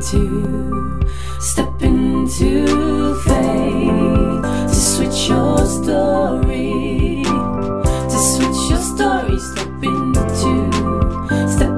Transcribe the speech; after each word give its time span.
into, 0.00 0.98
step 1.38 1.82
into 1.82 3.14
faith 3.14 4.42
to 4.68 4.74
switch 4.74 5.28
your 5.28 5.66
story, 5.66 7.22
to 8.08 8.18
switch 8.18 8.68
your 8.70 8.80
story, 8.80 9.38
step 9.38 9.82
into, 9.82 10.70
step. 11.48 11.70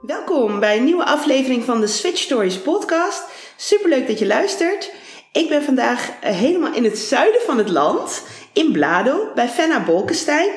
Welkom 0.00 0.60
bij 0.60 0.76
een 0.76 0.84
nieuwe 0.84 1.04
aflevering 1.04 1.64
van 1.64 1.80
de 1.80 1.86
Switch 1.86 2.18
Stories 2.18 2.58
podcast. 2.58 3.22
Superleuk 3.56 4.06
dat 4.06 4.18
je 4.18 4.26
luistert. 4.26 4.92
Ik 5.32 5.48
ben 5.48 5.62
vandaag 5.62 6.10
eh, 6.20 6.34
helemaal 6.34 6.74
in 6.74 6.84
het 6.84 6.98
zuiden 6.98 7.40
van 7.40 7.58
het 7.58 7.68
land, 7.68 8.22
in 8.52 8.72
Blado, 8.72 9.28
bij 9.34 9.48
Fenna 9.48 9.84
Bolkestein. 9.84 10.50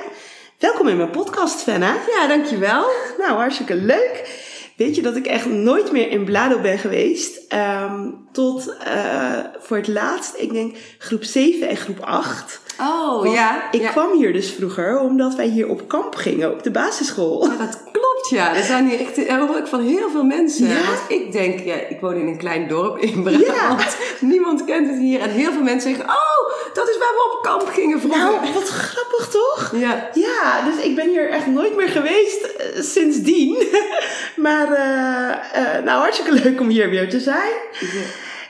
Welkom 0.60 0.88
in 0.88 0.98
mijn 0.98 1.10
podcast, 1.10 1.62
Fenna. 1.62 1.98
Ja, 2.08 2.28
dankjewel. 2.28 2.90
Nou, 3.18 3.32
hartstikke 3.32 3.76
leuk. 3.76 4.40
Weet 4.76 4.96
je 4.96 5.02
dat 5.02 5.16
ik 5.16 5.26
echt 5.26 5.46
nooit 5.46 5.92
meer 5.92 6.10
in 6.10 6.26
Blado 6.26 6.60
ben 6.60 6.78
geweest? 6.78 7.48
Ehm, 7.48 8.10
tot 8.32 8.78
eh, 8.78 9.40
voor 9.60 9.78
het 9.78 9.88
laatst, 9.88 10.36
ik 10.36 10.52
denk 10.54 10.78
groep 10.98 11.24
7 11.24 11.68
en 11.70 11.78
groep 11.78 12.00
8. 12.00 12.62
Oh, 12.82 13.22
Want 13.22 13.34
ja. 13.34 13.72
Ik 13.72 13.82
ja. 13.82 13.90
kwam 13.90 14.18
hier 14.18 14.34
dus 14.34 14.52
vroeger 14.52 15.00
omdat 15.00 15.36
wij 15.36 15.48
hier 15.48 15.68
op 15.68 15.88
kamp 15.88 16.16
gingen, 16.16 16.52
op 16.52 16.64
de 16.64 16.72
basisschool. 16.72 17.46
Ja, 17.46 17.58
dat 17.58 17.84
klopt, 17.92 18.30
ja. 18.30 18.56
Er 18.56 18.64
zijn 18.64 18.88
hier 18.88 19.00
echt, 19.00 19.16
dat 19.16 19.48
hoor 19.48 19.58
ik 19.58 19.68
van 19.68 19.82
heel 19.82 20.10
veel 20.10 20.24
mensen. 20.24 20.68
Ja? 20.68 20.74
Want 20.74 21.00
ik 21.08 21.32
denk, 21.32 21.60
ja, 21.60 21.76
ik 21.76 22.00
woon 22.02 22.16
in 22.16 22.28
een 22.28 22.38
klein 22.38 22.68
dorp 22.68 22.98
in 22.98 23.24
Brabant. 23.24 23.98
Niemand 24.20 24.66
kent 24.66 24.88
het 24.88 24.98
hier. 24.98 25.22
En 25.22 25.30
heel 25.30 25.52
veel 25.52 25.62
mensen 25.62 25.90
zeggen, 25.90 26.10
oh, 26.10 26.74
dat 26.74 26.90
is 26.90 26.98
waar 26.98 27.14
we 27.14 27.38
op 27.38 27.44
kamp 27.44 27.68
gingen 27.74 28.00
vroeger. 28.00 28.22
Nou, 28.22 28.54
wat 28.54 28.70
grappig 28.70 29.28
toch? 29.28 29.74
Ja. 29.76 30.10
Ja, 30.14 30.62
dus 30.66 30.84
ik 30.84 30.96
ben 30.96 31.10
hier 31.10 31.30
echt 31.30 31.48
nooit 31.48 31.76
meer 31.76 31.90
geweest 31.90 32.44
eh, 32.44 32.82
sindsdien. 32.82 33.68
maar 34.48 34.72
eh, 34.72 35.76
eh, 35.76 35.84
nou, 35.84 36.02
hartstikke 36.02 36.32
leuk 36.32 36.60
om 36.60 36.68
hier 36.68 36.90
weer 36.90 37.10
te 37.10 37.20
zijn. 37.20 37.54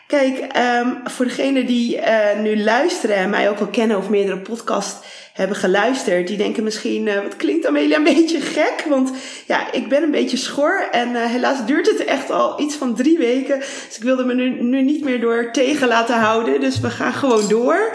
Kijk, 0.09 0.37
ehm, 0.37 0.87
voor 1.03 1.25
degenen 1.25 1.65
die 1.65 1.97
eh, 1.97 2.39
nu 2.39 2.63
luisteren 2.63 3.15
en 3.15 3.29
mij 3.29 3.49
ook 3.49 3.59
wel 3.59 3.67
kennen 3.67 3.97
of 3.97 4.09
meerdere 4.09 4.37
podcasts 4.37 5.05
hebben 5.33 5.57
geluisterd, 5.57 6.27
die 6.27 6.37
denken 6.37 6.63
misschien, 6.63 7.07
eh, 7.07 7.21
wat 7.21 7.35
klinkt 7.35 7.65
Amelia 7.65 7.97
een 7.97 8.03
beetje 8.15 8.41
gek? 8.41 8.85
Want 8.87 9.11
ja, 9.45 9.71
ik 9.71 9.89
ben 9.89 10.03
een 10.03 10.11
beetje 10.11 10.37
schor 10.37 10.87
en 10.91 11.15
eh, 11.15 11.25
helaas 11.25 11.65
duurt 11.65 11.87
het 11.87 12.05
echt 12.05 12.31
al 12.31 12.61
iets 12.61 12.75
van 12.75 12.95
drie 12.95 13.17
weken. 13.17 13.59
Dus 13.59 13.97
ik 13.97 14.03
wilde 14.03 14.25
me 14.25 14.33
nu, 14.33 14.61
nu 14.61 14.81
niet 14.81 15.03
meer 15.03 15.19
door 15.19 15.49
tegen 15.51 15.87
laten 15.87 16.15
houden, 16.15 16.61
dus 16.61 16.79
we 16.79 16.89
gaan 16.89 17.13
gewoon 17.13 17.47
door. 17.47 17.93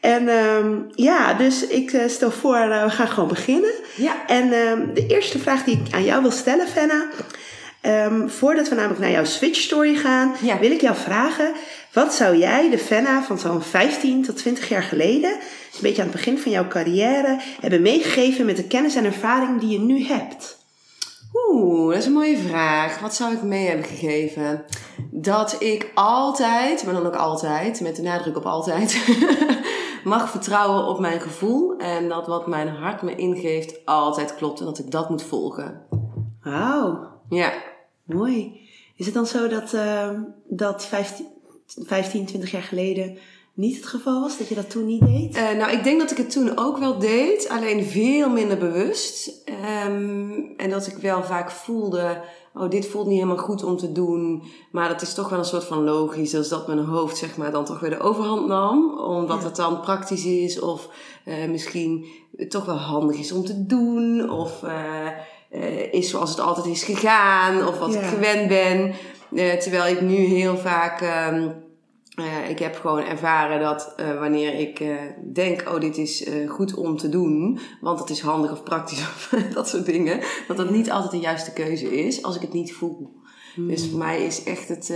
En 0.00 0.28
ehm, 0.28 0.76
ja, 0.94 1.34
dus 1.34 1.66
ik 1.66 2.02
stel 2.06 2.30
voor, 2.30 2.68
we 2.68 2.90
gaan 2.90 3.08
gewoon 3.08 3.28
beginnen. 3.28 3.72
Ja. 3.96 4.26
En 4.26 4.52
ehm, 4.52 4.94
de 4.94 5.06
eerste 5.06 5.38
vraag 5.38 5.64
die 5.64 5.82
ik 5.84 5.94
aan 5.94 6.04
jou 6.04 6.22
wil 6.22 6.30
stellen, 6.30 6.68
Fenna. 6.68 7.08
Ehm, 7.80 8.28
voordat 8.28 8.68
we 8.68 8.74
namelijk 8.74 9.00
naar 9.00 9.10
jouw 9.10 9.24
Switch 9.24 9.60
Story 9.60 9.94
gaan, 9.96 10.32
Ja. 10.40 10.58
wil 10.58 10.70
ik 10.70 10.80
jou 10.80 10.96
vragen: 10.96 11.52
wat 11.92 12.14
zou 12.14 12.36
jij, 12.36 12.70
de 12.70 12.78
Fenna 12.78 13.22
van 13.22 13.38
zo'n 13.38 13.62
15 13.62 14.24
tot 14.24 14.36
20 14.36 14.68
jaar 14.68 14.82
geleden, 14.82 15.30
een 15.32 15.80
beetje 15.80 16.02
aan 16.02 16.08
het 16.08 16.16
begin 16.16 16.38
van 16.38 16.50
jouw 16.52 16.68
carrière, 16.68 17.40
hebben 17.60 17.82
meegegeven 17.82 18.46
met 18.46 18.56
de 18.56 18.66
kennis 18.66 18.94
en 18.94 19.04
ervaring 19.04 19.60
die 19.60 19.68
je 19.70 19.78
nu 19.80 20.04
hebt? 20.04 20.58
Oeh, 21.48 21.88
dat 21.90 21.98
is 21.98 22.06
een 22.06 22.12
mooie 22.12 22.38
vraag. 22.38 22.98
Wat 23.00 23.14
zou 23.14 23.32
ik 23.34 23.42
mee 23.42 23.66
hebben 23.66 23.84
gegeven? 23.86 24.64
Dat 25.10 25.56
ik 25.58 25.90
altijd, 25.94 26.84
maar 26.84 26.94
dan 26.94 27.06
ook 27.06 27.16
altijd, 27.16 27.80
met 27.80 27.96
de 27.96 28.02
nadruk 28.02 28.36
op 28.36 28.44
altijd, 28.46 28.98
mag 30.04 30.30
vertrouwen 30.30 30.86
op 30.86 31.00
mijn 31.00 31.20
gevoel. 31.20 31.76
En 31.78 32.08
dat 32.08 32.26
wat 32.26 32.46
mijn 32.46 32.68
hart 32.68 33.02
me 33.02 33.14
ingeeft 33.14 33.86
altijd 33.86 34.34
klopt 34.34 34.58
en 34.60 34.64
dat 34.64 34.78
ik 34.78 34.90
dat 34.90 35.10
moet 35.10 35.22
volgen. 35.22 35.80
Wauw, 36.42 37.08
Ja. 37.28 37.52
Mooi. 38.14 38.60
Is 38.96 39.04
het 39.06 39.14
dan 39.14 39.26
zo 39.26 39.48
dat, 39.48 39.72
ehm, 39.74 40.20
dat 40.48 40.86
15, 40.86 41.26
15, 41.66 42.24
20 42.26 42.50
jaar 42.50 42.62
geleden 42.62 43.18
niet 43.54 43.76
het 43.76 43.86
geval 43.86 44.20
was? 44.20 44.38
Dat 44.38 44.48
je 44.48 44.54
dat 44.54 44.70
toen 44.70 44.86
niet 44.86 45.00
deed? 45.00 45.34
Eh, 45.36 45.50
nou, 45.56 45.70
ik 45.72 45.84
denk 45.84 46.00
dat 46.00 46.10
ik 46.10 46.16
het 46.16 46.30
toen 46.30 46.58
ook 46.58 46.78
wel 46.78 46.98
deed, 46.98 47.48
alleen 47.48 47.84
veel 47.84 48.30
minder 48.30 48.58
bewust. 48.58 49.42
Ehm, 49.44 50.30
en 50.56 50.70
dat 50.70 50.86
ik 50.86 50.96
wel 50.96 51.22
vaak 51.24 51.50
voelde, 51.50 52.20
oh, 52.54 52.70
dit 52.70 52.86
voelt 52.86 53.06
niet 53.06 53.14
helemaal 53.20 53.44
goed 53.44 53.64
om 53.64 53.76
te 53.76 53.92
doen. 53.92 54.42
Maar 54.72 54.88
dat 54.88 55.02
is 55.02 55.14
toch 55.14 55.28
wel 55.28 55.38
een 55.38 55.44
soort 55.44 55.64
van 55.64 55.84
logisch, 55.84 56.30
dus 56.30 56.48
dat 56.48 56.66
mijn 56.66 56.78
hoofd 56.78 57.16
zeg 57.16 57.36
maar 57.36 57.50
dan 57.52 57.64
toch 57.64 57.80
weer 57.80 57.90
de 57.90 58.00
overhand 58.00 58.46
nam. 58.46 58.98
Omdat 58.98 59.38
Ja. 59.38 59.44
het 59.44 59.56
dan 59.56 59.80
praktisch 59.80 60.24
is 60.24 60.60
of 60.60 60.88
eh, 61.24 61.48
misschien 61.48 62.04
toch 62.48 62.64
wel 62.64 62.76
handig 62.76 63.18
is 63.18 63.32
om 63.32 63.44
te 63.44 63.66
doen. 63.66 64.30
Of 64.30 64.62
eh, 64.62 65.06
eh, 65.50 65.92
is 65.92 66.10
zoals 66.10 66.30
het 66.30 66.40
altijd 66.40 66.66
is 66.66 66.82
gegaan, 66.82 67.66
of 67.66 67.78
wat 67.78 67.92
Ja. 67.92 68.00
ik 68.00 68.06
gewend 68.06 68.48
ben. 68.48 68.94
Eh, 69.34 69.52
terwijl 69.52 69.94
ik 69.94 70.00
nu 70.00 70.16
heel 70.16 70.56
vaak... 70.56 71.00
ehm, 71.00 71.48
eh, 72.14 72.50
ik 72.50 72.58
heb 72.58 72.76
gewoon 72.76 73.04
ervaren 73.04 73.60
dat 73.60 73.94
wanneer 74.18 74.54
ik 74.54 74.82
denk, 75.32 75.68
oh, 75.68 75.80
dit 75.80 75.96
is 75.96 76.26
goed 76.46 76.74
om 76.74 76.96
te 76.96 77.08
doen, 77.08 77.58
want 77.80 77.98
het 77.98 78.10
is 78.10 78.20
handig 78.20 78.52
of 78.52 78.62
praktisch 78.62 78.98
of 79.00 79.34
dat 79.54 79.68
soort 79.68 79.86
dingen, 79.86 80.20
dat 80.48 80.56
dat 80.56 80.70
niet 80.70 80.90
altijd 80.90 81.10
de 81.10 81.18
juiste 81.18 81.52
keuze 81.52 82.04
is 82.06 82.22
als 82.22 82.36
ik 82.36 82.42
het 82.42 82.52
niet 82.52 82.72
voel. 82.74 83.12
Dus 83.56 83.88
voor 83.88 83.98
mij 83.98 84.24
is 84.24 84.42
echt 84.44 84.68
het 84.68 84.92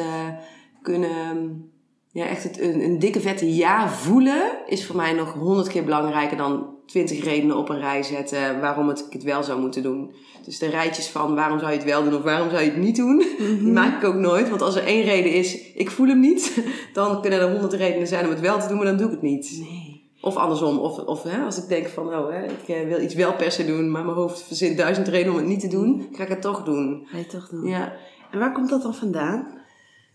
kunnen, 0.82 1.70
ja, 2.10 2.26
echt 2.26 2.42
het, 2.42 2.60
een, 2.60 2.80
een 2.84 2.98
dikke 2.98 3.20
vette 3.20 3.54
ja 3.54 3.88
voelen, 3.88 4.58
is 4.66 4.86
voor 4.86 4.96
mij 4.96 5.12
nog 5.12 5.32
honderd 5.32 5.68
keer 5.68 5.84
belangrijker 5.84 6.36
dan 6.36 6.73
twintig 6.94 7.24
redenen 7.24 7.56
op 7.56 7.68
een 7.68 7.80
rij 7.80 8.02
zetten 8.02 8.60
waarom 8.60 8.88
het, 8.88 9.04
ik 9.06 9.12
het 9.12 9.22
wel 9.22 9.42
zou 9.42 9.60
moeten 9.60 9.82
doen. 9.82 10.14
Dus 10.44 10.58
de 10.58 10.66
rijtjes 10.66 11.08
van 11.08 11.34
waarom 11.34 11.58
zou 11.58 11.70
je 11.70 11.76
het 11.76 11.86
wel 11.86 12.04
doen 12.04 12.14
of 12.14 12.22
waarom 12.22 12.50
zou 12.50 12.62
je 12.62 12.70
het 12.70 12.78
niet 12.78 12.96
doen, 12.96 13.24
die 13.62 13.72
maak 13.72 14.02
ik 14.02 14.08
ook 14.08 14.14
nooit. 14.14 14.48
Want 14.48 14.62
als 14.62 14.76
er 14.76 14.84
één 14.84 15.04
reden 15.04 15.32
is, 15.32 15.72
ik 15.72 15.90
voel 15.90 16.06
hem 16.06 16.20
niet, 16.20 16.64
dan 16.92 17.20
kunnen 17.20 17.40
er 17.40 17.50
honderd 17.50 17.72
redenen 17.72 18.06
zijn 18.06 18.24
om 18.24 18.30
het 18.30 18.40
wel 18.40 18.60
te 18.60 18.68
doen, 18.68 18.76
maar 18.76 18.86
dan 18.86 18.96
doe 18.96 19.06
ik 19.06 19.12
het 19.12 19.22
niet. 19.22 19.56
Nee. 19.60 20.02
Of 20.20 20.36
andersom, 20.36 20.78
of, 20.78 20.98
of 20.98 21.22
hè, 21.22 21.44
als 21.44 21.62
ik 21.62 21.68
denk 21.68 21.88
van, 21.88 22.14
oh, 22.14 22.30
hè, 22.30 22.44
ik 22.44 22.68
eh, 22.68 22.88
wil 22.88 23.00
iets 23.00 23.14
wel 23.14 23.34
per 23.34 23.52
se 23.52 23.66
doen, 23.66 23.90
maar 23.90 24.04
mijn 24.04 24.16
hoofd 24.16 24.42
verzint 24.42 24.76
duizend 24.76 25.08
redenen 25.08 25.32
om 25.32 25.38
het 25.38 25.48
niet 25.48 25.60
te 25.60 25.68
doen, 25.68 26.08
ga 26.12 26.22
ik 26.22 26.28
het 26.28 26.42
toch 26.42 26.62
doen. 26.62 27.06
Ga 27.06 27.18
je 27.18 27.26
toch 27.26 27.48
doen? 27.48 27.66
Ja. 27.66 27.92
En 28.30 28.38
waar 28.38 28.52
komt 28.52 28.68
dat 28.68 28.82
dan 28.82 28.94
vandaan? 28.94 29.46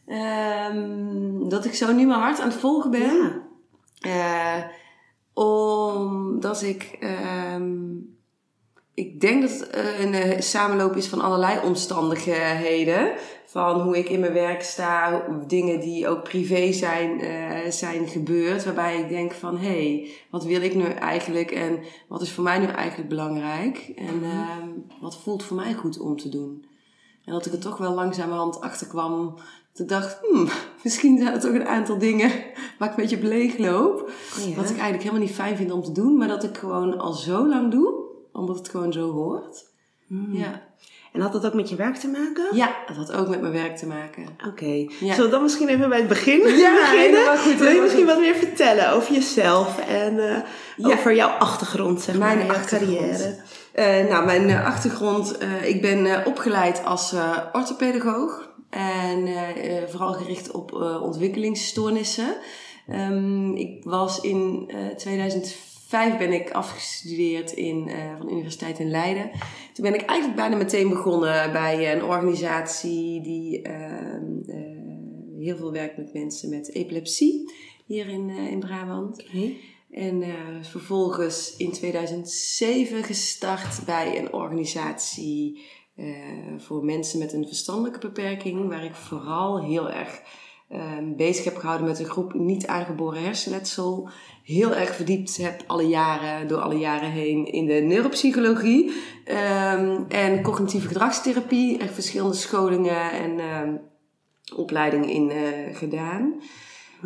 Ehm, 0.08 1.50
dat 1.50 1.66
ik 1.66 1.74
zo 1.74 1.94
nu 1.94 2.06
mijn 2.06 2.20
hart 2.20 2.40
aan 2.40 2.50
het 2.50 2.60
volgen 2.60 2.92
ben. 2.92 3.42
Ja. 3.94 4.56
Eh, 4.56 4.64
omdat 5.48 6.62
ik. 6.62 6.98
ehm, 7.00 7.98
ik 8.94 9.22
denk 9.22 9.42
dat 9.42 9.52
het 9.52 9.70
eh, 9.70 10.00
een 10.00 10.14
eh, 10.14 10.40
samenloop 10.40 10.96
is 10.96 11.08
van 11.08 11.22
allerlei 11.22 11.60
omstandigheden. 11.66 13.14
Van 13.46 13.82
hoe 13.82 13.98
ik 13.98 14.10
in 14.10 14.20
mijn 14.20 14.34
werk 14.34 14.64
sta, 14.64 15.24
dingen 15.48 15.80
die 15.80 16.08
ook 16.08 16.24
privé 16.24 16.72
zijn, 16.72 17.22
eh, 17.22 17.72
zijn 17.72 18.08
gebeurd. 18.08 18.66
Waarbij 18.66 19.00
ik 19.00 19.10
denk 19.10 19.32
van, 19.32 19.58
hé, 19.58 19.68
hey, 19.68 20.10
wat 20.30 20.44
wil 20.44 20.62
ik 20.62 20.76
nu 20.76 20.84
eigenlijk 20.84 21.52
en 21.52 21.80
wat 22.08 22.22
is 22.22 22.32
voor 22.32 22.44
mij 22.44 22.60
nu 22.60 22.66
eigenlijk 22.66 23.10
belangrijk? 23.10 23.92
En 23.96 24.24
ehm, 24.24 24.70
wat 25.02 25.18
voelt 25.18 25.44
voor 25.44 25.56
mij 25.56 25.74
goed 25.74 26.00
om 26.00 26.18
te 26.18 26.30
doen? 26.30 26.66
En 27.26 27.34
dat 27.34 27.46
ik 27.46 27.54
er 27.54 27.60
toch 27.60 27.78
wel 27.78 27.94
langzamerhand 27.94 28.62
achter 28.62 28.88
kwam. 28.88 29.38
Ik 29.76 29.88
dacht, 29.90 30.18
hmm, 30.22 30.48
misschien 30.84 31.18
zijn 31.18 31.34
er 31.34 31.40
toch 31.40 31.52
een 31.54 31.68
aantal 31.68 31.98
dingen 31.98 32.32
waar 32.80 32.90
ik 32.90 32.96
een 32.98 33.02
beetje 33.04 33.16
op 33.16 33.24
leeg 33.24 33.58
loop. 33.58 34.10
Ja. 34.48 34.56
Wat 34.56 34.64
ik 34.70 34.76
eigenlijk 34.76 35.02
helemaal 35.04 35.22
niet 35.26 35.36
fijn 35.36 35.58
vind 35.58 35.72
om 35.72 35.84
te 35.84 35.92
doen. 35.92 36.18
Maar 36.18 36.28
dat 36.28 36.44
ik 36.44 36.58
gewoon 36.58 36.98
al 37.00 37.14
zo 37.14 37.48
lang 37.48 37.72
doe. 37.72 37.94
Omdat 38.34 38.58
het 38.58 38.70
gewoon 38.70 38.94
zo 38.94 39.12
hoort. 39.12 39.66
Ja. 40.32 40.68
En 41.14 41.22
had 41.22 41.32
dat 41.32 41.46
ook 41.46 41.54
met 41.54 41.70
je 41.70 41.76
werk 41.76 41.96
te 41.96 42.08
maken? 42.08 42.56
ja, 42.56 42.76
dat 42.88 42.96
had 42.96 43.12
ook 43.12 43.28
met 43.28 43.42
mijn 43.42 43.54
werk 43.54 43.78
te 43.78 43.86
maken. 43.86 44.26
Oké. 44.48 44.66
Ja. 45.00 45.14
Zullen 45.14 45.24
we 45.24 45.30
dan 45.30 45.42
misschien 45.42 45.68
even 45.68 45.90
bij 45.90 45.98
het 45.98 46.08
begin 46.08 46.38
Ja, 46.38 46.44
beginnen? 46.44 46.90
helemaal 47.00 47.38
goed, 47.38 47.56
Wil 47.60 47.70
je 47.72 47.82
misschien 47.82 48.04
goed. 48.04 48.12
wat 48.14 48.20
meer 48.20 48.36
vertellen 48.36 48.92
over 48.92 49.14
jezelf 49.14 49.80
en 49.80 50.20
eh, 50.30 50.38
Ja. 50.78 50.88
over 50.94 51.16
jouw 51.16 51.30
achtergrond, 51.30 52.02
zeg 52.02 52.18
maar, 52.18 52.36
Mijn 52.36 52.48
jouw 52.48 52.56
achtergrond. 52.56 52.98
carrière? 53.00 53.36
Eh, 53.72 54.10
nou, 54.10 54.26
mijn 54.26 54.50
eh, 54.50 54.66
achtergrond. 54.66 55.38
ik 55.64 55.82
ben 55.82 56.26
opgeleid 56.26 56.82
als 56.86 57.14
orthopedagoog. 57.54 58.49
En 58.70 59.26
eh, 59.26 59.78
eh, 59.78 59.88
vooral 59.88 60.14
gericht 60.14 60.52
op 60.52 60.74
eh, 60.74 61.02
ontwikkelingsstoornissen. 61.04 62.38
Ehm, 62.88 63.52
ik 63.54 63.84
was 63.84 64.22
in 64.22 64.64
eh 64.68 64.96
2005 64.96 66.18
ben 66.18 66.34
ik 66.34 66.52
afgestudeerd 66.52 67.52
in, 67.52 67.92
van 68.18 68.26
de 68.26 68.32
Universiteit 68.32 68.80
in 68.80 68.90
Leiden. 68.90 69.32
Toen 69.74 69.84
ben 69.84 69.94
ik 69.94 70.02
eigenlijk 70.02 70.40
bijna 70.40 70.56
meteen 70.56 70.90
begonnen 70.90 71.52
bij 71.52 71.94
een 71.94 72.04
organisatie 72.04 73.22
die 73.22 73.62
ehm, 73.62 74.40
eh, 74.48 74.58
heel 75.40 75.58
veel 75.58 75.72
werkt 75.72 75.98
met 75.98 76.14
mensen 76.14 76.50
met 76.50 76.74
epilepsie 76.74 77.52
hier 77.86 78.08
in, 78.08 78.30
in 78.30 78.60
Brabant. 78.60 79.26
En 79.92 80.24
vervolgens 80.62 81.56
in 81.58 81.72
2007 81.72 83.04
gestart 83.04 83.86
bij 83.86 84.18
een 84.20 84.34
organisatie 84.34 85.62
eh, 86.00 86.06
voor 86.58 86.86
mensen 86.86 87.20
met 87.20 87.34
een 87.34 87.48
verstandelijke 87.48 88.00
beperking, 88.00 88.70
waar 88.70 88.84
ik 88.84 88.96
vooral 88.96 89.64
heel 89.64 89.90
erg 89.90 90.22
ehm, 90.70 91.16
bezig 91.16 91.44
heb 91.44 91.58
gehouden 91.58 91.88
met 91.88 92.00
een 92.00 92.06
groep 92.06 92.34
niet 92.34 92.68
aangeboren 92.68 93.24
hersenletsel. 93.24 94.10
Heel 94.44 94.76
erg 94.76 94.96
verdiept 94.96 95.38
heb 95.38 95.64
alle 95.68 95.88
jaren, 95.88 96.48
door 96.48 96.60
alle 96.60 96.78
jaren 96.78 97.10
heen 97.10 97.46
in 97.46 97.66
de 97.66 97.74
neuropsychologie 97.74 98.92
ehm, 99.26 100.02
en 100.08 100.42
cognitieve 100.42 100.88
gedragstherapie. 100.88 101.78
Echt 101.78 101.94
verschillende 101.94 102.36
scholingen 102.36 103.12
en 103.12 103.40
ehm, 103.40 103.76
opleidingen 104.56 105.10
in 105.10 105.30
eh, 105.30 105.76
gedaan. 105.76 106.42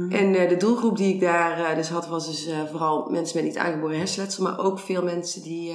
En 0.10 0.36
eh, 0.36 0.50
de 0.50 0.58
doelgroep 0.58 0.98
die 0.98 1.14
ik 1.14 1.20
daar 1.20 1.76
dus 1.76 1.90
had, 1.90 2.08
was 2.08 2.26
dus 2.28 2.50
vooral 2.70 3.10
mensen 3.10 3.38
met 3.38 3.46
niet 3.46 3.58
aangeboren 3.58 3.98
hersenletsel, 3.98 4.44
maar 4.44 4.60
ook 4.60 4.80
veel 4.80 5.04
mensen 5.04 5.42
die 5.42 5.74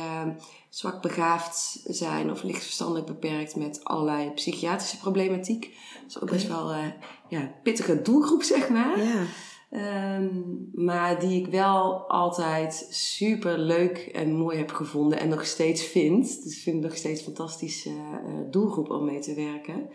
zwak 0.69 1.03
begaafd 1.03 1.81
zijn 1.85 2.31
of 2.31 2.43
licht 2.43 2.63
verstandelijk 2.63 3.07
beperkt 3.07 3.57
met 3.57 3.85
allerlei 3.85 4.31
psychiatrische 4.31 4.99
problematiek. 4.99 5.63
Dat 6.03 6.09
is 6.09 6.21
ook 6.21 6.31
best 6.31 6.49
wel 6.49 6.73
eh 6.73 6.87
ja, 7.29 7.55
pittige 7.63 8.03
doelgroep, 8.03 8.43
zeg 8.43 8.69
maar. 8.69 9.03
Ja. 9.03 9.25
Ehm, 9.71 10.29
maar 10.73 11.21
die 11.21 11.41
ik 11.41 11.47
wel 11.47 12.09
altijd 12.09 12.87
super 12.91 13.59
leuk 13.59 13.99
en 13.99 14.33
mooi 14.33 14.59
heb 14.59 14.71
gevonden 14.71 15.19
en 15.19 15.29
nog 15.29 15.47
steeds 15.47 15.83
vind. 15.83 16.43
Dus 16.45 16.57
ik 16.57 16.63
vind 16.63 16.77
het 16.77 16.85
nog 16.85 16.97
steeds 16.97 17.19
een 17.19 17.35
fantastische 17.35 17.91
eh, 17.91 18.35
doelgroep 18.51 18.91
om 18.91 19.05
mee 19.05 19.19
te 19.19 19.35
werken. 19.35 19.89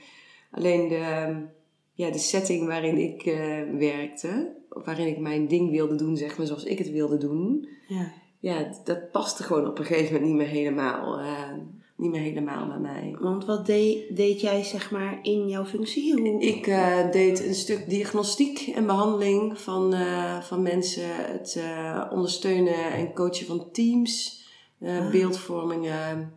Alleen 0.52 0.88
de, 0.88 1.36
ja, 1.94 2.12
de 2.12 2.18
setting 2.18 2.68
waarin 2.68 2.98
ik 2.98 3.26
eh, 3.26 3.62
werkte, 3.78 4.56
waarin 4.70 5.08
ik 5.08 5.18
mijn 5.18 5.48
ding 5.48 5.72
wilde 5.72 5.96
doen, 5.96 6.18
zeg 6.18 6.38
maar 6.38 6.48
zoals 6.48 6.64
ik 6.64 6.78
het 6.78 6.92
wilde 6.92 7.18
doen, 7.18 7.68
ja. 7.88 8.12
Ja, 8.44 8.70
dat 8.84 9.12
paste 9.12 9.44
gewoon 9.44 9.68
op 9.68 9.80
een 9.80 9.86
gegeven 9.86 10.14
moment 10.14 10.32
niet 10.32 10.36
meer 10.36 10.48
helemaal, 10.48 11.20
eh, 11.20 11.52
niet 11.96 12.12
meer 12.12 12.22
helemaal 12.22 12.68
bij 12.68 12.78
mij. 12.78 13.16
Want 13.20 13.46
wat 13.46 13.66
deed, 13.66 14.16
deed 14.16 14.42
jij 14.42 14.64
zeg 14.64 14.92
maar 14.92 15.20
in 15.22 15.48
jouw 15.48 15.66
functie? 15.66 16.22
Hoe... 16.22 16.42
Ik 16.42 16.68
eh, 16.68 17.12
deed 17.12 17.46
een 17.46 17.56
stuk 17.56 17.90
diagnostiek 17.90 18.72
en 18.76 18.86
behandeling 18.86 19.60
van, 19.60 19.94
eh, 19.94 20.42
van 20.42 20.62
mensen. 20.62 21.08
Het 21.16 21.60
ondersteunen 22.12 22.94
en 22.94 23.14
coachen 23.14 23.46
van 23.46 23.72
teams. 23.72 24.46
Ah. 24.82 25.12
Beeldvormingen. 25.12 26.34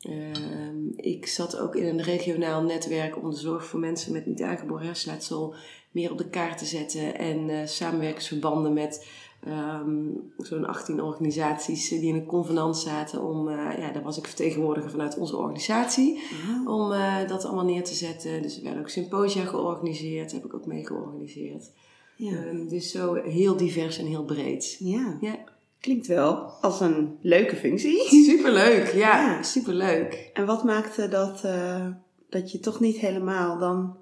Ehm, 0.00 0.86
ik 0.96 1.26
zat 1.26 1.58
ook 1.58 1.76
in 1.76 1.86
een 1.86 2.02
regionaal 2.02 2.62
netwerk 2.62 3.22
om 3.22 3.30
de 3.30 3.36
zorg 3.36 3.66
voor 3.66 3.80
mensen 3.80 4.12
met 4.12 4.26
niet 4.26 4.42
aangeboren 4.42 4.86
hersenletsel 4.86 5.54
meer 5.90 6.10
op 6.10 6.18
de 6.18 6.28
kaart 6.28 6.58
te 6.58 6.64
zetten. 6.64 7.18
En 7.18 7.68
samenwerkingsverbanden 7.68 8.72
met 8.72 9.06
ehm, 9.46 10.06
zo'n 10.38 10.66
18 10.66 11.02
organisaties 11.02 11.88
die 11.88 12.02
in 12.08 12.14
een 12.14 12.26
convenant 12.26 12.78
zaten. 12.78 13.22
Om, 13.22 13.48
eh, 13.48 13.78
ja, 13.78 13.92
daar 13.92 14.02
was 14.02 14.18
ik 14.18 14.26
vertegenwoordiger 14.26 14.90
vanuit 14.90 15.18
onze 15.18 15.36
organisatie 15.36 16.22
Ah, 16.48 16.68
om 16.74 16.92
eh, 16.92 17.28
dat 17.28 17.44
allemaal 17.44 17.64
neer 17.64 17.84
te 17.84 17.94
zetten. 17.94 18.42
Dus 18.42 18.56
er 18.56 18.62
werden 18.62 18.80
ook 18.82 18.88
symposia 18.88 19.44
georganiseerd, 19.44 20.32
heb 20.32 20.44
ik 20.44 20.54
ook 20.54 20.66
mee 20.66 20.86
georganiseerd. 20.86 21.70
ja. 22.16 22.32
Ehm, 22.44 22.68
dus 22.68 22.90
zo 22.90 23.14
heel 23.14 23.56
divers 23.56 23.98
en 23.98 24.06
heel 24.06 24.24
breed. 24.24 24.76
ja. 24.78 25.16
Ja, 25.20 25.36
Klinkt 25.80 26.06
wel 26.06 26.34
als 26.60 26.80
een 26.80 27.16
leuke 27.20 27.56
functie. 27.56 28.00
superleuk. 28.30 28.92
Ja, 28.94 29.26
Ja. 29.26 29.42
superleuk. 29.42 30.30
En 30.32 30.46
wat 30.46 30.64
maakte 30.64 31.08
dat, 31.08 31.44
eh, 31.44 31.86
dat 32.28 32.52
je 32.52 32.60
toch 32.60 32.80
niet 32.80 32.96
helemaal 32.96 33.58
dan 33.58 33.96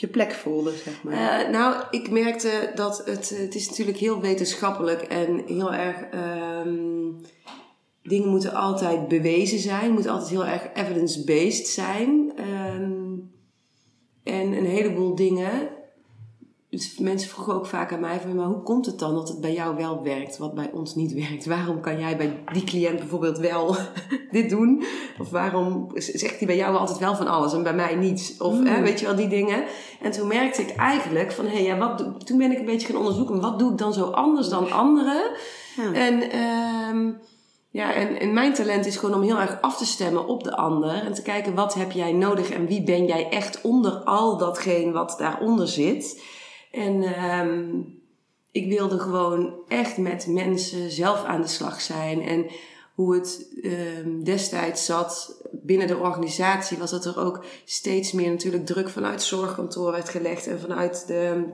je 0.00 0.08
plek 0.08 0.32
voelde, 0.32 0.72
zeg 0.84 1.02
maar? 1.02 1.40
Eh, 1.40 1.50
nou, 1.50 1.84
ik 1.90 2.10
merkte 2.10 2.72
dat 2.74 3.02
het, 3.04 3.28
het 3.36 3.54
is 3.54 3.68
natuurlijk 3.68 3.98
heel 3.98 4.20
wetenschappelijk 4.20 5.02
en 5.02 5.42
heel 5.46 5.72
erg... 5.72 5.96
ehm, 6.10 6.78
dingen 8.02 8.28
moeten 8.28 8.54
altijd 8.54 9.08
bewezen 9.08 9.58
zijn, 9.58 9.92
moeten 9.92 10.10
altijd 10.10 10.30
heel 10.30 10.46
erg 10.46 10.68
evidence-based 10.74 11.66
zijn. 11.66 12.32
Ehm, 12.36 13.12
en 14.22 14.52
een 14.52 14.66
heleboel 14.66 15.14
dingen. 15.14 15.68
Dus 16.70 16.98
mensen 16.98 17.30
vroegen 17.30 17.54
ook 17.54 17.66
vaak 17.66 17.92
aan 17.92 18.00
mij 18.00 18.20
van, 18.20 18.34
maar 18.34 18.46
hoe 18.46 18.62
komt 18.62 18.86
het 18.86 18.98
dan 18.98 19.14
dat 19.14 19.28
het 19.28 19.40
bij 19.40 19.52
jou 19.52 19.76
wel 19.76 20.02
werkt, 20.02 20.38
wat 20.38 20.54
bij 20.54 20.70
ons 20.72 20.94
niet 20.94 21.12
werkt? 21.12 21.46
Waarom 21.46 21.80
kan 21.80 21.98
jij 21.98 22.16
bij 22.16 22.42
die 22.52 22.64
cliënt 22.64 22.98
bijvoorbeeld 22.98 23.38
wel 23.38 23.76
dit 24.30 24.50
doen? 24.50 24.84
Of 25.18 25.30
waarom 25.30 25.90
zegt 25.94 26.38
hij 26.38 26.46
bij 26.46 26.56
jou 26.56 26.76
altijd 26.76 26.98
wel 26.98 27.16
van 27.16 27.26
alles 27.26 27.52
en 27.52 27.62
bij 27.62 27.74
mij 27.74 27.94
niets? 27.94 28.36
Of 28.38 28.58
Mm. 28.58 28.66
hè, 28.66 28.82
weet 28.82 29.00
je 29.00 29.06
wel, 29.06 29.16
die 29.16 29.28
dingen. 29.28 29.64
En 30.00 30.10
toen 30.10 30.28
merkte 30.28 30.62
ik 30.62 30.76
eigenlijk 30.76 31.32
van, 31.32 31.44
hé, 31.44 31.50
hey, 31.52 31.62
ja, 31.62 31.78
wat 31.78 32.26
toen 32.26 32.38
ben 32.38 32.52
ik 32.52 32.58
een 32.58 32.64
beetje 32.64 32.86
gaan 32.86 32.96
onderzoeken, 32.96 33.40
wat 33.40 33.58
doe 33.58 33.70
ik 33.70 33.78
dan 33.78 33.92
zo 33.92 34.04
anders 34.04 34.48
dan 34.48 34.72
anderen? 34.72 35.22
ja. 35.76 35.92
En, 35.92 36.30
ehm, 36.30 37.12
ja, 37.70 37.94
en, 37.94 38.20
en 38.20 38.32
mijn 38.32 38.54
talent 38.54 38.86
is 38.86 38.96
gewoon 38.96 39.14
om 39.14 39.22
heel 39.22 39.40
erg 39.40 39.58
af 39.60 39.76
te 39.76 39.86
stemmen 39.86 40.26
op 40.26 40.44
de 40.44 40.56
ander. 40.56 40.90
En 40.90 41.12
te 41.14 41.22
kijken 41.22 41.54
wat 41.54 41.74
heb 41.74 41.92
jij 41.92 42.12
nodig 42.12 42.50
en 42.50 42.66
wie 42.66 42.82
ben 42.82 43.06
jij 43.06 43.28
echt 43.28 43.60
onder 43.60 43.92
al 43.92 44.36
datgene 44.36 44.92
wat 44.92 45.14
daaronder 45.18 45.68
zit. 45.68 46.22
En 46.70 47.02
ehm, 47.02 47.68
ik 48.50 48.68
wilde 48.68 48.98
gewoon 48.98 49.54
echt 49.68 49.96
met 49.96 50.26
mensen 50.26 50.90
zelf 50.90 51.24
aan 51.24 51.40
de 51.40 51.48
slag 51.48 51.80
zijn. 51.80 52.22
En 52.22 52.46
hoe 52.94 53.14
het 53.14 53.48
ehm, 53.62 54.22
destijds 54.22 54.84
zat 54.84 55.42
binnen 55.50 55.86
de 55.86 55.96
organisatie, 55.96 56.78
was 56.78 56.90
dat 56.90 57.04
er 57.04 57.18
ook 57.18 57.44
steeds 57.64 58.12
meer 58.12 58.30
natuurlijk 58.30 58.66
druk 58.66 58.88
vanuit 58.88 59.22
zorgkantoor 59.22 59.92
werd 59.92 60.08
gelegd 60.08 60.46
en 60.46 60.60
vanuit 60.60 61.06
de 61.06 61.44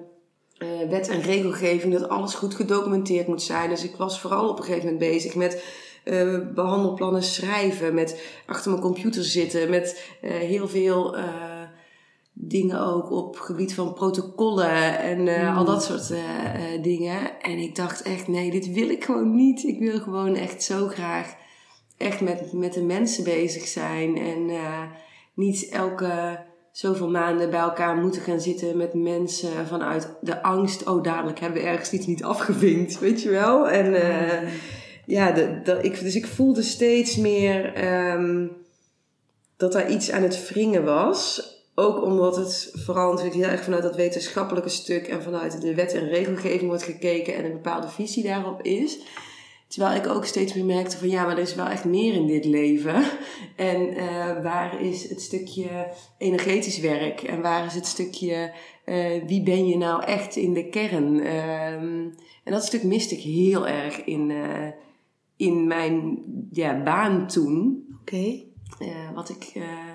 eh, 0.59 0.69
wet 0.89 1.09
en 1.09 1.21
regelgeving 1.21 1.93
dat 1.93 2.09
alles 2.09 2.35
goed 2.35 2.55
gedocumenteerd 2.55 3.27
moet 3.27 3.43
zijn. 3.43 3.69
Dus 3.71 3.85
ik 3.85 3.97
was 3.97 4.21
vooral 4.21 4.49
op 4.49 4.59
een 4.59 4.65
gegeven 4.65 4.93
moment 4.93 5.11
bezig 5.11 5.35
met 5.35 5.63
eh, 6.05 6.39
behandelplannen 6.55 7.23
schrijven, 7.23 7.95
met 7.95 8.23
achter 8.47 8.71
mijn 8.71 8.83
computer 8.83 9.25
zitten, 9.25 9.71
met 9.71 10.11
eh, 10.21 10.31
heel 10.31 10.69
veel 10.69 11.17
dingen 12.39 12.81
ook 12.81 13.11
op 13.11 13.37
gebied 13.37 13.75
van 13.75 13.93
protocollen 13.93 14.99
en 14.99 15.29
eh, 15.29 15.57
al 15.57 15.65
dat 15.65 15.85
soort 15.85 16.11
eh, 16.11 16.75
eh, 16.75 16.83
dingen. 16.83 17.41
En 17.41 17.59
ik 17.59 17.75
dacht 17.75 18.03
echt, 18.03 18.29
nee, 18.29 18.51
dit 18.51 18.73
wil 18.73 18.89
ik 18.89 19.05
gewoon 19.05 19.35
niet. 19.35 19.65
Ik 19.65 19.79
wil 19.79 19.99
gewoon 19.99 20.35
echt 20.35 20.63
zo 20.63 20.87
graag 20.87 21.35
echt 21.97 22.21
met, 22.21 22.53
met 22.53 22.73
de 22.73 22.83
mensen 22.83 23.25
bezig 23.25 23.67
zijn 23.67 24.19
en 24.19 24.51
niet 25.35 25.69
elke 25.69 26.45
zoveel 26.77 27.11
maanden 27.11 27.51
bij 27.51 27.61
elkaar 27.61 27.97
moeten 27.97 28.23
gaan 28.23 28.41
zitten 28.41 28.77
met 28.77 28.95
mensen 28.95 29.67
vanuit 29.67 30.17
de 30.21 30.43
angst. 30.43 30.87
Oh, 30.87 31.03
dadelijk 31.03 31.41
hebben 31.41 31.63
we 31.63 31.69
ergens 31.69 31.93
iets 31.93 32.07
niet 32.07 32.25
afgevinkt, 32.25 32.99
weet 32.99 33.23
je 33.23 33.31
wel? 33.31 33.69
En 33.69 33.95
eh, 33.95 34.51
ja, 35.07 35.33
de, 35.33 35.61
de, 35.65 35.79
ik, 35.83 36.01
dus 36.01 36.15
ik 36.15 36.27
voelde 36.27 36.63
steeds 36.63 37.17
meer 37.17 37.75
ehm, 37.75 38.47
dat 39.57 39.73
daar 39.73 39.91
iets 39.91 40.11
aan 40.11 40.23
het 40.23 40.49
wringen 40.49 40.85
was. 40.85 41.55
Ook 41.79 42.03
omdat 42.03 42.37
het 42.37 42.71
vooral 42.73 43.11
natuurlijk 43.11 43.37
heel 43.37 43.51
erg 43.51 43.65
vanuit 43.65 43.83
dat 43.83 43.97
wetenschappelijke 43.97 44.69
stuk 44.69 45.07
en 45.09 45.23
vanuit 45.23 45.61
de 45.61 45.75
wet 45.75 45.95
en 45.95 46.09
regelgeving 46.09 46.69
wordt 46.69 46.83
gekeken 46.83 47.35
en 47.35 47.45
een 47.45 47.53
bepaalde 47.53 47.89
visie 47.89 48.23
daarop 48.23 48.63
is. 48.63 48.99
Terwijl 49.69 49.97
ik 49.97 50.07
ook 50.07 50.25
steeds 50.25 50.55
meer 50.55 50.65
merkte 50.65 50.99
van 50.99 51.09
ja, 51.09 51.25
maar 51.25 51.37
er 51.37 51.43
is 51.43 51.55
wel 51.55 51.67
echt 51.67 51.85
meer 51.85 52.15
in 52.15 52.27
dit 52.27 52.45
leven. 52.45 53.05
En 53.57 53.97
eh, 53.97 54.43
waar 54.43 54.81
is 54.81 55.09
het 55.09 55.21
stukje 55.21 55.89
energetisch 56.19 56.81
werk? 56.81 57.23
En 57.23 57.43
waar 57.43 57.67
is 57.67 57.75
het 57.75 57.87
stukje 57.87 58.53
eh, 58.85 59.23
wie 59.27 59.43
ben 59.43 59.67
je 59.67 59.77
nou 59.77 60.05
echt 60.05 60.37
in 60.37 60.53
de 60.53 60.69
kern? 60.69 61.21
Ehm, 61.21 62.09
en 62.45 62.53
dat 62.53 62.65
stuk 62.65 62.83
miste 62.83 63.15
ik 63.15 63.23
heel 63.23 63.69
erg 63.69 64.05
in, 64.05 64.31
eh, 64.31 64.69
in 65.37 65.67
mijn 65.67 66.23
ja, 66.51 66.83
baan 66.83 67.27
toen. 67.27 67.85
Oké. 68.01 68.45
Wat 69.15 69.29
ik 69.29 69.53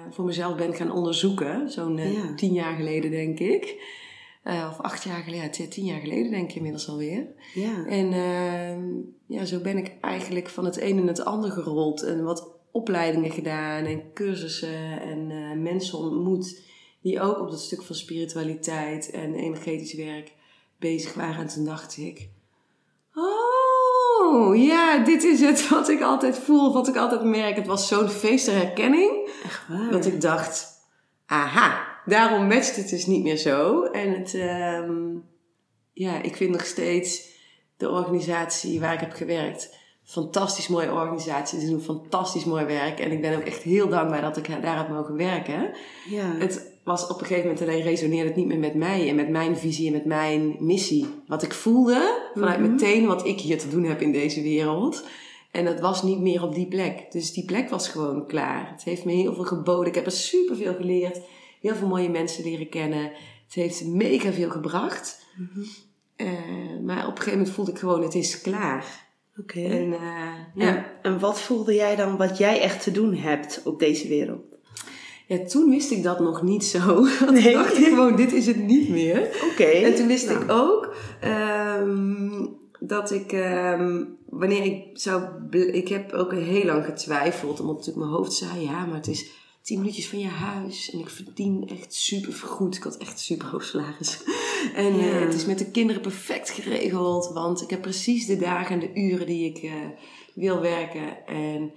voor 0.09 0.25
mezelf 0.25 0.55
ben 0.55 0.73
gaan 0.73 0.91
onderzoeken. 0.91 1.69
Zo'n 1.69 1.97
eh, 1.97 2.13
Ja. 2.13 2.33
tien 2.35 2.53
jaar 2.53 2.75
geleden, 2.75 3.11
denk 3.11 3.39
ik. 3.39 3.81
Eh, 4.43 4.67
of 4.71 4.79
acht 4.79 5.03
jaar 5.03 5.23
geleden, 5.23 5.43
ja, 5.53 5.67
tien- 5.67 5.85
jaar 5.85 5.99
geleden 5.99 6.31
denk 6.31 6.49
ik 6.49 6.55
inmiddels 6.55 6.89
alweer. 6.89 7.27
Ja. 7.53 7.85
En 7.85 8.13
ehm, 8.13 8.83
ja, 9.25 9.45
zo 9.45 9.59
ben 9.59 9.77
ik 9.77 9.91
eigenlijk 10.01 10.49
van 10.49 10.65
het 10.65 10.81
een 10.81 10.97
in 10.97 11.07
het 11.07 11.25
ander 11.25 11.51
gerold. 11.51 12.03
En 12.03 12.23
wat 12.23 12.49
opleidingen 12.71 13.31
gedaan 13.31 13.85
en 13.85 14.13
cursussen 14.13 15.01
en 15.01 15.31
eh, 15.31 15.57
mensen 15.61 15.97
ontmoet. 15.97 16.61
Die 17.01 17.21
ook 17.21 17.39
op 17.39 17.49
dat 17.49 17.61
stuk 17.61 17.81
van 17.81 17.95
spiritualiteit 17.95 19.09
en 19.09 19.33
energetisch 19.35 19.93
werk 19.93 20.31
bezig 20.79 21.13
waren. 21.13 21.41
En 21.41 21.47
toen 21.47 21.65
dacht 21.65 21.97
ik... 21.97 22.29
Oh, 23.15 23.60
ja, 24.53 24.97
dit 24.97 25.23
is 25.23 25.41
het 25.41 25.69
wat 25.69 25.89
ik 25.89 26.01
altijd 26.01 26.37
voel, 26.37 26.73
wat 26.73 26.87
ik 26.87 26.95
altijd 26.95 27.23
merk. 27.23 27.55
Het 27.55 27.67
was 27.67 27.87
zo'n 27.87 28.09
feest 28.09 28.45
der 28.45 28.55
herkenning. 28.55 29.29
Echt 29.43 29.67
waar. 29.67 29.91
Dat 29.91 30.05
ik 30.05 30.21
dacht, 30.21 30.67
aha, 31.25 31.87
daarom 32.05 32.47
matcht 32.47 32.75
het 32.75 32.89
dus 32.89 33.05
niet 33.05 33.23
meer 33.23 33.37
zo. 33.37 33.83
En 33.83 34.13
het, 34.13 34.33
ehm, 34.33 35.17
ja, 35.93 36.21
ik 36.21 36.35
vind 36.35 36.51
nog 36.51 36.65
steeds 36.65 37.29
de 37.77 37.89
organisatie 37.89 38.79
waar 38.79 38.93
ik 38.93 38.99
heb 38.99 39.13
gewerkt, 39.13 39.77
fantastisch 40.03 40.67
mooie 40.67 40.91
organisatie. 40.91 41.59
Ze 41.59 41.69
doen 41.69 41.81
fantastisch 41.81 42.45
mooi 42.45 42.65
werk. 42.65 42.99
En 42.99 43.11
ik 43.11 43.21
ben 43.21 43.35
ook 43.35 43.43
echt 43.43 43.61
heel 43.61 43.89
dankbaar 43.89 44.21
dat 44.21 44.37
ik 44.37 44.61
daar 44.61 44.77
heb 44.77 44.89
mogen 44.89 45.15
werken. 45.15 45.71
Ja. 46.09 46.35
Het 46.37 46.70
was 46.83 47.03
op 47.07 47.19
een 47.19 47.25
gegeven 47.25 47.49
moment 47.49 47.61
alleen 47.67 47.81
resoneerde 47.81 48.27
het 48.27 48.35
niet 48.37 48.47
meer 48.47 48.59
met 48.59 48.75
mij 48.75 49.09
en 49.09 49.15
met 49.15 49.29
mijn 49.29 49.57
visie 49.57 49.87
en 49.87 49.93
met 49.93 50.05
mijn 50.05 50.55
missie. 50.59 51.05
Wat 51.27 51.43
ik 51.43 51.53
voelde 51.53 52.29
vanuit 52.33 52.59
Mhm. 52.59 52.71
meteen 52.71 53.05
wat 53.05 53.25
ik 53.25 53.39
hier 53.39 53.57
te 53.57 53.69
doen 53.69 53.83
heb 53.83 54.01
in 54.01 54.11
deze 54.11 54.41
wereld. 54.41 55.05
En 55.51 55.65
dat 55.65 55.79
was 55.79 56.03
niet 56.03 56.19
meer 56.19 56.43
op 56.43 56.55
die 56.55 56.67
plek. 56.67 57.11
Dus 57.11 57.33
die 57.33 57.45
plek 57.45 57.69
was 57.69 57.87
gewoon 57.87 58.27
klaar. 58.27 58.69
Het 58.71 58.83
heeft 58.83 59.05
me 59.05 59.11
heel 59.11 59.33
veel 59.33 59.43
geboden. 59.43 59.87
Ik 59.87 59.95
heb 59.95 60.05
er 60.05 60.11
superveel 60.11 60.73
geleerd. 60.75 61.19
Heel 61.61 61.75
veel 61.75 61.87
mooie 61.87 62.09
mensen 62.09 62.43
leren 62.43 62.69
kennen. 62.69 63.03
Het 63.45 63.53
heeft 63.53 63.85
mega 63.85 64.31
veel 64.31 64.49
gebracht. 64.49 65.25
Mhm. 65.37 65.65
Eh, 66.15 66.27
maar 66.83 67.01
op 67.03 67.11
een 67.11 67.17
gegeven 67.17 67.37
moment 67.37 67.49
voelde 67.55 67.71
ik 67.71 67.77
gewoon, 67.77 68.01
het 68.01 68.15
is 68.15 68.41
klaar. 68.41 69.09
Oké. 69.39 69.61
En 69.61 69.93
eh, 69.93 69.99
ja. 70.55 70.75
En, 70.75 70.85
en 71.01 71.19
wat 71.19 71.41
voelde 71.41 71.73
jij 71.73 71.95
dan 71.95 72.17
wat 72.17 72.37
jij 72.37 72.61
echt 72.61 72.83
te 72.83 72.91
doen 72.91 73.15
hebt 73.15 73.61
op 73.65 73.79
deze 73.79 74.07
wereld? 74.07 74.41
Ja, 75.31 75.45
toen 75.45 75.69
wist 75.69 75.91
ik 75.91 76.03
dat 76.03 76.19
nog 76.19 76.41
niet 76.41 76.65
zo. 76.65 77.01
Nee. 77.31 77.43
toen 77.43 77.53
dacht 77.53 77.77
ik 77.77 77.83
gewoon, 77.85 78.15
dit 78.15 78.33
is 78.33 78.45
het 78.45 78.57
niet 78.65 78.89
meer. 78.89 79.19
Oké. 79.51 79.63
En 79.63 79.95
toen 79.95 80.07
wist 80.07 80.25
Nou, 80.29 80.43
ik 80.43 80.51
ook 80.51 80.95
ehm, 81.19 82.45
dat 82.79 83.11
ik, 83.11 83.31
ehm, 83.31 84.03
wanneer 84.29 84.63
ik 84.63 84.83
zou, 84.93 85.23
ik 85.51 85.87
heb 85.87 86.13
ook 86.13 86.33
heel 86.33 86.65
lang 86.65 86.85
getwijfeld, 86.85 87.59
omdat 87.59 87.75
natuurlijk 87.75 88.05
mijn 88.05 88.17
hoofd 88.17 88.33
zei, 88.33 88.61
ja, 88.63 88.85
maar 88.85 88.95
het 88.95 89.07
is 89.07 89.31
tien 89.61 89.77
minuutjes 89.79 90.07
van 90.09 90.19
je 90.19 90.27
huis 90.27 90.91
en 90.91 90.99
ik 90.99 91.09
verdien 91.09 91.67
echt 91.69 91.93
super 91.93 92.33
goed. 92.33 92.75
Ik 92.75 92.83
had 92.83 92.97
echt 92.97 93.19
super 93.19 93.47
hoog 93.47 93.63
salaris. 93.63 94.23
En 94.75 94.97
Ja. 94.97 95.05
eh, 95.11 95.19
het 95.19 95.33
is 95.33 95.45
met 95.45 95.57
de 95.59 95.71
kinderen 95.71 96.01
perfect 96.01 96.49
geregeld, 96.49 97.31
want 97.33 97.61
ik 97.61 97.69
heb 97.69 97.81
precies 97.81 98.25
de 98.25 98.37
dagen 98.37 98.73
en 98.73 98.79
de 98.79 98.99
uren 99.01 99.25
die 99.25 99.45
ik 99.49 99.57
eh, 99.63 99.71
wil 100.33 100.61
werken. 100.61 101.25
En 101.27 101.71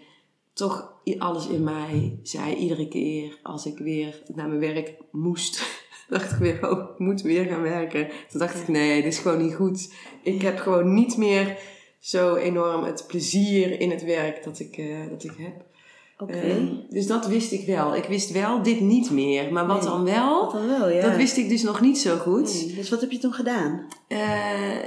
toch 0.55 0.93
alles 1.19 1.47
in 1.47 1.65
mij 1.65 2.19
zei 2.23 2.55
iedere 2.55 2.89
keer 2.89 3.39
als 3.43 3.67
ik 3.67 3.79
weer 3.79 4.23
naar 4.35 4.49
mijn 4.49 4.61
werk 4.61 4.95
moest, 5.11 5.83
dacht 6.09 6.33
ik 6.33 6.39
weer, 6.39 6.71
oh, 6.71 6.91
ik 6.91 6.99
moet 6.99 7.23
weer 7.23 7.45
gaan 7.45 7.63
werken. 7.63 8.09
Toen 8.31 8.41
dacht 8.41 8.61
ik, 8.61 8.69
nee, 8.69 9.03
dit 9.03 9.13
is 9.13 9.19
gewoon 9.19 9.43
niet 9.43 9.55
goed. 9.55 9.93
Ik 10.23 10.43
heb 10.43 10.59
gewoon 10.59 10.95
niet 10.95 11.17
meer 11.17 11.59
zo 11.99 12.35
enorm 12.35 12.85
het 12.85 13.05
plezier 13.07 13.81
in 13.81 13.91
het 13.91 14.05
werk 14.05 14.45
dat 14.45 14.59
ik, 14.59 14.77
eh, 14.77 15.09
dat 15.11 15.25
ik 15.25 15.35
heb. 15.39 15.65
Ehm, 16.31 16.67
dus 16.91 17.07
dat 17.07 17.27
wist 17.27 17.53
ik 17.53 17.67
wel. 17.67 17.97
Ik 17.97 18.05
wist 18.05 18.31
wel 18.31 18.63
dit 18.63 18.81
niet 18.81 19.11
meer. 19.11 19.53
Maar 19.53 19.67
wat 19.67 19.81
Nee. 19.81 19.91
dan 19.91 20.05
wel, 20.05 20.41
Wat 20.45 20.53
dan 20.53 20.67
wel, 20.67 20.89
ja. 20.91 21.03
dat 21.09 21.17
wist 21.17 21.37
ik 21.37 21.49
dus 21.49 21.63
nog 21.63 21.81
niet 21.81 21.99
zo 21.99 22.17
goed. 22.17 22.55
Nee, 22.67 22.75
Dus 22.75 22.91
wat 22.91 23.01
heb 23.01 23.11
je 23.11 23.19
toen 23.19 23.33
gedaan? 23.33 23.87
Eh, 24.09 24.19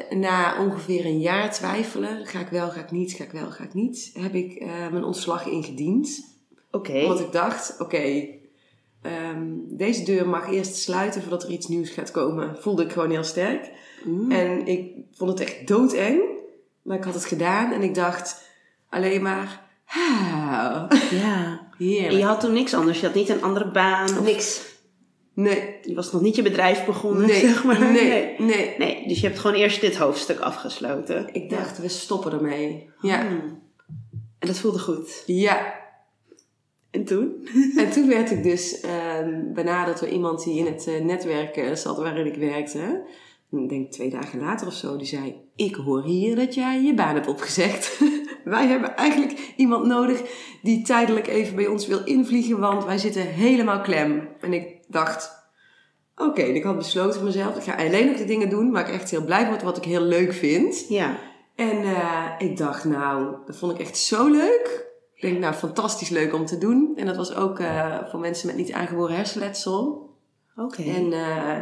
na 0.10 0.66
ongeveer 0.66 1.06
een 1.06 1.20
jaar 1.20 1.54
twijfelen, 1.54 2.26
ga 2.26 2.40
ik 2.40 2.48
wel, 2.48 2.70
ga 2.70 2.80
ik 2.80 2.92
niet, 2.92 3.14
ga 3.14 3.24
ik 3.24 3.32
wel, 3.32 3.50
ga 3.52 3.64
ik 3.64 3.74
niet, 3.74 4.12
heb 4.14 4.34
ik 4.34 4.54
eh, 4.54 4.68
mijn 4.92 5.04
ontslag 5.04 5.46
ingediend. 5.46 6.36
Oké. 6.72 7.02
Omdat 7.02 7.20
ik 7.20 7.32
dacht, 7.32 7.76
oké, 7.80 8.26
ehm, 9.02 9.46
deze 9.70 10.04
deur 10.04 10.28
mag 10.30 10.52
eerst 10.52 10.76
sluiten 10.76 11.22
voordat 11.22 11.44
er 11.44 11.50
iets 11.50 11.68
nieuws 11.68 11.90
gaat 11.90 12.12
komen. 12.12 12.56
Voelde 12.60 12.84
ik 12.84 12.92
gewoon 12.92 13.10
heel 13.10 13.24
sterk. 13.24 13.72
Mm. 14.06 14.32
En 14.32 14.68
ik 14.68 14.92
vond 15.12 15.30
het 15.30 15.40
echt 15.40 15.68
doodeng. 15.68 16.22
Maar 16.82 16.98
ik 16.98 17.04
had 17.04 17.14
het 17.14 17.26
gedaan 17.26 17.72
en 17.72 17.82
ik 17.82 17.96
dacht 17.96 18.46
alleen 18.90 19.22
maar, 19.22 19.67
Ja. 19.94 20.88
heerlijk. 21.78 22.12
En 22.12 22.18
je 22.18 22.24
had 22.24 22.40
toen 22.40 22.54
niks 22.54 22.74
anders. 22.74 23.00
Je 23.00 23.06
had 23.06 23.16
niet 23.16 23.30
een 23.30 23.44
andere 23.44 23.72
baan. 23.72 24.04
Of, 24.18 24.22
Niks. 24.26 24.76
Nee, 25.34 25.76
Je 25.82 25.96
was 25.96 26.12
nog 26.12 26.22
niet 26.22 26.36
je 26.36 26.42
bedrijf 26.42 26.86
begonnen, 26.86 27.28
nee, 27.28 27.40
zeg 27.40 27.64
maar. 27.64 27.80
nee, 27.80 28.36
nee. 28.38 28.76
Nee, 28.78 29.08
dus 29.08 29.20
je 29.20 29.28
hebt 29.28 29.40
gewoon 29.40 29.56
eerst 29.56 29.82
dit 29.82 29.98
hoofdstuk 29.98 30.40
afgesloten. 30.40 31.30
Ik 31.34 31.50
dacht, 31.50 31.78
we 31.78 31.88
stoppen 31.88 32.32
ermee. 32.32 32.90
Ja. 33.02 33.28
Hmm. 33.28 33.62
En 34.40 34.48
dat 34.48 34.58
voelde 34.58 34.80
goed. 34.80 35.24
Ja, 35.26 35.74
En 36.92 37.06
toen? 37.06 37.48
En 37.78 37.92
toen 37.92 38.08
werd 38.08 38.32
ik 38.32 38.44
dus 38.44 38.80
ehm, 38.80 39.54
benaderd 39.54 40.00
door 40.00 40.10
iemand 40.10 40.44
die 40.44 40.58
in 40.60 40.66
het 40.66 40.88
eh, 40.88 41.02
netwerk 41.04 41.58
eh, 41.58 41.74
zat 41.76 41.98
waarin 41.98 42.26
ik 42.26 42.36
werkte. 42.36 43.06
Ik 43.52 43.70
denk 43.70 43.92
twee 43.92 44.10
dagen 44.10 44.40
later 44.40 44.68
of 44.68 44.74
zo. 44.74 44.98
Die 44.98 45.08
zei, 45.08 45.36
ik 45.56 45.76
hoor 45.76 46.04
hier 46.04 46.36
dat 46.36 46.54
jij 46.54 46.82
je 46.82 46.94
baan 46.94 47.16
hebt 47.16 47.28
opgezegd. 47.28 48.00
wij 48.44 48.68
hebben 48.68 48.96
eigenlijk 48.96 49.54
iemand 49.56 49.86
nodig 49.86 50.22
die 50.62 50.82
tijdelijk 50.82 51.28
even 51.28 51.56
bij 51.56 51.68
ons 51.68 51.88
wil 51.88 52.04
invliegen, 52.04 52.60
want 52.60 52.86
wij 52.86 52.98
zitten 52.98 53.22
helemaal 53.22 53.82
klem. 53.82 54.30
En 54.42 54.54
ik 54.54 54.84
dacht, 54.88 55.32
oké, 56.16 56.42
ik 56.42 56.64
had 56.64 56.78
besloten 56.78 57.14
voor 57.14 57.24
mezelf, 57.24 57.56
ik 57.56 57.64
ga 57.64 57.76
alleen 57.76 58.06
nog 58.06 58.18
de 58.18 58.26
dingen 58.26 58.50
doen 58.50 58.72
waar 58.72 58.88
ik 58.88 58.94
echt 58.94 59.12
heel 59.12 59.24
blij 59.24 59.48
word, 59.48 59.64
wat 59.64 59.78
ik 59.78 59.84
heel 59.84 60.02
leuk 60.02 60.34
vind. 60.34 60.86
Ja. 60.90 61.18
En 61.56 61.84
eh, 61.84 62.26
ik 62.38 62.58
dacht, 62.58 62.86
nou, 62.86 63.36
dat 63.46 63.58
vond 63.58 63.72
ik 63.72 63.80
echt 63.80 63.98
zo 63.98 64.28
leuk. 64.28 64.86
Ik 65.14 65.22
denk, 65.22 65.40
nou, 65.40 65.54
fantastisch 65.54 66.10
leuk 66.10 66.34
om 66.34 66.46
te 66.46 66.58
doen. 66.58 66.94
En 66.96 67.06
dat 67.06 67.16
was 67.16 67.36
ook 67.36 67.60
eh, 67.60 67.98
voor 68.10 68.20
mensen 68.20 68.48
met 68.48 68.56
niet 68.56 68.74
aangeboren 68.74 69.16
hersenletsel. 69.16 70.10
Oké. 70.56 70.84
En 70.84 71.14
eh, 71.14 71.58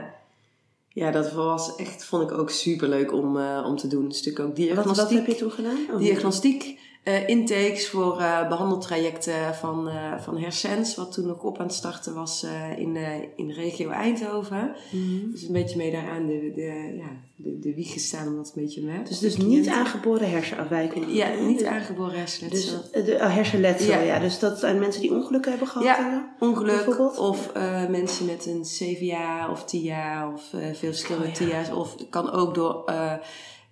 ja, 0.95 1.11
dat 1.11 1.31
was 1.31 1.75
echt, 1.75 2.05
vond 2.05 2.31
ik 2.31 2.37
ook 2.37 2.49
super 2.49 2.89
leuk 2.89 3.13
om, 3.13 3.37
eh, 3.37 3.63
om 3.65 3.77
te 3.77 3.87
doen. 3.87 4.05
Een 4.05 4.11
stuk 4.11 4.39
ook 4.39 4.47
Wat, 4.47 4.55
diagnostiek. 4.55 4.95
wat 4.95 5.09
heb 5.11 5.25
je 5.25 5.35
toen 5.35 5.51
gedaan? 5.51 5.77
Oh. 5.91 5.97
Diagnostiek, 5.97 6.79
eh, 7.05 7.27
intakes 7.27 7.89
voor 7.89 8.19
eh, 8.19 8.47
behandeltrajecten 8.47 9.55
van, 9.55 9.87
eh 9.89 10.19
van 10.19 10.37
Hersens, 10.37 10.95
wat 10.95 11.11
toen 11.11 11.25
nog 11.25 11.43
op 11.43 11.59
aan 11.59 11.65
het 11.65 11.75
starten 11.75 12.13
was 12.13 12.43
eh, 12.43 12.77
in, 12.77 12.95
eh, 12.95 13.11
in 13.35 13.47
de 13.47 13.53
regio 13.53 13.89
Eindhoven. 13.89 14.75
Mhm. 14.91 15.31
Dus 15.31 15.43
een 15.43 15.53
beetje 15.53 15.77
mee 15.77 15.91
daaraan 15.91 16.25
de, 16.25 16.51
de, 16.55 16.95
ja, 16.97 17.09
de, 17.35 17.59
de 17.59 17.73
wieg 17.73 17.93
gestaan 17.93 18.27
om 18.27 18.35
dat 18.35 18.51
een 18.55 18.61
beetje 18.63 18.81
mee. 18.81 19.03
Dus, 19.03 19.19
dus 19.19 19.37
niet 19.37 19.67
aangeboren 19.67 20.29
hersenafwijking. 20.29 21.05
Ja, 21.09 21.33
niet 21.33 21.65
aangeboren 21.65 22.17
hersenletsel. 22.17 22.81
Dus 22.91 23.05
de 23.05 23.13
oh, 23.13 23.33
hersenletsel, 23.33 23.89
ja. 23.89 23.99
Ja. 23.99 24.19
Dus 24.19 24.39
dat 24.39 24.59
zijn 24.59 24.79
mensen 24.79 25.01
die 25.01 25.13
ongelukken 25.13 25.51
hebben 25.51 25.69
gehad. 25.69 25.87
Ja. 25.87 26.35
Ongeluk 26.39 27.19
of 27.19 27.51
eh, 27.53 27.87
mensen 27.87 28.25
met 28.25 28.45
een 28.45 28.61
CVA 28.61 29.51
of 29.51 29.65
TIA 29.65 30.31
of 30.33 30.43
veel 30.51 30.73
verschillende 30.93 31.27
Oh, 31.27 31.33
ja. 31.33 31.45
TIA's. 31.45 31.71
Of 31.71 31.93
het 31.97 32.09
kan 32.09 32.31
ook 32.31 32.55
door 32.55 32.83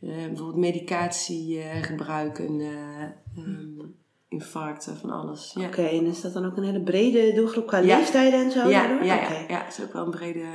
bijvoorbeeld 0.05 0.55
medicatie 0.55 1.59
eh, 1.59 1.83
gebruiken, 1.83 2.59
eh, 2.59 3.03
ehm, 3.37 3.87
infarcten, 4.29 4.97
van 4.97 5.09
alles. 5.09 5.51
Ja. 5.59 5.67
Oké, 5.67 5.81
en 5.83 6.05
is 6.05 6.21
dat 6.21 6.33
dan 6.33 6.45
ook 6.45 6.57
een 6.57 6.63
hele 6.63 6.81
brede 6.83 7.33
doelgroep 7.33 7.67
qua 7.67 7.77
Ja. 7.77 7.97
leeftijden 7.97 8.39
en 8.43 8.51
zo? 8.51 8.59
Ja, 8.59 8.67
ja, 8.69 8.87
daardoor? 8.87 9.05
ja, 9.05 9.15
ja, 9.47 9.63
het 9.63 9.77
is 9.77 9.83
ook 9.85 9.93
wel 9.93 10.05
een 10.05 10.11
brede, 10.11 10.45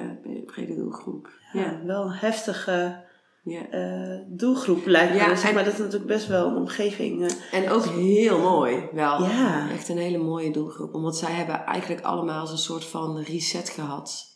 brede 0.46 0.74
doelgroep. 0.74 1.28
Ja, 1.52 1.80
wel 1.84 2.02
een 2.04 2.12
heftige 2.12 3.06
eh, 3.70 4.18
doelgroep 4.26 4.86
lijkt 4.86 5.12
me. 5.12 5.18
Ja, 5.18 5.28
Dus 5.28 5.40
zeg 5.40 5.54
maar, 5.54 5.64
dat 5.64 5.72
is 5.72 5.78
natuurlijk 5.78 6.06
best 6.06 6.26
wel 6.26 6.48
een 6.48 6.56
omgeving. 6.56 7.24
eh. 7.26 7.58
En 7.64 7.70
ook 7.70 7.84
heel 7.84 8.38
mooi, 8.38 8.88
wel. 8.92 9.22
Ja. 9.24 9.70
Echt 9.70 9.88
een 9.88 9.98
hele 9.98 10.18
mooie 10.18 10.50
doelgroep. 10.52 10.94
Omdat 10.94 11.16
zij 11.16 11.32
hebben 11.32 11.64
eigenlijk 11.64 12.02
allemaal 12.04 12.50
een 12.50 12.58
soort 12.58 12.84
van 12.84 13.18
reset 13.18 13.68
gehad. 13.68 14.27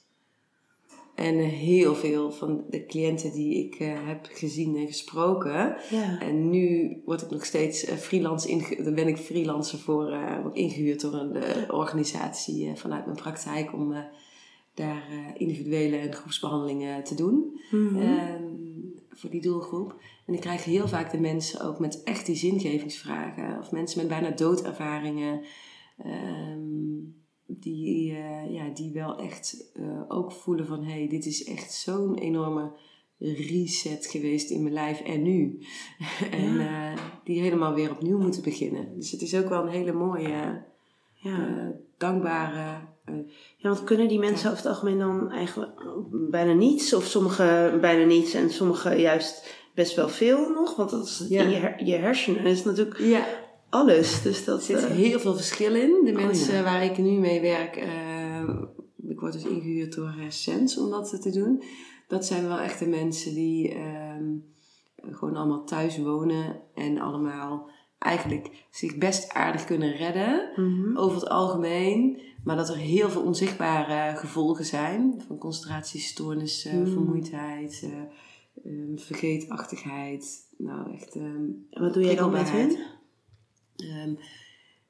En 1.23 1.39
heel 1.39 1.95
veel 1.95 2.33
van 2.33 2.65
de 2.71 2.87
cliënten 2.87 3.33
die 3.33 3.65
ik 3.67 3.75
eh, 3.75 4.07
heb 4.07 4.29
gezien 4.33 4.77
en 4.77 4.87
gesproken. 4.87 5.77
ja. 5.91 6.21
En 6.21 6.51
nu 6.51 6.97
word 7.05 7.23
ik 7.23 7.31
nog 7.31 7.45
steeds 7.45 7.85
eh, 7.85 7.97
freelance 7.97 8.49
inge- 8.49 8.93
ben 8.93 9.09
ik 9.09 9.17
freelancer 9.17 9.79
voor, 9.79 10.17
word 10.43 10.57
ingehuurd 10.57 11.01
door 11.01 11.15
een 11.15 11.71
organisatie 11.73 12.71
vanuit 12.75 13.05
mijn 13.05 13.17
praktijk 13.17 13.73
om 13.73 13.95
daar 14.75 15.03
individuele 15.37 15.97
en 15.97 16.13
groepsbehandelingen 16.13 17.05
te 17.05 17.15
doen. 17.15 17.61
Mhm. 17.71 17.97
Ehm, 17.97 18.43
voor 19.11 19.31
die 19.31 19.41
doelgroep. 19.43 19.95
En 20.27 20.35
ik 20.35 20.41
krijg 20.41 20.65
heel 20.65 20.89
vaak 20.89 21.11
de 21.13 21.21
mensen 21.21 21.61
ook 21.61 21.79
met 21.79 22.03
echt 22.03 22.27
die 22.27 22.37
zingevingsvragen. 22.37 23.59
Of 23.59 23.71
mensen 23.71 23.99
met 23.99 24.09
bijna 24.09 24.31
doodervaringen. 24.31 25.41
ehm, 25.99 27.21
die, 27.61 28.13
eh, 28.13 28.55
ja, 28.55 28.69
die 28.75 28.93
wel 28.93 29.19
echt 29.19 29.71
eh, 29.75 30.01
ook 30.09 30.33
voelen 30.33 30.67
van... 30.67 30.85
hé, 30.85 30.93
hey, 30.93 31.09
dit 31.09 31.27
is 31.27 31.45
echt 31.45 31.73
zo'n 31.73 32.19
enorme 32.19 32.73
reset 33.19 34.07
geweest 34.07 34.51
in 34.51 34.63
mijn 34.63 34.75
lijf 34.75 35.01
en 35.01 35.23
nu. 35.23 35.59
en 36.31 36.61
eh, 36.61 36.97
die 37.25 37.41
helemaal 37.41 37.75
weer 37.75 37.91
opnieuw 37.91 38.19
moeten 38.19 38.43
beginnen. 38.43 38.89
Dus 38.97 39.11
het 39.11 39.23
is 39.23 39.37
ook 39.37 39.49
wel 39.49 39.63
een 39.63 39.69
hele 39.73 39.93
mooie, 39.93 40.63
ja. 41.15 41.73
dankbare... 41.99 42.81
ja, 43.57 43.69
want 43.69 43.85
kunnen 43.85 44.09
die 44.09 44.19
mensen 44.19 44.51
over 44.51 44.63
het 44.63 44.73
algemeen 44.73 44.99
dan 44.99 45.31
eigenlijk 45.31 45.73
bijna 46.31 46.53
niets? 46.53 46.95
Of 46.95 47.05
sommige 47.05 47.79
bijna 47.81 48.05
niets 48.05 48.35
en 48.35 48.51
sommige 48.51 48.95
juist 49.01 49.61
best 49.75 49.95
wel 49.97 50.09
veel 50.09 50.49
nog? 50.51 50.77
Want 50.77 50.91
dat 50.91 51.05
is, 51.05 51.27
Ja. 51.29 51.43
je, 51.43 51.55
her- 51.57 51.85
je 51.85 51.95
hersenen 51.97 52.45
is 52.45 52.65
natuurlijk 52.65 52.99
ja, 52.99 53.27
alles. 53.73 54.23
Dus 54.23 54.45
dat, 54.45 54.59
Er 54.59 54.65
zit 54.65 54.85
eh, 54.85 54.97
heel 54.97 55.21
veel 55.21 55.35
verschil 55.35 55.75
in. 55.75 56.01
De 56.05 56.11
Oh, 56.11 56.17
mensen 56.17 56.55
ja. 56.55 56.63
waar 56.63 56.85
ik 56.85 56.99
nu 56.99 57.11
mee 57.11 57.41
werk, 57.41 57.77
eh, 57.77 58.49
ik 59.09 59.21
word 59.21 59.33
dus 59.33 59.45
ingehuurd 59.45 59.95
door 59.95 60.15
Essence 60.27 60.81
om 60.81 60.91
dat 60.91 61.23
te 61.23 61.31
doen. 61.31 61.63
Dat 62.09 62.25
zijn 62.27 62.47
wel 62.49 62.59
echt 62.59 62.79
de 62.79 62.87
mensen 62.87 63.35
die 63.35 63.75
ehm, 63.75 64.25
gewoon 65.11 65.37
allemaal 65.37 65.65
thuis 65.65 65.99
wonen 65.99 66.61
en 66.75 66.99
allemaal 66.99 67.71
eigenlijk 67.99 68.67
zich 68.71 68.97
best 68.99 69.33
aardig 69.33 69.65
kunnen 69.65 69.97
redden 69.97 70.51
mhm. 70.57 70.97
over 70.97 71.21
het 71.21 71.29
algemeen. 71.29 72.21
Maar 72.45 72.57
dat 72.57 72.69
er 72.69 72.77
heel 72.77 73.11
veel 73.11 73.23
onzichtbare 73.23 74.17
gevolgen 74.17 74.65
zijn. 74.65 75.23
Van 75.27 75.39
concentratiestoornissen, 75.39 76.79
Mm. 76.79 76.87
vermoeidheid, 76.87 77.83
eh, 77.85 78.73
ehm, 78.73 78.97
vergeetachtigheid. 78.97 80.49
Nou, 80.59 80.93
echt... 80.95 81.15
ehm, 81.17 81.45
En 81.71 81.83
wat 81.83 81.95
doe 81.95 82.03
jij 82.05 82.15
dan 82.17 82.31
met 82.31 82.51
hen? 82.51 82.77
Ehm, 83.83 84.15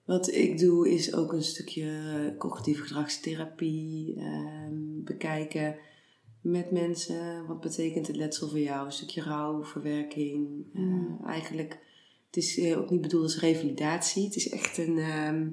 wat 0.04 0.32
ik 0.32 0.58
doe 0.58 0.90
is 0.90 1.14
ook 1.14 1.32
een 1.32 1.42
stukje 1.42 2.34
cognitieve 2.38 2.82
gedragstherapie 2.82 4.14
ehm, 4.16 5.02
bekijken 5.04 5.76
met 6.40 6.70
mensen. 6.70 7.46
Wat 7.46 7.61
betekent 7.61 8.06
het 8.06 8.16
letsel 8.16 8.49
voor 8.49 8.58
jou? 8.58 8.87
Een 8.87 8.92
stukje 8.92 9.22
rouw, 9.22 9.64
verwerking. 9.64 10.66
Mm. 10.72 11.18
Eh, 11.22 11.28
eigenlijk, 11.28 11.78
het 12.26 12.37
is 12.37 12.58
eh, 12.58 12.78
ook 12.78 12.90
niet 12.90 13.00
bedoeld 13.00 13.22
als 13.22 13.40
revalidatie. 13.40 14.25
Het 14.25 14.37
is 14.37 14.49
echt 14.49 14.78
een, 14.78 14.99
ehm, 14.99 15.49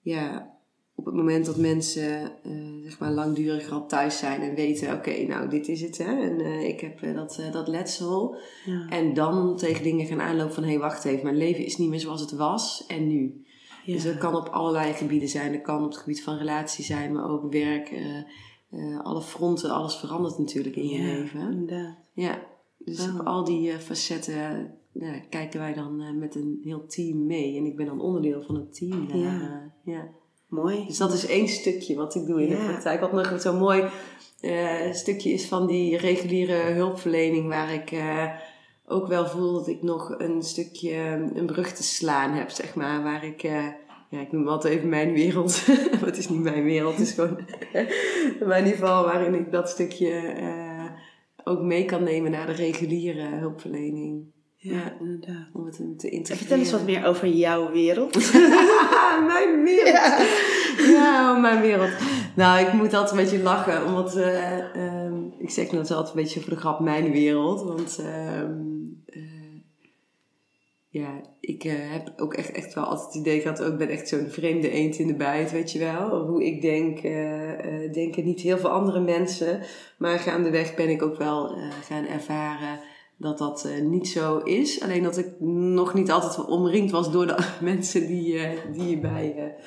ja, 0.00 0.53
op 0.96 1.04
het 1.04 1.14
moment 1.14 1.46
dat 1.46 1.56
mensen 1.56 2.22
eh, 2.42 2.52
zeg 2.82 2.98
maar 2.98 3.10
langdurig 3.10 3.70
al 3.70 3.86
thuis 3.86 4.18
zijn 4.18 4.40
en 4.40 4.54
weten, 4.54 4.92
oké, 4.96 5.26
nou 5.26 5.48
dit 5.48 5.68
is 5.68 5.80
het 5.80 5.98
hè, 5.98 6.20
en 6.20 6.40
eh, 6.40 6.68
ik 6.68 6.80
heb 6.80 7.02
eh, 7.02 7.14
dat, 7.14 7.42
dat 7.52 7.68
letsel. 7.68 8.36
Ja. 8.64 8.88
En 8.88 9.14
dan 9.14 9.56
tegen 9.56 9.82
dingen 9.82 10.06
gaan 10.06 10.20
aanlopen 10.20 10.54
van, 10.54 10.62
hé 10.62 10.68
hey, 10.68 10.78
wacht 10.78 11.04
even, 11.04 11.24
mijn 11.24 11.36
leven 11.36 11.64
is 11.64 11.76
niet 11.76 11.88
meer 11.88 12.00
zoals 12.00 12.20
het 12.20 12.32
was 12.32 12.86
en 12.86 13.06
nu. 13.06 13.44
Ja. 13.84 13.92
Dus 13.92 14.04
dat 14.04 14.18
kan 14.18 14.36
op 14.36 14.48
allerlei 14.48 14.92
gebieden 14.92 15.28
zijn. 15.28 15.52
Dat 15.52 15.62
kan 15.62 15.84
op 15.84 15.90
het 15.90 15.98
gebied 15.98 16.22
van 16.22 16.36
relatie 16.36 16.84
zijn, 16.84 17.12
maar 17.12 17.30
ook 17.30 17.52
werk. 17.52 17.92
alle 19.02 19.22
fronten, 19.22 19.70
alles 19.70 19.96
verandert 19.96 20.38
natuurlijk 20.38 20.76
in 20.76 20.88
je 20.88 21.02
Ja, 21.02 21.04
leven. 21.04 21.40
inderdaad. 21.40 21.96
Ja, 22.12 22.42
dus 22.78 23.06
Wauw. 23.06 23.20
op 23.20 23.26
al 23.26 23.44
die 23.44 23.72
facetten 23.72 24.74
kijken 25.28 25.60
wij 25.60 25.74
dan 25.74 26.18
met 26.18 26.34
een 26.34 26.60
heel 26.62 26.86
team 26.86 27.26
mee. 27.26 27.56
En 27.56 27.64
ik 27.64 27.76
ben 27.76 27.86
dan 27.86 28.00
onderdeel 28.00 28.42
van 28.42 28.54
het 28.54 28.74
team 28.74 29.08
daar. 29.08 29.74
Ja. 29.84 30.08
Mooi. 30.54 30.86
Dus 30.86 30.98
dat 30.98 31.12
is 31.12 31.26
één 31.26 31.48
stukje 31.48 31.94
wat 31.94 32.14
ik 32.14 32.26
doe 32.26 32.42
in 32.42 32.48
de 32.48 32.56
praktijk. 32.56 33.00
Wat 33.00 33.12
nog 33.12 33.40
zo'n 33.40 33.58
mooi 33.58 33.84
eh, 34.40 34.92
stukje 34.92 35.30
is 35.30 35.46
van 35.46 35.66
die 35.66 35.96
reguliere 35.96 36.54
hulpverlening, 36.54 37.48
waar 37.48 37.72
ik 37.72 37.90
eh, 37.90 38.28
ook 38.86 39.06
wel 39.06 39.26
voel 39.26 39.52
dat 39.52 39.68
ik 39.68 39.82
nog 39.82 40.14
een 40.18 40.42
stukje 40.42 40.94
een 41.34 41.46
brug 41.46 41.72
te 41.72 41.82
slaan 41.82 42.32
heb, 42.32 42.50
zeg 42.50 42.74
maar. 42.74 43.02
Waar 43.02 43.24
ik, 43.24 43.42
eh, 43.42 43.66
ja, 44.10 44.20
ik 44.20 44.32
noem 44.32 44.48
altijd 44.48 44.74
even 44.74 44.88
mijn 44.88 45.12
wereld. 45.12 45.66
maar 45.90 46.06
het 46.06 46.18
is 46.18 46.28
niet 46.28 46.42
mijn 46.42 46.64
wereld, 46.64 46.96
het 46.96 47.06
is 47.06 47.12
gewoon 47.12 47.38
mijn 48.48 48.64
niveau 48.64 49.04
waarin 49.06 49.34
ik 49.34 49.52
dat 49.52 49.68
stukje 49.68 50.34
ook 51.44 51.60
mee 51.60 51.84
kan 51.84 52.02
nemen 52.02 52.30
naar 52.30 52.46
de 52.46 52.52
reguliere 52.52 53.26
hulpverlening. 53.26 54.32
Ja, 54.64 54.92
inderdaad. 55.00 55.46
Om 55.52 55.66
het 55.66 55.74
te 55.74 55.82
En 55.82 56.10
integreren. 56.10 56.36
vertel 56.36 56.58
eens 56.58 56.70
wat 56.70 56.84
meer 56.84 57.04
over 57.06 57.28
jouw 57.28 57.72
wereld. 57.72 58.32
mijn 59.32 59.62
wereld. 59.62 60.28
Ja, 60.78 61.34
oh, 61.34 61.40
mijn 61.40 61.60
wereld. 61.60 61.90
Nou, 62.36 62.66
ik 62.66 62.72
moet 62.72 62.94
altijd 62.94 63.10
een 63.10 63.24
beetje 63.24 63.42
lachen, 63.42 63.86
omdat 63.86 64.16
eh, 64.16 64.76
ehm, 64.76 65.14
ik 65.38 65.50
zeg 65.50 65.72
net 65.72 65.90
altijd 65.90 66.08
een 66.16 66.22
beetje 66.22 66.40
voor 66.40 66.52
de 66.52 66.60
grap 66.60 66.80
mijn 66.80 67.12
wereld. 67.12 67.62
Want 67.62 67.98
ehm, 67.98 68.52
eh, 69.06 69.22
ja, 70.88 71.20
ik 71.40 71.64
eh, 71.64 71.72
heb 71.76 72.12
ook 72.16 72.34
echt, 72.34 72.50
echt 72.50 72.74
wel 72.74 72.84
altijd 72.84 73.06
het 73.06 73.16
idee 73.16 73.40
gehad, 73.40 73.62
ook 73.62 73.72
ik 73.72 73.78
ben 73.78 73.88
echt 73.88 74.08
zo'n 74.08 74.28
vreemde 74.28 74.70
eend 74.70 74.98
in 74.98 75.06
de 75.06 75.16
bijt, 75.16 75.50
weet 75.52 75.72
je 75.72 75.78
wel. 75.78 76.26
Hoe 76.26 76.44
ik 76.44 76.62
denk, 76.62 77.02
denken 77.94 78.24
niet 78.24 78.40
heel 78.40 78.58
veel 78.58 78.70
andere 78.70 79.00
mensen. 79.00 79.60
Maar 79.98 80.18
gaandeweg 80.18 80.74
ben 80.74 80.88
ik 80.88 81.02
ook 81.02 81.16
wel 81.16 81.56
gaan 81.88 82.06
ervaren 82.06 82.92
dat 83.16 83.38
dat 83.38 83.64
eh, 83.64 83.82
niet 83.82 84.08
zo 84.08 84.38
is. 84.38 84.80
Alleen 84.82 85.02
dat 85.02 85.18
ik 85.18 85.40
nog 85.40 85.94
niet 85.94 86.10
altijd 86.10 86.46
omringd 86.46 86.90
was 86.90 87.12
door 87.12 87.26
de 87.26 87.48
mensen 87.60 88.06
die, 88.06 88.38
eh, 88.38 88.72
die, 88.72 88.98
bij, 88.98 89.34
eh, 89.36 89.62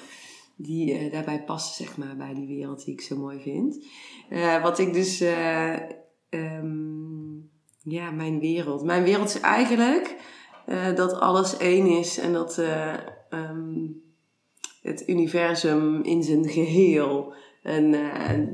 die 0.55 1.09
daarbij 1.09 1.43
passen, 1.43 1.85
zeg 1.85 1.97
maar, 1.97 2.15
bij 2.17 2.33
die 2.33 2.47
wereld 2.47 2.85
die 2.85 2.93
ik 2.93 3.01
zo 3.01 3.17
mooi 3.17 3.39
vind. 3.39 3.85
Wat 4.61 4.79
ik 4.79 4.93
dus, 4.93 5.21
eh, 5.21 5.73
ehm, 6.29 7.35
ja, 7.83 8.11
mijn 8.11 8.39
wereld. 8.39 8.83
Mijn 8.83 9.03
wereld 9.03 9.27
is 9.27 9.39
eigenlijk 9.39 10.15
dat 10.95 11.19
alles 11.19 11.57
één 11.57 11.87
is 11.87 12.17
en 12.17 12.33
dat 12.33 12.57
eh, 12.57 12.93
ehm, 13.29 13.87
het 14.81 15.07
universum 15.07 16.03
in 16.03 16.23
zijn 16.23 16.49
geheel. 16.49 17.33
En 17.63 17.91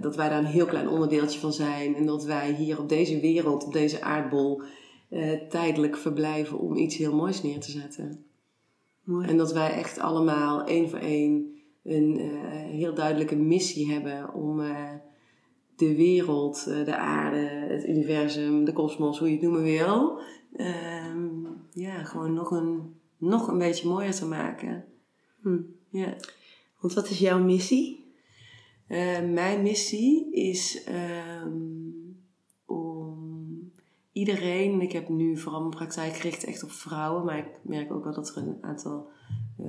dat 0.02 0.16
wij 0.16 0.30
daar 0.30 0.38
een 0.38 0.46
heel 0.46 0.66
klein 0.66 0.90
onderdeeltje 0.90 1.40
van 1.40 1.54
zijn. 1.54 1.96
En 1.96 2.06
dat 2.06 2.24
wij 2.24 2.52
hier 2.52 2.80
op 2.80 2.90
deze 2.90 3.20
wereld, 3.20 3.66
op 3.66 3.74
deze 3.74 4.02
aardbol, 4.02 4.62
tijdelijk 5.50 5.98
verblijven 5.98 6.60
om 6.60 6.76
iets 6.76 6.98
heel 6.98 7.16
moois 7.16 7.44
neer 7.44 7.60
te 7.60 7.72
zetten. 7.72 8.26
Mooi. 9.04 9.28
En 9.28 9.38
dat 9.38 9.54
wij 9.54 9.72
echt 9.72 10.00
allemaal 10.00 10.64
één 10.64 10.90
voor 10.90 11.00
één 11.00 11.54
een 11.84 12.18
eh, 12.20 12.30
heel 12.52 12.94
duidelijke 12.94 13.36
missie 13.36 13.92
hebben 13.92 14.34
om 14.34 14.62
eh, 14.62 14.94
de 15.76 15.96
wereld, 15.96 16.68
eh, 16.68 16.86
de 16.86 16.96
aarde, 16.96 17.38
het 17.74 17.88
universum, 17.88 18.66
de 18.66 18.74
kosmos, 18.74 19.20
hoe 19.20 19.28
je 19.28 19.34
het 19.34 19.44
noemen 19.44 19.64
wil, 19.64 20.20
ehm, 20.54 21.30
ja, 21.72 22.04
gewoon 22.04 22.34
nog 22.34 22.52
een, 22.52 22.96
nog 23.18 23.48
een 23.48 23.58
beetje 23.58 23.88
mooier 23.88 24.14
te 24.14 24.26
maken. 24.26 24.86
Hm. 25.42 25.62
Ja. 25.90 26.16
Want 26.80 26.94
wat 26.94 27.10
is 27.10 27.20
jouw 27.20 27.44
missie? 27.44 28.14
Eh, 28.88 29.22
mijn 29.22 29.62
missie 29.62 30.34
is 30.34 30.84
ehm, 30.84 31.52
iedereen, 34.14 34.82
ik 34.82 34.92
heb 34.92 35.10
nu 35.10 35.38
vooral 35.38 35.60
mijn 35.60 35.76
praktijk 35.76 36.16
gericht 36.16 36.44
echt 36.44 36.64
op 36.64 36.72
vrouwen, 36.72 37.26
maar 37.26 37.38
ik 37.38 37.60
merk 37.62 37.94
ook 37.94 38.04
wel 38.04 38.14
dat 38.14 38.30
er 38.36 38.38
een 38.38 38.58
aantal, 38.62 39.10
eh, 39.58 39.66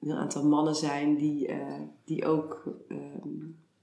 een 0.00 0.12
aantal 0.16 0.44
mannen 0.48 0.74
zijn 0.74 1.16
die, 1.16 1.46
eh, 1.46 1.80
die 2.04 2.24
ook 2.26 2.62
ehm, 2.88 3.28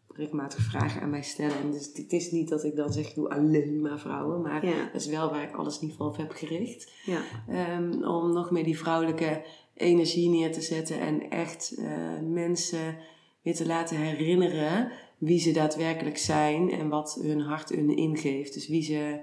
regelmatig 0.07 0.59
vragen 0.63 1.01
aan 1.01 1.09
mij 1.09 1.21
stellen. 1.21 1.57
En 1.57 1.71
dus 1.71 1.85
het 1.93 2.11
is 2.11 2.31
niet 2.31 2.49
dat 2.49 2.63
ik 2.63 2.75
dan 2.75 2.93
zeg, 2.93 3.09
ik 3.09 3.15
doe 3.15 3.29
alleen 3.29 3.81
maar 3.81 3.99
vrouwen, 3.99 4.41
maar 4.41 4.65
Ja. 4.65 4.83
dat 4.91 5.01
is 5.01 5.07
wel 5.07 5.29
waar 5.29 5.43
ik 5.43 5.55
alles 5.55 5.75
in 5.75 5.81
ieder 5.81 5.95
geval 5.97 6.11
op 6.11 6.17
heb 6.17 6.31
gericht. 6.31 6.91
Ja. 7.05 7.21
Ehm, 7.47 8.03
om 8.03 8.33
nog 8.33 8.51
meer 8.51 8.63
die 8.63 8.77
vrouwelijke 8.77 9.45
energie 9.73 10.29
neer 10.29 10.51
te 10.51 10.61
zetten 10.61 10.99
en 10.99 11.29
echt 11.29 11.75
eh, 11.77 12.19
mensen 12.21 12.97
weer 13.41 13.55
te 13.55 13.65
laten 13.65 13.97
herinneren 13.97 14.91
wie 15.25 15.39
ze 15.39 15.51
daadwerkelijk 15.51 16.17
zijn 16.17 16.71
en 16.71 16.89
wat 16.89 17.19
hun 17.21 17.39
hart 17.39 17.69
hun 17.69 17.97
ingeeft. 17.97 18.53
Dus 18.53 18.67
wie 18.67 18.83
ze 18.83 19.19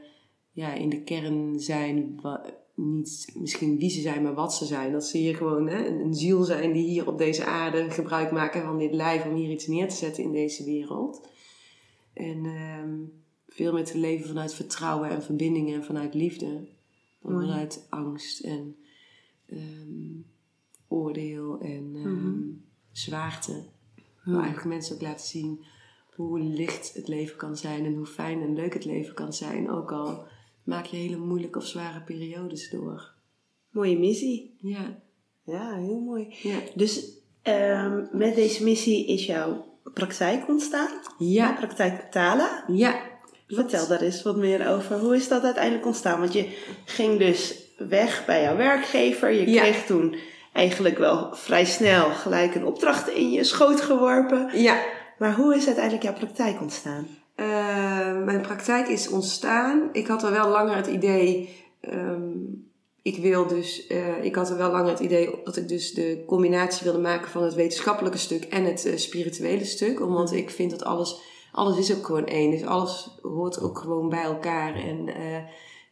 ja, 0.53 0.73
in 0.73 0.89
de 0.89 1.03
kern 1.03 1.61
zijn, 1.61 2.21
niet 2.75 3.33
misschien 3.39 3.79
wie 3.79 3.91
ze 3.91 4.01
zijn, 4.01 4.23
maar 4.23 4.35
wat 4.35 4.55
ze 4.55 4.65
zijn. 4.65 4.93
Dat 4.93 5.07
ze 5.07 5.19
hier 5.19 5.37
gewoon 5.37 5.69
hè, 5.69 5.87
een, 5.87 6.15
ziel 6.15 6.43
zijn 6.45 6.73
die 6.73 6.89
hier 6.89 7.09
op 7.09 7.19
deze 7.19 7.45
aarde 7.45 7.91
gebruik 7.91 8.31
maken 8.31 8.63
van 8.63 8.79
dit 8.79 8.93
lijf 8.93 9.25
om 9.25 9.35
hier 9.35 9.51
iets 9.51 9.67
neer 9.67 9.89
te 9.89 9.95
zetten 9.97 10.25
in 10.25 10.33
deze 10.33 10.65
wereld. 10.65 11.29
En 12.13 12.45
ehm, 12.45 12.95
veel 13.49 13.73
meer 13.73 13.85
te 13.85 13.99
leven 13.99 14.29
vanuit 14.29 14.55
vertrouwen 14.55 15.11
en 15.11 15.23
verbindingen 15.23 15.75
en 15.75 15.85
vanuit 15.85 16.15
liefde. 16.15 16.69
Dan 17.23 17.41
vanuit 17.41 17.87
angst 17.89 18.41
en 18.41 18.77
ehm, 19.47 20.21
oordeel 20.89 21.61
en 21.61 21.93
ehm, 21.95 22.15
Mhm. 22.15 22.43
zwaarte. 22.93 23.65
Ik 23.97 24.27
wil 24.27 24.39
eigenlijk 24.39 24.69
mensen 24.69 24.95
ook 24.95 25.03
laten 25.03 25.27
zien 25.27 25.65
hoe 26.15 26.39
licht 26.41 26.95
het 26.95 27.09
leven 27.09 27.37
kan 27.37 27.57
zijn 27.57 27.85
en 27.85 27.95
hoe 27.95 28.07
fijn 28.07 28.43
en 28.43 28.55
leuk 28.55 28.75
het 28.75 28.85
leven 28.85 29.15
kan 29.15 29.33
zijn. 29.33 29.71
Ook 29.71 29.93
al 29.93 30.25
maak 30.65 30.85
je 30.87 30.97
hele 30.97 31.17
moeilijke 31.17 31.59
of 31.59 31.67
zware 31.67 32.01
periodes 32.01 32.71
door. 32.71 33.13
Mooie 33.71 33.99
missie. 33.99 34.55
Ja, 34.59 34.99
Ja, 35.45 35.75
heel 35.77 36.01
mooi. 36.01 36.35
ja. 36.43 36.59
Dus 36.75 37.07
ehm, 37.43 38.05
met 38.13 38.35
deze 38.35 38.65
missie 38.65 39.07
is 39.07 39.27
jouw 39.27 39.67
praktijk 39.95 40.49
ontstaan. 40.49 40.89
Ja, 41.19 41.53
Praktijk 41.53 42.11
Tala. 42.11 42.65
ja. 42.67 43.09
Vertel 43.47 43.87
daar 43.89 44.01
eens 44.01 44.23
wat 44.23 44.37
meer 44.37 44.69
over. 44.69 44.99
Hoe 44.99 45.17
is 45.17 45.29
dat 45.29 45.43
uiteindelijk 45.45 45.87
ontstaan? 45.87 46.21
Want 46.21 46.33
je 46.33 46.57
ging 46.85 47.19
dus 47.19 47.59
weg 47.79 48.25
bij 48.27 48.43
jouw 48.43 48.57
werkgever. 48.57 49.31
Je 49.33 49.51
Ja. 49.51 49.61
kreeg 49.63 49.87
toen 49.87 50.17
eigenlijk 50.53 50.99
wel 50.99 51.35
vrij 51.35 51.65
snel 51.65 52.11
gelijk 52.11 52.55
een 52.55 52.65
opdracht 52.65 53.09
in 53.09 53.31
je 53.31 53.45
schoot 53.45 53.81
geworpen. 53.81 54.51
Ja, 54.61 54.83
Maar 55.21 55.35
hoe 55.35 55.55
is 55.55 55.67
uiteindelijk 55.67 56.05
jouw 56.05 56.15
praktijk 56.15 56.61
ontstaan? 56.61 57.07
Eh, 57.35 58.25
mijn 58.25 58.41
praktijk 58.41 58.89
is 58.89 59.09
ontstaan. 59.09 59.89
Ik 59.93 60.07
had 60.07 60.23
er 60.23 60.31
wel 60.31 60.49
langer 60.49 60.77
het 60.77 60.87
idee. 60.87 61.59
ehm, 61.81 62.31
ik 63.03 63.17
wil 63.17 63.47
dus. 63.47 63.87
eh, 63.87 64.25
ik 64.25 64.35
had 64.35 64.51
er 64.51 64.57
wel 64.57 64.71
langer 64.71 64.91
het 64.91 65.01
idee 65.01 65.31
dat 65.45 65.57
ik 65.57 65.69
dus 65.69 65.95
de 65.95 66.23
combinatie 66.27 66.85
wilde 66.85 66.99
maken 66.99 67.31
van 67.31 67.43
het 67.43 67.55
wetenschappelijke 67.55 68.19
stuk 68.19 68.45
en 68.45 68.65
het 68.65 68.85
eh, 68.85 68.97
spirituele 68.97 69.65
stuk. 69.65 70.01
Omdat 70.01 70.33
ik 70.33 70.51
vind 70.51 70.71
dat 70.71 70.85
alles. 70.85 71.21
Alles 71.53 71.79
is 71.79 71.97
ook 71.97 72.07
gewoon 72.07 72.27
één. 72.27 72.51
Dus 72.51 72.65
alles 72.65 73.19
hoort 73.23 73.61
ook 73.61 73.79
gewoon 73.79 74.09
bij 74.09 74.23
elkaar. 74.23 74.75
En 74.75 75.09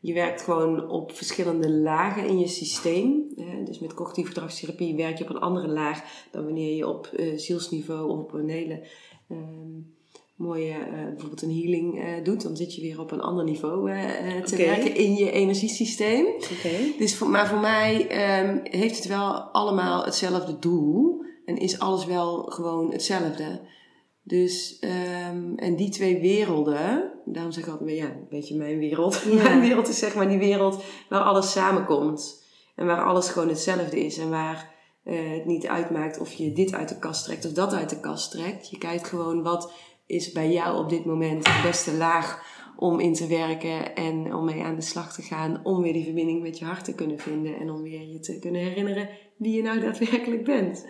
je 0.01 0.13
werkt 0.13 0.43
gewoon 0.43 0.89
op 0.89 1.13
verschillende 1.13 1.71
lagen 1.71 2.27
in 2.27 2.39
je 2.39 2.49
systeem. 2.49 3.25
Dus 3.65 3.79
met 3.79 3.95
cognitieve 3.95 4.31
gedragstherapie 4.31 4.97
werk 4.97 5.19
je 5.19 5.25
op 5.25 5.31
een 5.31 5.41
andere 5.41 5.69
laag 5.69 6.03
dan 6.31 6.45
wanneer 6.45 6.77
je 6.77 6.89
op 6.89 7.11
zielsniveau 7.37 8.11
of 8.11 8.19
op 8.19 8.33
een 8.33 8.49
hele 8.49 8.87
ehm, 9.29 9.81
mooie, 10.39 10.73
eh, 10.73 11.05
bijvoorbeeld 11.05 11.43
een 11.43 11.61
healing 11.61 12.01
eh, 12.01 12.25
doet. 12.25 12.43
Dan 12.43 12.57
zit 12.57 12.75
je 12.75 12.81
weer 12.81 13.01
op 13.01 13.11
een 13.11 13.21
ander 13.21 13.45
niveau 13.45 13.91
eh, 13.91 14.43
te 14.43 14.57
werken 14.57 14.95
in 14.95 15.15
je 15.15 15.31
energiesysteem. 15.31 16.27
Oké. 16.27 16.99
Dus 16.99 17.17
voor, 17.17 17.29
maar 17.29 17.49
voor 17.49 17.61
mij 17.61 18.09
ehm, 18.09 18.59
heeft 18.63 18.97
het 18.97 19.07
wel 19.07 19.33
allemaal 19.41 20.05
hetzelfde 20.05 20.59
doel. 20.59 21.27
En 21.45 21.57
is 21.57 21.79
alles 21.79 22.05
wel 22.05 22.43
gewoon 22.43 22.93
hetzelfde. 22.93 23.61
Dus, 24.23 24.79
ehm, 24.79 25.55
en 25.57 25.77
die 25.77 25.91
twee 25.91 26.21
werelden, 26.21 27.13
daarom 27.25 27.53
zeg 27.53 27.65
ik 27.65 27.71
altijd, 27.71 27.97
ja, 27.97 28.05
een 28.05 28.27
beetje 28.29 28.57
mijn 28.57 28.79
wereld. 28.79 29.23
Ja. 29.31 29.43
Mijn 29.49 29.61
wereld 29.61 29.89
is 29.89 29.99
zeg 29.99 30.15
maar 30.15 30.29
die 30.29 30.39
wereld 30.39 30.83
waar 31.09 31.23
alles 31.23 31.53
samenkomt. 31.53 32.45
En 32.75 32.87
waar 32.87 33.05
alles 33.05 33.29
gewoon 33.29 33.49
hetzelfde 33.49 34.05
is. 34.05 34.19
En 34.19 34.31
waar 34.31 34.75
eh, 35.09 35.31
het 35.35 35.45
niet 35.45 35.67
uitmaakt 35.67 36.19
of 36.19 36.33
je 36.33 36.53
dit 36.53 36.75
uit 36.75 36.89
de 36.89 36.99
kast 36.99 37.25
trekt 37.25 37.47
of 37.47 37.53
dat 37.53 37.73
uit 37.75 37.91
de 37.91 38.01
kast 38.01 38.31
trekt. 38.31 38.71
Je 38.71 38.79
kijkt 38.79 39.07
gewoon 39.09 39.43
wat 39.43 39.73
is 40.07 40.33
bij 40.33 40.51
jou 40.53 40.79
op 40.79 40.89
dit 40.91 41.05
moment 41.05 41.45
de 41.45 41.61
beste 41.63 41.95
laag 41.97 42.43
om 42.77 43.01
in 43.01 43.15
te 43.15 43.27
werken 43.27 43.95
en 43.95 44.35
om 44.35 44.45
mee 44.45 44.63
aan 44.63 44.75
de 44.75 44.81
slag 44.83 45.13
te 45.15 45.23
gaan. 45.23 45.61
Om 45.63 45.83
weer 45.83 45.93
die 45.93 46.05
verbinding 46.05 46.43
met 46.43 46.59
je 46.59 46.65
hart 46.65 46.85
te 46.85 46.95
kunnen 46.95 47.19
vinden. 47.19 47.59
En 47.59 47.71
om 47.71 47.83
weer 47.83 48.13
je 48.13 48.21
te 48.21 48.39
kunnen 48.39 48.61
herinneren 48.61 49.09
wie 49.37 49.57
je 49.57 49.63
nou 49.63 49.81
daadwerkelijk 49.81 50.45
bent. 50.45 50.87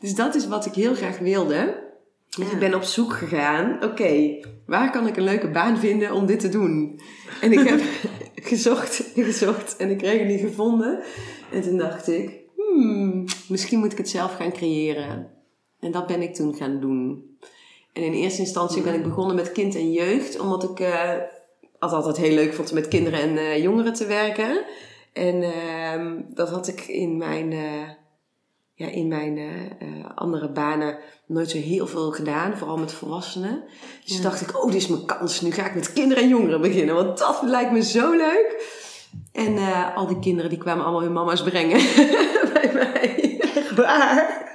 Dus 0.00 0.14
dat 0.14 0.34
is 0.34 0.46
wat 0.48 0.66
ik 0.66 0.74
heel 0.74 0.94
graag 0.94 1.18
wilde. 1.18 1.88
Dus 2.28 2.46
Ja. 2.46 2.52
ik 2.52 2.58
ben 2.58 2.74
op 2.74 2.82
zoek 2.82 3.12
gegaan. 3.12 3.84
Oké, 3.84 4.38
waar 4.66 4.90
kan 4.90 5.06
ik 5.06 5.16
een 5.16 5.22
leuke 5.24 5.50
baan 5.50 5.78
vinden 5.78 6.12
om 6.12 6.26
dit 6.26 6.40
te 6.40 6.48
doen? 6.48 7.00
En 7.40 7.52
ik 7.52 7.68
heb 7.68 7.80
gezocht 8.50 9.12
en 9.14 9.24
gezocht 9.24 9.76
en 9.76 9.90
ik 9.90 9.98
kreeg 9.98 10.18
het 10.18 10.28
niet 10.28 10.40
gevonden. 10.40 11.02
En 11.52 11.62
toen 11.62 11.76
dacht 11.76 12.08
ik, 12.08 12.39
hmm, 12.82 13.24
misschien 13.48 13.78
moet 13.78 13.92
ik 13.92 13.98
het 13.98 14.08
zelf 14.08 14.34
gaan 14.34 14.52
creëren. 14.52 15.30
En 15.80 15.90
dat 15.90 16.06
ben 16.06 16.22
ik 16.22 16.34
toen 16.34 16.54
gaan 16.54 16.80
doen. 16.80 17.24
En 17.92 18.02
in 18.02 18.12
eerste 18.12 18.40
instantie 18.40 18.82
ben 18.82 18.94
ik 18.94 19.02
begonnen 19.02 19.36
met 19.36 19.52
kind 19.52 19.74
en 19.74 19.92
jeugd, 19.92 20.38
omdat 20.38 20.62
ik 20.62 20.78
het 21.78 21.92
altijd 21.92 22.16
heel 22.16 22.34
leuk 22.34 22.54
vond 22.54 22.68
om 22.68 22.74
met 22.74 22.88
kinderen 22.88 23.20
en 23.20 23.38
eh, 23.38 23.62
jongeren 23.62 23.92
te 23.92 24.06
werken. 24.06 24.64
En 25.12 25.42
ehm, 25.42 26.20
dat 26.34 26.48
had 26.48 26.68
ik 26.68 26.80
in 26.80 27.16
mijn, 27.16 27.52
eh, 27.52 27.88
ja, 28.74 28.86
in 28.86 29.08
mijn 29.08 29.38
andere 30.14 30.50
banen 30.50 30.98
nooit 31.26 31.50
zo 31.50 31.58
heel 31.58 31.86
veel 31.86 32.10
gedaan, 32.10 32.58
vooral 32.58 32.76
met 32.76 32.92
volwassenen. 32.92 33.62
Dus 34.04 34.22
dacht 34.22 34.40
ik, 34.40 34.62
oh, 34.62 34.66
dit 34.66 34.74
is 34.74 34.86
mijn 34.86 35.06
kans. 35.06 35.40
Nu 35.40 35.50
ga 35.50 35.66
ik 35.66 35.74
met 35.74 35.92
kinderen 35.92 36.22
en 36.22 36.28
jongeren 36.28 36.60
beginnen, 36.60 36.94
want 36.94 37.18
dat 37.18 37.42
lijkt 37.42 37.72
me 37.72 37.82
zo 37.82 38.10
leuk. 38.10 38.78
En 39.32 39.56
eh, 39.56 39.96
al 39.96 40.06
die 40.06 40.18
kinderen 40.18 40.50
die 40.50 40.58
kwamen 40.58 40.84
allemaal 40.84 41.02
hun 41.02 41.12
mama's 41.12 41.42
brengen 41.42 41.78
bij 42.52 42.70
mij. 42.72 43.38
Echt 43.40 43.74
waar. 43.74 44.48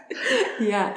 Ja, 0.60 0.94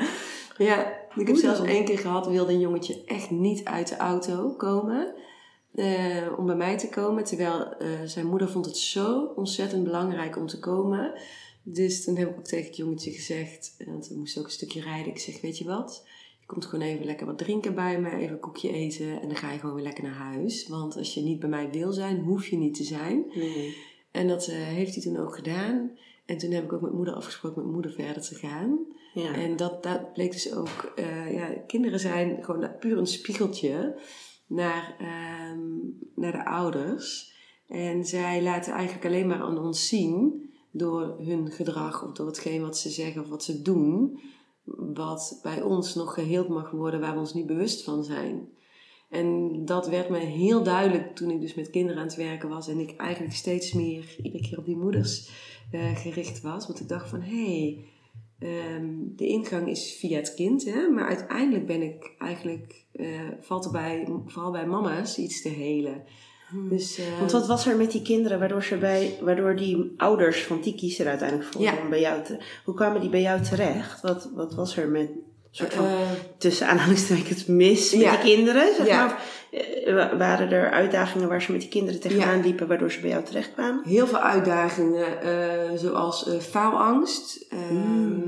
ja. 0.57 0.97
Ik 1.17 1.27
heb 1.27 1.37
zelfs 1.37 1.63
één 1.63 1.85
keer 1.85 1.99
gehad, 1.99 2.27
wilde 2.27 2.53
een 2.53 2.61
jongetje 2.61 3.05
echt 3.05 3.31
niet 3.31 3.65
uit 3.65 3.89
de 3.89 3.97
auto 3.97 4.51
komen. 4.57 5.15
eh, 5.75 6.27
om 6.39 6.47
bij 6.47 6.57
mij 6.57 6.79
te 6.79 6.89
komen. 6.89 7.25
Terwijl 7.25 7.73
eh, 7.77 7.89
zijn 8.05 8.27
moeder 8.27 8.49
vond 8.49 8.67
het 8.67 8.77
zo 8.77 9.33
ontzettend 9.37 9.85
belangrijk 9.85 10.37
om 10.37 10.47
te 10.47 10.59
komen. 10.59 11.13
Dus 11.63 12.05
toen 12.05 12.17
heb 12.17 12.29
ik 12.31 12.37
ook 12.39 12.45
tegen 12.45 12.67
het 12.67 12.77
jongetje 12.77 13.11
gezegd, 13.13 13.75
want 13.87 14.09
we 14.09 14.17
moesten 14.17 14.41
ook 14.41 14.47
een 14.47 14.53
stukje 14.53 14.81
rijden. 14.81 15.13
Ik 15.13 15.19
zeg, 15.19 15.41
weet 15.41 15.59
je 15.59 15.65
wat? 15.65 16.07
Komt 16.49 16.65
gewoon 16.65 16.85
even 16.85 17.05
lekker 17.05 17.27
wat 17.27 17.39
drinken 17.39 17.75
bij 17.75 18.01
me, 18.01 18.11
even 18.11 18.33
een 18.33 18.41
koekje 18.41 18.73
eten. 18.73 19.21
En 19.21 19.29
dan 19.29 19.37
ga 19.37 19.53
je 19.53 19.59
gewoon 19.59 19.75
weer 19.75 19.85
lekker 19.85 20.05
naar 20.05 20.13
huis. 20.13 20.69
Want 20.69 20.97
als 20.97 21.15
je 21.15 21.21
niet 21.21 21.39
bij 21.39 21.49
mij 21.49 21.71
wil 21.71 21.93
zijn, 21.93 22.19
hoef 22.19 22.47
je 22.47 22.57
niet 22.57 22.75
te 22.75 22.85
zijn. 22.85 23.25
Nee. 23.35 23.77
En 24.11 24.29
dat 24.29 24.47
eh, 24.47 24.57
heeft 24.57 24.95
hij 24.95 25.03
toen 25.03 25.17
ook 25.17 25.35
gedaan. 25.35 25.91
En 26.27 26.39
toen 26.39 26.51
heb 26.51 26.65
ik 26.65 26.73
ook 26.73 26.81
met 26.81 26.93
moeder 26.93 27.15
afgesproken 27.15 27.63
met 27.63 27.73
moeder 27.73 27.93
verder 27.93 28.23
te 28.23 28.35
gaan. 28.35 28.79
Ja. 29.15 29.35
En 29.35 29.57
dat, 29.57 29.83
dat 29.83 30.13
bleek 30.13 30.33
dus 30.33 30.55
ook, 30.55 30.93
eh, 30.97 31.33
ja, 31.33 31.49
kinderen 31.67 32.01
zijn 32.01 32.45
gewoon 32.45 32.71
puur 32.81 32.99
een 32.99 33.07
spiegeltje 33.07 33.99
naar, 34.47 34.97
ehm, 34.99 35.61
naar 36.15 36.33
de 36.33 36.45
ouders. 36.45 37.33
En 37.69 38.05
zij 38.05 38.43
laten 38.43 38.73
eigenlijk 38.73 39.07
alleen 39.07 39.27
maar 39.27 39.41
aan 39.41 39.59
ons 39.59 39.89
zien, 39.89 40.49
door 40.71 41.17
hun 41.19 41.51
gedrag 41.51 42.05
of 42.05 42.13
door 42.13 42.27
hetgeen 42.27 42.63
wat 42.63 42.79
ze 42.79 42.91
zeggen 42.91 43.23
of 43.23 43.29
wat 43.29 43.45
ze 43.45 43.63
doen, 43.63 44.21
wat 44.77 45.41
bij 45.43 45.63
ons 45.63 45.95
nog 45.95 46.15
geheeld 46.15 46.49
mag 46.49 46.71
worden 46.71 47.01
waar 47.01 47.13
we 47.13 47.19
ons 47.19 47.35
niet 47.35 47.47
bewust 47.47 47.85
van 47.85 48.05
zijn. 48.05 48.49
En 49.11 49.61
dat 49.65 49.89
werd 49.89 50.09
me 50.09 50.19
heel 50.19 50.63
duidelijk 50.63 51.17
toen 51.17 51.31
ik 51.31 51.41
dus 51.41 51.55
met 51.55 51.71
kinderen 51.71 52.01
aan 52.01 52.07
het 52.07 52.17
werken 52.17 52.49
was 52.49 52.69
en 52.69 52.79
ik 52.79 52.97
eigenlijk 52.97 53.35
steeds 53.35 53.73
meer 53.73 54.17
iedere 54.23 54.43
keer 54.49 54.59
op 54.59 54.65
die 54.65 54.77
moeders 54.77 55.31
eh, 55.71 55.97
gericht 55.97 56.41
was. 56.41 56.67
Want 56.67 56.81
ik 56.81 56.89
dacht 56.89 57.09
van, 57.09 57.21
hé, 57.21 57.45
hey, 57.45 57.85
Ehm, 58.39 58.95
de 59.17 59.27
ingang 59.27 59.69
is 59.69 59.97
via 59.99 60.17
het 60.17 60.35
kind, 60.35 60.65
hè? 60.65 60.89
maar 60.89 61.09
uiteindelijk 61.09 61.67
ben 61.67 61.83
ik 61.83 62.15
eigenlijk, 62.19 62.85
eh, 62.93 63.29
valt 63.41 63.65
er 63.65 63.71
bij, 63.71 64.09
vooral 64.27 64.51
bij 64.51 64.67
mama's 64.67 65.19
iets 65.19 65.43
te 65.43 65.49
helen. 65.49 66.05
Dus, 66.53 66.99
eh, 66.99 67.05
Want 67.19 67.33
wat 67.33 67.47
was 67.47 67.67
er 67.67 67.77
met 67.77 67.91
die 67.91 68.03
kinderen 68.03 68.39
waardoor, 68.39 68.63
ze 68.63 68.77
bij, 68.77 69.19
waardoor 69.21 69.57
die 69.57 69.95
ouders 69.97 70.43
van 70.45 70.61
Tiki's 70.61 70.99
er 70.99 71.07
uiteindelijk 71.09 71.49
voor 71.53 71.63
Ja. 71.63 71.75
bij 71.91 72.01
jou 72.01 72.23
te, 72.25 72.37
Hoe 72.65 72.75
kwamen 72.75 73.01
die 73.01 73.11
bij 73.11 73.21
jou 73.21 73.41
terecht? 73.43 74.01
Wat, 74.03 74.31
wat 74.35 74.55
was 74.55 74.77
er 74.77 74.89
met 74.89 75.09
soort 75.51 75.75
van 75.75 75.85
eh, 75.85 75.93
tussen 76.39 76.67
aanhalingstekens 76.69 77.45
mis 77.47 77.93
met 77.93 78.01
Ja. 78.03 78.11
die 78.11 78.35
kinderen? 78.35 78.75
Zeg 78.75 78.87
Ja. 78.87 79.07
maar, 79.07 79.15
Of, 79.51 79.61
eh, 79.61 79.95
wa- 79.95 80.17
waren 80.17 80.51
er 80.51 80.71
uitdagingen 80.71 81.29
waar 81.29 81.43
ze 81.43 81.53
met 81.53 81.61
die 81.61 81.71
kinderen 81.71 82.01
tegenaan 82.01 82.41
liepen 82.43 82.67
waardoor 82.69 82.91
ze 82.93 83.01
bij 83.01 83.11
jou 83.11 83.25
terechtkwamen? 83.25 83.83
heel 83.85 84.07
veel 84.07 84.19
uitdagingen, 84.19 85.07
zoals 85.79 86.29
faalangst, 86.41 87.47
ehm, 87.51 88.21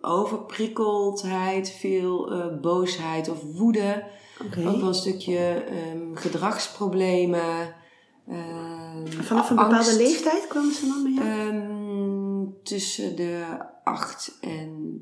overprikkeldheid, 0.00 1.70
veel 1.80 2.32
boosheid 2.60 3.28
of 3.28 3.42
woede. 3.56 4.02
Ook 4.42 4.54
wel 4.54 4.82
een 4.88 4.94
stukje 4.94 5.38
ehm, 5.38 6.14
gedragsproblemen. 6.14 7.74
ehm, 8.28 9.06
Vanaf 9.06 9.50
een 9.50 9.56
bepaalde 9.56 9.96
leeftijd 9.96 10.46
kwamen 10.46 10.74
ze 10.74 10.86
dan 10.86 11.02
bij 11.02 11.12
jou? 11.12 11.28
Ehm, 11.48 12.62
tussen 12.62 13.16
de 13.16 13.56
8 13.84 14.38
en 14.40 15.00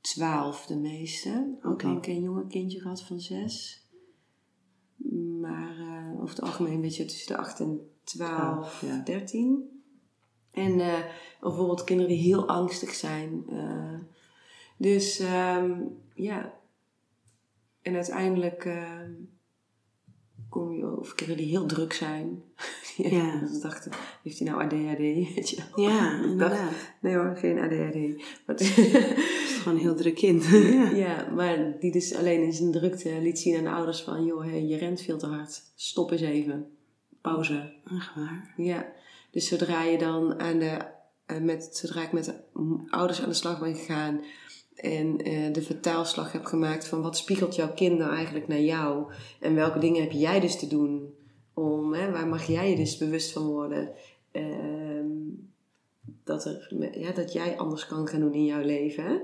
12 0.00 0.66
de 0.66 0.76
meeste. 0.76 1.56
Ook 1.62 1.72
Oké. 1.72 1.86
al 1.86 1.98
een 2.02 2.22
jonger 2.22 2.46
kindje 2.48 2.80
gehad 2.80 3.02
van 3.02 3.20
6. 3.20 3.86
Maar 5.40 5.76
eh, 5.78 6.20
over 6.22 6.34
het 6.36 6.40
algemeen 6.44 6.72
een 6.72 6.80
beetje 6.80 7.04
tussen 7.04 7.26
de 7.36 7.40
8 7.42 7.60
en 7.60 7.80
12, 8.04 8.38
12, 8.38 8.80
ja. 8.80 9.02
13. 9.04 9.80
En 10.50 10.80
eh, 10.80 10.98
bijvoorbeeld 11.40 11.84
kinderen 11.84 12.12
die 12.12 12.22
heel 12.22 12.48
angstig 12.48 12.94
zijn. 12.94 13.44
eh. 13.50 13.98
dus 14.76 15.16
ja. 16.14 16.60
En 17.82 17.94
uiteindelijk 17.94 18.64
ehm, 18.64 19.10
kom 20.48 20.72
je 20.72 20.84
over 20.98 21.14
kinderen 21.14 21.42
die 21.42 21.50
heel 21.50 21.66
druk 21.66 21.92
zijn. 21.92 22.42
Ja. 22.96 23.38
Dus 23.40 23.56
ik 23.56 23.62
dacht, 23.62 23.88
heeft 24.22 24.38
hij 24.38 24.48
nou 24.48 24.62
ADHD? 24.62 24.98
Weet 25.34 25.50
je? 25.50 25.62
wel? 25.76 25.84
Ja, 25.88 26.22
inderdaad. 26.22 26.70
Nee 27.00 27.14
hoor, 27.16 27.36
geen 27.36 27.58
ADHD. 27.58 27.94
Maar 28.46 28.56
Het 28.56 28.60
is 28.60 29.58
gewoon 29.58 29.74
een 29.78 29.82
heel 29.84 29.94
druk 29.94 30.14
kind. 30.14 30.44
ja. 30.44 30.90
ja, 30.90 31.28
maar 31.34 31.76
die 31.80 31.92
dus 31.92 32.14
alleen 32.14 32.42
in 32.42 32.52
zijn 32.52 32.72
drukte 32.72 33.18
liet 33.20 33.38
zien 33.38 33.56
aan 33.56 33.64
de 33.64 33.70
ouders 33.70 34.00
van... 34.02 34.24
joh, 34.24 34.68
je 34.68 34.76
rent 34.76 35.00
veel 35.02 35.18
te 35.18 35.26
hard. 35.26 35.62
Stop 35.74 36.10
eens 36.10 36.20
even. 36.20 36.66
Pauze. 37.20 37.72
Echt 37.90 38.14
waar. 38.14 38.54
Ja. 38.56 38.92
Dus 39.30 39.48
zodra 39.48 39.82
je 39.82 39.98
dan 39.98 40.40
aan 40.40 40.58
de... 40.58 40.78
eh, 41.26 41.38
Met, 41.40 41.68
zodra 41.76 42.02
ik 42.02 42.12
met 42.12 42.24
de 42.24 42.34
ouders 42.88 43.22
aan 43.22 43.28
de 43.28 43.34
slag 43.34 43.60
ben 43.60 43.74
gegaan... 43.76 44.20
en 44.76 45.18
eh, 45.18 45.52
de 45.52 45.62
vertaalslag 45.62 46.32
heb 46.32 46.44
gemaakt 46.44 46.88
van... 46.88 47.02
wat 47.02 47.16
spiegelt 47.16 47.54
jouw 47.54 47.72
kind 47.72 47.98
nou 47.98 48.14
eigenlijk 48.14 48.48
naar 48.48 48.60
jou? 48.60 49.12
En 49.40 49.54
welke 49.54 49.78
dingen 49.78 50.02
heb 50.02 50.12
jij 50.12 50.40
dus 50.40 50.58
te 50.58 50.66
doen? 50.66 51.14
Om, 51.54 51.92
hè, 51.94 52.10
waar 52.10 52.26
mag 52.26 52.46
jij 52.46 52.70
je 52.70 52.76
dus 52.76 52.98
bewust 52.98 53.32
van 53.32 53.46
worden? 53.46 53.90
Ehm, 54.30 55.06
dat, 56.24 56.44
er, 56.44 56.68
ja, 56.98 57.12
dat 57.12 57.32
jij 57.32 57.56
anders 57.58 57.86
kan 57.86 58.06
gaan 58.08 58.20
doen 58.20 58.34
in 58.34 58.44
jouw 58.44 58.62
leven. 58.62 59.22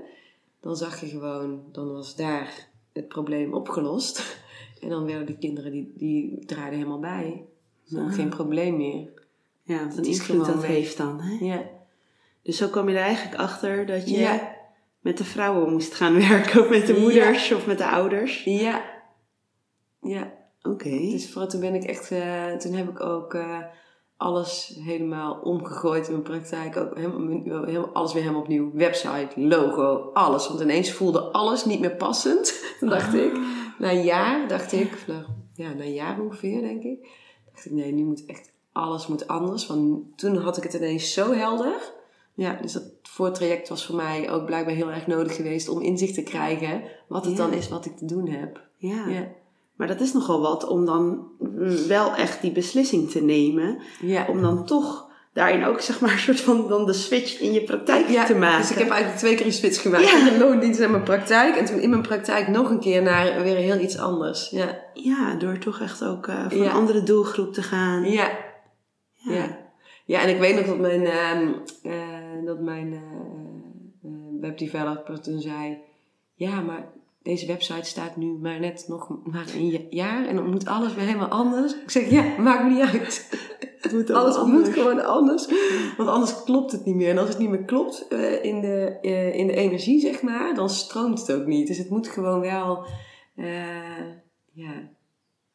Dan 0.59 0.75
zag 0.75 0.99
je 1.01 1.07
gewoon, 1.07 1.63
dan 1.71 1.91
was 1.91 2.15
daar 2.15 2.67
het 2.93 3.07
probleem 3.07 3.53
opgelost. 3.53 4.21
En 4.81 4.89
dan 4.89 5.05
werden 5.05 5.25
de 5.25 5.37
kinderen, 5.37 5.71
die, 5.71 5.93
die 5.95 6.45
draaiden 6.45 6.77
helemaal 6.77 6.99
bij. 6.99 7.45
Dan 7.85 8.05
Ah. 8.05 8.13
geen 8.13 8.29
probleem 8.29 8.77
meer. 8.77 9.11
Ja, 9.63 9.87
wat 9.95 10.05
invloed 10.05 10.45
dat 10.45 10.65
heeft 10.65 10.97
dan. 10.97 11.21
Hè? 11.21 11.45
Ja. 11.45 11.69
Dus 12.41 12.57
zo 12.57 12.67
kwam 12.67 12.89
je 12.89 12.95
er 12.95 13.03
eigenlijk 13.03 13.37
achter 13.37 13.85
dat 13.85 14.09
je 14.09 14.17
Ja. 14.17 14.58
Met 14.99 15.17
de 15.17 15.23
vrouwen 15.23 15.71
moest 15.71 15.93
gaan 15.93 16.17
werken. 16.29 16.61
Of 16.61 16.69
met 16.69 16.87
de 16.87 16.93
Ja. 16.93 16.99
moeders 16.99 17.51
of 17.51 17.65
met 17.67 17.77
de 17.77 17.87
ouders. 17.87 18.43
Ja. 18.43 18.83
Ja. 20.01 20.33
Oké. 20.61 20.89
Dus 20.89 21.31
vooral 21.31 21.49
toen 21.49 21.59
ben 21.61 21.75
ik 21.75 21.83
echt, 21.83 22.11
eh, 22.11 22.51
toen 22.55 22.73
heb 22.73 22.89
ik 22.89 22.99
ook 23.01 23.33
eh, 23.33 23.57
alles 24.17 24.79
helemaal 24.79 25.39
omgegooid 25.43 26.05
in 26.05 26.11
mijn 26.11 26.23
praktijk. 26.23 26.77
Ook 26.77 26.95
helemaal, 26.95 27.63
helemaal, 27.65 27.93
alles 27.93 28.13
weer 28.13 28.21
helemaal 28.21 28.41
opnieuw. 28.43 28.71
Website, 28.73 29.29
logo, 29.35 30.09
alles. 30.13 30.47
Want 30.47 30.59
ineens 30.61 30.91
voelde 30.91 31.19
alles 31.19 31.65
niet 31.65 31.79
meer 31.79 31.95
passend. 31.95 32.75
Toen 32.79 32.89
dacht 32.99 33.13
ik, 33.13 33.39
na 33.77 33.91
een 33.91 34.03
jaar 34.03 34.47
dacht 34.47 34.71
ik, 34.71 35.03
nou, 35.07 35.23
ja, 35.53 35.73
na 35.73 35.83
een 35.83 35.93
jaar 35.93 36.21
ongeveer 36.21 36.61
denk 36.61 36.83
ik. 36.83 37.07
Dacht 37.53 37.65
ik, 37.65 37.71
nee, 37.71 37.91
nu 37.91 38.03
moet 38.03 38.25
echt, 38.25 38.51
alles 38.71 39.07
moet 39.07 39.27
anders. 39.27 39.67
Want 39.67 40.17
toen 40.17 40.37
had 40.37 40.57
ik 40.57 40.63
het 40.63 40.73
ineens 40.73 41.13
zo 41.13 41.31
helder. 41.33 41.93
Ja, 42.33 42.53
dus 42.61 42.73
dat 42.73 42.83
voortraject 43.13 43.69
was 43.69 43.85
voor 43.85 43.95
mij 43.95 44.29
ook 44.31 44.45
blijkbaar 44.45 44.75
heel 44.75 44.91
erg 44.91 45.07
nodig 45.07 45.35
geweest 45.35 45.69
om 45.69 45.81
inzicht 45.81 46.13
te 46.13 46.23
krijgen 46.23 46.81
wat 47.07 47.25
het 47.25 47.37
Ja. 47.37 47.43
dan 47.43 47.53
is 47.53 47.69
wat 47.69 47.85
ik 47.85 47.97
te 47.97 48.05
doen 48.05 48.27
heb. 48.29 48.61
Ja. 48.77 49.07
Ja. 49.07 49.27
Maar 49.75 49.87
dat 49.87 50.01
is 50.01 50.13
nogal 50.13 50.41
wat 50.41 50.67
om 50.67 50.85
dan 50.85 51.27
wel 51.87 52.15
echt 52.15 52.41
die 52.41 52.51
beslissing 52.51 53.09
te 53.11 53.21
nemen. 53.23 53.79
Ja. 54.01 54.25
Om 54.29 54.41
dan 54.41 54.65
toch 54.65 55.07
daarin 55.33 55.63
ook 55.65 55.81
zeg 55.81 55.99
maar 55.99 56.11
een 56.11 56.19
soort 56.19 56.41
van 56.41 56.67
dan 56.67 56.85
de 56.85 56.93
switch 56.93 57.39
in 57.39 57.51
je 57.53 57.63
praktijk 57.63 58.09
Ja, 58.09 58.25
te 58.25 58.35
maken. 58.35 58.61
dus 58.61 58.71
ik 58.71 58.77
heb 58.77 58.89
eigenlijk 58.89 59.19
twee 59.19 59.35
keer 59.35 59.45
een 59.45 59.51
switch 59.53 59.81
gemaakt. 59.81 60.09
Ja. 60.09 60.23
De 60.29 60.37
loondienst 60.37 60.79
naar 60.79 60.89
mijn 60.89 61.03
praktijk. 61.03 61.55
En 61.55 61.65
toen 61.65 61.79
in 61.79 61.89
mijn 61.89 62.01
praktijk 62.01 62.47
nog 62.47 62.69
een 62.69 62.79
keer 62.79 63.01
naar 63.01 63.43
weer 63.43 63.55
heel 63.55 63.79
iets 63.79 63.97
anders. 63.97 64.49
Ja, 64.49 64.79
Ja, 64.93 65.35
door 65.35 65.57
toch 65.57 65.79
echt 65.81 66.03
ook 66.03 66.27
eh, 66.27 66.45
voor 66.49 66.57
Ja. 66.57 66.65
een 66.65 66.71
andere 66.71 67.03
doelgroep 67.03 67.53
te 67.53 67.61
gaan. 67.63 68.03
ja, 68.11 68.29
ja. 69.13 69.57
ja. 70.05 70.21
en 70.21 70.29
ik 70.29 70.39
weet 70.39 70.55
nog 70.55 70.65
dat 70.65 70.77
mijn, 70.79 71.05
ehm, 71.05 71.47
eh, 71.83 72.18
dat 72.49 72.59
mijn 72.59 72.93
eh, 72.93 72.99
eh, 74.03 74.11
webdeveloper 74.41 75.21
toen 75.21 75.39
zei... 75.39 75.77
Ja, 76.33 76.61
maar 76.61 76.91
deze 77.21 77.45
website 77.45 77.85
staat 77.85 78.15
nu 78.15 78.37
maar 78.37 78.59
net 78.59 78.85
nog 78.87 79.17
maar 79.23 79.45
een 79.55 79.67
ja- 79.67 79.79
jaar. 79.89 80.25
En 80.25 80.35
dan 80.35 80.49
moet 80.49 80.67
alles 80.67 80.95
weer 80.95 81.05
helemaal 81.05 81.27
anders. 81.27 81.81
Ik 81.81 81.89
zeg, 81.89 82.09
ja, 82.09 82.37
maakt 82.37 82.63
me 82.63 82.69
niet 82.69 82.99
uit. 82.99 83.27
Het 83.79 83.91
moet 83.91 84.11
Alles 84.11 84.43
moet 84.45 84.67
gewoon 84.67 85.05
anders. 85.05 85.47
Want 85.97 86.09
anders 86.09 86.43
klopt 86.43 86.71
het 86.71 86.85
niet 86.85 86.95
meer. 86.95 87.09
En 87.09 87.17
als 87.17 87.29
het 87.29 87.37
niet 87.37 87.49
meer 87.49 87.63
klopt 87.63 88.07
eh, 88.07 88.43
in, 88.43 88.61
de, 88.61 88.97
eh, 89.01 89.35
in 89.35 89.47
de 89.47 89.53
energie, 89.53 89.99
zeg 89.99 90.21
maar, 90.21 90.55
dan 90.55 90.69
stroomt 90.69 91.19
het 91.19 91.31
ook 91.31 91.45
niet. 91.45 91.67
Dus 91.67 91.77
het 91.77 91.89
moet 91.89 92.07
gewoon 92.07 92.39
wel, 92.39 92.85
eh, 93.35 94.07
ja, 94.51 94.89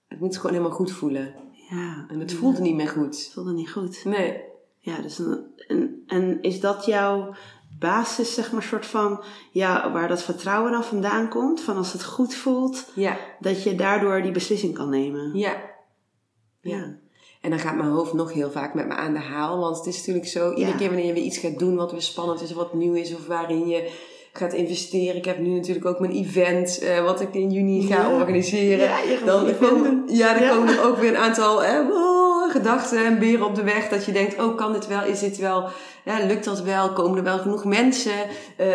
het 0.08 0.20
moet 0.20 0.36
gewoon 0.36 0.52
helemaal 0.52 0.76
goed 0.76 0.92
voelen. 0.92 1.34
Ja. 1.70 2.06
En 2.08 2.20
het 2.20 2.32
voelde 2.32 2.60
niet 2.60 2.74
meer 2.74 2.88
goed. 2.88 3.24
Het 3.24 3.30
voelde 3.34 3.52
niet 3.52 3.70
goed. 3.70 4.04
Nee. 4.04 4.40
Ja, 4.84 5.00
dus 5.02 5.18
een, 5.18 5.44
en, 5.68 6.02
en 6.06 6.38
is 6.42 6.60
dat 6.60 6.84
jouw 6.84 7.34
basis, 7.78 8.34
zeg 8.34 8.52
maar, 8.52 8.62
soort 8.62 8.86
van, 8.86 9.22
ja, 9.50 9.92
waar 9.92 10.08
dat 10.08 10.22
vertrouwen 10.22 10.72
dan 10.72 10.84
vandaan 10.84 11.28
komt? 11.28 11.60
Van 11.60 11.76
als 11.76 11.92
het 11.92 12.04
goed 12.04 12.34
voelt, 12.34 12.90
Ja, 12.94 13.16
dat 13.40 13.62
je 13.62 13.74
daardoor 13.74 14.22
die 14.22 14.32
beslissing 14.32 14.74
kan 14.74 14.88
nemen? 14.90 15.30
ja. 15.38 15.72
Ja. 16.60 16.96
En 17.40 17.50
dan 17.50 17.58
gaat 17.58 17.76
mijn 17.76 17.88
hoofd 17.88 18.12
nog 18.12 18.32
heel 18.32 18.50
vaak 18.50 18.74
met 18.74 18.86
me 18.86 18.94
aan 18.94 19.12
de 19.12 19.18
haal. 19.18 19.58
Want 19.58 19.76
het 19.76 19.86
is 19.86 19.96
natuurlijk 19.96 20.26
zo, 20.26 20.50
iedere 20.50 20.70
Ja. 20.70 20.76
keer 20.76 20.86
wanneer 20.88 21.06
je 21.06 21.12
weer 21.12 21.22
iets 21.22 21.38
gaat 21.38 21.58
doen 21.58 21.76
wat 21.76 21.90
weer 21.92 22.02
spannend 22.02 22.42
is 22.42 22.50
of 22.50 22.56
wat 22.56 22.74
nieuw 22.74 22.94
is 22.94 23.14
of 23.14 23.26
waarin 23.26 23.68
je 23.68 23.90
gaat 24.32 24.52
investeren. 24.52 25.16
Ik 25.16 25.24
heb 25.24 25.38
nu 25.38 25.48
natuurlijk 25.48 25.86
ook 25.86 26.00
mijn 26.00 26.12
event, 26.12 26.78
eh, 26.78 27.04
wat 27.04 27.20
ik 27.20 27.34
in 27.34 27.50
juni 27.50 27.82
ga 27.86 27.94
Ja. 28.08 28.14
organiseren. 28.20 28.78
Ja, 28.88 29.24
dan 29.24 29.58
komen, 29.58 30.02
ja, 30.06 30.38
dan 30.38 30.48
komen 30.48 30.68
er 30.76 30.84
ook 30.84 30.96
weer 30.98 31.10
een 31.10 31.16
aantal 31.22 31.64
oh, 32.44 32.50
gedachten 32.50 33.04
en 33.04 33.18
beren 33.18 33.46
op 33.46 33.54
de 33.54 33.62
weg. 33.62 33.88
Dat 33.88 34.04
je 34.04 34.12
denkt, 34.12 34.40
oh 34.40 34.56
kan 34.56 34.72
dit 34.72 34.86
wel, 34.86 35.04
is 35.04 35.20
dit 35.20 35.36
wel, 35.36 35.68
ja, 36.04 36.26
lukt 36.26 36.44
dat 36.44 36.62
wel, 36.62 36.92
komen 36.92 37.18
er 37.18 37.24
wel 37.24 37.38
genoeg 37.38 37.64
mensen. 37.64 38.12
Eh, 38.56 38.66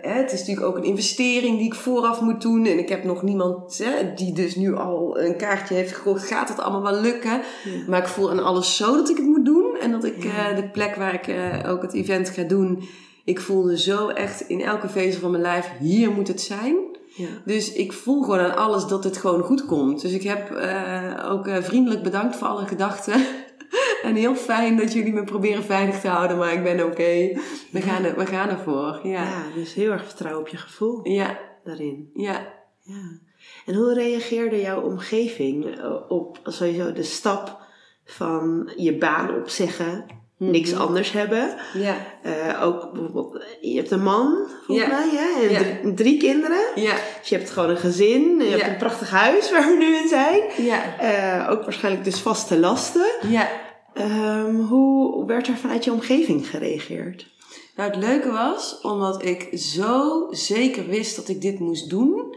hè, 0.00 0.12
het 0.12 0.32
is 0.32 0.38
natuurlijk 0.38 0.66
ook 0.66 0.76
een 0.76 0.84
investering 0.84 1.56
die 1.58 1.66
ik 1.66 1.74
vooraf 1.74 2.20
moet 2.20 2.40
doen. 2.42 2.66
En 2.66 2.78
ik 2.78 2.88
heb 2.88 3.04
nog 3.04 3.22
niemand 3.22 3.78
hè, 3.78 4.14
die 4.14 4.32
dus 4.32 4.56
nu 4.56 4.76
al 4.76 5.20
een 5.20 5.36
kaartje 5.36 5.74
heeft 5.74 5.92
gekocht. 5.92 6.26
Gaat 6.26 6.48
het 6.48 6.60
allemaal 6.60 6.92
wel 6.92 7.00
lukken? 7.00 7.40
Ja. 7.64 7.70
Maar 7.88 8.00
ik 8.00 8.08
voel 8.08 8.30
aan 8.30 8.44
alles 8.44 8.76
zo 8.76 8.94
dat 8.96 9.10
ik 9.10 9.16
het 9.16 9.26
moet 9.26 9.44
doen. 9.44 9.76
En 9.80 9.90
dat 9.90 10.04
ik 10.04 10.22
Ja. 10.24 10.50
eh, 10.50 10.56
de 10.56 10.68
plek 10.68 10.94
waar 10.94 11.14
ik 11.14 11.26
eh, 11.26 11.70
ook 11.70 11.82
het 11.82 11.94
event 11.94 12.28
ga 12.28 12.42
doen. 12.42 12.88
Ik 13.24 13.40
voelde 13.40 13.78
zo 13.78 14.08
echt 14.08 14.40
in 14.40 14.60
elke 14.62 14.88
vezel 14.88 15.20
van 15.20 15.30
mijn 15.30 15.42
lijf, 15.42 15.70
hier 15.80 16.10
moet 16.10 16.28
het 16.28 16.40
zijn. 16.40 16.76
Ja. 17.14 17.28
Dus 17.44 17.72
ik 17.72 17.92
voel 17.92 18.22
gewoon 18.22 18.38
aan 18.38 18.56
alles 18.56 18.86
dat 18.86 19.04
het 19.04 19.16
gewoon 19.16 19.42
goed 19.42 19.66
komt. 19.66 20.00
Dus 20.00 20.12
ik 20.12 20.22
heb 20.22 20.50
eh, 20.50 21.30
ook 21.30 21.46
eh, 21.46 21.62
vriendelijk 21.62 22.02
bedankt 22.02 22.36
voor 22.36 22.48
alle 22.48 22.66
gedachten. 22.66 23.26
en 24.02 24.14
heel 24.14 24.34
fijn 24.34 24.76
dat 24.76 24.92
jullie 24.92 25.12
me 25.12 25.24
proberen 25.24 25.62
veilig 25.62 26.00
te 26.00 26.08
houden, 26.08 26.36
maar 26.36 26.52
ik 26.52 26.62
ben 26.62 26.84
oké. 26.86 27.40
We, 27.70 27.80
gaan 27.80 28.02
we 28.02 28.26
gaan 28.26 28.48
ervoor. 28.48 29.00
Ja. 29.02 29.22
ja, 29.22 29.42
dus 29.54 29.74
heel 29.74 29.90
erg 29.90 30.04
vertrouwen 30.04 30.40
op 30.42 30.48
je 30.48 30.56
gevoel 30.56 31.08
Ja. 31.08 31.38
daarin. 31.64 32.10
Ja. 32.14 32.52
Ja. 32.80 33.18
En 33.66 33.74
hoe 33.74 33.94
reageerde 33.94 34.60
jouw 34.60 34.82
omgeving 34.82 35.66
eh, 35.76 35.94
op 36.08 36.40
sowieso 36.44 36.92
de 36.92 37.02
stap 37.02 37.60
van 38.04 38.72
je 38.76 38.98
baan 38.98 39.34
opzeggen, 39.34 40.06
niks 40.50 40.72
Mhm. 40.72 40.80
anders 40.80 41.12
hebben? 41.12 41.54
Ja. 41.74 41.96
Eh, 42.22 42.62
ook 42.64 42.92
bijvoorbeeld, 42.92 43.44
je 43.60 43.76
hebt 43.76 43.90
een 43.90 44.02
man, 44.02 44.48
volgens 44.66 44.88
Ja. 44.88 44.96
mij, 44.96 45.08
hè? 45.12 45.46
En 45.46 45.50
Ja. 45.52 45.58
drie, 45.58 45.94
drie 45.94 46.16
kinderen. 46.18 46.60
Ja. 46.74 46.94
Dus 47.20 47.28
je 47.28 47.36
hebt 47.36 47.50
gewoon 47.50 47.70
een 47.70 47.76
gezin, 47.76 48.38
je 48.38 48.44
hebt 48.50 48.66
een 48.66 48.76
prachtig 48.76 49.10
huis 49.10 49.50
waar 49.50 49.66
we 49.66 49.76
nu 49.76 49.96
in 49.96 50.08
zijn. 50.08 50.42
Ja. 50.56 50.98
Eh, 50.98 51.50
ook 51.50 51.62
waarschijnlijk 51.62 52.04
dus 52.04 52.20
vaste 52.20 52.58
lasten. 52.58 53.06
Ja. 53.28 53.48
Ehm, 53.94 54.54
hoe 54.54 55.26
werd 55.26 55.46
er 55.48 55.56
vanuit 55.56 55.84
je 55.84 55.92
omgeving 55.92 56.48
gereageerd? 56.48 57.30
Nou, 57.76 57.90
het 57.90 57.98
leuke 58.00 58.30
was, 58.30 58.80
omdat 58.80 59.24
ik 59.24 59.48
zo 59.58 60.26
zeker 60.30 60.86
wist 60.86 61.16
dat 61.16 61.28
ik 61.28 61.40
dit 61.40 61.58
moest 61.58 61.90
doen. 61.90 62.34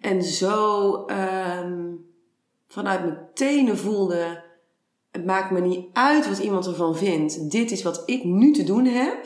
En 0.00 0.22
zo 0.22 0.92
ehm, 1.06 1.82
vanuit 2.68 3.00
mijn 3.04 3.18
tenen 3.34 3.78
voelde, 3.78 4.42
het 5.18 5.26
maakt 5.26 5.50
me 5.50 5.60
niet 5.60 5.86
uit 5.92 6.28
wat 6.28 6.38
iemand 6.38 6.66
ervan 6.66 6.96
vindt. 6.96 7.50
Dit 7.50 7.70
is 7.70 7.82
wat 7.82 8.02
ik 8.06 8.24
nu 8.24 8.52
te 8.52 8.64
doen 8.64 8.84
heb. 8.84 9.24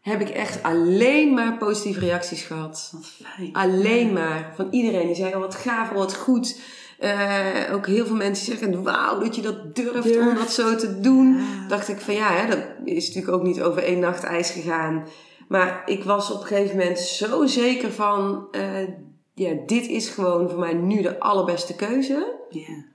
Heb 0.00 0.20
ik 0.20 0.28
echt 0.28 0.62
alleen 0.62 1.34
maar 1.34 1.58
positieve 1.58 2.00
reacties 2.00 2.42
gehad. 2.42 2.90
Wat 2.92 3.06
fijn. 3.06 3.52
Alleen 3.52 4.12
maar. 4.12 4.52
Van 4.56 4.68
iedereen. 4.70 5.06
Die 5.06 5.16
zei, 5.16 5.34
oh, 5.34 5.40
wat 5.40 5.54
gaaf, 5.54 5.90
oh, 5.90 5.96
wat 5.96 6.14
goed. 6.14 6.60
Eh, 6.98 7.72
ook 7.72 7.86
heel 7.86 8.06
veel 8.06 8.16
mensen 8.16 8.46
zeggen, 8.46 8.82
wauw, 8.82 9.18
dat 9.18 9.36
je 9.36 9.42
dat 9.42 9.74
durft, 9.74 10.02
Durft. 10.02 10.28
om 10.28 10.34
dat 10.34 10.52
zo 10.52 10.76
te 10.76 11.00
doen. 11.00 11.36
Ja. 11.36 11.68
Dacht 11.68 11.88
ik 11.88 12.00
van, 12.00 12.14
ja, 12.14 12.32
hè, 12.32 12.48
dat 12.48 12.64
is 12.84 13.06
natuurlijk 13.06 13.34
ook 13.34 13.42
niet 13.42 13.62
over 13.62 13.82
één 13.82 13.98
nacht 13.98 14.24
ijs 14.24 14.50
gegaan. 14.50 15.06
Maar 15.48 15.82
ik 15.86 16.04
was 16.04 16.30
op 16.30 16.40
een 16.40 16.46
gegeven 16.46 16.76
moment 16.76 16.98
zo 16.98 17.46
zeker 17.46 17.92
van, 17.92 18.48
eh, 18.50 18.88
ja, 19.34 19.54
dit 19.66 19.86
is 19.86 20.08
gewoon 20.08 20.50
voor 20.50 20.58
mij 20.58 20.74
nu 20.74 21.02
de 21.02 21.20
allerbeste 21.20 21.74
keuze. 21.74 22.36
Ja. 22.48 22.88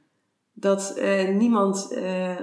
Dat 0.57 0.93
eh, 0.97 1.29
niemand 1.29 1.91
eh, 1.91 2.35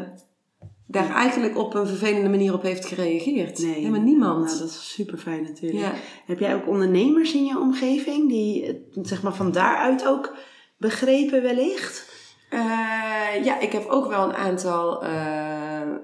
daar 0.87 1.11
eigenlijk 1.14 1.59
op 1.59 1.75
een 1.75 1.87
vervelende 1.87 2.29
manier 2.29 2.55
op 2.55 2.62
heeft 2.62 2.87
gereageerd. 2.87 3.59
Nee. 3.59 3.75
Helemaal 3.75 4.01
niemand. 4.01 4.46
Nou, 4.46 4.59
dat 4.59 4.68
is 4.68 4.92
super 4.92 5.18
fijn 5.18 5.42
natuurlijk. 5.42 5.85
ja. 5.85 5.92
Heb 6.27 6.38
jij 6.38 6.55
ook 6.55 6.68
ondernemers 6.68 7.35
in 7.35 7.44
je 7.44 7.59
omgeving 7.59 8.29
die 8.29 8.66
het, 8.66 9.09
zeg 9.09 9.22
maar 9.22 9.35
van 9.35 9.53
daaruit 9.53 10.07
ook 10.07 10.37
begrepen 10.77 11.42
wellicht? 11.42 12.11
Eh, 12.51 13.44
ja, 13.44 13.61
ik 13.61 13.72
heb 13.72 13.87
ook 13.87 14.09
wel 14.09 14.25
een 14.25 14.35
aantal, 14.35 15.05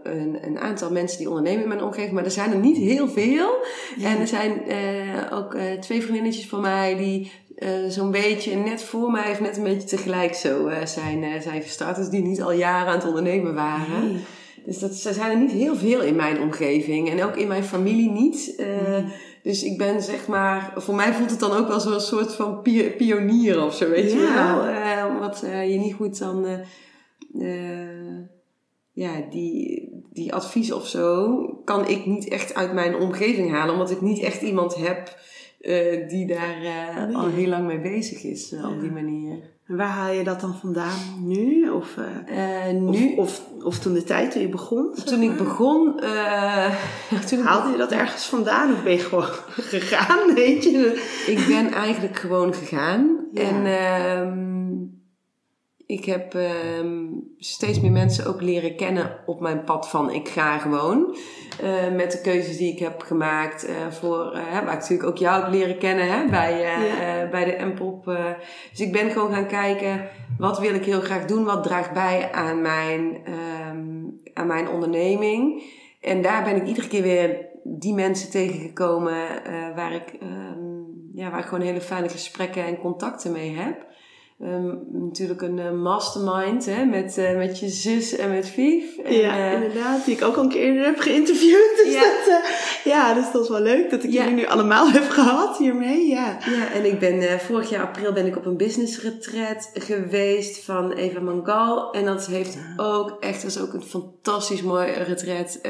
een, 0.03 0.47
een 0.47 0.59
aantal 0.59 0.91
mensen 0.91 1.19
die 1.19 1.29
ondernemen 1.29 1.63
in 1.63 1.69
mijn 1.69 1.83
omgeving, 1.83 2.13
maar 2.13 2.25
er 2.25 2.31
zijn 2.31 2.53
er 2.53 2.59
niet 2.59 2.77
heel 2.77 3.09
veel. 3.09 3.51
En 4.03 4.19
er 4.19 4.27
zijn 4.27 4.63
ook 5.31 5.57
twee 5.81 6.03
vriendinnetjes 6.03 6.49
van 6.49 6.61
mij 6.61 6.97
die 6.97 7.33
eh, 7.59 7.71
zo'n 7.89 8.11
beetje 8.11 8.55
net 8.57 8.83
voor 8.83 9.11
mij 9.11 9.31
of 9.31 9.41
net 9.41 9.57
een 9.57 9.63
beetje 9.63 9.89
tegelijk 9.89 10.35
zo 10.35 10.67
eh, 10.67 10.87
zijn, 10.87 11.23
eh, 11.23 11.41
zijn 11.41 11.63
gestart. 11.63 11.97
Dus 11.97 12.09
die 12.09 12.23
niet 12.23 12.43
al 12.43 12.53
jaren 12.53 12.89
aan 12.93 12.99
het 12.99 13.07
ondernemen 13.09 13.55
waren. 13.55 14.13
Nee. 14.13 14.25
Dus 14.65 14.79
dat, 14.79 14.91
er 15.05 15.15
zijn 15.15 15.31
er 15.31 15.39
niet 15.39 15.51
heel 15.53 15.77
veel 15.77 16.01
in 16.03 16.17
mijn 16.17 16.41
omgeving 16.41 17.11
en 17.11 17.25
ook 17.25 17.37
in 17.37 17.49
mijn 17.49 17.65
familie 17.65 18.11
niet. 18.11 18.55
Nee. 18.57 19.05
Dus 19.43 19.63
ik 19.63 19.79
ben 19.79 20.03
zeg 20.03 20.27
maar, 20.27 20.73
voor 20.77 20.95
mij 20.95 21.13
voelt 21.13 21.31
het 21.31 21.41
dan 21.41 21.53
ook 21.53 21.69
wel 21.69 21.81
zo'n 21.81 22.01
soort 22.01 22.35
van 22.35 22.63
pio- 22.63 22.91
pionier 22.97 23.63
of 23.65 23.75
zo, 23.75 23.89
weet 23.89 24.13
je 24.13 24.19
Ja. 24.19 24.57
wel. 24.57 24.67
Eh, 24.67 25.19
wat 25.21 25.43
eh, 25.43 25.71
je 25.73 25.79
niet 25.79 25.95
goed 25.95 26.19
dan, 26.19 26.47
ja, 28.93 29.13
die, 29.31 29.89
die 30.13 30.35
advies 30.35 30.73
of 30.73 30.87
zo 30.87 31.37
kan 31.65 31.89
ik 31.89 32.07
niet 32.07 32.29
echt 32.29 32.55
uit 32.55 32.73
mijn 32.73 32.97
omgeving 32.97 33.51
halen, 33.51 33.73
omdat 33.73 33.91
ik 33.91 34.01
niet 34.01 34.23
echt 34.23 34.43
iemand 34.43 34.75
heb 34.77 35.17
eh, 35.69 36.09
die 36.09 36.27
daar 36.27 36.63
eh, 36.63 37.05
Nee. 37.07 37.17
al 37.17 37.29
heel 37.29 37.49
lang 37.49 37.67
mee 37.67 37.81
bezig 37.81 38.23
is 38.23 38.53
eh, 38.53 38.69
op 38.71 38.81
die 38.81 38.91
manier. 38.91 39.37
En 39.67 39.77
waar 39.77 39.89
haal 39.89 40.13
je 40.13 40.25
dat 40.25 40.41
dan 40.41 40.55
vandaan 40.55 40.99
nu? 41.27 41.71
Of, 41.71 41.97
nu, 42.73 43.15
of, 43.17 43.17
of, 43.17 43.43
of 43.65 43.79
toen 43.79 43.93
de 43.95 44.05
tijd, 44.05 44.31
toen 44.31 44.41
je 44.43 44.49
begon? 44.49 44.95
toen 45.05 45.23
ik 45.23 45.37
begon, 45.37 46.01
Haalde 47.45 47.71
je 47.71 47.77
dat 47.77 47.93
ergens 47.93 48.27
vandaan 48.27 48.73
of 48.73 48.83
ben 48.83 48.93
je 48.93 48.99
gewoon 48.99 49.25
gegaan? 49.75 50.35
Weet 50.35 50.65
je? 50.65 51.05
Ik 51.27 51.47
ben 51.47 51.73
eigenlijk 51.73 52.17
gewoon 52.17 52.55
gegaan. 52.55 53.27
Ja. 53.33 53.43
En 53.43 53.67
ehm, 53.67 54.98
ik 55.89 56.05
heb 56.05 56.35
ehm, 56.35 57.07
steeds 57.39 57.81
meer 57.81 57.91
mensen 57.91 58.27
ook 58.27 58.41
leren 58.41 58.77
kennen 58.77 59.19
op 59.27 59.41
mijn 59.41 59.65
pad 59.65 59.89
van 59.89 60.11
ik 60.11 60.29
ga 60.29 60.59
gewoon. 60.59 61.17
Eh, 61.63 61.95
met 61.95 62.13
de 62.13 62.21
keuzes 62.21 62.57
die 62.57 62.73
ik 62.73 62.79
heb 62.79 63.03
gemaakt 63.03 63.67
eh, 63.67 63.75
voor, 63.91 64.33
eh, 64.33 64.53
waar 64.53 64.63
ik 64.63 64.81
natuurlijk 64.81 65.09
ook 65.09 65.17
jou 65.17 65.43
heb 65.43 65.53
leren 65.53 65.79
kennen 65.79 66.09
hè, 66.09 66.27
bij, 66.31 66.61
Ja. 66.61 67.29
bij 67.29 67.45
de 67.45 67.65
M-pop. 67.65 68.05
dus 68.71 68.81
ik 68.81 68.93
ben 68.93 69.11
gewoon 69.11 69.33
gaan 69.33 69.47
kijken, 69.47 70.09
wat 70.39 70.59
wil 70.59 70.75
ik 70.75 70.85
heel 70.85 71.01
graag 71.01 71.25
doen? 71.25 71.45
Wat 71.45 71.63
draagt 71.63 71.93
bij 71.93 72.33
aan 72.33 72.63
mijn, 72.63 73.19
ehm, 73.25 73.87
aan 74.35 74.47
mijn 74.47 74.69
onderneming? 74.69 75.63
En 76.01 76.23
daar 76.23 76.45
ben 76.45 76.57
ik 76.57 76.67
iedere 76.67 76.89
keer 76.89 77.03
weer 77.03 77.47
die 77.65 77.95
mensen 77.95 78.31
tegengekomen 78.31 79.27
waar, 79.75 79.93
ik, 79.93 80.17
ehm, 80.21 80.59
ja, 81.13 81.31
waar 81.31 81.41
ik 81.41 81.47
gewoon 81.47 81.65
hele 81.65 81.81
fijne 81.81 82.09
gesprekken 82.09 82.65
en 82.65 82.79
contacten 82.79 83.33
mee 83.33 83.57
heb. 83.57 83.87
Ehm, 84.43 84.75
natuurlijk 84.93 85.43
een 85.43 85.59
eh, 85.59 85.71
mastermind 85.73 86.67
hè, 86.67 86.85
met, 86.85 87.19
eh, 87.19 87.37
met 87.37 87.59
je 87.59 87.69
zus 87.69 88.17
en 88.17 88.31
met 88.31 88.49
Vief. 88.49 88.99
En, 88.99 89.15
ja, 89.15 89.37
eh, 89.37 89.53
inderdaad. 89.53 90.05
Die 90.05 90.15
ik 90.15 90.23
ook 90.23 90.37
al 90.37 90.43
een 90.43 90.49
keer 90.49 90.63
eerder 90.63 90.85
heb 90.85 90.99
geïnterviewd. 90.99 91.83
Dus 91.85 91.93
Ja. 91.95 92.01
dat, 92.01 92.43
ja, 92.85 93.15
dus 93.15 93.33
dat 93.33 93.43
is 93.43 93.49
wel 93.49 93.61
leuk 93.61 93.91
dat 93.91 94.05
ik 94.05 94.11
Ja. 94.11 94.23
jullie 94.23 94.37
nu 94.37 94.47
allemaal 94.47 94.91
heb 94.99 95.09
gehad 95.09 95.59
hiermee. 95.59 96.09
Ja. 96.09 96.39
Ja, 96.45 96.73
en 96.75 96.85
ik 96.85 96.99
ben 96.99 97.41
vorig 97.41 97.71
jaar 97.71 97.83
april 97.83 98.13
ben 98.13 98.27
ik 98.27 98.37
op 98.37 98.47
een 98.47 98.57
business 98.57 99.03
retreat 99.03 99.71
geweest 99.75 100.65
van 100.65 100.93
Eva 100.93 101.21
Mangal. 101.21 101.93
En 101.93 102.05
dat 102.05 102.27
heeft 102.27 102.59
ook 102.77 103.17
echt, 103.21 103.43
dat 103.43 103.51
is 103.51 103.61
ook 103.61 103.73
een 103.73 103.83
fantastisch 103.83 104.63
mooi 104.63 104.93
retreat. 104.93 105.61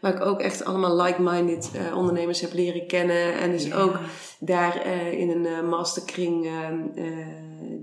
Waar 0.00 0.14
ik 0.14 0.20
ook 0.26 0.40
echt 0.40 0.64
allemaal 0.64 1.02
like-minded 1.02 1.70
eh, 1.74 1.96
ondernemers 1.96 2.40
heb 2.40 2.52
leren 2.52 2.86
kennen. 2.86 3.34
En 3.34 3.50
dus 3.50 3.66
Ja. 3.66 3.76
ook 3.76 3.98
daar 4.40 4.76
eh, 4.80 5.12
in 5.20 5.30
een 5.30 5.46
eh, 5.46 5.68
masterkring, 5.68 6.44
eh, 6.46 6.68
eh, 6.68 7.26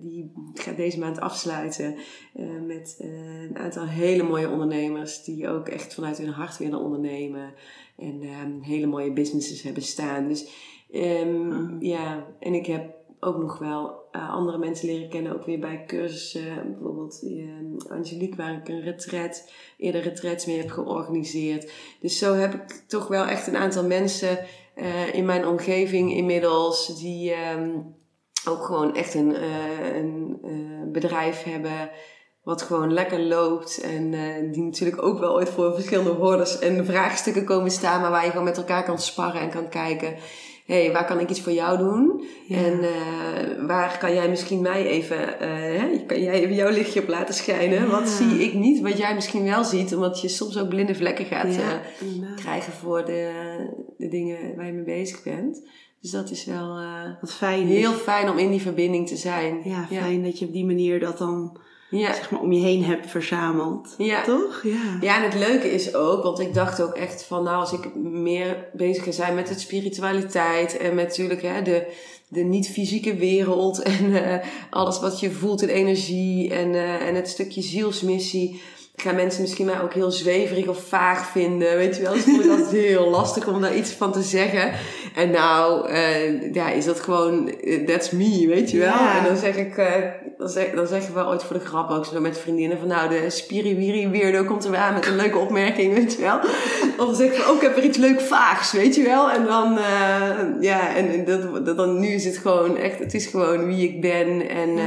die 0.01 0.31
gaat 0.53 0.77
deze 0.77 0.99
maand 0.99 1.19
afsluiten. 1.19 1.95
met 2.67 2.95
een 2.99 3.57
aantal 3.57 3.85
hele 3.87 4.23
mooie 4.23 4.49
ondernemers 4.49 5.23
die 5.23 5.47
ook 5.49 5.67
echt 5.67 5.93
vanuit 5.93 6.17
hun 6.17 6.29
hart 6.29 6.57
willen 6.57 6.79
ondernemen. 6.79 7.53
En 7.97 8.21
ehm, 8.21 8.61
hele 8.61 8.85
mooie 8.85 9.13
businesses 9.13 9.61
hebben 9.61 9.83
staan. 9.83 10.27
Dus 10.27 10.47
ehm, 10.91 11.51
Ah. 11.51 11.69
ja, 11.79 12.25
en 12.39 12.53
ik 12.53 12.65
heb 12.65 12.93
ook 13.25 13.37
nog 13.37 13.57
wel 13.57 14.03
eh, 14.11 14.29
andere 14.29 14.57
mensen 14.57 14.87
leren 14.87 15.09
kennen. 15.09 15.33
Ook 15.33 15.45
weer 15.45 15.59
bij 15.59 15.83
cursussen. 15.87 16.71
bijvoorbeeld 16.71 17.25
Angelique, 17.89 18.35
waar 18.35 18.53
ik 18.53 18.67
een 18.67 18.81
retret, 18.81 19.51
eerder 19.77 20.01
retrets 20.01 20.45
mee 20.45 20.57
heb 20.57 20.69
georganiseerd. 20.69 21.71
Dus 21.99 22.17
zo 22.17 22.33
heb 22.33 22.53
ik 22.53 22.83
toch 22.87 23.07
wel 23.07 23.25
echt 23.25 23.47
een 23.47 23.57
aantal 23.57 23.85
mensen 23.85 24.39
uh, 24.75 25.13
in 25.13 25.25
mijn 25.25 25.47
omgeving 25.47 26.13
inmiddels. 26.13 26.99
Die 26.99 27.33
ehm, 27.33 27.69
ook 28.47 28.63
gewoon 28.63 28.95
echt 28.95 29.13
een, 29.13 29.43
een 29.95 30.39
bedrijf 30.91 31.43
hebben 31.43 31.89
wat 32.43 32.61
gewoon 32.61 32.93
lekker 32.93 33.19
loopt. 33.19 33.81
En 33.81 34.11
die 34.51 34.63
natuurlijk 34.63 35.03
ook 35.03 35.19
wel 35.19 35.33
ooit 35.33 35.49
voor 35.49 35.73
verschillende 35.73 36.11
hordes 36.11 36.59
en 36.59 36.85
vraagstukken 36.85 37.45
komen 37.45 37.71
staan. 37.71 38.01
Maar 38.01 38.11
waar 38.11 38.23
je 38.23 38.29
gewoon 38.29 38.45
met 38.45 38.57
elkaar 38.57 38.83
kan 38.83 38.99
sparren 38.99 39.41
en 39.41 39.49
kan 39.49 39.69
kijken. 39.69 40.15
Hé, 40.65 40.83
hey, 40.83 40.91
waar 40.93 41.05
kan 41.05 41.19
ik 41.19 41.29
iets 41.29 41.41
voor 41.41 41.51
jou 41.51 41.77
doen? 41.77 42.25
En 42.49 42.79
uh, 42.83 43.67
waar 43.67 43.97
kan 43.97 44.13
jij 44.13 44.29
misschien 44.29 44.61
mij 44.61 44.85
even, 44.85 45.17
uh, 45.17 45.79
hè, 45.79 46.03
kan 46.07 46.21
jij 46.21 46.33
even 46.33 46.55
jouw 46.55 46.69
lichtje 46.69 47.01
op 47.01 47.07
laten 47.07 47.33
schijnen? 47.33 47.89
Wat 47.89 48.09
zie 48.09 48.43
ik 48.43 48.53
niet, 48.53 48.81
wat 48.81 48.97
jij 48.97 49.13
misschien 49.13 49.43
wel 49.43 49.63
ziet, 49.63 49.95
omdat 49.95 50.21
je 50.21 50.27
soms 50.27 50.57
ook 50.57 50.69
blinde 50.69 50.95
vlekken 50.95 51.25
gaat 51.25 51.55
ja, 51.55 51.81
krijgen 52.35 52.73
voor 52.73 53.05
de, 53.05 53.31
de 53.97 54.07
dingen 54.07 54.55
waar 54.55 54.65
je 54.65 54.71
mee 54.71 54.83
bezig 54.83 55.23
bent. 55.23 55.67
Dus 56.01 56.11
dat 56.11 56.31
is 56.31 56.45
wel 56.45 56.79
Wat 57.21 57.33
fijn. 57.33 57.67
heel 57.67 57.93
fijn 57.93 58.29
om 58.29 58.37
in 58.37 58.51
die 58.51 58.61
verbinding 58.61 59.07
te 59.07 59.15
zijn. 59.15 59.61
Ja, 59.63 59.87
fijn 59.91 60.23
dat 60.23 60.39
je 60.39 60.45
op 60.45 60.53
die 60.53 60.65
manier 60.65 60.99
dat 60.99 61.17
dan 61.17 61.57
ja. 61.89 62.13
zeg 62.13 62.31
maar, 62.31 62.41
om 62.41 62.51
je 62.51 62.61
heen 62.61 62.83
hebt 62.83 63.09
verzameld. 63.09 63.95
Ja. 63.97 64.23
Toch? 64.23 64.61
Ja. 64.63 64.97
ja, 65.01 65.17
en 65.17 65.23
het 65.23 65.35
leuke 65.35 65.71
is 65.71 65.95
ook, 65.95 66.23
want 66.23 66.39
ik 66.39 66.53
dacht 66.53 66.81
ook 66.81 66.93
echt 66.93 67.23
van, 67.23 67.43
nou, 67.43 67.57
als 67.57 67.71
ik 67.71 67.95
meer 67.95 68.67
bezig 68.73 69.03
ga 69.03 69.11
zijn 69.11 69.35
met 69.35 69.49
het 69.49 69.59
spiritualiteit 69.59 70.77
en 70.77 70.95
met 70.95 71.07
natuurlijk 71.07 71.41
hè, 71.41 71.61
de, 71.61 71.87
de 72.27 72.43
niet-fysieke 72.43 73.15
wereld 73.15 73.81
en 73.99 74.03
uh, 74.05 74.35
alles 74.69 74.99
wat 74.99 75.19
je 75.19 75.31
voelt 75.31 75.61
in 75.61 75.69
energie 75.69 76.53
en, 76.53 76.73
uh, 76.73 77.07
en 77.07 77.15
het 77.15 77.29
stukje 77.29 77.61
zielsmissie 77.61 78.61
gaan 78.95 79.15
mensen 79.15 79.41
misschien 79.41 79.65
mij 79.65 79.81
ook 79.81 79.93
heel 79.93 80.11
zweverig 80.11 80.67
of 80.67 80.83
vaag 80.87 81.27
vinden. 81.27 81.77
Weet 81.77 81.95
je 81.95 82.01
wel, 82.01 82.13
dus 82.13 82.23
vond 82.23 82.43
ik 82.43 82.49
altijd 82.49 82.69
heel 82.69 83.09
lastig 83.09 83.47
om 83.47 83.61
daar 83.61 83.75
iets 83.75 83.91
van 83.91 84.11
te 84.11 84.21
zeggen. 84.21 84.71
En 85.15 85.31
nou, 85.31 85.89
uh, 85.89 86.53
ja, 86.53 86.69
is 86.69 86.85
dat 86.85 86.99
gewoon, 86.99 87.53
uh, 87.63 87.87
that's 87.87 88.09
me, 88.09 88.45
weet 88.47 88.71
je 88.71 88.77
wel. 88.77 88.93
En 89.17 89.23
dan 89.25 89.37
zeg 89.37 89.55
ik, 89.55 89.77
uh, 89.77 89.85
dan, 90.37 90.49
zeg, 90.49 90.71
dan 90.71 90.87
zeggen 90.87 91.13
we 91.13 91.25
ooit 91.25 91.43
voor 91.43 91.59
de 91.59 91.65
grap 91.65 91.89
ook 91.89 92.05
zo 92.05 92.19
met 92.19 92.37
vriendinnen 92.37 92.77
van 92.79 92.87
nou, 92.87 93.09
de 93.09 93.29
spiriwiri 93.29 94.07
weirdo 94.07 94.43
komt 94.43 94.63
er 94.63 94.71
weer 94.71 94.79
aan 94.79 94.93
met 94.93 95.07
een 95.07 95.15
leuke 95.15 95.37
opmerking, 95.37 95.93
weet 95.93 96.13
je 96.13 96.21
wel. 96.21 96.39
Of 96.97 97.05
dan 97.05 97.15
zeg 97.15 97.27
ik 97.27 97.33
van, 97.33 97.51
oh, 97.51 97.55
ik 97.55 97.61
heb 97.61 97.77
er 97.77 97.83
iets 97.83 97.97
leuk 97.97 98.19
vaags, 98.19 98.71
weet 98.71 98.95
je 98.95 99.03
wel. 99.03 99.31
En 99.31 99.45
dan, 99.45 99.79
ja, 100.59 100.95
en 100.95 101.25
dat, 101.25 101.77
dan, 101.77 101.99
nu 101.99 102.07
is 102.07 102.25
het 102.25 102.37
gewoon 102.37 102.77
echt, 102.77 102.99
het 102.99 103.13
is 103.13 103.25
gewoon 103.25 103.65
wie 103.65 103.89
ik 103.89 104.01
ben. 104.01 104.49
En 104.49 104.79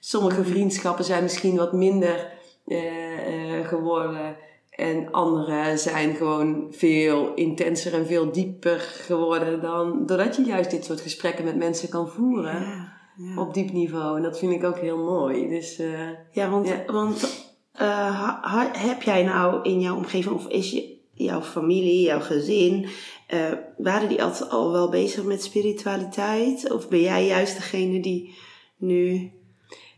sommige 0.00 0.44
vriendschappen 0.44 1.04
zijn 1.04 1.22
misschien 1.22 1.56
wat 1.56 1.72
minder 1.72 2.34
geworden. 3.62 4.36
En 4.76 5.10
andere 5.10 5.76
zijn 5.76 6.14
gewoon 6.14 6.66
veel 6.70 7.34
intenser 7.34 7.94
en 7.94 8.06
veel 8.06 8.32
dieper 8.32 8.78
geworden 8.78 9.60
dan 9.60 10.06
doordat 10.06 10.36
je 10.36 10.42
juist 10.42 10.70
dit 10.70 10.84
soort 10.84 11.00
gesprekken 11.00 11.44
met 11.44 11.56
mensen 11.56 11.88
kan 11.88 12.08
voeren 12.08 12.60
ja, 12.60 12.92
ja. 13.16 13.40
op 13.40 13.54
diep 13.54 13.72
niveau. 13.72 14.16
En 14.16 14.22
dat 14.22 14.38
vind 14.38 14.52
ik 14.52 14.64
ook 14.64 14.78
heel 14.78 15.04
mooi. 15.04 15.48
Dus, 15.48 15.80
uh, 15.80 16.10
ja, 16.30 16.50
want, 16.50 16.74
want 16.86 17.50
uh, 17.80 18.64
heb 18.72 19.02
jij 19.02 19.22
nou 19.22 19.62
in 19.62 19.80
jouw 19.80 19.96
omgeving 19.96 20.34
of 20.34 20.48
is 20.48 20.70
je, 20.70 20.94
jouw 21.12 21.42
familie, 21.42 22.02
jouw 22.02 22.20
gezin, 22.20 22.86
waren 23.76 24.08
die 24.08 24.22
altijd 24.22 24.50
al 24.50 24.72
wel 24.72 24.88
bezig 24.88 25.24
met 25.24 25.42
spiritualiteit? 25.42 26.72
Of 26.72 26.88
ben 26.88 27.00
jij 27.00 27.26
juist 27.26 27.56
degene 27.56 28.00
die 28.00 28.34
nu 28.76 29.30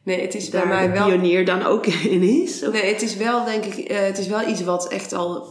Nee, 0.08 0.20
het 0.20 0.34
is 0.34 0.48
bij 0.48 0.66
mij 0.66 0.92
wel. 0.92 1.06
pionier 1.06 1.44
dan 1.44 1.62
ook 1.62 1.86
in 2.14 2.22
is? 2.22 2.60
Nee, 2.60 2.92
het 2.92 3.02
is 3.02 3.16
wel, 3.16 3.44
denk 3.44 3.64
ik, 3.64 3.90
uh, 3.90 3.98
het 3.98 4.18
is 4.18 4.26
wel 4.26 4.48
iets 4.48 4.64
wat 4.64 4.88
echt 4.88 5.12
al, 5.12 5.46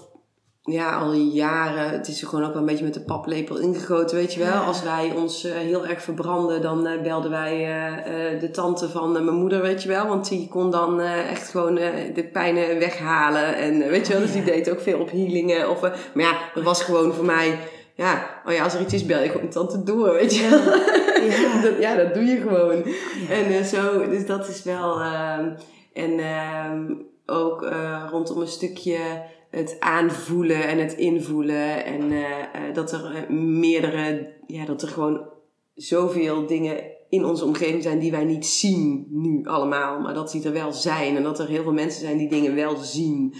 ja, 0.61 0.97
al 0.99 1.13
jaren. 1.13 1.89
Het 1.89 2.07
is 2.07 2.21
gewoon 2.21 2.45
ook 2.45 2.51
wel 2.51 2.61
een 2.61 2.67
beetje 2.67 2.83
met 2.83 2.93
de 2.93 3.03
paplepel 3.03 3.57
ingegoten, 3.57 4.15
weet 4.15 4.33
je 4.33 4.39
wel. 4.39 4.61
Als 4.61 4.83
wij 4.83 5.13
ons 5.15 5.45
uh, 5.45 5.53
heel 5.53 5.85
erg 5.85 6.01
verbranden, 6.01 6.61
dan 6.61 6.87
uh, 6.87 7.01
belden 7.01 7.31
wij 7.31 7.57
de 8.39 8.51
tante 8.51 8.89
van 8.89 9.11
mijn 9.11 9.29
moeder, 9.29 9.61
weet 9.61 9.83
je 9.83 9.89
wel. 9.89 10.07
Want 10.07 10.29
die 10.29 10.47
kon 10.47 10.71
dan 10.71 10.99
echt 10.99 11.49
gewoon 11.49 11.75
de 12.13 12.29
pijnen 12.33 12.79
weghalen. 12.79 13.55
En 13.55 13.77
weet 13.79 14.07
je 14.07 14.13
wel, 14.13 14.21
dus 14.21 14.31
die 14.31 14.43
deed 14.43 14.69
ook 14.69 14.81
veel 14.81 14.99
op 14.99 15.11
healingen. 15.11 15.69
Of, 15.69 15.81
maar 15.81 15.93
ja, 16.13 16.37
dat 16.53 16.63
was 16.63 16.83
gewoon 16.83 17.13
voor 17.13 17.25
mij 17.25 17.57
ja, 17.97 18.41
oh 18.45 18.53
ja, 18.53 18.63
als 18.63 18.73
er 18.73 18.81
iets 18.81 18.93
is, 18.93 19.05
bel 19.05 19.23
je 19.23 19.29
gewoon 19.29 19.49
tante 19.49 19.83
door, 19.83 20.13
weet 20.13 20.35
je 20.35 20.41
ja. 20.41 21.61
dat, 21.69 21.79
ja, 21.79 21.95
dat 21.95 22.13
doe 22.13 22.23
je 22.23 22.37
gewoon. 22.37 22.83
En 23.29 23.51
uh, 23.51 23.61
zo, 23.61 24.09
dus 24.09 24.25
dat 24.25 24.47
is 24.47 24.63
wel... 24.63 24.99
Uh, 24.99 25.39
en 25.93 26.19
uh, 26.19 26.95
ook 27.25 27.63
uh, 27.63 28.07
rondom 28.11 28.41
een 28.41 28.47
stukje 28.47 28.97
het 29.49 29.75
aanvoelen 29.79 30.67
en 30.67 30.77
het 30.77 30.93
invoelen. 30.93 31.85
En 31.85 32.11
uh, 32.11 32.25
dat 32.73 32.91
er 32.91 33.33
meerdere... 33.33 34.33
Ja, 34.47 34.65
dat 34.65 34.81
er 34.81 34.87
gewoon 34.87 35.29
zoveel 35.73 36.45
dingen 36.45 36.83
in 37.09 37.25
onze 37.25 37.45
omgeving 37.45 37.83
zijn 37.83 37.99
die 37.99 38.11
wij 38.11 38.23
niet 38.23 38.45
zien 38.45 39.07
nu 39.09 39.45
allemaal. 39.45 39.99
Maar 39.99 40.13
dat 40.13 40.31
die 40.31 40.43
er 40.43 40.53
wel 40.53 40.71
zijn. 40.71 41.15
En 41.15 41.23
dat 41.23 41.39
er 41.39 41.47
heel 41.47 41.63
veel 41.63 41.73
mensen 41.73 42.01
zijn 42.01 42.17
die 42.17 42.29
dingen 42.29 42.55
wel 42.55 42.75
zien. 42.75 43.35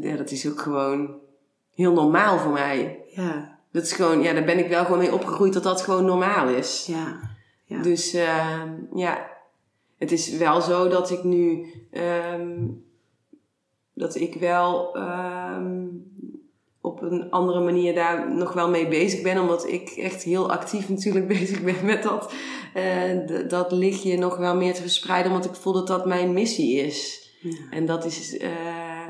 ja, 0.00 0.16
dat 0.16 0.30
is 0.30 0.48
ook 0.48 0.60
gewoon 0.60 1.26
heel 1.74 1.92
normaal 1.92 2.38
voor 2.38 2.52
mij. 2.52 2.98
Ja. 3.22 3.58
Dat 3.72 3.82
is 3.82 3.92
gewoon, 3.92 4.22
ja, 4.22 4.32
daar 4.32 4.44
ben 4.44 4.58
ik 4.58 4.68
wel 4.68 4.84
gewoon 4.84 4.98
mee 4.98 5.12
opgegroeid 5.12 5.52
dat 5.52 5.62
dat 5.62 5.80
gewoon 5.80 6.04
normaal 6.04 6.48
is. 6.48 6.86
Ja. 6.86 7.20
ja. 7.64 7.82
Dus 7.82 8.14
uh, 8.14 8.62
ja, 8.94 9.28
het 9.98 10.12
is 10.12 10.36
wel 10.36 10.60
zo 10.60 10.88
dat 10.88 11.10
ik 11.10 11.24
nu, 11.24 11.66
um, 11.92 12.84
dat 13.94 14.14
ik 14.14 14.34
wel 14.34 14.96
um, 14.96 16.12
op 16.80 17.02
een 17.02 17.30
andere 17.30 17.60
manier 17.60 17.94
daar 17.94 18.34
nog 18.34 18.52
wel 18.52 18.68
mee 18.70 18.88
bezig 18.88 19.22
ben. 19.22 19.40
Omdat 19.40 19.66
ik 19.66 19.88
echt 19.88 20.22
heel 20.22 20.50
actief 20.50 20.88
natuurlijk 20.88 21.28
bezig 21.38 21.62
ben 21.62 21.84
met 21.84 22.02
dat, 22.02 22.32
uh, 22.74 23.48
dat 23.48 23.72
lichtje 23.72 24.18
nog 24.18 24.36
wel 24.36 24.56
meer 24.56 24.74
te 24.74 24.82
verspreiden. 24.82 25.32
Omdat 25.32 25.50
ik 25.50 25.54
voel 25.54 25.72
dat 25.72 25.86
dat 25.86 26.06
mijn 26.06 26.32
missie 26.32 26.76
is. 26.76 27.30
Ja. 27.40 27.56
En 27.70 27.86
dat 27.86 28.04
is, 28.04 28.34
uh, 28.34 29.08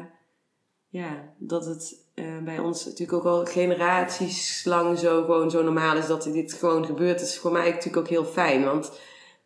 ja, 0.88 1.34
dat 1.38 1.64
het 1.66 2.07
uh, 2.18 2.38
bij 2.44 2.58
ons 2.58 2.84
natuurlijk 2.84 3.12
ook 3.12 3.24
al 3.24 3.44
generaties 3.44 4.64
lang 4.64 4.98
zo 4.98 5.24
gewoon 5.24 5.50
zo 5.50 5.62
normaal 5.62 5.96
is 5.96 6.06
dat 6.06 6.22
dit 6.22 6.52
gewoon 6.52 6.84
gebeurt. 6.84 7.18
Dat 7.18 7.28
is 7.28 7.38
voor 7.38 7.52
mij 7.52 7.68
natuurlijk 7.68 7.96
ook 7.96 8.08
heel 8.08 8.24
fijn. 8.24 8.64
Want 8.64 8.92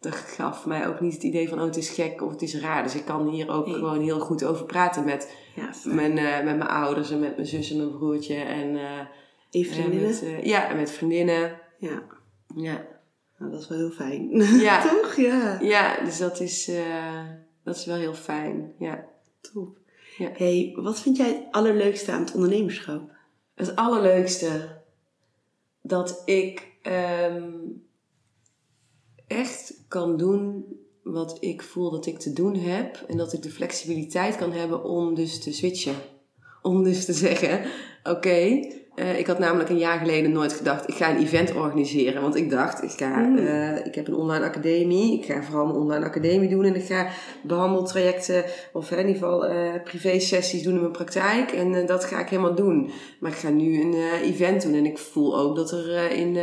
dat 0.00 0.14
gaf 0.14 0.66
mij 0.66 0.88
ook 0.88 1.00
niet 1.00 1.12
het 1.12 1.22
idee 1.22 1.48
van, 1.48 1.58
oh 1.58 1.64
het 1.64 1.76
is 1.76 1.90
gek 1.90 2.22
of 2.22 2.30
het 2.30 2.42
is 2.42 2.60
raar. 2.60 2.82
Dus 2.82 2.94
ik 2.94 3.04
kan 3.04 3.28
hier 3.28 3.50
ook 3.50 3.66
gewoon 3.68 4.00
heel 4.00 4.20
goed 4.20 4.44
over 4.44 4.66
praten 4.66 5.04
met, 5.04 5.36
ja, 5.54 5.70
mijn, 5.84 6.16
uh, 6.16 6.34
met 6.44 6.56
mijn 6.56 6.70
ouders 6.70 7.10
en 7.10 7.20
met 7.20 7.36
mijn 7.36 7.48
zus 7.48 7.70
en 7.70 7.76
mijn 7.76 7.90
broertje. 7.90 8.34
En, 8.34 8.74
uh, 8.74 9.00
vriendinnen? 9.50 10.08
Met, 10.08 10.44
ja, 10.44 10.68
en 10.68 10.76
met 10.76 10.90
vriendinnen. 10.90 11.60
Ja. 11.78 12.02
Ja. 12.56 12.86
Nou, 13.38 13.52
dat 13.52 13.60
is 13.60 13.68
wel 13.68 13.78
heel 13.78 13.90
fijn. 13.90 14.30
Ja. 14.66 14.82
Toch? 14.82 15.16
Ja. 15.16 15.58
Ja, 15.60 16.04
dus 16.04 16.18
dat 16.18 16.40
is, 16.40 16.70
dat 17.64 17.76
is 17.76 17.84
wel 17.84 17.96
heel 17.96 18.14
fijn. 18.14 18.72
Ja. 18.78 19.04
Top. 19.40 19.81
Ja. 20.16 20.30
hey, 20.34 20.72
wat 20.76 21.00
vind 21.00 21.16
jij 21.16 21.26
het 21.26 21.44
allerleukste 21.50 22.12
aan 22.12 22.20
het 22.20 22.34
ondernemerschap? 22.34 23.10
Het 23.54 23.76
allerleukste 23.76 24.80
dat 25.82 26.22
ik 26.24 26.72
um, 26.82 27.86
echt 29.26 29.84
kan 29.88 30.16
doen 30.16 30.64
wat 31.02 31.36
ik 31.40 31.62
voel 31.62 31.90
dat 31.90 32.06
ik 32.06 32.18
te 32.18 32.32
doen 32.32 32.54
heb. 32.54 33.04
En 33.08 33.16
dat 33.16 33.32
ik 33.32 33.42
de 33.42 33.50
flexibiliteit 33.50 34.36
kan 34.36 34.52
hebben 34.52 34.84
om 34.84 35.14
dus 35.14 35.40
te 35.40 35.52
switchen. 35.52 35.96
Om 36.62 36.82
dus 36.82 37.04
te 37.04 37.12
zeggen: 37.12 37.70
oké, 38.02 38.66
uh, 38.94 39.18
ik 39.18 39.26
had 39.26 39.38
namelijk 39.38 39.68
een 39.68 39.78
jaar 39.78 39.98
geleden 39.98 40.32
nooit 40.32 40.52
gedacht, 40.52 40.88
ik 40.88 40.94
ga 40.94 41.10
een 41.10 41.22
event 41.22 41.54
organiseren. 41.54 42.22
Want 42.22 42.36
ik 42.36 42.50
dacht, 42.50 42.82
ik, 42.82 42.90
ga, 42.90 43.26
uh, 43.26 43.86
ik 43.86 43.94
heb 43.94 44.08
een 44.08 44.14
online 44.14 44.44
academie. 44.44 45.18
Ik 45.18 45.24
ga 45.24 45.42
vooral 45.42 45.66
mijn 45.66 45.78
online 45.78 46.04
academie 46.04 46.48
doen. 46.48 46.64
En 46.64 46.74
ik 46.74 46.84
ga 46.84 47.06
behandeltrajecten, 47.42 48.44
of 48.72 48.90
in 48.90 48.98
ieder 48.98 49.12
geval 49.12 49.50
uh, 49.50 49.72
privé 49.84 50.20
sessies 50.20 50.62
doen 50.62 50.74
in 50.74 50.80
mijn 50.80 50.92
praktijk. 50.92 51.52
En 51.52 51.86
dat 51.86 52.04
ga 52.04 52.20
ik 52.20 52.28
helemaal 52.28 52.54
doen. 52.54 52.90
Maar 53.20 53.30
ik 53.30 53.36
ga 53.36 53.48
nu 53.48 53.80
een 53.80 53.94
event 54.22 54.62
doen. 54.62 54.74
En 54.74 54.86
ik 54.86 54.98
voel 54.98 55.38
ook 55.38 55.56
dat 55.56 55.72
er 55.72 56.10
in, 56.10 56.36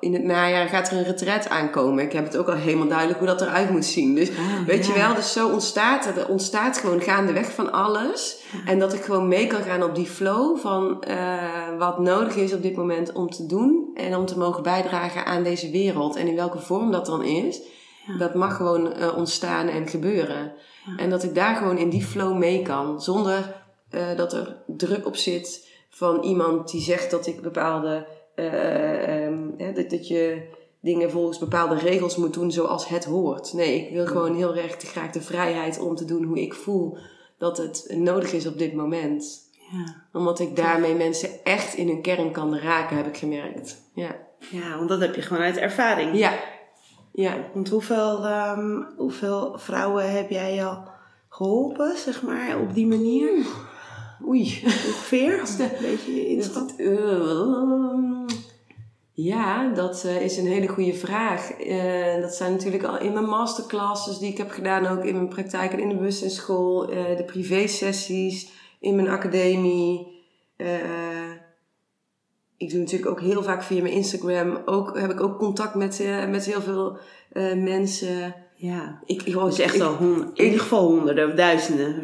in 0.00 0.12
het 0.12 0.24
najaar 0.24 0.68
gaat 0.68 0.90
er 0.90 0.96
een 0.96 1.04
retret 1.04 1.48
aankomen. 1.48 2.04
Ik 2.04 2.12
heb 2.12 2.24
het 2.24 2.36
ook 2.36 2.48
al 2.48 2.54
helemaal 2.54 2.88
duidelijk 2.88 3.18
hoe 3.18 3.28
dat 3.28 3.40
eruit 3.40 3.70
moet 3.70 3.84
zien. 3.84 4.14
Dus 4.14 4.30
ah, 4.30 4.66
weet 4.66 4.86
je 4.86 4.92
wel, 4.92 5.14
dus 5.14 5.32
zo 5.32 5.48
ontstaat 5.48 6.06
het. 6.06 6.16
Er 6.16 6.28
ontstaat 6.28 6.78
gewoon 6.78 7.02
gaandeweg 7.02 7.52
van 7.52 7.72
alles. 7.72 8.44
En 8.66 8.78
dat 8.78 8.92
ik 8.92 9.02
gewoon 9.02 9.28
mee 9.28 9.46
kan 9.46 9.62
gaan 9.62 9.82
op 9.82 9.94
die 9.94 10.06
flow 10.06 10.58
van 10.58 11.04
uh, 11.30 11.78
wat 11.78 11.98
nodig 11.98 12.36
is 12.36 12.54
op 12.54 12.62
dit 12.62 12.76
moment 12.76 13.12
om 13.12 13.30
te 13.30 13.46
doen 13.46 13.90
en 13.94 14.16
om 14.16 14.26
te 14.26 14.38
mogen 14.38 14.62
bijdragen 14.62 15.26
aan 15.26 15.42
deze 15.42 15.70
wereld. 15.70 16.16
En 16.16 16.26
in 16.26 16.36
welke 16.36 16.58
vorm 16.58 16.90
dat 16.90 17.06
dan 17.06 17.24
is, 17.24 17.60
ja. 18.06 18.18
dat 18.18 18.34
mag 18.34 18.56
gewoon 18.56 18.86
uh, 18.86 19.16
ontstaan 19.16 19.68
en 19.68 19.88
gebeuren. 19.88 20.52
Ja. 20.86 20.96
En 20.96 21.10
dat 21.10 21.22
ik 21.22 21.34
daar 21.34 21.56
gewoon 21.56 21.78
in 21.78 21.90
die 21.90 22.04
flow 22.04 22.36
mee 22.36 22.62
kan, 22.62 23.02
zonder 23.02 23.62
uh, 23.90 24.16
dat 24.16 24.32
er 24.32 24.62
druk 24.66 25.06
op 25.06 25.16
zit 25.16 25.68
van 25.88 26.22
iemand 26.22 26.70
die 26.70 26.80
zegt 26.80 27.10
dat 27.10 27.26
ik 27.26 27.40
bepaalde, 27.40 28.06
um, 28.36 29.54
dat, 29.74 29.90
dat 29.90 30.08
je 30.08 30.48
dingen 30.80 31.10
volgens 31.10 31.38
bepaalde 31.38 31.74
regels 31.74 32.16
moet 32.16 32.34
doen 32.34 32.52
zoals 32.52 32.88
het 32.88 33.04
hoort. 33.04 33.52
Nee, 33.52 33.86
ik 33.86 33.92
wil 33.92 34.06
gewoon 34.06 34.34
heel 34.34 34.56
erg 34.56 34.76
graag 34.78 35.10
de 35.10 35.22
vrijheid 35.22 35.80
om 35.80 35.94
te 35.94 36.04
doen 36.04 36.24
hoe 36.24 36.40
ik 36.40 36.54
voel 36.54 36.96
dat 37.38 37.56
het 37.56 37.94
nodig 37.96 38.32
is 38.32 38.46
op 38.46 38.58
dit 38.58 38.74
moment. 38.74 39.49
Ja. 39.70 40.02
Omdat 40.12 40.40
ik 40.40 40.56
daarmee 40.56 40.94
mensen 40.94 41.44
echt 41.44 41.74
in 41.74 41.86
hun 41.86 42.02
kern 42.02 42.32
kan 42.32 42.56
raken, 42.56 42.96
heb 42.96 43.06
ik 43.06 43.16
gemerkt. 43.16 43.82
Ja. 43.94 44.16
ja, 44.50 44.76
want 44.76 44.88
dat 44.88 45.00
heb 45.00 45.14
je 45.14 45.22
gewoon 45.22 45.42
uit 45.42 45.56
ervaring. 45.56 46.18
Ja. 46.18 46.32
Ja. 47.12 47.36
Want 47.54 47.68
hoeveel, 47.68 48.26
ehm, 48.26 48.82
hoeveel 48.96 49.58
vrouwen 49.58 50.12
heb 50.12 50.30
jij 50.30 50.66
al 50.66 50.82
geholpen, 51.28 51.96
zeg 51.96 52.22
maar, 52.22 52.58
op 52.58 52.74
die 52.74 52.86
manier? 52.86 53.30
Oei. 54.26 54.60
Ongeveer? 54.64 55.38
Een 55.58 55.70
beetje 55.80 56.14
je 56.14 56.26
inschat. 56.26 56.74
Ehm, 56.76 58.28
Ja, 59.12 59.68
dat 59.74 60.04
eh, 60.04 60.22
is 60.22 60.36
een 60.36 60.46
hele 60.46 60.68
goede 60.68 60.94
vraag. 60.94 61.50
Eh, 61.50 62.20
dat 62.20 62.34
zijn 62.34 62.52
natuurlijk 62.52 62.84
al 62.84 62.98
in 62.98 63.12
mijn 63.12 63.24
masterclasses 63.28 64.18
die 64.18 64.30
ik 64.30 64.38
heb 64.38 64.50
gedaan, 64.50 64.86
ook 64.86 65.04
in 65.04 65.14
mijn 65.14 65.28
praktijk 65.28 65.72
en 65.72 65.78
in 65.78 65.88
de 65.88 65.94
bewustzijnsschool, 65.94 66.90
eh 66.90 67.16
de 67.16 67.24
privésessies, 67.24 68.50
in 68.80 68.94
mijn 68.96 69.08
academie. 69.08 70.06
Eh, 70.56 70.66
ik 72.56 72.70
doe 72.70 72.78
natuurlijk 72.78 73.10
ook 73.10 73.20
heel 73.20 73.42
vaak 73.42 73.62
via 73.62 73.82
mijn 73.82 73.94
Instagram. 73.94 74.62
Ook, 74.64 74.98
heb 74.98 75.10
ik 75.10 75.20
ook 75.20 75.38
contact 75.38 75.74
met, 75.74 76.00
eh, 76.00 76.26
met 76.28 76.44
heel 76.44 76.60
veel 76.60 76.98
eh, 77.32 77.54
mensen. 77.54 78.34
Ja. 78.54 79.00
Ik, 79.04 79.22
ik, 79.22 79.34
Dus 79.34 79.58
echt 79.58 79.74
ik- 79.74 79.80
al 79.82 79.94
hon- 79.94 80.30
in 80.34 80.44
ieder 80.44 80.60
geval 80.60 80.86
honderden 80.86 81.28
of 81.28 81.34
duizenden. 81.34 82.00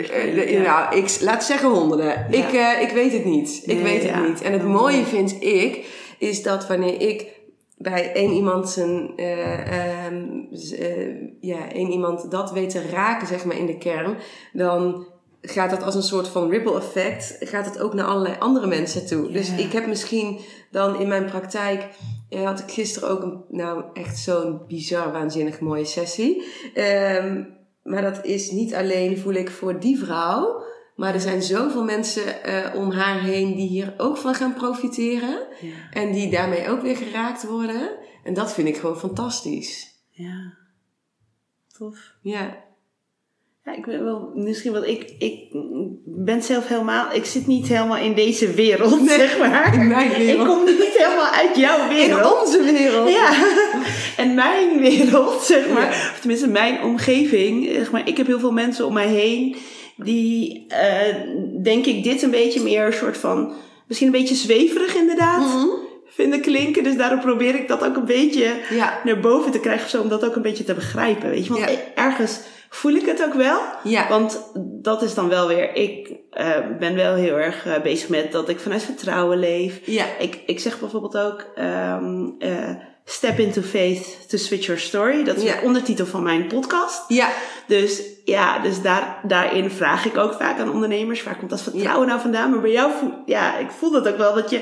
Ja. 0.51 0.63
Nou, 0.63 0.97
ik 0.97 1.21
laat 1.21 1.45
zeggen 1.45 1.69
honderden. 1.71 2.27
Ik, 2.31 2.53
ik 2.81 2.91
weet 2.95 3.13
het 3.13 3.25
niet. 3.25 3.61
Ik 3.65 3.75
Nee, 3.75 3.83
weet 3.83 4.03
het 4.03 4.11
ja. 4.11 4.27
niet. 4.27 4.41
En 4.43 4.53
het 4.53 4.65
mooie 4.65 5.05
vind 5.05 5.43
ik, 5.43 5.87
is 6.19 6.43
dat 6.43 6.67
wanneer 6.67 7.01
ik 7.01 7.35
bij 7.79 8.13
één 8.13 8.31
iemand 8.33 8.69
zijn, 8.71 9.13
eh, 9.17 10.05
ehm, 10.07 10.25
eh, 10.79 11.15
ja, 11.41 11.73
één 11.73 11.91
iemand 11.91 12.31
dat 12.31 12.51
weet 12.53 12.71
te 12.71 12.89
raken, 12.91 13.27
zeg 13.27 13.45
maar, 13.45 13.57
in 13.59 13.67
de 13.67 13.79
kern, 13.79 14.17
dan 14.53 15.07
gaat 15.51 15.71
dat 15.71 15.83
als 15.83 15.95
een 15.95 16.03
soort 16.03 16.29
van 16.29 16.51
ripple 16.51 16.77
effect, 16.77 17.37
gaat 17.41 17.67
het 17.67 17.79
ook 17.79 17.95
naar 17.95 18.07
allerlei 18.07 18.37
andere 18.39 18.67
mensen 18.67 19.07
toe. 19.07 19.33
Dus 19.33 19.51
ik 19.51 19.73
heb 19.73 19.87
misschien 19.87 20.41
dan 20.71 21.01
in 21.01 21.09
mijn 21.09 21.25
praktijk, 21.25 21.89
eh, 22.29 22.45
had 22.45 22.59
ik 22.59 22.71
gisteren 22.71 23.09
ook 23.09 23.23
een, 23.23 23.45
nou 23.49 23.85
echt 23.93 24.19
zo'n 24.19 24.61
bizar, 24.69 25.13
waanzinnig 25.13 25.61
mooie 25.61 25.85
sessie. 25.85 26.45
Ehm, 26.75 27.45
maar 27.83 28.03
dat 28.03 28.25
is 28.25 28.51
niet 28.51 28.75
alleen, 28.75 29.19
voel 29.19 29.35
ik, 29.35 29.51
voor 29.51 29.81
die 29.81 29.99
vrouw. 29.99 30.65
Maar 30.97 31.15
er 31.15 31.21
zijn 31.21 31.43
zoveel 31.43 31.85
mensen 31.85 32.43
eh, 32.43 32.75
om 32.75 32.91
haar 32.91 33.21
heen 33.21 33.55
die 33.55 33.69
hier 33.69 33.95
ook 33.97 34.17
van 34.17 34.35
gaan 34.35 34.55
profiteren. 34.55 35.47
En 35.91 36.13
die 36.13 36.31
daarmee 36.31 36.69
ook 36.69 36.83
weer 36.83 36.97
geraakt 36.97 37.47
worden. 37.47 37.91
En 38.25 38.35
dat 38.35 38.53
vind 38.53 38.69
ik 38.69 38.77
gewoon 38.77 38.99
fantastisch. 38.99 39.95
ja. 40.11 40.65
Tof. 41.79 42.13
Ja. 42.21 42.66
Ja, 43.67 43.77
ik 43.77 43.85
wel 43.85 44.31
misschien 44.35 44.73
wat 44.73 44.87
ik, 44.87 45.13
ik 45.19 45.39
ben 46.05 46.43
zelf 46.43 46.69
helemaal, 46.69 47.07
ik 47.13 47.25
zit 47.25 47.47
niet 47.47 47.67
helemaal 47.69 47.97
in 47.97 48.15
deze 48.15 48.51
wereld, 48.53 49.01
zeg 49.11 49.39
maar. 49.39 49.75
in 49.75 49.89
mijn 49.89 50.11
wereld. 50.11 50.49
Ik 50.49 50.55
kom 50.55 50.65
niet 50.65 50.97
helemaal 50.99 51.31
uit 51.33 51.57
jouw 51.57 51.89
wereld. 51.89 52.21
In 52.21 52.41
onze 52.41 52.63
wereld. 52.73 53.09
Ja, 53.11 53.33
en 54.17 54.35
mijn 54.35 54.81
wereld, 54.81 55.43
zeg 55.43 55.69
maar, 55.69 55.83
Ja. 55.83 55.89
of 55.89 56.19
tenminste 56.21 56.49
mijn 56.49 56.83
omgeving, 56.83 57.69
zeg 57.75 57.91
maar, 57.91 58.09
ik 58.09 58.17
heb 58.17 58.27
heel 58.27 58.41
veel 58.41 58.53
mensen 58.53 58.87
om 58.87 58.93
mij 58.93 59.07
heen 59.09 59.57
die, 59.97 60.65
eh, 60.69 61.15
denk 61.63 61.87
ik, 61.87 62.03
dit 62.05 62.23
een 62.23 62.31
beetje 62.31 62.63
meer 62.63 62.87
een 62.87 62.93
soort 62.93 63.17
van, 63.17 63.53
misschien 63.87 64.07
een 64.07 64.19
beetje 64.21 64.35
zweverig 64.35 64.95
inderdaad, 64.95 65.41
Mhm. 65.41 65.67
vinden 66.07 66.41
klinken. 66.41 66.83
Dus 66.85 66.97
daarom 66.97 67.21
probeer 67.21 67.55
ik 67.55 67.69
dat 67.69 67.85
ook 67.85 67.97
een 67.97 68.05
beetje 68.05 68.53
Ja. 68.71 69.01
naar 69.05 69.21
boven 69.21 69.51
te 69.53 69.61
krijgen, 69.61 69.85
of 69.85 69.91
zo, 69.91 70.01
om 70.03 70.09
dat 70.09 70.25
ook 70.25 70.37
een 70.37 70.43
beetje 70.43 70.65
te 70.65 70.75
begrijpen, 70.75 71.31
weet 71.31 71.47
je. 71.47 71.53
Want 71.53 71.65
Ja. 71.65 71.71
e- 71.71 71.79
ergens 71.95 72.41
voel 72.69 72.93
ik 72.93 73.07
het 73.07 73.25
ook 73.25 73.35
wel, 73.35 73.59
Ja. 73.83 74.09
want 74.09 74.51
dat 74.83 75.03
is 75.03 75.15
dan 75.15 75.29
wel 75.29 75.47
weer, 75.49 75.75
ik 75.75 76.11
eh, 76.31 76.57
ben 76.79 76.95
wel 76.95 77.15
heel 77.15 77.37
erg 77.37 77.67
eh, 77.67 77.81
bezig 77.83 78.09
met 78.09 78.33
dat 78.33 78.49
ik 78.49 78.61
vanuit 78.61 78.83
vertrouwen 78.83 79.39
leef. 79.39 79.81
Ja. 79.85 80.05
Ik, 80.19 80.41
ik 80.47 80.61
zeg 80.61 80.81
bijvoorbeeld 80.81 81.17
ook 81.19 81.45
ehm, 81.55 82.27
eh, 82.39 82.75
Step 83.09 83.39
into 83.39 83.63
Faith 83.63 84.29
to 84.29 84.37
Switch 84.39 84.67
Your 84.67 84.81
Story. 84.81 85.25
Dat 85.25 85.37
is 85.37 85.43
Ja. 85.43 85.61
de 85.61 85.67
ondertitel 85.67 86.07
van 86.07 86.23
mijn 86.23 86.47
podcast. 86.47 87.05
Ja. 87.09 87.29
Dus 87.67 88.03
ja, 88.25 88.59
dus 88.59 88.83
daar, 88.83 89.21
daarin 89.23 89.71
vraag 89.71 90.05
ik 90.05 90.17
ook 90.17 90.33
vaak 90.33 90.59
aan 90.59 90.71
ondernemers, 90.73 91.23
waar 91.23 91.37
komt 91.37 91.51
dat 91.51 91.63
vertrouwen 91.63 92.09
nou 92.09 92.21
vandaan? 92.21 92.51
Maar 92.51 92.61
bij 92.61 92.71
jou 92.73 92.93
voel, 93.01 93.13
ja, 93.27 93.59
ik 93.59 93.71
voel 93.71 93.91
dat 93.91 94.09
ook 94.09 94.17
wel, 94.17 94.35
dat, 94.35 94.51
je, 94.51 94.61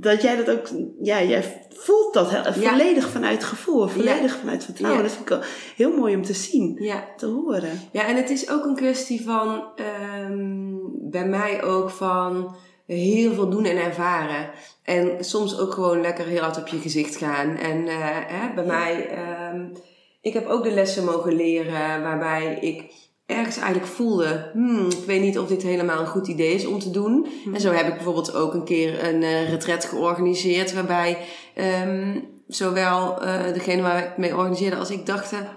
dat 0.00 0.22
jij 0.22 0.36
dat 0.36 0.50
ook, 0.50 0.68
ja, 1.02 1.22
jij 1.22 1.60
voelt 1.68 2.14
dat 2.14 2.30
heel- 2.30 2.42
Ja. 2.42 2.52
volledig 2.52 3.08
vanuit 3.08 3.44
gevoel, 3.44 3.88
volledig 3.88 4.36
vanuit 4.38 4.64
vertrouwen. 4.64 5.02
Ja. 5.02 5.06
Dat 5.08 5.16
vind 5.16 5.30
ik 5.30 5.36
wel 5.36 5.46
heel 5.76 5.96
mooi 5.98 6.14
om 6.16 6.22
te 6.22 6.32
zien, 6.34 6.78
te 7.16 7.26
horen. 7.26 7.80
Ja, 7.92 8.06
en 8.06 8.16
het 8.16 8.30
is 8.30 8.50
ook 8.50 8.64
een 8.64 8.74
kwestie 8.76 9.22
van, 9.24 9.62
ehm, 9.76 10.74
bij 11.10 11.26
mij 11.26 11.62
ook 11.62 11.90
van 11.90 12.56
heel 12.86 13.32
veel 13.34 13.48
doen 13.50 13.64
en 13.64 13.76
ervaren. 13.76 14.50
En 14.82 15.24
soms 15.24 15.58
ook 15.58 15.72
gewoon 15.72 16.00
lekker 16.00 16.24
heel 16.26 16.40
hard 16.42 16.58
op 16.58 16.66
je 16.66 16.78
gezicht 16.78 17.16
gaan. 17.16 17.56
En 17.56 17.86
eh, 17.88 17.96
hè, 18.26 18.54
bij 18.54 18.64
mij, 18.64 19.08
ehm, 19.08 19.66
ik 20.20 20.32
heb 20.32 20.46
ook 20.48 20.62
de 20.64 20.70
lessen 20.70 21.04
mogen 21.04 21.32
leren 21.36 22.02
waarbij 22.02 22.58
ik 22.60 22.84
ergens 23.32 23.56
eigenlijk 23.56 23.92
voelde, 23.92 24.50
hmm, 24.52 24.86
ik 24.90 25.04
weet 25.06 25.20
niet 25.20 25.38
of 25.38 25.48
dit 25.48 25.62
helemaal 25.62 26.00
een 26.00 26.06
goed 26.06 26.28
idee 26.28 26.54
is 26.54 26.66
om 26.66 26.78
te 26.78 26.90
doen. 26.90 27.26
En 27.54 27.60
zo 27.60 27.70
heb 27.72 27.86
ik 27.86 27.94
bijvoorbeeld 27.94 28.34
ook 28.34 28.54
een 28.54 28.64
keer 28.64 29.08
een 29.08 29.22
eh 29.22 29.50
retret 29.50 29.84
georganiseerd 29.84 30.72
waarbij 30.74 31.18
ehm, 31.54 32.18
zowel 32.46 33.22
eh, 33.22 33.52
degene 33.52 33.82
waar 33.82 33.98
ik 33.98 34.16
mee 34.16 34.36
organiseerde 34.36 34.76
als 34.76 34.90
ik 34.90 35.06
dachten, 35.06 35.48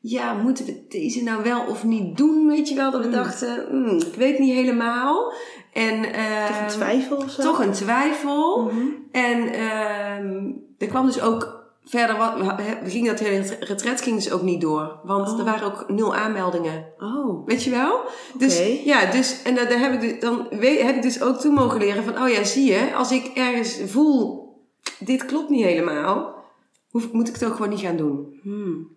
ja, 0.00 0.32
moeten 0.32 0.64
we 0.64 0.84
deze 0.88 1.22
nou 1.22 1.42
wel 1.42 1.64
of 1.68 1.84
niet 1.84 2.16
doen? 2.16 2.46
Weet 2.46 2.68
je 2.68 2.74
wel, 2.74 2.90
dat 2.90 3.00
we 3.00 3.06
Mm. 3.06 3.12
dachten, 3.12 3.66
hmm, 3.70 3.98
ik 3.98 4.14
weet 4.14 4.38
niet 4.38 4.54
helemaal. 4.54 5.32
En, 5.72 6.02
Toch 6.48 6.60
een 6.60 6.68
twijfel 6.68 7.16
of 7.16 7.30
zo? 7.30 7.42
Toch 7.42 7.58
een 7.64 7.72
twijfel. 7.72 8.62
Mhm. 8.62 8.86
En 9.12 9.52
ehm, 9.52 10.52
er 10.78 10.86
kwam 10.86 11.06
dus 11.06 11.20
ook 11.20 11.55
verder, 11.88 12.16
wat, 12.16 12.34
we, 12.36 12.90
gingen 12.90 13.16
dat 13.16 13.26
hele 13.26 13.56
retret 13.60 14.00
ging 14.00 14.16
dus 14.16 14.30
ook 14.32 14.42
niet 14.42 14.60
door. 14.60 15.00
Want 15.04 15.28
Oh. 15.28 15.38
er 15.38 15.44
waren 15.44 15.66
ook 15.66 15.84
nul 15.88 16.14
aanmeldingen. 16.14 16.86
Oh, 16.98 17.46
Weet 17.46 17.62
je 17.64 17.70
wel? 17.70 18.00
Dus 18.38 18.82
ja, 18.84 19.10
dus, 19.10 19.42
en 19.42 19.54
daar 19.54 19.78
heb 19.78 19.92
ik, 19.92 20.00
dus- 20.00 20.20
dan 20.20 20.46
weet, 20.50 20.82
heb 20.82 20.96
ik 20.96 21.02
dus 21.02 21.22
ook 21.22 21.36
toe 21.36 21.52
mogen 21.52 21.78
leren 21.78 22.04
van, 22.04 22.22
oh 22.22 22.28
ja, 22.28 22.44
zie 22.44 22.72
je, 22.72 22.94
als 22.94 23.12
ik 23.12 23.26
ergens 23.34 23.78
voel, 23.86 24.44
dit 24.98 25.24
klopt 25.24 25.48
niet 25.48 25.64
helemaal, 25.64 26.34
hoef, 26.90 27.12
moet 27.12 27.28
ik 27.28 27.34
het 27.34 27.44
ook 27.44 27.54
gewoon 27.54 27.70
niet 27.70 27.80
gaan 27.80 27.96
doen. 27.96 28.40
hmm. 28.42 28.94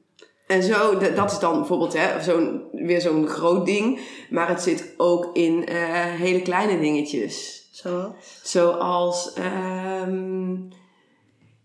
En 0.47 0.63
zo, 0.63 0.97
dat 1.15 1.31
is 1.31 1.39
dan 1.39 1.57
bijvoorbeeld 1.57 1.93
hè, 1.97 2.21
zo'n, 2.23 2.61
weer 2.71 3.01
zo'n 3.01 3.27
groot 3.27 3.65
ding, 3.65 3.99
maar 4.29 4.47
het 4.49 4.61
zit 4.61 4.93
ook 4.97 5.29
in 5.35 5.65
eh, 5.65 5.75
hele 6.03 6.41
kleine 6.41 6.79
dingetjes. 6.79 7.67
Zoals? 7.71 8.13
Zoals, 8.43 9.33
ehm, 9.33 10.55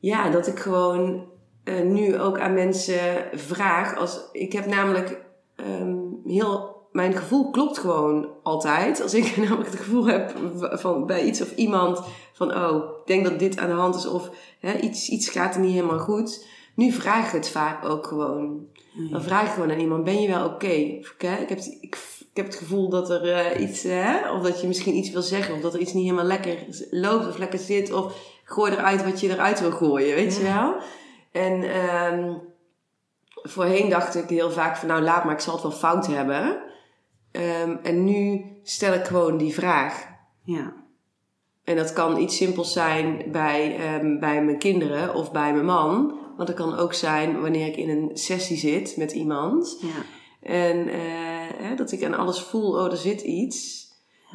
ja, 0.04 0.30
dat 0.30 0.46
ik 0.46 0.58
gewoon 0.58 1.24
eh, 1.64 1.80
nu 1.80 2.18
ook 2.18 2.38
aan 2.38 2.54
mensen 2.54 3.28
vraag. 3.32 3.96
Als, 3.96 4.20
ik 4.32 4.52
heb 4.52 4.66
namelijk 4.66 5.20
ehm, 5.56 5.96
heel, 6.24 6.76
mijn 6.92 7.12
gevoel 7.12 7.50
klopt 7.50 7.78
gewoon 7.78 8.28
altijd. 8.42 9.02
Als 9.02 9.14
ik 9.14 9.36
namelijk 9.48 9.70
het 9.70 9.80
gevoel 9.80 10.06
heb 10.06 10.34
van, 10.56 11.06
bij 11.06 11.24
iets 11.24 11.42
of 11.42 11.54
iemand 11.54 12.02
van, 12.32 12.56
oh, 12.56 12.98
ik 13.00 13.06
denk 13.06 13.24
dat 13.24 13.38
dit 13.38 13.58
aan 13.58 13.68
de 13.68 13.74
hand 13.74 13.94
is 13.94 14.06
of 14.06 14.30
hè, 14.60 14.78
iets, 14.78 15.08
iets 15.08 15.28
gaat 15.28 15.54
er 15.54 15.60
niet 15.60 15.74
helemaal 15.74 15.98
goed. 15.98 16.46
Nu 16.74 16.92
vraag 16.92 17.26
ik 17.26 17.32
het 17.32 17.48
vaak 17.48 17.84
ook 17.84 18.06
gewoon. 18.06 18.66
Dan 19.10 19.22
vraag 19.22 19.46
ik 19.46 19.52
gewoon 19.52 19.70
aan 19.70 19.78
iemand, 19.78 20.04
ben 20.04 20.20
je 20.20 20.28
wel 20.28 20.44
oké? 20.44 21.00
Hè, 21.18 21.36
Ik, 21.36 21.48
heb, 21.48 21.58
ik 21.80 21.96
heb 22.34 22.46
het 22.46 22.54
gevoel 22.54 22.88
dat 22.88 23.10
er 23.10 23.32
eh, 23.32 23.60
iets, 23.60 23.82
hè, 23.82 24.32
of 24.32 24.42
dat 24.42 24.60
je 24.60 24.66
misschien 24.66 24.96
iets 24.96 25.10
wil 25.10 25.22
zeggen, 25.22 25.54
of 25.54 25.60
dat 25.60 25.74
er 25.74 25.80
iets 25.80 25.92
niet 25.92 26.04
helemaal 26.04 26.24
lekker 26.24 26.58
loopt 26.90 27.28
of 27.28 27.38
lekker 27.38 27.58
zit, 27.58 27.92
of 27.92 28.33
gooi 28.44 28.72
eruit 28.72 29.04
wat 29.04 29.20
je 29.20 29.28
eruit 29.28 29.60
wil 29.60 29.70
gooien, 29.70 30.14
weet 30.14 30.36
je 30.36 30.42
wel? 30.42 30.76
En 31.32 31.62
ehm, 31.62 32.34
voorheen 33.34 33.88
dacht 33.88 34.14
ik 34.14 34.28
heel 34.28 34.50
vaak 34.50 34.76
van, 34.76 34.88
nou 34.88 35.02
laat 35.02 35.24
maar, 35.24 35.34
ik 35.34 35.40
zal 35.40 35.52
het 35.52 35.62
wel 35.62 35.72
fout 35.72 36.06
hebben. 36.06 36.62
Ehm, 37.30 37.76
en 37.82 38.04
nu 38.04 38.44
stel 38.62 38.92
ik 38.92 39.04
gewoon 39.04 39.36
die 39.36 39.54
vraag. 39.54 40.06
Ja. 40.44 40.72
En 41.64 41.76
dat 41.76 41.92
kan 41.92 42.18
iets 42.18 42.36
simpels 42.36 42.72
zijn 42.72 43.22
bij, 43.32 43.76
ehm, 43.76 44.18
bij 44.18 44.44
mijn 44.44 44.58
kinderen 44.58 45.14
of 45.14 45.32
bij 45.32 45.52
mijn 45.52 45.64
man. 45.64 46.18
Want 46.36 46.48
het 46.48 46.56
kan 46.56 46.78
ook 46.78 46.94
zijn 46.94 47.40
wanneer 47.40 47.66
ik 47.66 47.76
in 47.76 47.88
een 47.88 48.10
sessie 48.12 48.56
zit 48.56 48.96
met 48.96 49.12
iemand. 49.12 49.78
Ja. 49.80 50.02
En 50.50 50.88
eh, 50.88 51.76
dat 51.76 51.92
ik 51.92 52.04
aan 52.04 52.14
alles 52.14 52.40
voel, 52.40 52.72
oh, 52.72 52.90
er 52.90 52.96
zit 52.96 53.20
iets. 53.20 53.83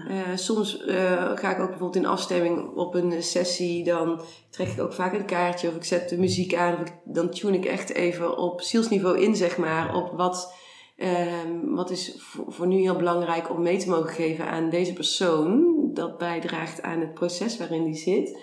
Eh, 0.08 0.36
soms 0.36 0.86
eh, 0.86 1.32
ga 1.36 1.52
ik 1.52 1.60
ook 1.60 1.70
bijvoorbeeld 1.70 1.96
in 1.96 2.06
afstemming 2.06 2.76
op 2.76 2.96
een 2.96 3.24
sessie. 3.24 3.84
Dan 3.84 4.22
trek 4.50 4.68
ik 4.68 4.82
ook 4.82 4.94
vaak 4.94 5.14
een 5.14 5.26
kaartje 5.26 5.68
of 5.68 5.76
ik 5.76 5.84
zet 5.84 6.10
de 6.10 6.18
muziek 6.18 6.56
aan. 6.56 6.82
Of 6.82 6.94
dan 7.04 7.30
tune 7.30 7.58
ik 7.58 7.66
echt 7.66 7.94
even 7.94 8.38
op 8.38 8.62
zielsniveau 8.62 9.20
in, 9.20 9.36
zeg 9.36 9.58
maar. 9.58 9.96
Op 9.96 10.12
wat, 10.12 10.54
ehm, 10.98 11.66
wat 11.66 11.90
is 11.90 12.16
voor, 12.18 12.46
voor 12.48 12.68
nu 12.68 12.80
heel 12.80 12.96
belangrijk 12.96 13.50
om 13.50 13.62
mee 13.62 13.78
te 13.78 13.90
mogen 13.90 14.14
geven 14.14 14.50
aan 14.50 14.70
deze 14.70 14.94
persoon. 14.94 15.78
Dat 15.94 16.18
bijdraagt 16.18 16.82
aan 16.82 17.00
het 17.00 17.14
proces 17.14 17.58
waarin 17.58 17.84
die 17.84 17.98
zit. 17.98 18.40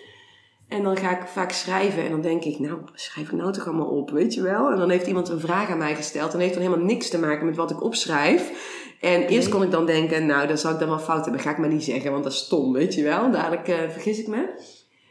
En 0.69 0.83
dan 0.83 0.97
ga 0.97 1.21
ik 1.21 1.27
vaak 1.27 1.53
schrijven 1.53 2.05
en 2.05 2.11
dan 2.11 2.21
denk 2.21 2.45
ik, 2.45 2.59
nou, 2.59 2.79
schrijf 2.93 3.27
ik 3.27 3.33
nou 3.33 3.53
toch 3.53 3.67
allemaal 3.67 3.87
op, 3.87 4.11
weet 4.11 4.35
je 4.35 4.43
wel? 4.43 4.71
En 4.71 4.77
dan 4.77 4.91
heeft 4.91 5.07
iemand 5.07 5.29
een 5.29 5.41
vraag 5.41 5.71
aan 5.71 5.79
mij 5.79 5.95
gesteld 5.95 6.33
en 6.33 6.41
heeft 6.41 6.55
dan 6.55 6.63
helemaal 6.63 6.85
niks 6.85 7.09
te 7.09 7.19
maken 7.19 7.47
met 7.47 7.57
wat 7.57 7.71
ik 7.71 7.83
opschrijf. 7.83 8.75
En 9.01 9.27
eerst 9.27 9.49
kon 9.49 9.63
ik 9.63 9.71
dan 9.71 9.87
denken, 9.87 10.27
nou, 10.27 10.47
dan 10.47 10.59
zou 10.59 10.75
ik 10.75 10.81
dan 10.81 10.89
wel 10.89 10.99
fout 10.99 11.25
hebben. 11.25 11.43
Ga 11.43 11.51
ik 11.51 11.59
maar 11.59 11.69
niet 11.69 11.85
zeggen, 11.85 12.11
want 12.11 12.25
dat 12.25 12.33
is 12.33 12.39
stom, 12.39 12.73
weet 12.73 12.95
je 12.95 13.03
wel. 13.03 13.31
Dadelijk 13.31 13.69
eh, 13.69 13.91
vergis 13.91 14.19
ik 14.19 14.27
me. 14.27 14.61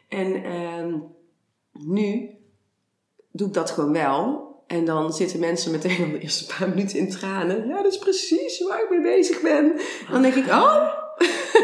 En 0.09 0.43
ehm, 0.43 0.93
nu 1.71 2.29
doe 3.31 3.47
ik 3.47 3.53
dat 3.53 3.71
gewoon 3.71 3.93
wel. 3.93 4.43
En 4.67 4.85
dan 4.85 5.13
zitten 5.13 5.39
mensen 5.39 5.71
meteen 5.71 6.03
al 6.03 6.11
de 6.17 6.19
eerste 6.19 6.55
paar 6.55 6.69
minuten 6.69 6.97
in 6.97 7.09
tranen. 7.09 7.67
Ja, 7.67 7.81
dat 7.81 7.91
is 7.91 7.99
precies 7.99 8.67
waar 8.67 8.83
ik 8.83 8.89
mee 8.89 9.01
bezig 9.01 9.41
ben. 9.41 9.73
Dan 10.11 10.21
denk 10.21 10.35
ik, 10.35 10.47
oh, 10.47 11.04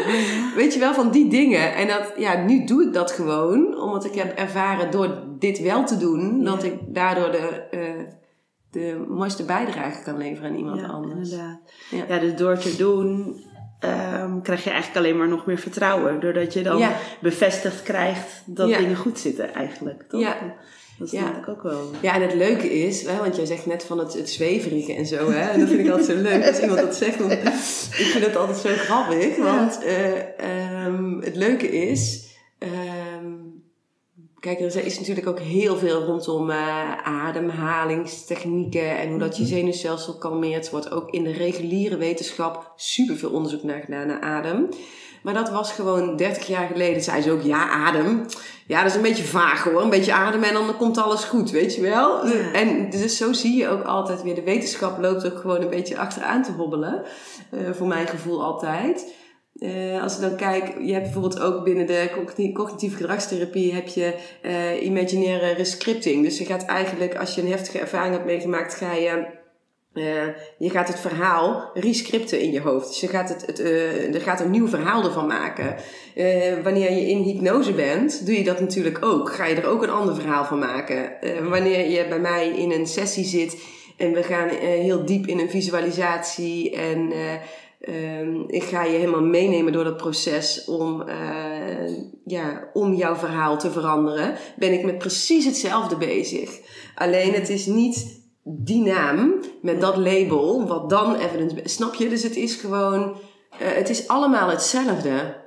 weet 0.56 0.74
je 0.74 0.80
wel, 0.80 0.94
van 0.94 1.10
die 1.10 1.28
dingen. 1.28 1.74
En 1.74 1.86
dat, 1.88 2.12
ja, 2.16 2.44
nu 2.44 2.64
doe 2.64 2.82
ik 2.86 2.92
dat 2.92 3.10
gewoon. 3.10 3.80
Omdat 3.80 4.04
ik 4.04 4.14
heb 4.14 4.38
ervaren 4.38 4.90
door 4.90 5.18
dit 5.38 5.60
wel 5.60 5.84
te 5.84 5.96
doen, 5.96 6.44
dat 6.44 6.62
ik 6.62 6.74
daardoor 6.86 7.30
de, 7.30 7.38
eh, 7.70 7.80
de 8.70 9.04
mooiste 9.08 9.44
bijdrage 9.44 10.02
kan 10.02 10.16
leveren 10.16 10.50
aan 10.50 10.56
iemand 10.56 10.80
Ja, 10.80 10.86
anders. 10.86 11.30
inderdaad. 11.30 11.60
Ja. 11.90 12.04
Ja. 12.08 12.18
dus 12.18 12.34
door 12.36 12.58
te 12.58 12.76
doen 12.76 13.40
ehm, 13.80 14.40
krijg 14.40 14.64
je 14.64 14.70
eigenlijk 14.70 14.98
alleen 15.06 15.18
maar 15.18 15.28
nog 15.28 15.46
meer 15.46 15.58
vertrouwen. 15.58 16.20
Doordat 16.20 16.52
je 16.52 16.62
dan 16.62 16.78
Ja. 16.78 16.96
bevestigd 17.20 17.82
krijgt 17.82 18.42
dat 18.46 18.68
Ja. 18.68 18.78
dingen 18.78 18.96
goed 18.96 19.18
zitten 19.18 19.54
eigenlijk. 19.54 20.04
Toch? 20.08 20.20
Ja. 20.20 20.36
Dat 21.02 21.10
Ja. 21.10 21.20
snap 21.20 21.36
ik 21.36 21.48
ook 21.48 21.62
wel. 21.62 21.90
Ja, 22.02 22.14
en 22.14 22.22
het 22.22 22.34
leuke 22.34 22.72
is, 22.72 23.06
hè, 23.06 23.16
want 23.18 23.36
jij 23.36 23.46
zegt 23.46 23.66
net 23.66 23.84
van 23.84 23.98
het, 23.98 24.14
het 24.14 24.30
zweverige 24.30 24.94
en 24.94 25.06
zo, 25.06 25.30
hè, 25.30 25.50
en 25.50 25.60
dat 25.60 25.68
vind 25.68 25.80
ik 25.80 25.88
altijd 25.88 26.06
zo 26.06 26.22
leuk 26.22 26.46
als 26.46 26.60
iemand 26.60 26.80
dat 26.80 26.96
zegt. 26.96 27.18
Want 27.18 27.32
ik 27.32 28.06
vind 28.12 28.24
het 28.24 28.36
altijd 28.36 28.58
zo 28.58 28.68
grappig, 28.68 29.36
want 29.36 29.82
eh, 29.84 30.38
ehm, 30.84 31.20
het 31.20 31.36
leuke 31.36 31.68
is, 31.68 32.26
ehm, 32.58 33.26
kijk, 34.40 34.60
er 34.60 34.84
is 34.84 34.98
natuurlijk 34.98 35.26
ook 35.26 35.38
heel 35.40 35.76
veel 35.76 36.02
rondom 36.04 36.50
eh, 36.50 36.92
ademhalingstechnieken 37.04 38.98
en 38.98 39.08
hoe 39.10 39.18
dat 39.18 39.36
je 39.36 39.44
zenuwstelsel 39.44 40.18
kalmeert. 40.18 40.64
Er 40.64 40.70
wordt 40.70 40.90
ook 40.90 41.10
in 41.10 41.24
de 41.24 41.32
reguliere 41.32 41.96
wetenschap 41.96 42.72
superveel 42.76 43.30
onderzoek 43.30 43.62
naar 43.62 43.80
gedaan 43.80 44.06
naar 44.06 44.20
adem. 44.20 44.68
Maar 45.22 45.34
dat 45.34 45.50
was 45.50 45.72
gewoon 45.72 46.16
30 46.16 46.46
jaar 46.46 46.66
geleden. 46.66 47.02
Zei 47.02 47.22
ze 47.22 47.30
ook, 47.30 47.42
ja, 47.42 47.68
adem. 47.68 48.26
Ja, 48.66 48.82
dat 48.82 48.90
is 48.90 48.96
een 48.96 49.02
beetje 49.02 49.24
vaag 49.24 49.64
hoor. 49.64 49.82
Een 49.82 49.90
beetje 49.90 50.12
ademen 50.12 50.48
en 50.48 50.54
dan 50.54 50.76
komt 50.76 50.98
alles 50.98 51.24
goed, 51.24 51.50
weet 51.50 51.74
je 51.74 51.80
wel. 51.80 52.26
Ja. 52.26 52.52
En 52.52 52.90
dus 52.90 53.16
zo 53.16 53.32
zie 53.32 53.56
je 53.56 53.68
ook 53.68 53.82
altijd 53.82 54.22
weer. 54.22 54.34
De 54.34 54.42
wetenschap 54.42 54.98
loopt 55.00 55.26
ook 55.32 55.38
gewoon 55.38 55.60
een 55.60 55.70
beetje 55.70 55.98
achteraan 55.98 56.42
te 56.42 56.52
hobbelen. 56.52 57.02
Eh, 57.50 57.60
voor 57.72 57.86
mijn 57.86 58.06
gevoel 58.06 58.44
altijd. 58.44 59.14
Eh, 59.58 60.02
als 60.02 60.14
ik 60.14 60.20
dan 60.20 60.36
kijk, 60.36 60.74
je 60.80 60.92
hebt 60.92 61.04
bijvoorbeeld 61.04 61.40
ook 61.40 61.64
binnen 61.64 61.86
de 61.86 62.10
cogni- 62.14 62.52
cognitieve 62.52 62.96
gedragstherapie 62.96 63.74
heb 63.74 63.86
je 63.88 64.14
eh, 64.42 64.84
imaginaire 64.84 65.52
rescripting. 65.52 66.24
Dus 66.24 66.38
je 66.38 66.44
gaat 66.44 66.64
eigenlijk, 66.64 67.16
als 67.16 67.34
je 67.34 67.42
een 67.42 67.50
heftige 67.50 67.78
ervaring 67.78 68.14
hebt 68.14 68.26
meegemaakt, 68.26 68.74
ga 68.74 68.92
je 68.92 69.40
eh, 69.94 70.26
je 70.58 70.70
gaat 70.70 70.88
het 70.88 71.00
verhaal 71.00 71.70
rescripten 71.74 72.40
in 72.40 72.52
je 72.52 72.60
hoofd. 72.60 72.88
Dus 72.88 73.00
je 73.00 73.08
gaat, 73.08 73.28
het, 73.28 73.46
het, 73.46 73.58
eh, 73.58 74.14
er 74.14 74.20
gaat 74.20 74.40
een 74.40 74.50
nieuw 74.50 74.68
verhaal 74.68 75.04
ervan 75.04 75.26
maken. 75.26 75.76
Eh, 76.14 76.62
wanneer 76.62 76.92
je 76.92 77.08
in 77.08 77.22
hypnose 77.22 77.72
bent, 77.72 78.26
doe 78.26 78.36
je 78.36 78.44
dat 78.44 78.60
natuurlijk 78.60 79.04
ook. 79.04 79.32
Ga 79.32 79.44
je 79.46 79.54
er 79.54 79.66
ook 79.66 79.82
een 79.82 79.90
ander 79.90 80.14
verhaal 80.14 80.44
van 80.44 80.58
maken. 80.58 81.12
Wanneer 81.48 81.90
je 81.90 82.06
bij 82.08 82.20
mij 82.20 82.48
in 82.48 82.70
een 82.70 82.86
sessie 82.86 83.24
zit 83.24 83.62
en 83.96 84.12
we 84.12 84.22
gaan 84.22 84.48
heel 84.48 85.04
diep 85.04 85.26
in 85.26 85.38
een 85.38 85.50
visualisatie 85.50 86.76
en 86.76 87.12
eh, 87.12 87.34
ehm, 87.80 88.40
ik 88.46 88.62
ga 88.62 88.84
je 88.84 88.96
helemaal 88.98 89.24
meenemen 89.24 89.72
door 89.72 89.84
dat 89.84 89.96
proces 89.96 90.64
om, 90.64 91.04
ja, 92.24 92.68
om 92.72 92.94
jouw 92.94 93.14
verhaal 93.14 93.58
te 93.58 93.70
veranderen, 93.70 94.34
ben 94.56 94.72
ik 94.72 94.84
met 94.84 94.98
precies 94.98 95.44
hetzelfde 95.44 95.96
bezig. 95.96 96.58
Alleen 96.94 97.32
het 97.32 97.48
is 97.48 97.66
niet 97.66 98.21
die 98.42 98.82
naam 98.82 99.40
met 99.62 99.80
dat 99.80 99.96
label, 99.96 100.66
wat 100.66 100.90
dan 100.90 101.14
evidence, 101.14 101.60
snap 101.64 101.94
je? 101.94 102.08
Dus 102.08 102.22
het 102.22 102.36
is 102.36 102.54
gewoon, 102.54 103.16
eh, 103.58 103.68
het 103.72 103.88
is 103.88 104.08
allemaal 104.08 104.48
hetzelfde. 104.48 105.40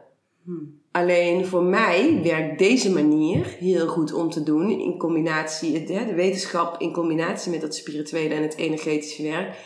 Alleen 0.92 1.46
voor 1.46 1.64
mij 1.64 2.20
werkt 2.24 2.60
deze 2.60 2.92
manier 2.92 3.46
heel 3.46 3.88
goed 3.88 4.14
om 4.14 4.30
te 4.30 4.44
doen 4.44 4.70
in 4.70 4.98
combinatie, 4.98 5.80
hè, 5.80 6.06
de 6.06 6.14
wetenschap 6.14 6.82
in 6.82 6.94
combinatie 6.94 7.52
met 7.52 7.62
dat 7.62 7.76
spirituele 7.76 8.34
en 8.34 8.42
het 8.42 8.56
energetische 8.56 9.24
werk. 9.24 9.58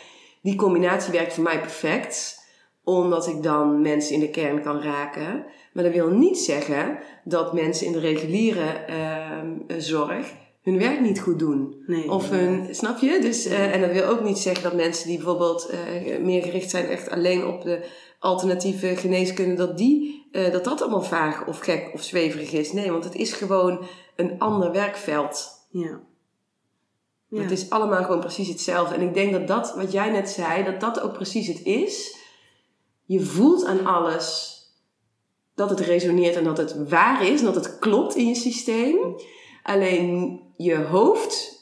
Die 0.42 0.56
combinatie 0.56 1.12
werkt 1.12 1.34
voor 1.34 1.44
mij 1.44 1.60
perfect, 1.60 2.38
omdat 2.84 3.26
ik 3.26 3.42
dan 3.42 3.80
mensen 3.80 4.14
in 4.14 4.20
de 4.20 4.30
kern 4.30 4.62
kan 4.62 4.82
raken. 4.82 5.44
Maar 5.72 5.84
dat 5.84 5.92
wil 5.92 6.10
niet 6.10 6.38
zeggen 6.38 6.98
dat 7.24 7.52
mensen 7.52 7.86
in 7.86 7.92
de 7.92 8.00
reguliere 8.00 8.70
ehm, 8.70 9.80
zorg 9.80 10.32
hun 10.60 10.78
werk 10.78 11.00
niet 11.00 11.20
goed 11.20 11.38
doen. 11.38 11.82
Nee. 11.86 12.10
Of 12.10 12.30
hun, 12.30 12.74
snap 12.74 12.98
je? 12.98 13.18
Dus, 13.20 13.46
eh, 13.46 13.74
en 13.74 13.80
dat 13.80 13.92
wil 13.92 14.04
ook 14.04 14.22
niet 14.22 14.38
zeggen 14.38 14.62
dat 14.62 14.74
mensen 14.74 15.08
die 15.08 15.16
bijvoorbeeld 15.16 15.66
eh, 15.66 16.18
meer 16.18 16.42
gericht 16.42 16.70
zijn 16.70 16.86
echt 16.86 17.10
alleen 17.10 17.46
op 17.46 17.62
de 17.62 17.88
alternatieve 18.18 18.96
geneeskunde, 18.96 19.54
dat, 19.54 19.78
die, 19.78 20.28
eh, 20.32 20.52
dat 20.52 20.64
dat 20.64 20.82
allemaal 20.82 21.02
vaag 21.02 21.46
of 21.46 21.58
gek 21.58 21.90
of 21.94 22.02
zweverig 22.02 22.52
is. 22.52 22.72
Nee, 22.72 22.90
want 22.90 23.04
het 23.04 23.14
is 23.14 23.32
gewoon 23.32 23.86
een 24.16 24.38
ander 24.38 24.72
werkveld. 24.72 25.48
Ja. 25.70 26.00
Ja. 27.28 27.42
Het 27.42 27.50
is 27.50 27.70
allemaal 27.70 28.04
gewoon 28.04 28.20
precies 28.20 28.48
hetzelfde. 28.48 28.94
En 28.94 29.00
ik 29.00 29.14
denk 29.14 29.32
dat 29.32 29.46
dat, 29.46 29.74
wat 29.76 29.92
jij 29.92 30.10
net 30.10 30.30
zei, 30.30 30.64
dat 30.64 30.80
dat 30.80 31.00
ook 31.00 31.12
precies 31.12 31.46
het 31.46 31.62
is. 31.62 32.16
Je 33.04 33.20
voelt 33.20 33.64
aan 33.64 33.86
alles 33.86 34.58
dat 35.54 35.70
het 35.70 35.80
resoneert 35.80 36.36
en 36.36 36.44
dat 36.44 36.56
het 36.56 36.88
waar 36.88 37.26
is 37.26 37.38
en 37.38 37.44
dat 37.44 37.54
het 37.54 37.78
klopt 37.78 38.16
in 38.16 38.26
je 38.26 38.34
systeem. 38.34 38.96
Alleen 39.74 40.40
je 40.56 40.76
hoofd 40.76 41.58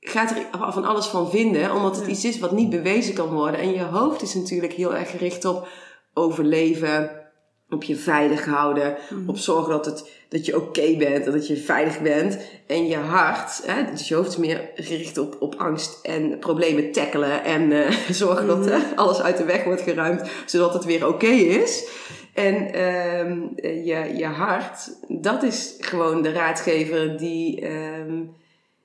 gaat 0.00 0.30
er 0.30 0.72
van 0.72 0.84
alles 0.84 1.06
van 1.06 1.30
vinden, 1.30 1.72
omdat 1.74 1.96
het 1.96 2.04
Ja. 2.04 2.10
iets 2.10 2.24
is 2.24 2.38
wat 2.38 2.52
niet 2.52 2.70
bewezen 2.70 3.14
kan 3.14 3.28
worden. 3.32 3.60
En 3.60 3.70
je 3.72 3.82
hoofd 3.82 4.22
is 4.22 4.34
natuurlijk 4.34 4.72
heel 4.72 4.94
erg 4.94 5.10
gericht 5.10 5.44
op 5.44 5.68
overleven, 6.14 7.10
op 7.68 7.82
je 7.82 7.96
veilig 7.96 8.44
houden, 8.44 8.96
Mhm. 9.10 9.28
op 9.28 9.36
zorgen 9.36 9.70
dat, 9.70 9.84
het, 9.86 10.10
dat 10.28 10.46
je 10.46 10.56
oké 10.56 10.96
bent, 10.96 11.24
dat 11.24 11.46
je 11.46 11.56
veilig 11.56 12.00
bent. 12.02 12.38
En 12.66 12.86
je 12.86 12.96
hart, 12.96 13.62
hè, 13.66 13.90
dus 13.90 14.08
je 14.08 14.14
hoofd 14.14 14.28
is 14.28 14.36
meer 14.36 14.70
gericht 14.74 15.18
op, 15.18 15.36
op 15.40 15.54
angst 15.54 15.98
en 16.02 16.38
problemen 16.38 16.92
tackelen 16.92 17.44
en 17.44 17.72
eh, 17.72 17.90
zorgen 18.10 18.46
dat 18.46 18.58
Mhm. 18.58 18.68
eh, 18.68 18.80
alles 18.96 19.20
uit 19.20 19.36
de 19.36 19.44
weg 19.44 19.64
wordt 19.64 19.82
geruimd, 19.82 20.30
zodat 20.46 20.72
het 20.74 20.84
weer 20.84 21.06
oké 21.08 21.26
is. 21.26 21.88
En 22.38 22.72
ehm, 22.72 23.42
eh, 23.56 23.86
je, 23.86 24.16
je 24.16 24.26
hart, 24.26 24.98
dat 25.08 25.42
is 25.42 25.76
gewoon 25.78 26.22
de 26.22 26.32
raadgever 26.32 27.16
die, 27.16 27.60
ehm, 27.60 28.24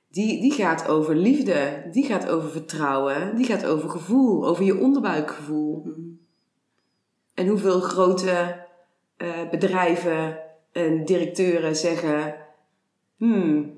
die, 0.09 0.41
die 0.41 0.51
gaat 0.51 0.87
over 0.87 1.15
liefde, 1.15 1.87
die 1.91 2.05
gaat 2.05 2.29
over 2.29 2.49
vertrouwen, 2.49 3.35
die 3.35 3.45
gaat 3.45 3.65
over 3.65 3.89
gevoel, 3.89 4.47
over 4.47 4.63
je 4.63 4.79
onderbuikgevoel. 4.79 5.81
Mhm. 5.85 5.99
En 7.33 7.47
hoeveel 7.47 7.79
grote 7.79 8.65
eh, 9.17 9.49
bedrijven 9.51 10.39
en 10.71 11.05
directeuren 11.05 11.75
zeggen: 11.75 12.35
Hmm, 13.17 13.77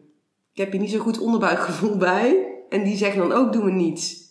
ik 0.53 0.57
heb 0.57 0.71
hier 0.71 0.81
niet 0.81 0.91
zo 0.91 0.99
goed 0.99 1.19
onderbuikgevoel 1.19 1.97
bij. 1.97 2.47
En 2.69 2.83
die 2.83 2.97
zeggen 2.97 3.19
dan 3.19 3.31
ook: 3.31 3.53
doen 3.53 3.65
we 3.65 3.71
niets. 3.71 4.23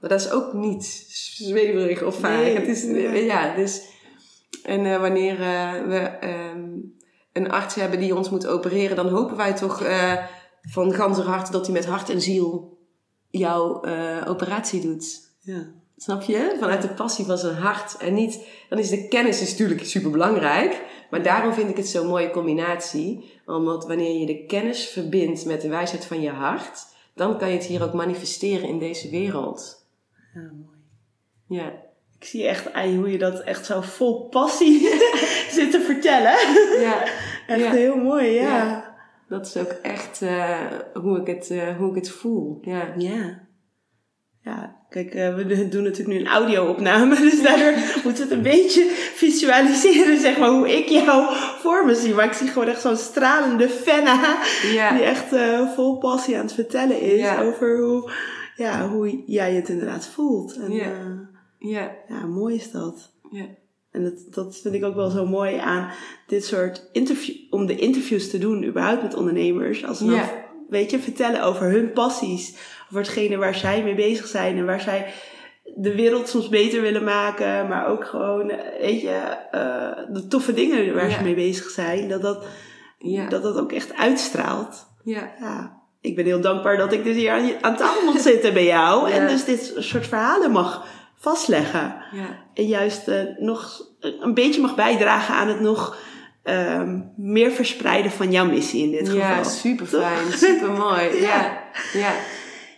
Maar 0.00 0.10
dat 0.10 0.20
is 0.20 0.30
ook 0.30 0.52
niet 0.52 0.84
zweverig 1.36 2.02
of 2.02 2.18
vaag. 2.18 2.42
Nee, 2.42 2.56
het 2.56 2.68
is, 2.68 2.82
nee. 2.82 3.24
ja, 3.24 3.54
dus. 3.54 3.92
En 4.64 4.86
eh, 4.86 5.00
wanneer 5.00 5.40
eh, 5.40 5.72
we 5.86 5.98
ehm, 5.98 6.70
een 7.32 7.50
arts 7.50 7.74
hebben 7.74 8.00
die 8.00 8.16
ons 8.16 8.30
moet 8.30 8.46
opereren, 8.46 8.96
dan 8.96 9.08
hopen 9.08 9.36
wij 9.36 9.54
toch 9.54 9.82
eh, 9.82 10.24
van 10.62 10.94
ganser 10.94 11.24
harte 11.24 11.52
dat 11.52 11.64
hij 11.64 11.74
met 11.74 11.86
hart 11.86 12.10
en 12.10 12.20
ziel 12.20 12.78
jouw 13.30 13.84
operatie 14.26 14.80
doet. 14.80 15.32
Ja. 15.40 15.72
Snap 15.96 16.22
je? 16.22 16.56
Vanuit 16.60 16.82
de 16.82 16.88
passie 16.88 17.24
van 17.24 17.38
zijn 17.38 17.56
hart. 17.56 17.96
En 17.96 18.14
niet, 18.14 18.46
dan 18.68 18.78
is 18.78 18.88
de 18.88 19.08
kennis 19.08 19.40
is 19.40 19.50
natuurlijk 19.50 19.84
super 19.84 20.10
belangrijk. 20.10 20.84
Maar 21.10 21.22
daarom 21.22 21.52
vind 21.52 21.70
ik 21.70 21.76
het 21.76 21.88
zo'n 21.88 22.06
mooie 22.06 22.30
combinatie. 22.30 23.32
Omdat 23.46 23.86
wanneer 23.86 24.18
je 24.20 24.26
de 24.26 24.46
kennis 24.46 24.88
verbindt 24.88 25.44
met 25.44 25.60
de 25.60 25.68
wijsheid 25.68 26.04
van 26.04 26.20
je 26.20 26.30
hart, 26.30 26.86
dan 27.14 27.38
kan 27.38 27.48
je 27.48 27.56
het 27.56 27.64
hier 27.64 27.82
ook 27.82 27.92
manifesteren 27.92 28.68
in 28.68 28.78
deze 28.78 29.10
wereld. 29.10 29.86
ja, 30.34 30.40
mooi. 30.40 30.78
Ja. 31.46 31.72
Ik 32.24 32.30
zie 32.30 32.46
echt 32.48 32.72
ai, 32.72 32.96
hoe 32.96 33.10
je 33.10 33.18
dat 33.18 33.40
echt 33.40 33.66
zo 33.66 33.80
vol 33.80 34.28
passie 34.28 34.88
zit 35.56 35.70
te 35.70 35.80
vertellen. 35.80 36.32
Ja, 36.80 37.02
Echt 37.46 37.60
Ja. 37.60 37.70
heel 37.70 37.96
mooi, 37.96 38.26
ja. 38.30 38.42
Ja. 38.56 38.94
dat 39.28 39.46
is 39.46 39.56
ook 39.56 39.70
echt 39.82 40.22
eh, 40.22 40.60
hoe, 40.94 41.20
ik 41.20 41.26
het, 41.26 41.50
eh, 41.50 41.76
hoe 41.78 41.88
ik 41.88 41.94
het 41.94 42.10
voel. 42.10 42.58
Ja. 42.62 42.94
Ja. 42.98 43.42
Ja, 44.40 44.76
kijk, 44.88 45.14
eh, 45.14 45.34
we 45.34 45.68
doen 45.68 45.82
natuurlijk 45.82 46.08
nu 46.08 46.18
een 46.18 46.26
audio-opname, 46.26 47.20
dus 47.30 47.42
daardoor 47.42 47.72
moeten 48.04 48.14
we 48.14 48.20
het 48.20 48.30
een 48.30 48.42
beetje 48.42 48.84
visualiseren, 49.14 50.18
zeg 50.20 50.38
maar, 50.38 50.48
hoe 50.50 50.76
ik 50.76 50.88
jou 50.88 51.34
voor 51.58 51.86
me 51.86 51.94
zie. 51.94 52.14
Maar 52.14 52.24
ik 52.24 52.32
zie 52.32 52.48
gewoon 52.48 52.68
echt 52.68 52.80
zo'n 52.80 52.96
stralende 52.96 53.68
Fenna, 53.68 54.36
Ja. 54.72 54.92
die 54.94 55.02
echt 55.02 55.24
vol 55.74 55.98
passie 55.98 56.36
aan 56.36 56.44
het 56.44 56.54
vertellen 56.54 57.00
is 57.00 57.38
over 57.38 57.78
hoe, 57.78 58.10
ja, 58.56 58.88
hoe 58.88 59.22
jij 59.26 59.54
het 59.54 59.68
inderdaad 59.68 60.06
voelt. 60.06 60.56
En, 60.56 60.72
Ja. 60.72 60.92
Ja. 61.68 61.90
Ja. 62.08 62.26
mooi 62.26 62.54
is 62.54 62.70
dat. 62.70 63.12
Ja. 63.30 63.44
En 63.90 64.02
dat, 64.04 64.34
dat 64.34 64.56
vind 64.62 64.74
ik 64.74 64.84
ook 64.84 64.94
wel 64.94 65.10
zo 65.10 65.26
mooi 65.26 65.56
aan 65.56 65.90
dit 66.26 66.44
soort 66.44 66.88
interview, 66.92 67.34
om 67.50 67.66
de 67.66 67.76
interviews 67.76 68.30
te 68.30 68.38
doen, 68.38 68.64
überhaupt 68.64 69.02
met 69.02 69.14
ondernemers. 69.14 69.84
Als 69.86 69.98
ze 69.98 70.04
dan, 70.04 70.14
Ja. 70.14 70.30
weet 70.68 70.90
je, 70.90 70.98
vertellen 70.98 71.42
over 71.42 71.70
hun 71.70 71.92
passies, 71.92 72.56
over 72.86 72.98
hetgene 72.98 73.36
waar 73.36 73.54
zij 73.54 73.82
mee 73.82 73.94
bezig 73.94 74.26
zijn 74.26 74.56
en 74.56 74.66
waar 74.66 74.80
zij 74.80 75.12
de 75.76 75.94
wereld 75.94 76.28
soms 76.28 76.48
beter 76.48 76.80
willen 76.80 77.04
maken, 77.04 77.68
maar 77.68 77.86
ook 77.86 78.04
gewoon, 78.04 78.46
weet 78.80 79.00
je, 79.00 79.10
eh, 79.50 80.14
de 80.14 80.26
toffe 80.28 80.52
dingen 80.54 80.94
waar 80.94 81.08
Ja. 81.10 81.16
ze 81.16 81.22
mee 81.22 81.34
bezig 81.34 81.70
zijn, 81.70 82.08
dat 82.08 82.22
dat, 82.22 82.46
Ja. 82.98 83.28
dat 83.28 83.42
dat 83.42 83.58
ook 83.58 83.72
echt 83.72 83.94
uitstraalt. 83.94 84.86
ja. 85.04 85.32
Ja, 85.40 85.82
ik 86.00 86.16
ben 86.16 86.24
heel 86.24 86.40
dankbaar 86.40 86.76
dat 86.76 86.92
ik 86.92 87.04
dus 87.04 87.16
hier 87.16 87.30
aan, 87.30 87.50
aan 87.60 87.76
tafel 87.76 88.04
mag 88.04 88.18
zitten 88.20 88.52
bij 88.54 88.64
jou 88.66 89.10
en 89.10 89.28
dus 89.28 89.44
dit 89.44 89.74
soort 89.78 90.06
verhalen 90.06 90.50
mag 90.50 90.86
vastleggen. 91.24 91.96
ja. 92.12 92.26
En 92.54 92.66
juist 92.66 93.08
eh, 93.08 93.16
nog 93.38 93.80
een 94.00 94.34
beetje 94.34 94.60
mag 94.60 94.74
bijdragen 94.74 95.34
aan 95.34 95.48
het 95.48 95.60
nog 95.60 95.96
ehm, 96.42 97.00
meer 97.16 97.50
verspreiden 97.50 98.10
van 98.10 98.30
jouw 98.30 98.46
missie 98.46 98.84
in 98.84 98.90
dit 98.90 99.12
Ja, 99.12 99.28
geval. 99.28 99.44
super 99.52 99.86
fijn, 99.86 100.32
super 100.32 100.70
mooi. 100.70 101.20
Ja, 101.28 101.58
ja. 101.92 102.12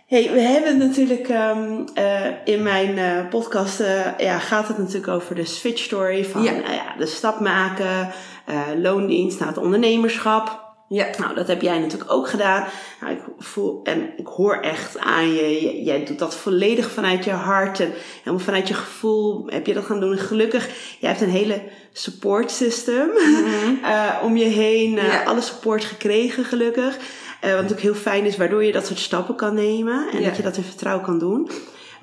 Hey, 0.07 0.31
we 0.33 0.41
hebben 0.41 0.79
natuurlijk 0.79 1.29
ehm, 1.29 1.81
eh, 1.95 2.27
in 2.45 2.63
mijn 2.63 2.99
eh, 2.99 3.29
podcast 3.29 3.83
ja, 4.19 4.39
gaat 4.39 4.69
het 4.69 4.79
natuurlijk 4.79 5.09
over 5.09 5.35
de 5.35 5.45
switch 5.45 5.83
story 5.83 6.25
van 6.25 6.43
Ja. 6.43 6.51
nou 6.53 6.73
ja, 6.73 6.95
de 6.99 7.07
stap 7.07 7.41
maken, 7.41 8.11
eh, 8.47 8.61
loondienst 8.83 9.39
naar 9.39 9.49
het 9.49 9.59
ondernemerschap. 9.59 10.66
Ja. 10.89 11.07
Nou, 11.19 11.35
dat 11.35 11.47
heb 11.49 11.63
jij 11.63 11.79
natuurlijk 11.79 12.13
ook 12.13 12.29
gedaan. 12.29 12.67
Nou, 13.01 13.13
ik 13.13 13.21
voel 13.39 13.81
en 13.85 14.11
ik 14.17 14.27
hoor 14.27 14.55
echt 14.61 14.99
aan 14.99 15.33
je, 15.35 15.83
jij 15.83 16.05
doet 16.05 16.19
dat 16.19 16.35
volledig 16.37 16.91
vanuit 16.91 17.25
je 17.25 17.31
hart 17.31 17.81
en 17.81 17.93
helemaal 18.19 18.45
vanuit 18.45 18.69
je 18.69 18.75
gevoel 18.75 19.47
heb 19.47 19.67
je 19.67 19.75
dat 19.75 19.85
gaan 19.85 20.01
doen. 20.01 20.13
En 20.13 20.19
gelukkig, 20.19 20.69
jij 20.99 21.11
hebt 21.11 21.23
een 21.23 21.29
hele 21.31 21.63
support 21.93 22.51
system 22.51 23.11
eh, 23.83 24.15
om 24.23 24.37
je 24.37 24.45
heen, 24.45 24.99
eh, 24.99 25.07
Ja. 25.13 25.23
alle 25.23 25.41
support 25.41 25.85
gekregen 25.85 26.45
gelukkig. 26.45 26.97
Eh, 27.41 27.51
wat 27.51 27.53
natuurlijk 27.63 27.81
heel 27.81 27.95
fijn 27.95 28.25
is, 28.25 28.37
waardoor 28.37 28.65
je 28.65 28.73
dat 28.73 28.87
soort 28.87 28.99
stappen 28.99 29.35
kan 29.35 29.55
nemen 29.55 30.09
en 30.13 30.21
Ja. 30.21 30.27
dat 30.29 30.37
je 30.37 30.43
dat 30.43 30.57
in 30.57 30.63
vertrouwen 30.63 31.05
kan 31.05 31.19
doen. 31.19 31.51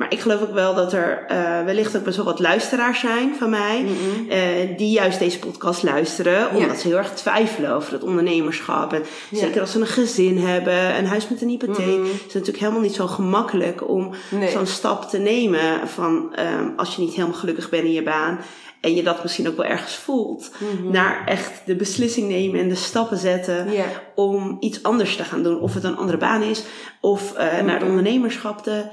Maar 0.04 0.12
ik 0.12 0.20
geloof 0.20 0.42
ook 0.42 0.54
wel 0.54 0.76
dat 0.76 0.94
er 0.94 1.26
eh, 1.28 1.64
wellicht 1.66 1.98
ook 1.98 2.04
best 2.04 2.16
wel 2.16 2.26
wat 2.26 2.40
luisteraars 2.40 3.00
zijn 3.00 3.36
van 3.36 3.50
mij. 3.50 3.86
Eh, 4.30 4.78
die 4.78 4.92
juist 4.92 5.20
deze 5.20 5.40
podcast 5.40 5.84
luisteren. 5.84 6.50
Omdat 6.50 6.70
Ja. 6.70 6.76
ze 6.76 6.88
heel 6.88 6.98
erg 6.98 7.14
twijfelen 7.14 7.72
over 7.74 7.94
het 7.94 8.04
ondernemerschap. 8.04 8.94
En 8.94 9.04
Ja. 9.30 9.38
zeker 9.38 9.62
als 9.62 9.72
ze 9.72 9.80
een 9.80 9.88
gezin 9.88 10.38
hebben, 10.38 10.98
een 10.98 11.06
huis 11.06 11.30
met 11.30 11.42
een 11.42 11.50
hypotheek. 11.50 11.98
Mhm. 12.00 12.04
is 12.06 12.12
het 12.24 12.34
natuurlijk 12.34 12.60
helemaal 12.60 12.82
niet 12.82 12.94
zo 12.96 13.08
gemakkelijk 13.08 13.90
om 13.90 14.14
Nee. 14.32 14.52
zo'n 14.52 14.66
stap 14.66 15.10
te 15.10 15.18
nemen. 15.18 15.88
Van 15.88 16.36
ehm, 16.36 16.68
als 16.78 16.96
je 16.96 17.02
niet 17.02 17.14
helemaal 17.14 17.38
gelukkig 17.38 17.70
bent 17.70 17.84
in 17.84 17.92
je 17.92 18.04
baan. 18.04 18.40
En 18.82 18.96
je 18.96 19.04
dat 19.04 19.22
misschien 19.24 19.48
ook 19.48 19.58
wel 19.58 19.66
ergens 19.66 19.96
voelt. 19.96 20.52
Mhm. 20.58 20.92
Naar 20.92 21.24
echt 21.26 21.52
de 21.66 21.76
beslissing 21.76 22.30
nemen 22.30 22.60
en 22.60 22.70
de 22.70 22.76
stappen 22.76 23.18
zetten 23.18 23.68
om 24.16 24.58
iets 24.60 24.84
anders 24.84 25.16
te 25.16 25.24
gaan 25.24 25.44
doen. 25.44 25.60
Of 25.60 25.74
het 25.74 25.84
een 25.84 25.98
andere 25.98 26.18
baan 26.18 26.42
is, 26.42 26.64
of 27.02 27.34
eh, 27.34 27.62
naar 27.62 27.80
het 27.80 27.88
ondernemerschap 27.90 28.64
te, 28.64 28.84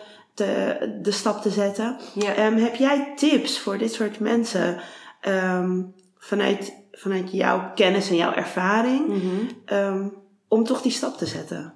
te, 0.45 0.99
de 1.03 1.11
stap 1.11 1.43
te 1.43 1.51
zetten. 1.51 1.97
Ja. 2.15 2.35
Ehm, 2.35 2.57
heb 2.57 2.75
jij 2.75 3.13
tips 3.17 3.59
voor 3.59 3.79
dit 3.79 3.93
soort 3.93 4.21
mensen 4.21 4.81
ehm, 5.21 5.83
vanuit, 6.19 6.73
vanuit 6.93 7.33
jouw 7.33 7.71
kennis 7.75 8.09
en 8.11 8.17
jouw 8.17 8.33
ervaring 8.33 9.07
Mhm. 9.07 9.27
ehm, 9.65 10.09
om 10.49 10.65
toch 10.65 10.83
die 10.83 10.93
stap 10.93 11.17
te 11.19 11.27
zetten? 11.27 11.73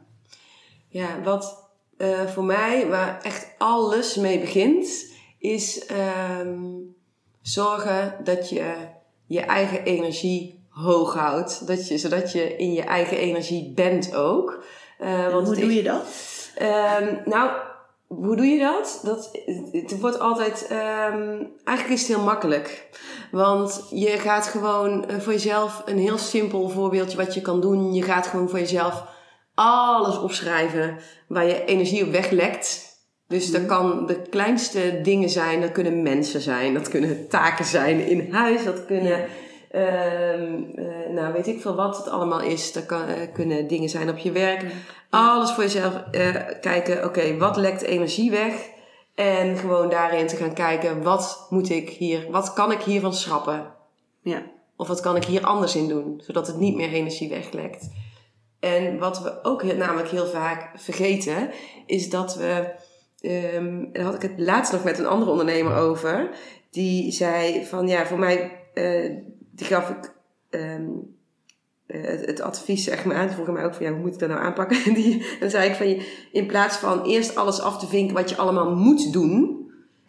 Ja, 0.88 1.20
wat 1.22 1.62
eh, 1.96 2.26
voor 2.26 2.44
mij, 2.44 2.86
waar 2.88 3.20
echt 3.22 3.46
alles 3.58 4.14
mee 4.16 4.38
begint, 4.40 5.12
is 5.38 5.86
zorgen 7.42 8.14
dat 8.24 8.48
je 8.48 8.72
je 9.26 9.40
eigen 9.40 9.84
energie 9.84 10.62
hoog 10.68 11.14
houdt. 11.14 11.66
Dat 11.66 11.88
je, 11.88 11.98
zodat 11.98 12.32
je 12.32 12.56
in 12.56 12.72
je 12.72 12.82
eigen 12.82 13.16
energie 13.16 13.72
bent 13.74 14.14
ook. 14.14 14.64
Eh, 14.98 15.32
want 15.32 15.46
hoe 15.46 15.56
doe 15.56 15.74
je 15.74 15.82
dat? 15.82 16.06
Nou, 17.24 17.50
hoe 18.16 18.36
doe 18.36 18.46
je 18.46 18.58
dat? 18.58 19.00
dat 19.02 19.30
het 19.72 20.00
wordt 20.00 20.18
altijd. 20.18 20.66
ehm, 20.66 21.42
eigenlijk 21.64 22.00
is 22.00 22.08
het 22.08 22.16
heel 22.16 22.24
makkelijk. 22.24 22.88
Want 23.30 23.86
je 23.90 24.08
gaat 24.08 24.46
gewoon 24.46 25.06
eh, 25.08 25.18
voor 25.18 25.32
jezelf 25.32 25.82
een 25.84 25.98
heel 25.98 26.18
simpel 26.18 26.68
voorbeeldje 26.68 27.16
wat 27.16 27.34
je 27.34 27.40
kan 27.40 27.60
doen. 27.60 27.94
Je 27.94 28.02
gaat 28.02 28.26
gewoon 28.26 28.48
voor 28.48 28.58
jezelf 28.58 29.04
alles 29.54 30.18
opschrijven 30.18 30.96
waar 31.28 31.46
je 31.46 31.64
energie 31.64 32.04
op 32.04 32.10
weglekt. 32.10 32.92
Dus 33.28 33.50
dat 33.50 33.66
kan 33.66 34.06
de 34.06 34.22
kleinste 34.30 35.00
dingen 35.02 35.28
zijn. 35.28 35.60
Dat 35.60 35.72
kunnen 35.72 36.02
mensen 36.02 36.40
zijn. 36.40 36.74
Dat 36.74 36.88
kunnen 36.88 37.28
taken 37.28 37.64
zijn 37.64 38.06
in 38.06 38.32
huis. 38.32 38.64
Dat 38.64 38.84
kunnen, 38.84 39.24
ehm, 39.70 40.62
eh, 40.74 41.12
nou 41.14 41.32
weet 41.32 41.46
ik 41.46 41.60
veel 41.60 41.74
wat 41.74 41.96
het 41.96 42.08
allemaal 42.08 42.40
is. 42.40 42.72
Dat 42.72 42.86
kan, 42.86 43.06
eh, 43.06 43.32
kunnen 43.32 43.66
dingen 43.66 43.88
zijn 43.88 44.08
op 44.10 44.18
je 44.18 44.32
werk. 44.32 44.64
Alles 45.14 45.50
voor 45.52 45.62
jezelf 45.62 45.94
eh, 46.10 46.34
kijken. 46.60 47.04
Oké, 47.04 47.36
wat 47.36 47.56
lekt 47.56 47.82
energie 47.82 48.30
weg? 48.30 48.72
En 49.14 49.56
gewoon 49.56 49.90
daarin 49.90 50.26
te 50.26 50.36
gaan 50.36 50.54
kijken. 50.54 51.02
Wat 51.02 51.46
moet 51.50 51.70
ik 51.70 51.88
hier, 51.90 52.30
wat 52.30 52.52
kan 52.52 52.72
ik 52.72 52.80
hiervan 52.80 53.14
schrappen? 53.14 53.72
Ja. 54.22 54.42
Of 54.76 54.88
wat 54.88 55.00
kan 55.00 55.16
ik 55.16 55.24
hier 55.24 55.44
anders 55.44 55.76
in 55.76 55.88
doen? 55.88 56.20
Zodat 56.24 56.46
het 56.46 56.56
niet 56.56 56.74
meer 56.76 56.92
energie 56.92 57.28
weglekt. 57.28 57.90
En 58.60 58.98
wat 58.98 59.22
we 59.22 59.38
ook 59.42 59.62
heel- 59.62 59.76
namelijk 59.76 60.08
heel 60.08 60.26
vaak 60.26 60.70
vergeten, 60.80 61.50
is 61.86 62.10
dat 62.10 62.36
we. 62.36 62.74
ehm 63.20 63.84
daar 63.92 64.04
had 64.04 64.14
ik 64.14 64.22
het 64.22 64.32
laatst 64.36 64.72
nog 64.72 64.84
met 64.84 64.98
een 64.98 65.06
andere 65.06 65.30
ondernemer 65.30 65.76
over. 65.76 66.30
Die 66.70 67.12
zei 67.12 67.66
van 67.66 67.88
ja, 67.88 68.06
voor 68.06 68.18
mij. 68.18 68.58
eh, 68.74 69.10
die 69.50 69.66
gaf 69.66 69.88
ik. 69.90 70.12
ehm, 70.50 70.62
eh, 70.62 70.86
het, 71.86 72.26
het 72.26 72.40
advies, 72.40 72.84
zeg 72.84 73.04
maar. 73.04 73.26
Die 73.26 73.34
vroeg 73.34 73.50
mij 73.50 73.64
ook 73.64 73.74
van 73.74 73.86
ja, 73.86 73.92
hoe 73.92 74.00
moet 74.00 74.12
ik 74.12 74.18
dat 74.18 74.28
nou 74.28 74.40
aanpakken? 74.40 74.76
En 74.86 74.94
die, 74.94 75.26
dan 75.40 75.50
zei 75.50 75.68
ik 75.68 75.74
van 75.74 75.88
je, 75.88 76.26
in 76.32 76.46
plaats 76.46 76.76
van 76.76 77.02
eerst 77.02 77.36
alles 77.36 77.60
af 77.60 77.78
te 77.78 77.86
vinken 77.86 78.14
wat 78.14 78.30
je 78.30 78.36
allemaal 78.36 78.74
moet 78.74 79.12
doen, 79.12 79.64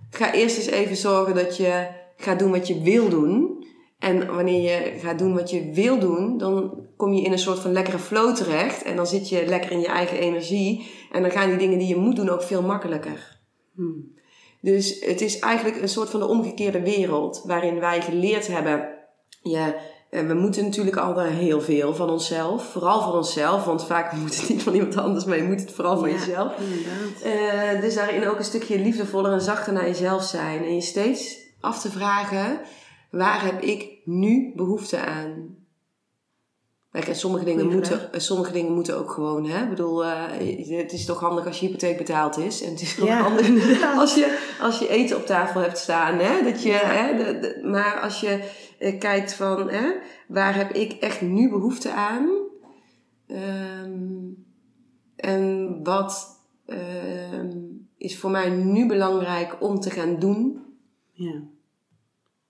ga 0.09 0.34
eerst 0.34 0.57
eens 0.57 0.65
even 0.65 0.95
zorgen 0.95 1.36
dat 1.36 1.57
je 1.57 1.88
gaat 2.17 2.39
doen 2.39 2.51
wat 2.51 2.67
je 2.67 2.82
wil 2.82 3.09
doen. 3.09 3.63
En 3.99 4.36
wanneer 4.36 4.61
je 4.61 4.99
gaat 4.99 5.19
doen 5.19 5.34
wat 5.34 5.49
je 5.49 5.71
wil 5.71 5.99
doen, 5.99 6.38
dan 6.38 6.84
kom 6.97 7.13
je 7.13 7.21
in 7.21 7.32
een 7.32 7.39
soort 7.39 7.59
van 7.59 7.71
lekkere 7.71 7.99
flow 7.99 8.36
terecht. 8.36 8.84
En 8.84 8.95
dan 8.95 9.07
zit 9.07 9.30
je 9.30 9.45
lekker 9.45 9.71
in 9.71 9.80
je 9.80 9.88
eigen 9.88 10.17
energie. 10.17 10.91
En 11.11 11.21
dan 11.21 11.32
gaan 11.32 11.49
die 11.49 11.57
dingen 11.57 11.80
die 11.80 11.88
je 11.88 11.95
moet 11.95 12.15
doen 12.15 12.30
ook 12.30 12.41
veel 12.41 12.61
makkelijker. 12.61 13.39
Hmm. 13.76 14.13
Dus 14.61 14.99
het 14.99 15.21
is 15.21 15.39
eigenlijk 15.39 15.82
een 15.82 15.89
soort 15.89 16.09
van 16.09 16.19
de 16.19 16.28
omgekeerde 16.28 16.82
wereld. 16.82 17.43
Waarin 17.45 17.80
wij 17.80 18.01
geleerd 18.01 18.47
hebben. 18.47 18.89
Ja, 19.41 19.67
eh, 19.67 19.82
we 20.10 20.34
moeten 20.34 20.64
natuurlijk 20.64 20.97
al 20.97 21.20
heel 21.20 21.62
veel 21.62 21.95
van 21.95 22.10
onszelf. 22.10 22.72
Vooral 22.72 23.01
van 23.01 23.14
onszelf. 23.14 23.66
Want 23.66 23.86
vaak 23.86 24.12
moet 24.22 24.39
het 24.41 24.49
niet 24.49 24.64
van 24.64 24.74
iemand 24.74 24.97
anders, 24.97 25.26
maar 25.26 25.38
je 25.38 25.43
moet 25.43 25.60
het 25.60 25.72
vooral 25.72 25.97
van 25.97 26.10
Ja, 26.10 26.16
jezelf. 26.16 26.53
Eh, 27.24 27.82
dus 27.82 27.95
daarin 27.95 28.28
ook 28.28 28.38
een 28.38 28.43
stukje 28.43 28.80
liefdevoller 28.80 29.32
en 29.32 29.41
zachter 29.41 29.74
naar 29.74 29.86
jezelf 29.88 30.24
zijn. 30.24 30.64
En 30.64 30.76
je 30.76 30.82
steeds 30.82 31.38
af 31.62 31.82
te 31.82 31.91
vragen, 31.91 32.60
waar 33.12 33.43
heb 33.45 33.62
ik 33.62 33.88
nu 34.06 34.51
behoefte 34.56 34.97
aan? 34.97 35.64
Kijk, 36.91 37.08
en 37.08 37.16
sommige 37.16 37.45
dingen, 37.45 37.68
moeten, 37.72 38.10
sommige 38.16 38.51
dingen 38.51 38.72
moeten 38.74 38.97
ook 38.97 39.12
gewoon, 39.12 39.45
hè. 39.45 39.64
Ik 39.64 39.70
bedoel, 39.70 40.06
eh, 40.06 40.22
het 40.78 40.93
is 40.93 41.06
toch 41.06 41.20
handig 41.20 41.45
als 41.45 41.60
je 41.60 41.66
hypotheek 41.66 41.97
betaald 41.97 42.38
is. 42.38 42.62
En 42.64 42.70
het 42.72 42.82
is 42.82 42.95
Ja, 42.95 43.22
handig 43.22 43.47
als 43.97 44.16
je, 44.16 44.38
als 44.62 44.80
je 44.80 44.88
eten 44.88 45.18
op 45.18 45.26
tafel 45.26 45.62
hebt 45.62 45.78
staan, 45.78 46.18
hè. 46.20 46.43
Dat 46.43 46.64
je, 46.64 46.70
Ja. 46.70 46.78
hè 46.80 47.18
de, 47.18 47.39
de- 47.39 47.68
maar 47.68 47.99
als 47.99 48.20
je 48.20 48.39
kijkt 48.91 49.33
van, 49.33 49.69
hè, 49.69 49.91
waar 50.27 50.55
heb 50.55 50.71
ik 50.71 50.91
echt 50.91 51.21
nu 51.21 51.49
behoefte 51.49 51.91
aan? 51.91 52.29
Ehm, 53.27 54.31
en 55.15 55.79
wat 55.83 56.33
ehm, 56.65 57.57
is 57.97 58.17
voor 58.17 58.31
mij 58.31 58.49
nu 58.49 58.88
belangrijk 58.88 59.61
om 59.61 59.79
te 59.79 59.89
gaan 59.89 60.19
doen? 60.19 60.63
Ja. 61.11 61.41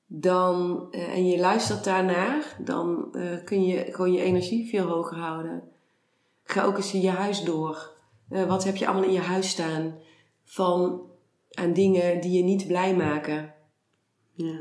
Dan, 0.07 0.87
eh, 0.91 1.13
en 1.13 1.27
je 1.27 1.39
luistert 1.39 1.83
daarnaar, 1.83 2.57
dan 2.63 3.15
eh, 3.15 3.43
kun 3.43 3.65
je 3.65 3.85
gewoon 3.89 4.11
je 4.11 4.21
energie 4.21 4.69
veel 4.69 4.87
hoger 4.87 5.17
houden. 5.17 5.63
Ga 6.43 6.63
ook 6.63 6.77
eens 6.77 6.93
in 6.93 7.01
je 7.01 7.09
huis 7.09 7.43
door. 7.43 7.91
Eh, 8.29 8.43
wat 8.43 8.63
heb 8.63 8.75
je 8.75 8.87
allemaal 8.87 9.07
in 9.07 9.13
je 9.13 9.19
huis 9.19 9.49
staan 9.49 9.95
van 10.43 11.01
aan 11.51 11.73
dingen 11.73 12.21
die 12.21 12.31
je 12.31 12.43
niet 12.43 12.67
blij 12.67 12.95
maken? 12.95 13.53
Ja. 14.33 14.59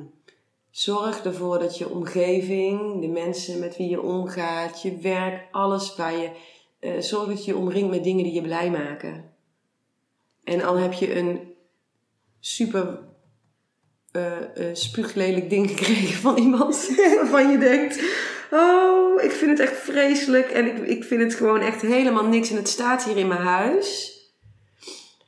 Zorg 0.74 1.24
ervoor 1.24 1.58
dat 1.58 1.78
je 1.78 1.88
omgeving, 1.88 3.00
de 3.00 3.08
mensen 3.08 3.58
met 3.58 3.76
wie 3.76 3.88
je 3.88 4.00
omgaat, 4.00 4.82
je 4.82 4.96
werk, 4.96 5.48
alles 5.50 5.96
waar 5.96 6.16
je. 6.16 6.30
eh, 6.80 7.00
zorg 7.00 7.28
dat 7.28 7.44
je 7.44 7.52
je 7.52 7.58
omringt 7.58 7.90
met 7.90 8.04
dingen 8.04 8.24
die 8.24 8.32
je 8.32 8.42
blij 8.42 8.70
maken. 8.70 9.32
En 10.44 10.62
al 10.62 10.76
heb 10.76 10.92
je 10.92 11.16
een 11.16 11.54
super 12.40 12.98
eh, 14.12 14.32
spuuglelijk 14.72 15.50
ding 15.50 15.70
gekregen 15.70 16.20
van 16.20 16.36
iemand 16.36 16.90
waarvan 17.16 17.50
je 17.50 17.58
denkt: 17.58 18.02
Oh, 18.50 19.22
ik 19.22 19.30
vind 19.30 19.58
het 19.58 19.68
echt 19.68 19.80
vreselijk 19.80 20.50
en 20.50 20.66
ik, 20.66 20.86
ik 20.88 21.04
vind 21.04 21.22
het 21.22 21.34
gewoon 21.34 21.60
echt 21.60 21.82
helemaal 21.82 22.26
niks 22.26 22.50
en 22.50 22.56
het 22.56 22.68
staat 22.68 23.04
hier 23.04 23.16
in 23.16 23.28
mijn 23.28 23.40
huis. 23.40 24.18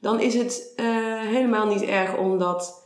Dan 0.00 0.20
is 0.20 0.34
het 0.34 0.72
helemaal 1.26 1.66
niet 1.66 1.82
erg 1.82 2.16
om 2.16 2.38
dat 2.38 2.85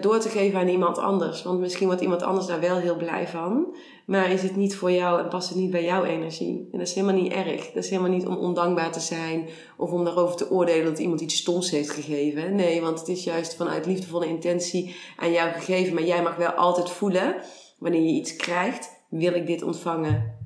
door 0.00 0.18
te 0.18 0.28
geven 0.28 0.58
aan 0.58 0.68
iemand 0.68 0.98
anders. 0.98 1.42
Want 1.42 1.60
misschien 1.60 1.86
wordt 1.86 2.02
iemand 2.02 2.22
anders 2.22 2.46
daar 2.46 2.60
wel 2.60 2.76
heel 2.76 2.96
blij 2.96 3.28
van. 3.28 3.74
Maar 4.04 4.30
is 4.30 4.42
het 4.42 4.56
niet 4.56 4.76
voor 4.76 4.90
jou 4.90 5.20
en 5.20 5.28
past 5.28 5.48
het 5.48 5.58
niet 5.58 5.70
bij 5.70 5.84
jouw 5.84 6.04
energie? 6.04 6.68
En 6.72 6.78
dat 6.78 6.88
is 6.88 6.94
helemaal 6.94 7.22
niet 7.22 7.32
erg. 7.32 7.66
Dat 7.66 7.84
is 7.84 7.90
helemaal 7.90 8.10
niet 8.10 8.26
om 8.26 8.36
ondankbaar 8.36 8.92
te 8.92 9.00
zijn 9.00 9.48
of 9.76 9.90
om 9.90 10.04
daarover 10.04 10.36
te 10.36 10.50
oordelen 10.50 10.84
dat 10.84 10.98
iemand 10.98 11.20
iets 11.20 11.36
stoms 11.36 11.70
heeft 11.70 11.90
gegeven. 11.90 12.54
Nee, 12.54 12.80
want 12.80 12.98
het 12.98 13.08
is 13.08 13.24
juist 13.24 13.54
vanuit 13.54 13.86
liefdevolle 13.86 14.26
intentie 14.26 14.96
aan 15.16 15.32
jou 15.32 15.52
gegeven. 15.52 15.94
Maar 15.94 16.04
jij 16.04 16.22
mag 16.22 16.36
wel 16.36 16.50
altijd 16.50 16.90
voelen, 16.90 17.36
wanneer 17.78 18.02
je 18.02 18.12
iets 18.12 18.36
krijgt, 18.36 18.90
wil 19.08 19.34
ik 19.34 19.46
dit 19.46 19.62
ontvangen? 19.62 20.38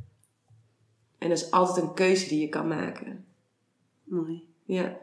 En 1.19 1.29
dat 1.29 1.39
is 1.39 1.51
altijd 1.51 1.87
een 1.87 1.95
keuze 1.95 2.29
die 2.29 2.41
je 2.41 2.49
kan 2.49 2.69
maken. 2.69 3.25
Mooi. 4.05 4.45
Ja. 4.65 4.97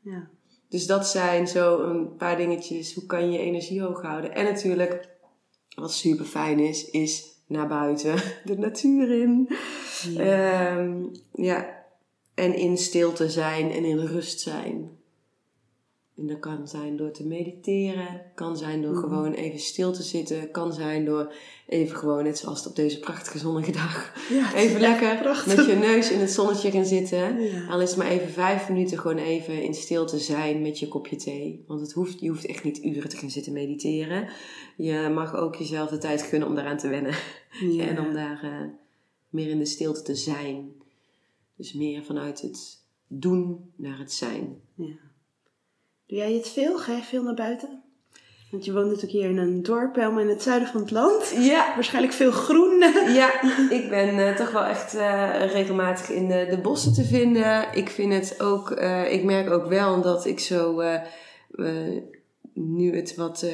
Ja. 0.00 0.28
Dus 0.72 0.86
dat 0.86 1.06
zijn 1.06 1.48
zo 1.48 1.80
een 1.80 2.16
paar 2.16 2.36
dingetjes. 2.36 2.94
Hoe 2.94 3.06
kan 3.06 3.24
je 3.24 3.38
je 3.38 3.44
energie 3.44 3.82
hoog 3.82 4.02
houden? 4.02 4.34
En 4.34 4.44
natuurlijk, 4.44 5.08
wat 5.74 5.92
super 5.92 6.24
fijn 6.24 6.58
is, 6.58 6.90
is 6.90 7.24
naar 7.46 7.68
buiten, 7.68 8.14
de 8.44 8.58
natuur 8.58 9.20
in. 9.20 9.48
Ja. 10.10 10.20
Ehm, 10.20 11.04
ja. 11.32 11.84
En 12.34 12.54
in 12.54 12.78
stilte 12.78 13.30
zijn 13.30 13.70
en 13.70 13.84
in 13.84 13.98
rust 13.98 14.40
zijn. 14.40 14.90
En 16.22 16.28
dat 16.28 16.38
kan 16.40 16.68
zijn 16.68 16.96
door 16.96 17.10
te 17.10 17.26
mediteren, 17.26 18.22
kan 18.34 18.56
zijn 18.56 18.82
door 18.82 18.90
Mhm. 18.92 19.00
gewoon 19.00 19.32
even 19.32 19.58
stil 19.58 19.92
te 19.92 20.02
zitten, 20.02 20.50
kan 20.50 20.72
zijn 20.72 21.04
door 21.04 21.32
even 21.66 21.96
gewoon, 21.96 22.24
net 22.24 22.38
zoals 22.38 22.66
op 22.66 22.76
deze 22.76 22.98
prachtige 23.00 23.38
zonnige 23.38 23.72
dag, 23.72 24.12
Ja, 24.30 24.54
even 24.54 24.80
lekker 24.80 25.18
prachtig. 25.18 25.56
met 25.56 25.66
je 25.66 25.74
neus 25.74 26.10
in 26.10 26.18
het 26.18 26.30
zonnetje 26.30 26.70
gaan 26.70 26.84
zitten. 26.84 27.40
Ja. 27.42 27.66
Al 27.68 27.80
is 27.80 27.88
het 27.88 27.98
maar 27.98 28.06
even 28.06 28.28
vijf 28.28 28.68
minuten 28.68 28.98
gewoon 28.98 29.18
even 29.18 29.62
in 29.62 29.74
stilte 29.74 30.18
zijn 30.18 30.62
met 30.62 30.78
je 30.78 30.88
kopje 30.88 31.16
thee. 31.16 31.64
Want 31.66 31.80
het 31.80 31.92
hoeft, 31.92 32.20
je 32.20 32.28
hoeft 32.28 32.46
echt 32.46 32.64
niet 32.64 32.84
uren 32.84 33.08
te 33.08 33.16
gaan 33.16 33.30
zitten 33.30 33.52
mediteren. 33.52 34.28
Je 34.76 35.10
mag 35.14 35.34
ook 35.36 35.54
jezelf 35.54 35.90
de 35.90 35.98
tijd 35.98 36.22
gunnen 36.22 36.48
om 36.48 36.54
daaraan 36.54 36.78
te 36.78 36.88
wennen. 36.88 37.14
Ja. 37.70 37.86
En 37.86 38.00
om 38.06 38.12
daar 38.14 38.40
eh, 38.42 38.68
meer 39.28 39.48
in 39.48 39.58
de 39.58 39.64
stilte 39.66 40.02
te 40.02 40.14
zijn. 40.14 40.72
Dus 41.56 41.72
meer 41.72 42.04
vanuit 42.04 42.40
het 42.40 42.78
doen 43.06 43.72
naar 43.76 43.98
het 43.98 44.12
zijn. 44.12 44.60
Ja. 44.74 44.94
Doe 46.06 46.18
jij 46.18 46.32
het 46.32 46.48
veel? 46.48 46.78
Ga 46.78 46.92
je 46.92 47.02
veel 47.02 47.22
naar 47.22 47.34
buiten? 47.34 47.82
Want 48.52 48.64
je 48.64 48.72
woont 48.72 48.86
natuurlijk 48.86 49.12
hier 49.12 49.28
in 49.30 49.38
een 49.38 49.62
dorp, 49.62 49.94
helemaal 49.94 50.20
in 50.20 50.28
het 50.28 50.42
zuiden 50.42 50.68
van 50.68 50.80
het 50.80 50.90
land. 50.90 51.34
Ja, 51.38 51.72
Waarschijnlijk 51.74 52.14
veel 52.14 52.30
groen. 52.30 52.84
Ja, 53.14 53.42
ik 53.70 53.88
ben 53.88 54.28
eh, 54.28 54.36
toch 54.36 54.50
wel 54.50 54.64
echt 54.64 54.94
eh, 54.94 55.30
regelmatig 55.52 56.10
in 56.10 56.28
de, 56.28 56.46
de 56.50 56.58
bossen 56.58 56.92
te 56.92 57.04
vinden. 57.04 57.66
Ik 57.74 57.88
vind 57.88 58.12
het 58.12 58.42
ook, 58.42 58.70
eh, 58.70 59.12
ik 59.12 59.24
merk 59.24 59.50
ook 59.50 59.66
wel 59.66 60.02
dat 60.02 60.26
ik 60.26 60.40
zo, 60.40 60.82
nu 62.54 62.96
het 62.96 63.14
wat, 63.14 63.46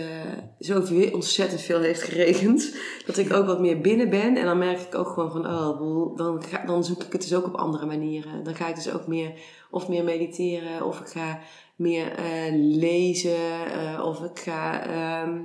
zo 0.60 0.80
veel, 0.80 1.12
ontzettend 1.12 1.60
veel 1.60 1.80
heeft 1.80 2.02
geregend, 2.02 2.76
dat 3.06 3.16
ik 3.16 3.32
ook 3.32 3.46
wat 3.46 3.60
meer 3.60 3.80
binnen 3.80 4.10
ben. 4.10 4.36
En 4.36 4.44
dan 4.44 4.58
merk 4.58 4.80
ik 4.80 4.94
ook 4.94 5.08
gewoon 5.08 5.30
van, 5.30 5.46
oh, 5.46 6.16
dan, 6.16 6.42
ga, 6.42 6.64
dan 6.66 6.84
zoek 6.84 7.02
ik 7.02 7.12
het 7.12 7.22
dus 7.22 7.34
ook 7.34 7.46
op 7.46 7.54
andere 7.54 7.86
manieren. 7.86 8.44
Dan 8.44 8.54
ga 8.54 8.68
ik 8.68 8.74
dus 8.74 8.92
ook 8.92 9.06
meer, 9.06 9.32
of 9.70 9.88
meer 9.88 10.04
mediteren, 10.04 10.86
of 10.86 11.00
ik 11.00 11.08
ga 11.08 11.40
meer 11.78 12.12
eh, 12.12 12.24
lezen, 12.52 13.70
eh, 13.72 14.04
of 14.04 14.22
ik 14.24 14.38
ga... 14.38 14.86
ehm, 14.86 15.40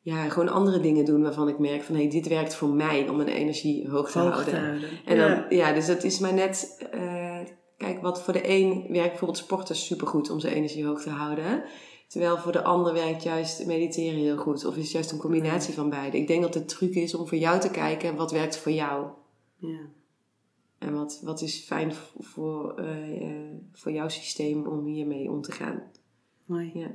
ja, 0.00 0.28
gewoon 0.28 0.48
andere 0.48 0.80
dingen 0.80 1.04
doen 1.04 1.22
waarvan 1.22 1.48
ik 1.48 1.58
merk 1.58 1.82
van 1.82 1.94
hé, 1.96 2.06
dit 2.08 2.28
werkt 2.28 2.54
voor 2.54 2.68
mij 2.68 3.08
om 3.08 3.16
mijn 3.16 3.28
energie 3.28 3.88
hoog 3.88 4.10
te 4.10 4.18
Hoog 4.18 4.30
houden. 4.32 4.54
te 4.54 4.60
houden. 4.60 4.88
En 5.04 5.16
dan, 5.18 5.28
Ja. 5.30 5.46
ja. 5.48 5.72
dus 5.72 5.86
dat 5.86 6.04
is 6.04 6.18
maar 6.18 6.34
net, 6.34 6.86
eh, 6.92 7.38
kijk, 7.76 8.02
wat 8.02 8.22
voor 8.22 8.32
de 8.32 8.48
een 8.48 8.68
werkt 8.88 9.08
bijvoorbeeld 9.08 9.38
sporten 9.38 9.76
supergoed 9.76 10.30
om 10.30 10.40
zijn 10.40 10.54
energie 10.54 10.86
hoog 10.86 11.02
te 11.02 11.10
houden. 11.10 11.64
Terwijl 12.08 12.38
voor 12.38 12.52
de 12.52 12.62
ander 12.62 12.92
werkt 12.92 13.22
juist 13.22 13.66
mediteren 13.66 14.18
heel 14.18 14.36
goed. 14.36 14.64
Of 14.64 14.76
is 14.76 14.82
het 14.82 14.92
juist 14.92 15.10
een 15.12 15.18
combinatie 15.18 15.74
van 15.74 15.90
beide. 15.90 16.16
Ik 16.18 16.26
denk 16.26 16.42
dat 16.42 16.52
de 16.52 16.64
truc 16.64 16.94
is 16.94 17.14
om 17.14 17.28
voor 17.28 17.38
jou 17.38 17.60
te 17.60 17.70
kijken 17.70 18.16
wat 18.16 18.30
werkt 18.32 18.56
voor 18.56 18.72
jou. 18.72 19.06
Ja. 19.56 19.78
En 20.82 20.94
wat, 20.94 21.20
wat 21.22 21.40
is 21.40 21.64
fijn 21.66 21.92
voor, 22.18 22.74
eh, 22.78 23.22
eh, 23.22 23.30
voor 23.72 23.92
jouw 23.92 24.08
systeem 24.08 24.66
om 24.66 24.86
hiermee 24.86 25.30
om 25.30 25.42
te 25.42 25.52
gaan. 25.52 25.82
Mooi. 26.46 26.70
Ja. 26.74 26.90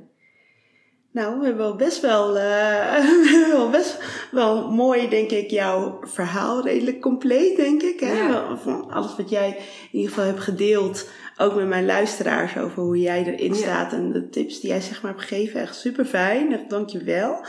Nou, 1.10 1.38
we 1.38 1.44
hebben 1.44 1.64
wel 1.64 1.76
best 1.76 2.00
wel, 2.00 2.38
eh, 2.38 3.70
best 3.70 3.98
wel 4.30 4.70
mooi, 4.70 5.08
denk 5.08 5.30
ik, 5.30 5.50
jouw 5.50 5.98
verhaal 6.00 6.62
redelijk 6.62 7.00
compleet, 7.00 7.56
denk 7.56 7.82
ik. 7.82 8.00
Hè? 8.00 8.12
Ja. 8.12 8.56
Van 8.56 8.90
alles 8.90 9.16
wat 9.16 9.30
jij 9.30 9.48
in 9.48 9.98
ieder 9.98 10.08
geval 10.08 10.24
hebt 10.24 10.40
gedeeld, 10.40 11.10
ook 11.36 11.54
met 11.54 11.68
mijn 11.68 11.86
luisteraars, 11.86 12.56
over 12.56 12.82
hoe 12.82 12.98
jij 12.98 13.24
erin 13.24 13.54
Ja. 13.54 13.60
staat 13.60 13.92
en 13.92 14.12
de 14.12 14.28
tips 14.28 14.60
die 14.60 14.70
jij 14.70 14.80
zeg 14.80 15.02
maar 15.02 15.10
hebt 15.12 15.24
gegeven. 15.24 15.60
Echt 15.60 15.76
super 15.76 16.04
fijn, 16.04 16.64
dank 16.68 16.88
je 16.88 17.04
wel. 17.04 17.44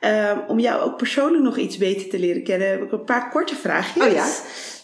Ehm, 0.00 0.38
om 0.48 0.58
jou 0.58 0.82
ook 0.82 0.96
persoonlijk 0.96 1.44
nog 1.44 1.56
iets 1.56 1.76
beter 1.76 2.08
te 2.08 2.18
leren 2.18 2.42
kennen, 2.42 2.68
heb 2.68 2.82
ik 2.82 2.92
een 2.92 3.04
paar 3.04 3.30
korte 3.30 3.54
vraagjes. 3.54 4.04
Oh 4.04 4.12
ja, 4.12 4.26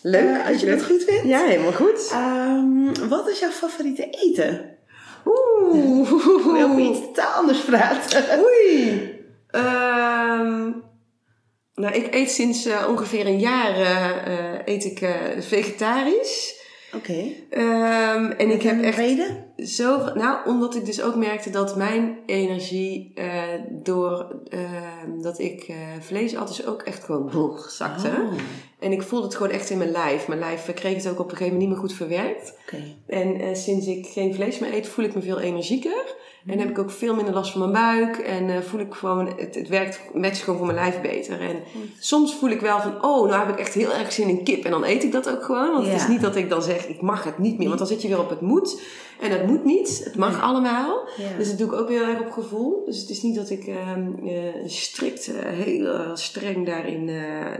leuk. 0.02 0.38
Eh, 0.38 0.48
als 0.48 0.60
je 0.60 0.66
dat 0.66 0.84
goed 0.84 1.04
vindt. 1.04 1.24
Ja, 1.24 1.44
helemaal 1.44 1.72
goed. 1.72 2.08
Ehm, 2.12 3.08
wat 3.08 3.28
is 3.28 3.38
jouw 3.38 3.50
favoriete 3.50 4.10
eten? 4.10 4.76
Oeh. 5.24 6.10
Ik 6.10 6.44
wil 6.44 6.68
over 6.68 6.80
iets 6.80 7.00
totaal 7.00 7.32
anders 7.32 7.60
praten. 7.60 8.24
Oei. 8.38 9.12
Ehm, 9.50 10.70
nou, 11.74 11.94
ik 11.94 12.14
eet 12.14 12.30
sinds 12.30 12.64
eh, 12.66 12.86
ongeveer 12.88 13.26
een 13.26 13.38
jaar 13.38 13.74
eh, 13.76 14.74
eet 14.74 14.84
ik 14.84 14.98
vegetarisch. 15.38 16.62
Oké. 16.96 17.24
Ehm, 17.50 18.24
en 18.30 18.50
ik 18.50 18.62
heb 18.62 18.82
echt 18.82 18.98
reden? 18.98 19.44
zo... 19.56 20.14
Nou, 20.14 20.48
omdat 20.48 20.74
ik 20.74 20.84
dus 20.86 21.02
ook 21.02 21.14
merkte 21.14 21.50
dat 21.50 21.76
mijn 21.76 22.18
energie 22.26 23.12
eh, 23.14 23.42
door 23.70 24.36
eh, 24.48 24.60
dat 25.22 25.38
ik 25.38 25.62
eh, 25.62 25.76
vlees 26.00 26.36
at, 26.36 26.48
dus 26.48 26.66
ook 26.66 26.82
echt 26.82 27.04
gewoon 27.04 27.30
boeg 27.30 27.70
zakte. 27.70 28.08
Oh, 28.08 28.32
En 28.84 28.92
ik 28.92 29.02
voelde 29.02 29.26
het 29.26 29.34
gewoon 29.34 29.52
echt 29.52 29.70
in 29.70 29.78
mijn 29.78 29.90
lijf. 29.90 30.28
Mijn 30.28 30.40
lijf 30.40 30.74
kreeg 30.74 30.96
het 30.96 31.08
ook 31.08 31.18
op 31.18 31.30
een 31.30 31.36
gegeven 31.36 31.52
moment 31.52 31.60
niet 31.60 31.68
meer 31.68 31.88
goed 31.88 31.92
verwerkt. 31.96 32.54
En 33.06 33.40
eh, 33.40 33.54
sinds 33.54 33.86
ik 33.86 34.06
geen 34.06 34.34
vlees 34.34 34.58
meer 34.58 34.74
eet, 34.74 34.88
voel 34.88 35.04
ik 35.04 35.14
me 35.14 35.22
veel 35.22 35.40
energieker. 35.40 36.14
En 36.46 36.58
heb 36.58 36.70
ik 36.70 36.78
ook 36.78 36.90
veel 36.90 37.14
minder 37.14 37.34
last 37.34 37.52
van 37.52 37.60
mijn 37.60 37.72
buik. 37.72 38.18
En 38.18 38.50
eh, 38.50 38.60
voel 38.60 38.80
ik 38.80 38.94
gewoon, 38.94 39.26
het, 39.26 39.54
het 39.54 39.68
werkt 39.68 40.00
matcht 40.14 40.42
gewoon 40.42 40.58
voor 40.58 40.66
mijn 40.66 40.78
lijf 40.78 41.00
beter. 41.00 41.40
En 41.40 41.62
soms 41.98 42.34
voel 42.34 42.50
ik 42.50 42.60
wel 42.60 42.80
van, 42.80 43.04
oh, 43.04 43.28
nou 43.28 43.46
heb 43.46 43.54
ik 43.54 43.58
echt 43.58 43.74
heel 43.74 43.92
erg 43.92 44.12
zin 44.12 44.28
in 44.28 44.44
kip. 44.44 44.64
En 44.64 44.70
dan 44.70 44.84
eet 44.84 45.04
ik 45.04 45.12
dat 45.12 45.30
ook 45.30 45.44
gewoon. 45.44 45.72
Want 45.72 45.86
het 45.86 46.00
is 46.00 46.08
niet 46.08 46.20
dat 46.20 46.36
ik 46.36 46.48
dan 46.48 46.62
zeg, 46.62 46.86
ik 46.86 47.00
mag 47.00 47.24
het 47.24 47.38
niet 47.38 47.58
meer. 47.58 47.66
Want 47.66 47.78
dan 47.78 47.88
zit 47.88 48.02
je 48.02 48.08
weer 48.08 48.20
op 48.20 48.30
het 48.30 48.40
moet. 48.40 48.82
En 49.24 49.30
dat 49.30 49.46
moet 49.46 49.64
niet. 49.64 50.00
Het 50.04 50.16
mag 50.16 50.42
allemaal. 50.42 51.08
Dus 51.38 51.48
dat 51.48 51.58
doe 51.58 51.66
ik 51.66 51.72
ook 51.72 51.88
heel 51.88 52.06
erg 52.06 52.20
op 52.20 52.30
gevoel. 52.30 52.84
Dus 52.84 53.00
het 53.00 53.10
is 53.10 53.22
niet 53.22 53.34
dat 53.34 53.50
ik 53.50 53.66
eh, 53.66 53.96
strikt, 54.66 55.28
eh, 55.28 55.42
heel 55.42 55.86
eh, 55.86 56.14
streng 56.14 56.66
daarin, 56.66 57.06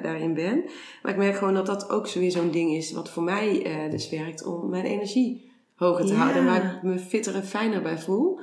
daarin 0.02 0.34
ben. 0.34 0.64
Maar 1.02 1.12
ik 1.12 1.18
merk 1.18 1.36
gewoon 1.36 1.54
dat 1.54 1.66
dat 1.66 1.90
ook 1.90 2.08
weer 2.08 2.30
zo'n 2.30 2.50
ding 2.50 2.72
is 2.72 2.92
wat 2.92 3.10
voor 3.10 3.22
mij 3.22 3.66
dus 3.90 4.10
werkt 4.10 4.44
om 4.44 4.68
mijn 4.68 4.84
energie 4.84 5.50
hoger 5.76 6.04
te 6.06 6.12
Ja. 6.12 6.18
houden. 6.18 6.36
En 6.36 6.46
waar 6.46 6.74
ik 6.76 6.82
me 6.82 6.98
fitter 6.98 7.34
en 7.34 7.46
fijner 7.46 7.82
bij 7.82 7.98
voel. 7.98 8.40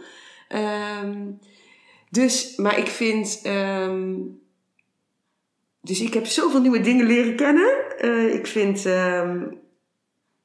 Ehm, 0.48 1.32
dus, 2.10 2.56
maar 2.56 2.78
ik 2.78 2.88
vind... 2.88 3.40
ehm, 3.44 4.14
dus 5.82 6.02
ik 6.02 6.14
heb 6.14 6.26
zoveel 6.26 6.62
nieuwe 6.62 6.82
dingen 6.82 7.06
leren 7.06 7.36
kennen. 7.36 7.70
Ik 8.34 8.48
vind 8.48 8.84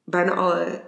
bijna 0.04 0.34
alle 0.34 0.85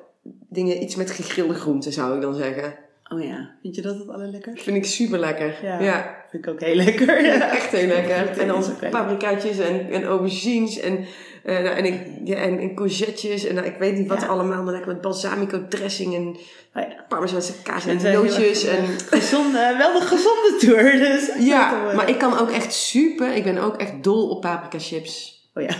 dingen 0.48 0.82
iets 0.82 0.94
met 0.96 1.10
gegrilde 1.10 1.54
groenten, 1.54 1.92
zou 1.92 2.14
ik 2.16 2.22
dan 2.22 2.34
zeggen. 2.34 2.74
Oh 3.12 3.22
ja, 3.24 3.50
vind 3.62 3.74
je 3.74 3.82
dat 3.82 3.98
het 3.98 4.08
allerlekkerst? 4.08 4.62
Vind 4.62 4.76
ik 4.76 4.84
super 4.84 5.18
lekker. 5.18 5.54
Ja. 5.62 5.80
ja. 5.80 6.16
Vind 6.30 6.46
ik 6.46 6.50
ook 6.52 6.60
heel 6.60 6.74
lekker. 6.74 7.24
Ja. 7.24 7.50
echt 7.50 7.70
heel 7.70 7.86
lekker. 7.86 8.28
En 8.40 8.48
dan 8.48 8.64
paprikaatjes 8.90 9.58
en, 9.58 9.90
en 9.90 10.04
aubergines 10.04 10.80
en, 10.80 11.04
eh, 11.44 11.54
nou, 11.54 11.76
en, 11.76 11.84
ik, 11.84 12.00
ja, 12.24 12.36
en, 12.36 12.58
en 12.58 12.74
courgettes 12.74 13.44
en 13.46 13.54
nou, 13.54 13.66
ik 13.66 13.76
weet 13.78 13.96
niet 13.96 14.08
wat 14.08 14.20
Ja. 14.20 14.26
allemaal, 14.26 14.62
maar 14.62 14.72
lekker 14.72 14.92
met 14.92 15.00
balsamico 15.00 15.68
dressing 15.68 16.14
en 16.14 16.36
Oh 16.74 16.82
ja. 16.88 17.04
parmezaanse 17.08 17.62
kaas 17.62 17.86
en 17.86 17.96
heel 17.98 18.22
nootjes. 18.22 18.64
En, 18.64 18.84
gezonde, 19.10 19.74
wel 19.78 19.92
de 19.92 20.06
gezonde 20.06 20.56
tour. 20.58 20.92
Dus 20.92 21.30
ja, 21.52 21.88
eh, 21.90 21.96
maar 21.96 22.08
ik 22.08 22.18
kan 22.18 22.38
ook 22.38 22.50
echt 22.50 22.72
super, 22.72 23.34
ik 23.34 23.44
ben 23.44 23.58
ook 23.58 23.76
echt 23.76 24.02
dol 24.02 24.28
op 24.28 24.40
paprika 24.40 24.78
chips. 24.78 25.42
Oh 25.54 25.62
ja, 25.62 25.76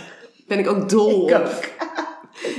Ben 0.47 0.59
ik 0.59 0.69
ook 0.69 0.89
dol 0.89 1.29
ik 1.29 1.35
op. 1.37 1.41
ook. 1.41 1.65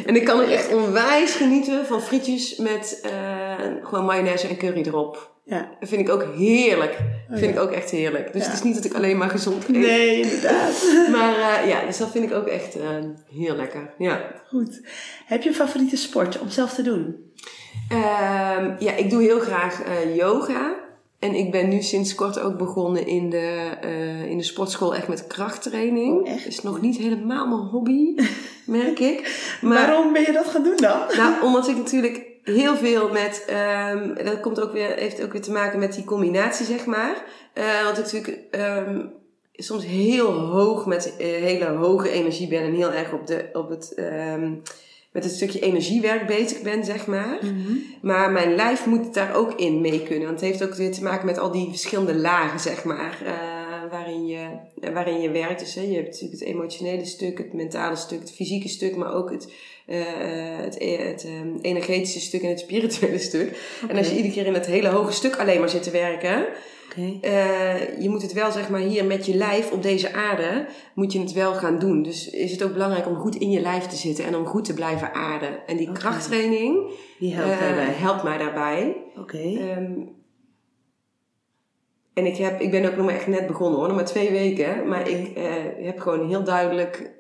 En 0.06 0.16
ik 0.16 0.26
kan 0.26 0.40
ook 0.42 0.50
echt 0.50 0.74
onwijs 0.74 1.36
genieten 1.36 1.86
van 1.86 2.02
frietjes 2.02 2.56
met 2.56 3.00
eh, 3.04 3.56
gewoon 3.84 4.06
mayonaise 4.06 4.48
en 4.48 4.58
curry 4.58 4.84
erop. 4.86 5.32
Ja. 5.46 5.70
Dat 5.80 5.90
vind 5.90 6.02
ik 6.02 6.10
ook 6.10 6.26
heerlijk. 6.36 6.92
Oh 7.30 7.38
vind 7.38 7.54
ja. 7.54 7.62
ik 7.62 7.68
ook 7.68 7.72
echt 7.72 7.90
heerlijk. 7.92 8.34
Dus 8.34 8.42
Ja. 8.42 8.48
het 8.50 8.58
is 8.58 8.64
niet 8.64 8.76
dat 8.76 8.86
ik 8.86 8.94
alleen 8.94 9.18
maar 9.18 9.30
gezond 9.30 9.64
eet. 9.64 9.76
Nee, 9.78 10.22
inderdaad. 10.22 10.84
Maar 11.16 11.34
eh, 11.36 11.68
ja, 11.70 11.86
dus 11.86 11.98
dat 11.98 12.12
vind 12.12 12.26
ik 12.32 12.34
ook 12.34 12.48
echt 12.48 12.76
eh, 12.76 12.88
heel 13.34 13.56
lekker. 13.56 13.94
Ja. 13.98 14.32
Goed. 14.48 14.82
Heb 15.26 15.42
je 15.42 15.50
een 15.50 15.56
favoriete 15.56 15.98
sport 15.98 16.40
om 16.40 16.50
zelf 16.50 16.74
te 16.74 16.82
doen? 16.82 17.16
Ehm, 17.90 18.72
ja, 18.80 18.96
ik 18.96 19.10
doe 19.10 19.22
heel 19.22 19.40
graag 19.40 19.82
yoga. 20.16 20.76
En 21.20 21.36
ik 21.36 21.52
ben 21.52 21.70
nu 21.70 21.82
sinds 21.82 22.16
kort 22.16 22.40
ook 22.40 22.58
begonnen 22.58 23.08
in 23.08 23.30
de, 23.30 23.78
eh, 23.82 24.26
in 24.26 24.38
de 24.38 24.44
sportschool 24.44 24.96
echt 24.96 25.08
met 25.08 25.28
krachttraining. 25.28 26.22
Oh, 26.22 26.30
echt? 26.30 26.48
Is 26.48 26.62
nog 26.62 26.82
niet 26.82 26.98
helemaal 26.98 27.48
mijn 27.48 27.62
hobby, 27.62 28.16
merk 28.66 29.00
ik. 29.00 29.48
Maar, 29.62 29.88
Waarom 29.88 30.14
ben 30.14 30.22
je 30.22 30.32
dat 30.32 30.48
gaan 30.48 30.64
doen 30.64 30.78
dan? 30.78 31.00
Nou, 31.18 31.44
omdat 31.44 31.68
ik 31.68 31.76
natuurlijk 31.76 32.28
heel 32.44 32.76
veel 32.76 33.10
met, 33.10 33.46
ehm, 33.48 34.26
dat 34.26 34.40
komt 34.40 34.62
ook 34.62 34.72
weer, 34.72 34.90
heeft 34.96 35.24
ook 35.24 35.32
weer 35.32 35.42
te 35.42 35.52
maken 35.52 35.80
met 35.80 35.94
die 35.94 36.04
combinatie, 36.04 36.66
zeg 36.66 36.86
maar. 36.86 37.24
Eh, 37.54 37.84
want 37.84 37.98
ik 37.98 38.04
natuurlijk 38.04 38.44
ehm, 38.52 39.06
soms 39.54 39.86
heel 39.86 40.32
hoog 40.32 40.86
met 40.86 41.16
eh, 41.18 41.28
hele 41.28 41.66
hoge 41.66 42.10
energie 42.10 42.48
ben 42.48 42.64
en 42.64 42.74
heel 42.74 42.92
erg 42.92 43.14
op, 43.14 43.28
de, 43.28 43.50
op 43.54 43.70
het, 43.70 43.94
ehm, 43.94 44.54
met 45.12 45.24
het 45.24 45.34
stukje 45.34 45.60
energiewerk 45.60 46.28
bezig 46.28 46.62
ben, 46.62 46.84
zeg 46.86 47.08
maar. 47.08 47.38
Mhm. 47.42 47.74
Maar 48.02 48.32
mijn 48.32 48.56
lijf 48.56 48.86
moet 48.86 49.14
daar 49.14 49.36
ook 49.36 49.54
in 49.60 49.82
mee 49.82 50.04
kunnen. 50.04 50.28
Want 50.28 50.42
het 50.42 50.50
heeft 50.50 50.64
ook 50.64 50.76
weer 50.76 50.92
te 50.92 51.04
maken 51.04 51.26
met 51.26 51.38
al 51.38 51.52
die 51.52 51.70
verschillende 51.70 52.16
lagen, 52.16 52.60
zeg 52.60 52.84
maar. 52.84 53.22
eh, 53.26 53.92
waarin, 53.92 54.28
je, 54.28 54.48
eh, 54.82 54.94
waarin 54.94 55.22
je 55.22 55.30
werkt. 55.32 55.60
Dus 55.60 55.76
hè, 55.76 55.82
je 55.82 55.96
hebt 55.96 56.06
natuurlijk 56.12 56.40
het 56.40 56.50
emotionele 56.50 57.06
stuk, 57.06 57.38
het 57.38 57.54
mentale 57.54 57.96
stuk, 57.96 58.20
het 58.20 58.32
fysieke 58.34 58.68
stuk, 58.68 58.96
maar 58.96 59.14
ook 59.14 59.32
het, 59.32 59.54
eh, 59.86 59.98
het, 60.58 60.74
het 60.80 61.26
ehm, 61.26 61.56
energetische 61.62 62.20
stuk 62.20 62.42
en 62.42 62.50
het 62.50 62.60
spirituele 62.60 63.20
stuk. 63.20 63.58
En 63.88 63.98
als 63.98 64.10
je 64.10 64.16
iedere 64.16 64.34
keer 64.34 64.46
in 64.46 64.54
het 64.54 64.66
hele 64.66 64.88
hoge 64.88 65.12
stuk 65.12 65.36
alleen 65.36 65.60
maar 65.60 65.70
zit 65.70 65.84
te 65.84 65.92
werken, 65.92 66.46
Eh, 66.96 68.02
je 68.02 68.10
moet 68.10 68.22
het 68.22 68.34
wel, 68.34 68.52
zeg 68.52 68.70
maar, 68.70 68.80
hier 68.80 69.06
met 69.06 69.26
je 69.26 69.36
lijf 69.36 69.72
op 69.72 69.84
deze 69.84 70.14
aarde, 70.14 70.68
moet 70.96 71.14
je 71.14 71.20
het 71.20 71.32
wel 71.32 71.54
gaan 71.54 71.80
doen. 71.80 72.04
Dus 72.04 72.30
is 72.30 72.52
het 72.52 72.64
ook 72.64 72.74
belangrijk 72.74 73.08
om 73.08 73.16
goed 73.16 73.36
in 73.36 73.50
je 73.50 73.60
lijf 73.60 73.86
te 73.86 73.96
zitten 73.96 74.26
en 74.26 74.36
om 74.36 74.46
goed 74.46 74.66
te 74.66 74.74
blijven 74.74 75.14
aarden. 75.14 75.68
En 75.68 75.78
die 75.78 75.92
krachttraining 75.92 76.92
Die 77.20 77.34
helpt 77.34 77.52
eh, 77.52 77.60
daarbij. 77.60 77.94
helpt 77.94 78.24
mij 78.24 78.38
daarbij. 78.38 78.96
Oké. 79.16 79.38
Ehm, 79.38 79.92
en 82.14 82.26
ik, 82.26 82.38
heb, 82.38 82.62
ik 82.62 82.72
ben 82.72 82.86
ook 82.86 82.96
nog 82.96 83.06
maar 83.06 83.16
echt 83.16 83.28
net 83.28 83.48
begonnen 83.48 83.80
hoor, 83.80 83.88
nog 83.88 83.96
maar 83.96 84.06
twee 84.06 84.32
weken. 84.32 84.88
Maar 84.88 85.10
ik 85.10 85.38
eh, 85.38 85.54
heb 85.86 86.00
gewoon 86.00 86.28
heel 86.28 86.44
duidelijk 86.44 87.12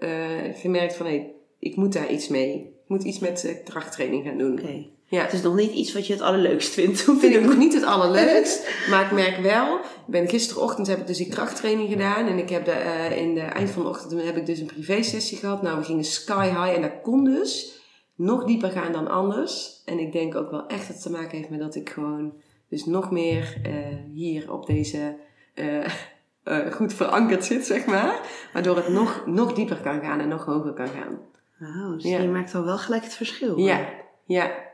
gemerkt 0.53 0.95
van, 0.95 1.05
hé, 1.05 1.25
ik 1.59 1.75
moet 1.75 1.93
daar 1.93 2.11
iets 2.11 2.27
mee. 2.27 2.53
Ik 2.53 2.89
moet 2.95 3.03
iets 3.03 3.19
met 3.19 3.61
krachttraining 3.63 4.25
gaan 4.25 4.37
doen. 4.37 4.59
Oké. 4.59 4.85
Ja. 5.09 5.21
Het 5.21 5.33
is 5.33 5.41
nog 5.41 5.55
niet 5.55 5.71
iets 5.71 5.93
wat 5.93 6.07
je 6.07 6.13
het 6.13 6.21
allerleukst 6.21 6.73
vindt. 6.73 7.05
te 7.05 7.17
vind 7.19 7.35
ik 7.35 7.41
nog 7.41 7.57
niet 7.57 7.73
het 7.73 7.83
allerleukst. 7.83 8.69
Maar 8.89 9.05
ik 9.05 9.11
merk 9.11 9.37
wel, 9.37 9.75
ik 9.77 9.83
ben 10.05 10.29
gisterochtend 10.29 10.87
heb 10.87 10.99
ik 10.99 11.07
dus 11.07 11.17
die 11.17 11.29
krachttraining 11.29 11.89
gedaan. 11.89 12.27
En 12.27 12.37
ik 12.37 12.49
heb 12.49 12.65
de, 12.65 12.71
eh, 12.71 13.17
in 13.17 13.33
de 13.33 13.41
eind 13.41 13.69
van 13.69 13.83
de 13.83 13.89
ochtend 13.89 14.23
heb 14.23 14.37
ik 14.37 14.45
dus 14.45 14.59
een 14.59 14.65
privé 14.65 15.03
sessie 15.03 15.37
gehad. 15.37 15.61
Nou, 15.61 15.77
we 15.77 15.83
gingen 15.83 16.03
sky 16.03 16.47
high 16.47 16.75
en 16.75 16.81
dat 16.81 17.01
kon 17.01 17.23
dus 17.23 17.81
nog 18.15 18.43
dieper 18.43 18.69
gaan 18.71 18.91
dan 18.91 19.07
anders. 19.07 19.81
En 19.85 19.99
ik 19.99 20.11
denk 20.11 20.35
ook 20.35 20.51
wel 20.51 20.67
echt 20.67 20.87
dat 20.87 20.95
het 20.95 21.01
te 21.01 21.11
maken 21.11 21.37
heeft 21.37 21.49
met 21.49 21.59
dat 21.59 21.75
ik 21.75 21.89
gewoon 21.89 22.33
dus 22.69 22.85
nog 22.85 23.11
meer 23.11 23.57
eh, 23.63 23.73
hier 24.13 24.53
op 24.53 24.65
deze 24.65 25.15
eh, 25.53 26.71
goed 26.77 26.93
verankerd 26.93 27.45
zit, 27.45 27.65
zeg 27.65 27.85
maar. 27.85 28.19
Waardoor 28.53 28.75
het 28.75 28.87
nog, 28.89 29.23
nog 29.25 29.53
dieper 29.53 29.77
kan 29.77 30.01
gaan 30.01 30.19
en 30.19 30.27
nog 30.27 30.45
hoger 30.45 30.73
kan 30.73 30.87
gaan. 30.87 31.19
Wauw, 31.57 31.93
dus 31.93 32.03
Ja. 32.03 32.19
je 32.19 32.27
maakt 32.27 32.55
al 32.55 32.63
wel 32.63 32.77
gelijk 32.77 33.03
het 33.03 33.13
verschil. 33.13 33.57
Ja, 33.57 33.89
ja. 34.25 34.67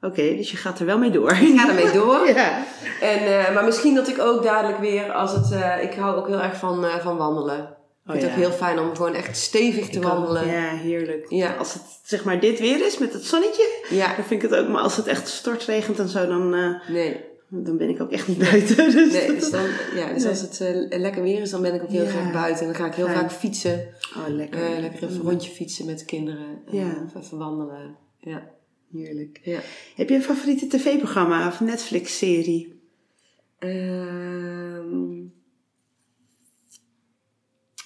Oké, 0.00 0.36
dus 0.36 0.50
je 0.50 0.56
gaat 0.56 0.78
er 0.78 0.86
wel 0.86 0.98
mee 0.98 1.10
door. 1.10 1.30
Ik 1.50 1.58
ga 1.58 1.68
ermee 1.68 1.92
door. 1.92 2.26
Ja. 2.34 2.64
En, 3.00 3.18
eh, 3.46 3.54
maar 3.54 3.64
misschien 3.64 3.94
dat 3.94 4.08
ik 4.08 4.18
ook 4.18 4.42
dadelijk 4.42 4.78
weer, 4.78 5.12
als 5.12 5.32
het, 5.32 5.50
eh, 5.52 5.82
ik 5.82 5.94
hou 5.94 6.16
ook 6.16 6.26
heel 6.26 6.40
erg 6.40 6.56
van, 6.56 6.84
eh, 6.84 6.94
van 6.98 7.16
wandelen. 7.16 7.58
Ik 7.58 8.16
vind 8.16 8.22
het 8.22 8.32
Oh 8.32 8.38
ja. 8.38 8.44
ook 8.44 8.50
heel 8.50 8.58
fijn 8.58 8.78
om 8.78 8.96
gewoon 8.96 9.14
echt 9.14 9.36
stevig 9.36 9.88
te 9.88 9.96
Ik 9.98 10.02
wandelen. 10.04 10.46
Ja. 10.46 10.52
Ja, 10.52 10.76
heerlijk. 10.76 11.26
Ja. 11.28 11.54
Als 11.56 11.74
het 11.74 11.82
zeg 12.04 12.24
maar 12.24 12.40
dit 12.40 12.58
weer 12.60 12.86
is 12.86 12.98
met 12.98 13.12
het 13.12 13.24
zonnetje, 13.24 13.82
ja, 13.90 14.06
dan 14.16 14.24
vind 14.24 14.42
ik 14.42 14.50
het 14.50 14.60
ook. 14.60 14.68
Maar 14.68 14.80
als 14.82 14.96
het 14.96 15.06
echt 15.06 15.28
stortregent 15.28 15.98
en 15.98 16.08
zo, 16.08 16.26
dan, 16.26 16.50
nee. 16.88 17.20
dan 17.48 17.76
ben 17.76 17.88
ik 17.88 18.00
ook 18.00 18.10
echt 18.10 18.28
niet 18.28 18.38
buiten. 18.38 18.76
Dus 18.92 19.12
nee 19.12 19.26
dus 19.34 19.50
dan, 19.50 19.64
ja, 19.94 20.12
dus 20.12 20.22
Nee. 20.22 20.28
als 20.32 20.40
het 20.40 20.60
lekker 20.88 21.22
weer 21.22 21.40
is, 21.40 21.50
dan 21.50 21.62
ben 21.62 21.74
ik 21.74 21.82
ook 21.82 21.88
heel 21.90 22.04
Ja. 22.04 22.10
graag 22.10 22.32
buiten. 22.32 22.66
En 22.66 22.72
dan 22.72 22.80
ga 22.82 22.86
ik 22.86 22.94
heel 22.94 23.06
Fijn. 23.06 23.18
vaak 23.18 23.32
fietsen. 23.32 23.88
Oh, 24.16 24.34
lekker. 24.34 24.60
Lekker 24.80 25.02
even 25.02 25.14
een 25.20 25.22
rondje 25.30 25.50
fietsen 25.50 25.86
met 25.86 25.98
de 25.98 26.04
kinderen. 26.04 26.62
En 26.70 26.76
Ja. 26.78 26.92
even 27.20 27.38
wandelen. 27.38 27.96
Ja. 28.18 28.42
Heerlijk. 28.92 29.40
ja. 29.44 29.60
Heb 29.96 30.08
je 30.08 30.14
een 30.14 30.22
favoriete 30.22 30.66
tv-programma 30.66 31.46
of 31.46 31.60
Netflix-serie? 31.60 32.80
Ehm, 33.58 35.08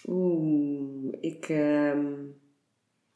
Oeh, 0.08 1.14
ik 1.20 1.48
ehm, 1.48 2.06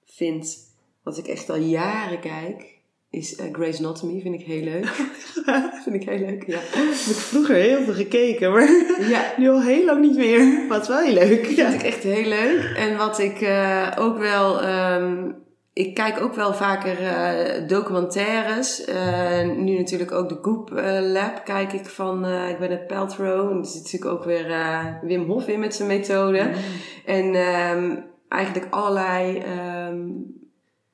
vind, 0.05 0.57
wat 1.03 1.19
ik 1.19 1.27
echt 1.27 1.51
al 1.51 1.57
jaren 1.57 2.21
kijk, 2.21 2.79
is 3.11 3.37
eh, 3.37 3.53
Grey's 3.53 3.79
Anatomy. 3.79 4.21
Vind 4.21 4.35
ik 4.41 4.47
heel 4.47 4.63
leuk. 4.63 4.87
vind 5.85 5.95
ik 5.95 6.09
heel 6.09 6.19
leuk, 6.19 6.47
ja. 6.47 6.59
Heb 6.59 6.93
ik 6.93 7.17
vroeger 7.17 7.55
heel 7.55 7.83
veel 7.83 7.95
gekeken, 7.95 8.53
maar 8.53 8.69
Ja, 9.15 9.35
nu 9.39 9.49
al 9.49 9.63
heel 9.63 9.85
lang 9.85 10.01
niet 10.01 10.17
meer. 10.17 10.41
Is 10.81 10.89
wel 10.89 10.99
heel 10.99 11.15
leuk. 11.15 11.45
vind 11.45 11.57
Ja. 11.57 11.69
ik 11.73 11.83
echt 11.83 12.03
heel 12.03 12.29
leuk. 12.29 12.73
En 12.77 12.97
wat 12.97 13.19
ik 13.19 13.41
eh, 13.41 13.97
ook 13.99 14.19
wel... 14.19 14.63
ehm, 14.63 15.31
ik 15.79 15.95
kijk 15.95 16.21
ook 16.21 16.35
wel 16.35 16.55
vaker 16.55 17.03
eh, 17.03 17.69
documentaires. 17.69 18.85
Eh, 18.85 19.49
nu 19.57 19.77
natuurlijk 19.77 20.13
ook 20.13 20.29
de 20.29 20.39
Goop 20.43 20.75
eh, 20.75 20.99
Lab 21.01 21.45
kijk 21.45 21.73
ik 21.73 21.87
van... 21.87 22.27
ik 22.27 22.59
ben 22.59 22.71
het 22.71 22.87
Paltrow. 22.87 23.51
En 23.51 23.59
er 23.59 23.67
zit 23.67 23.83
natuurlijk 23.83 24.13
ook 24.13 24.25
weer 24.25 24.47
Wim 25.03 25.25
Hof 25.25 25.49
in 25.49 25.61
met 25.61 25.75
zijn 25.75 25.89
methode. 25.89 26.51
En 27.05 27.35
ehm, 27.35 27.97
eigenlijk 28.29 28.75
allerlei... 28.75 29.39
ehm, 29.39 30.09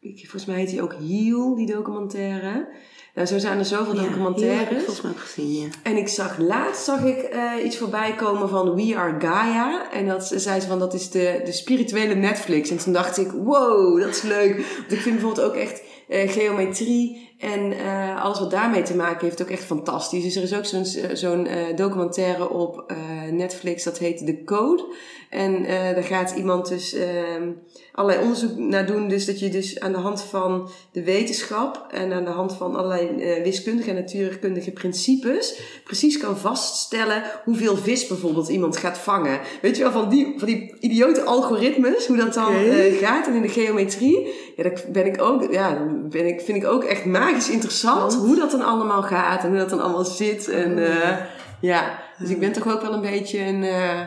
ik, 0.00 0.18
volgens 0.18 0.46
mij 0.46 0.56
heet 0.56 0.70
die 0.70 0.82
ook 0.82 0.94
Heal, 0.94 1.54
die 1.54 1.72
documentaire. 1.72 2.68
Nou, 3.14 3.26
zo 3.26 3.38
zijn 3.38 3.58
er 3.58 3.64
zoveel 3.64 3.94
Ja, 3.94 4.02
documentaires. 4.02 4.76
volgens 4.84 5.00
mij 5.00 5.10
ook 5.10 5.18
gezien, 5.18 5.52
ja. 5.60 5.66
En 5.82 5.96
ik 5.96 6.08
zag 6.08 6.38
laatst 6.38 6.84
zag 6.84 7.04
ik 7.04 7.18
eh, 7.22 7.64
iets 7.64 7.76
voorbij 7.76 8.14
komen 8.14 8.48
van 8.48 8.74
We 8.74 8.96
Are 8.96 9.20
Gaia. 9.20 9.92
En 9.92 10.06
dat 10.06 10.32
zei 10.36 10.60
ze 10.60 10.66
van 10.66 10.78
dat 10.78 10.94
is 10.94 11.10
de, 11.10 11.40
de 11.44 11.52
spirituele 11.52 12.14
Netflix. 12.14 12.70
En 12.70 12.78
toen 12.78 12.92
dacht 12.92 13.18
ik, 13.18 13.30
wow, 13.30 14.00
dat 14.00 14.08
is 14.08 14.22
leuk. 14.22 14.54
Want 14.78 14.92
ik 14.92 15.00
vind 15.00 15.14
bijvoorbeeld 15.20 15.46
ook 15.46 15.54
echt 15.54 15.82
eh, 16.08 16.30
geometrie 16.30 17.33
en 17.44 17.72
eh, 17.72 18.22
alles 18.22 18.38
wat 18.38 18.50
daarmee 18.50 18.82
te 18.82 18.96
maken 18.96 19.26
heeft 19.26 19.42
ook 19.42 19.50
echt 19.50 19.64
fantastisch. 19.64 20.22
Dus 20.22 20.36
er 20.36 20.42
is 20.42 20.54
ook 20.54 20.64
zo'n 20.64 20.84
zo'n 21.12 21.46
eh, 21.46 21.76
documentaire 21.76 22.48
op 22.48 22.84
eh, 22.86 22.96
Netflix, 23.30 23.84
dat 23.84 23.98
heet 23.98 24.26
The 24.26 24.42
Code. 24.44 24.84
En 25.30 25.64
eh 25.64 25.94
daar 25.94 26.04
gaat 26.04 26.30
iemand 26.36 26.68
dus 26.68 26.92
ehm, 26.92 27.50
allerlei 27.92 28.22
onderzoek 28.22 28.56
naar 28.56 28.86
doen. 28.86 29.08
Dus 29.08 29.26
dat 29.26 29.38
je 29.40 29.48
dus 29.48 29.80
aan 29.80 29.92
de 29.92 29.98
hand 29.98 30.22
van 30.22 30.68
de 30.92 31.04
wetenschap 31.04 31.86
en 31.90 32.12
aan 32.12 32.24
de 32.24 32.30
hand 32.30 32.54
van 32.54 32.76
allerlei 32.76 33.08
eh, 33.08 33.42
wiskundige 33.42 33.90
en 33.90 33.94
natuurkundige 33.94 34.70
principes 34.70 35.60
precies 35.84 36.18
kan 36.18 36.38
vaststellen 36.38 37.22
hoeveel 37.44 37.76
vis 37.76 38.06
bijvoorbeeld 38.06 38.48
iemand 38.48 38.76
gaat 38.76 38.98
vangen. 38.98 39.40
Weet 39.62 39.76
je 39.76 39.82
wel, 39.82 39.92
van 39.92 40.08
die, 40.08 40.34
van 40.36 40.46
die 40.46 40.74
idiote 40.80 41.22
algoritmes, 41.22 42.06
hoe 42.06 42.16
dat 42.16 42.34
dan 42.34 42.54
eh, 42.54 42.98
gaat. 42.98 43.26
En 43.26 43.34
in 43.34 43.42
de 43.42 43.48
geometrie, 43.48 44.28
ja, 44.56 44.62
dat 44.62 44.84
ben 44.92 45.06
ik 45.06 45.22
ook, 45.22 45.52
ja, 45.52 45.86
ben 46.08 46.26
ik, 46.26 46.40
vind 46.40 46.58
ik 46.58 46.66
ook 46.66 46.84
echt 46.84 47.04
magisch 47.04 47.33
interessant 47.48 48.14
hoe 48.14 48.36
dat 48.36 48.50
dan 48.50 48.64
allemaal 48.64 49.02
gaat 49.02 49.42
en 49.42 49.48
hoe 49.48 49.58
dat 49.58 49.70
dan 49.70 49.80
allemaal 49.80 50.04
zit. 50.04 50.48
En 50.48 50.86
eh, 50.86 51.16
ja, 51.60 52.02
dus 52.18 52.30
ik 52.30 52.38
ben 52.38 52.52
toch 52.52 52.68
ook 52.68 52.82
wel 52.82 52.92
een 52.92 53.00
beetje 53.00 53.38
een, 53.38 53.62
eh, 53.62 54.00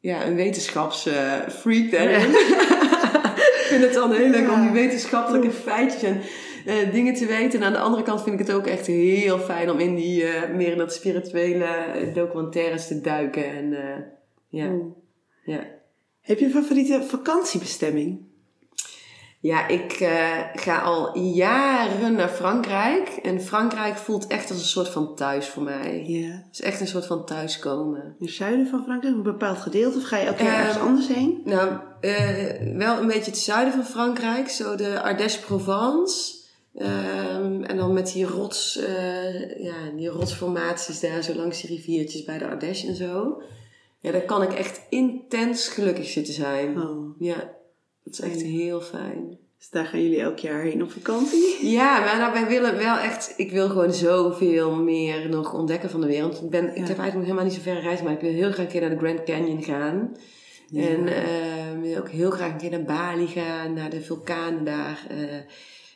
ja, 0.00 0.26
een 0.26 0.34
wetenschapsfreak 0.34 1.90
daarin. 1.90 2.30
ik 3.60 3.66
vind 3.68 3.82
het 3.82 3.94
dan 3.94 4.12
heel 4.12 4.28
leuk 4.28 4.50
om 4.50 4.62
die 4.62 4.70
wetenschappelijke 4.70 5.50
feitjes 5.50 6.02
en 6.02 6.20
eh, 6.64 6.92
dingen 6.92 7.14
te 7.14 7.26
weten. 7.26 7.60
En 7.60 7.66
aan 7.66 7.72
de 7.72 7.78
andere 7.78 8.02
kant 8.02 8.22
vind 8.22 8.40
ik 8.40 8.46
het 8.46 8.56
ook 8.56 8.66
echt 8.66 8.86
heel 8.86 9.38
fijn 9.38 9.70
om 9.70 9.78
in 9.78 9.94
die, 9.94 10.24
eh, 10.24 10.54
meer 10.54 10.72
in 10.72 10.78
dat 10.78 10.94
spirituele 10.94 11.64
eh, 11.64 12.14
documentaires 12.14 12.86
te 12.86 13.00
duiken. 13.00 13.50
En 13.50 13.72
eh, 13.72 14.02
ja. 15.44 15.66
Heb 16.20 16.38
je 16.38 16.44
een 16.44 16.50
favoriete 16.50 17.02
vakantiebestemming? 17.02 18.20
Ja, 19.44 19.68
ik 19.68 19.92
eh, 19.92 20.38
ga 20.54 20.78
al 20.78 21.18
jaren 21.18 22.14
naar 22.14 22.28
Frankrijk. 22.28 23.08
En 23.08 23.40
Frankrijk 23.40 23.96
voelt 23.96 24.26
echt 24.26 24.50
als 24.50 24.58
een 24.58 24.66
soort 24.66 24.88
van 24.88 25.14
thuis 25.14 25.48
voor 25.48 25.62
mij. 25.62 26.04
Ja. 26.06 26.28
Het 26.28 26.48
is 26.52 26.60
echt 26.60 26.80
een 26.80 26.86
soort 26.86 27.06
van 27.06 27.24
thuiskomen. 27.24 28.02
In 28.02 28.26
het 28.26 28.34
zuiden 28.34 28.66
van 28.66 28.82
Frankrijk, 28.84 29.14
een 29.14 29.22
bepaald 29.22 29.58
gedeelte? 29.58 29.98
Of 29.98 30.04
ga 30.04 30.16
je 30.16 30.26
elke 30.26 30.38
keer 30.38 30.46
Ehm, 30.46 30.58
ergens 30.58 30.78
anders 30.78 31.08
heen? 31.08 31.40
Nou, 31.44 31.70
eh, 32.00 32.76
wel 32.76 33.00
een 33.00 33.06
beetje 33.06 33.30
het 33.30 33.38
zuiden 33.38 33.72
van 33.74 33.84
Frankrijk. 33.84 34.48
Zo 34.48 34.76
de 34.76 35.02
Ardèche-Provence. 35.02 36.34
Ehm, 36.74 37.62
en 37.62 37.76
dan 37.76 37.92
met 37.92 38.12
die 38.12 38.26
rots, 38.26 38.76
eh, 38.76 39.62
ja, 39.62 39.74
die 39.96 40.08
rotsformaties 40.08 41.00
daar 41.00 41.22
zo 41.22 41.34
langs 41.34 41.60
die 41.60 41.76
riviertjes 41.76 42.24
bij 42.24 42.38
de 42.38 42.46
Ardèche 42.46 42.86
en 42.86 42.96
zo. 42.96 43.42
Ja, 44.00 44.12
daar 44.12 44.24
kan 44.24 44.42
ik 44.42 44.52
echt 44.52 44.80
intens 44.88 45.68
gelukkig 45.68 46.06
zitten 46.06 46.34
zijn. 46.34 46.82
Oh. 46.82 47.20
Ja, 47.20 47.53
dat 48.04 48.12
is 48.12 48.20
echt 48.20 48.42
heel 48.42 48.80
fijn. 48.80 49.38
Dus 49.58 49.70
daar 49.70 49.86
gaan 49.86 50.02
jullie 50.02 50.20
elk 50.20 50.38
jaar 50.38 50.62
heen 50.62 50.82
op 50.82 50.92
vakantie? 50.92 51.66
Ja, 51.70 52.00
maar 52.00 52.18
nou, 52.18 52.32
wij 52.32 52.46
willen 52.46 52.76
wel 52.76 52.96
echt... 52.96 53.34
Ik 53.36 53.50
wil 53.50 53.68
gewoon 53.68 53.92
zoveel 53.92 54.74
meer 54.74 55.28
nog 55.28 55.54
ontdekken 55.54 55.90
van 55.90 56.00
de 56.00 56.06
wereld. 56.06 56.42
Ik, 56.42 56.50
ben, 56.50 56.64
ik 56.64 56.86
heb 56.86 56.98
eigenlijk 56.98 57.14
nog 57.14 57.24
helemaal 57.24 57.44
niet 57.44 57.54
zo 57.54 57.60
ver 57.60 57.80
reis, 57.80 58.02
maar 58.02 58.12
ik 58.12 58.20
wil 58.20 58.32
heel 58.32 58.52
graag 58.52 58.66
een 58.66 58.72
keer 58.72 58.80
naar 58.80 58.90
de 58.90 58.98
Grand 58.98 59.24
Canyon 59.24 59.62
gaan. 59.62 60.16
Ja. 60.68 60.88
En 60.88 61.08
eh, 61.08 61.80
wil 61.80 61.98
ook 61.98 62.08
heel 62.08 62.30
graag 62.30 62.52
een 62.52 62.58
keer 62.58 62.70
naar 62.70 62.82
Bali 62.82 63.26
gaan, 63.26 63.72
naar 63.72 63.90
de 63.90 64.00
vulkanen 64.00 64.64
daar. 64.64 65.06
Eh, 65.08 65.18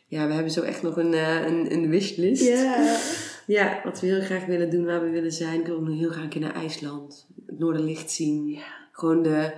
ja, 0.06 0.26
we 0.26 0.32
hebben 0.32 0.52
zo 0.52 0.62
echt 0.62 0.82
nog 0.82 0.96
een, 0.96 1.14
eh, 1.14 1.46
een, 1.46 1.72
een 1.72 1.88
wishlist. 1.88 2.46
Ja. 2.46 2.76
Ja, 3.46 3.80
wat 3.84 4.00
we 4.00 4.06
heel 4.06 4.20
graag 4.20 4.46
willen 4.46 4.70
doen, 4.70 4.84
waar 4.84 5.04
we 5.04 5.10
willen 5.10 5.32
zijn. 5.32 5.60
Ik 5.60 5.66
wil 5.66 5.76
ook 5.76 5.86
nog 5.88 5.98
heel 5.98 6.10
graag 6.10 6.22
een 6.22 6.28
keer 6.28 6.40
naar 6.40 6.54
IJsland. 6.54 7.26
Het 7.46 7.58
Noorderlicht 7.58 8.10
zien. 8.10 8.58
Gewoon 8.92 9.22
de, 9.22 9.52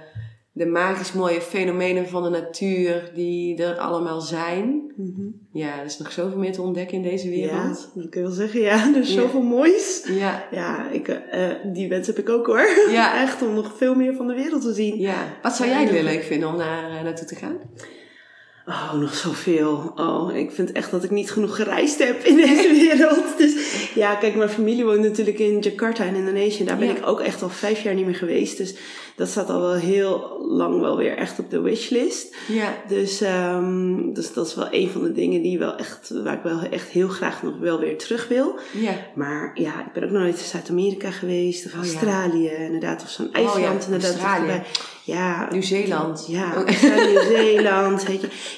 de 0.53 0.67
magisch 0.67 1.13
mooie 1.13 1.41
fenomenen 1.41 2.09
van 2.09 2.23
de 2.23 2.29
natuur 2.29 3.11
die 3.15 3.63
er 3.63 3.77
allemaal 3.79 4.21
zijn. 4.21 4.93
Mhm. 4.97 5.23
Ja, 5.53 5.79
er 5.79 5.85
is 5.85 5.99
nog 5.99 6.13
zoveel 6.13 6.39
meer 6.39 6.53
te 6.53 6.63
ontdekken 6.63 6.97
in 6.97 7.03
deze 7.03 7.29
wereld. 7.29 7.91
Ja, 7.95 8.01
dat 8.01 8.09
kun 8.11 8.21
je 8.21 8.27
wel 8.27 8.37
zeggen. 8.37 8.61
Ja, 8.61 8.85
er 8.95 9.01
is 9.01 9.15
Ja. 9.15 9.21
zoveel 9.21 9.43
moois. 9.43 10.03
Ja. 10.09 10.45
Ja, 10.51 10.91
ik, 10.91 11.09
eh, 11.09 11.49
die 11.73 11.89
wens 11.89 12.07
heb 12.07 12.19
ik 12.19 12.29
ook 12.29 12.47
hoor. 12.47 12.69
Ja. 12.91 13.23
Echt 13.23 13.43
om 13.43 13.55
nog 13.55 13.73
veel 13.77 13.95
meer 13.95 14.15
van 14.15 14.27
de 14.27 14.35
wereld 14.35 14.63
te 14.63 14.73
zien. 14.73 14.99
ja. 14.99 15.39
Wat 15.43 15.55
zou 15.57 15.69
jij 15.69 15.89
weer 15.91 16.03
leuk 16.03 16.23
vinden 16.23 16.49
om 16.49 16.57
naar, 16.57 16.91
eh, 16.91 17.03
naartoe 17.05 17.27
te 17.27 17.35
gaan? 17.35 17.59
Oh, 18.67 18.93
nog 18.95 19.15
zoveel. 19.15 19.93
Oh, 19.97 20.37
ik 20.37 20.51
vind 20.53 20.73
echt 20.73 20.91
dat 20.91 21.05
ik 21.05 21.11
niet 21.11 21.31
genoeg 21.31 21.57
gereisd 21.57 22.05
heb 22.05 22.23
in 22.25 22.37
deze 22.37 22.69
wereld. 22.89 23.39
Dus 23.39 23.85
ja, 23.95 24.15
kijk, 24.15 24.35
mijn 24.35 24.49
familie 24.49 24.85
woont 24.85 25.01
natuurlijk 25.03 25.39
in 25.39 25.59
Jakarta 25.59 26.05
in 26.05 26.15
Indonesië. 26.15 26.65
Daar 26.65 26.79
ben 26.79 26.87
Ja. 26.89 26.97
ik 26.97 27.07
ook 27.07 27.21
echt 27.21 27.43
al 27.43 27.49
vijf 27.49 27.83
jaar 27.83 27.95
niet 27.95 28.05
meer 28.07 28.15
geweest. 28.15 28.57
Dus 28.57 28.75
dat 29.21 29.29
staat 29.29 29.51
al 29.51 29.61
wel 29.61 29.75
heel 29.75 30.39
lang 30.49 30.81
wel 30.81 30.97
weer 30.97 31.17
echt 31.17 31.39
op 31.39 31.51
de 31.51 31.61
wishlist. 31.61 32.37
Ja. 32.49 32.75
Dus, 32.89 33.21
ehm, 33.21 34.13
dus 34.13 34.33
dat 34.33 34.47
is 34.47 34.55
wel 34.55 34.69
een 34.71 34.89
van 34.91 35.03
de 35.03 35.13
dingen 35.13 35.43
die 35.43 35.59
wel 35.59 35.77
echt, 35.77 36.11
waar 36.25 36.35
ik 36.35 36.43
wel 36.43 36.61
echt 36.71 36.89
heel 36.89 37.09
graag 37.09 37.43
nog 37.43 37.59
wel 37.59 37.79
weer 37.79 37.99
terug 37.99 38.29
wil. 38.29 38.59
Ja. 38.73 38.93
Maar 39.15 39.51
ja, 39.55 39.81
ik 39.87 39.93
ben 39.93 40.05
ook 40.05 40.11
nog 40.11 40.23
nooit 40.23 40.39
in 40.39 40.45
Zuid-Amerika 40.45 41.11
geweest 41.11 41.67
of 41.67 41.73
Oh, 41.73 41.79
ja. 41.79 41.85
Australië 41.85 42.49
inderdaad. 42.49 43.03
Of 43.03 43.09
zo'n 43.09 43.29
ja, 43.33 43.39
eiland 43.39 43.85
inderdaad. 43.85 44.11
Australië. 44.11 44.63
Ja, 45.05 45.49
Nieuw-Zeeland. 45.51 46.25
ja, 46.29 46.53
Oh. 46.57 46.67
Nieuw-Zeeland. 47.11 48.07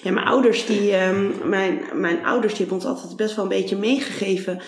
Ja, 0.02 0.12
mijn 0.12 0.26
ouders, 0.26 0.66
die, 0.66 0.92
ehm, 0.92 1.48
mijn, 1.48 1.80
mijn 1.94 2.24
ouders, 2.24 2.52
die 2.54 2.66
hebben 2.66 2.86
ons 2.86 2.96
altijd 2.96 3.16
best 3.16 3.34
wel 3.36 3.44
een 3.44 3.50
beetje 3.50 3.76
meegegeven. 3.76 4.60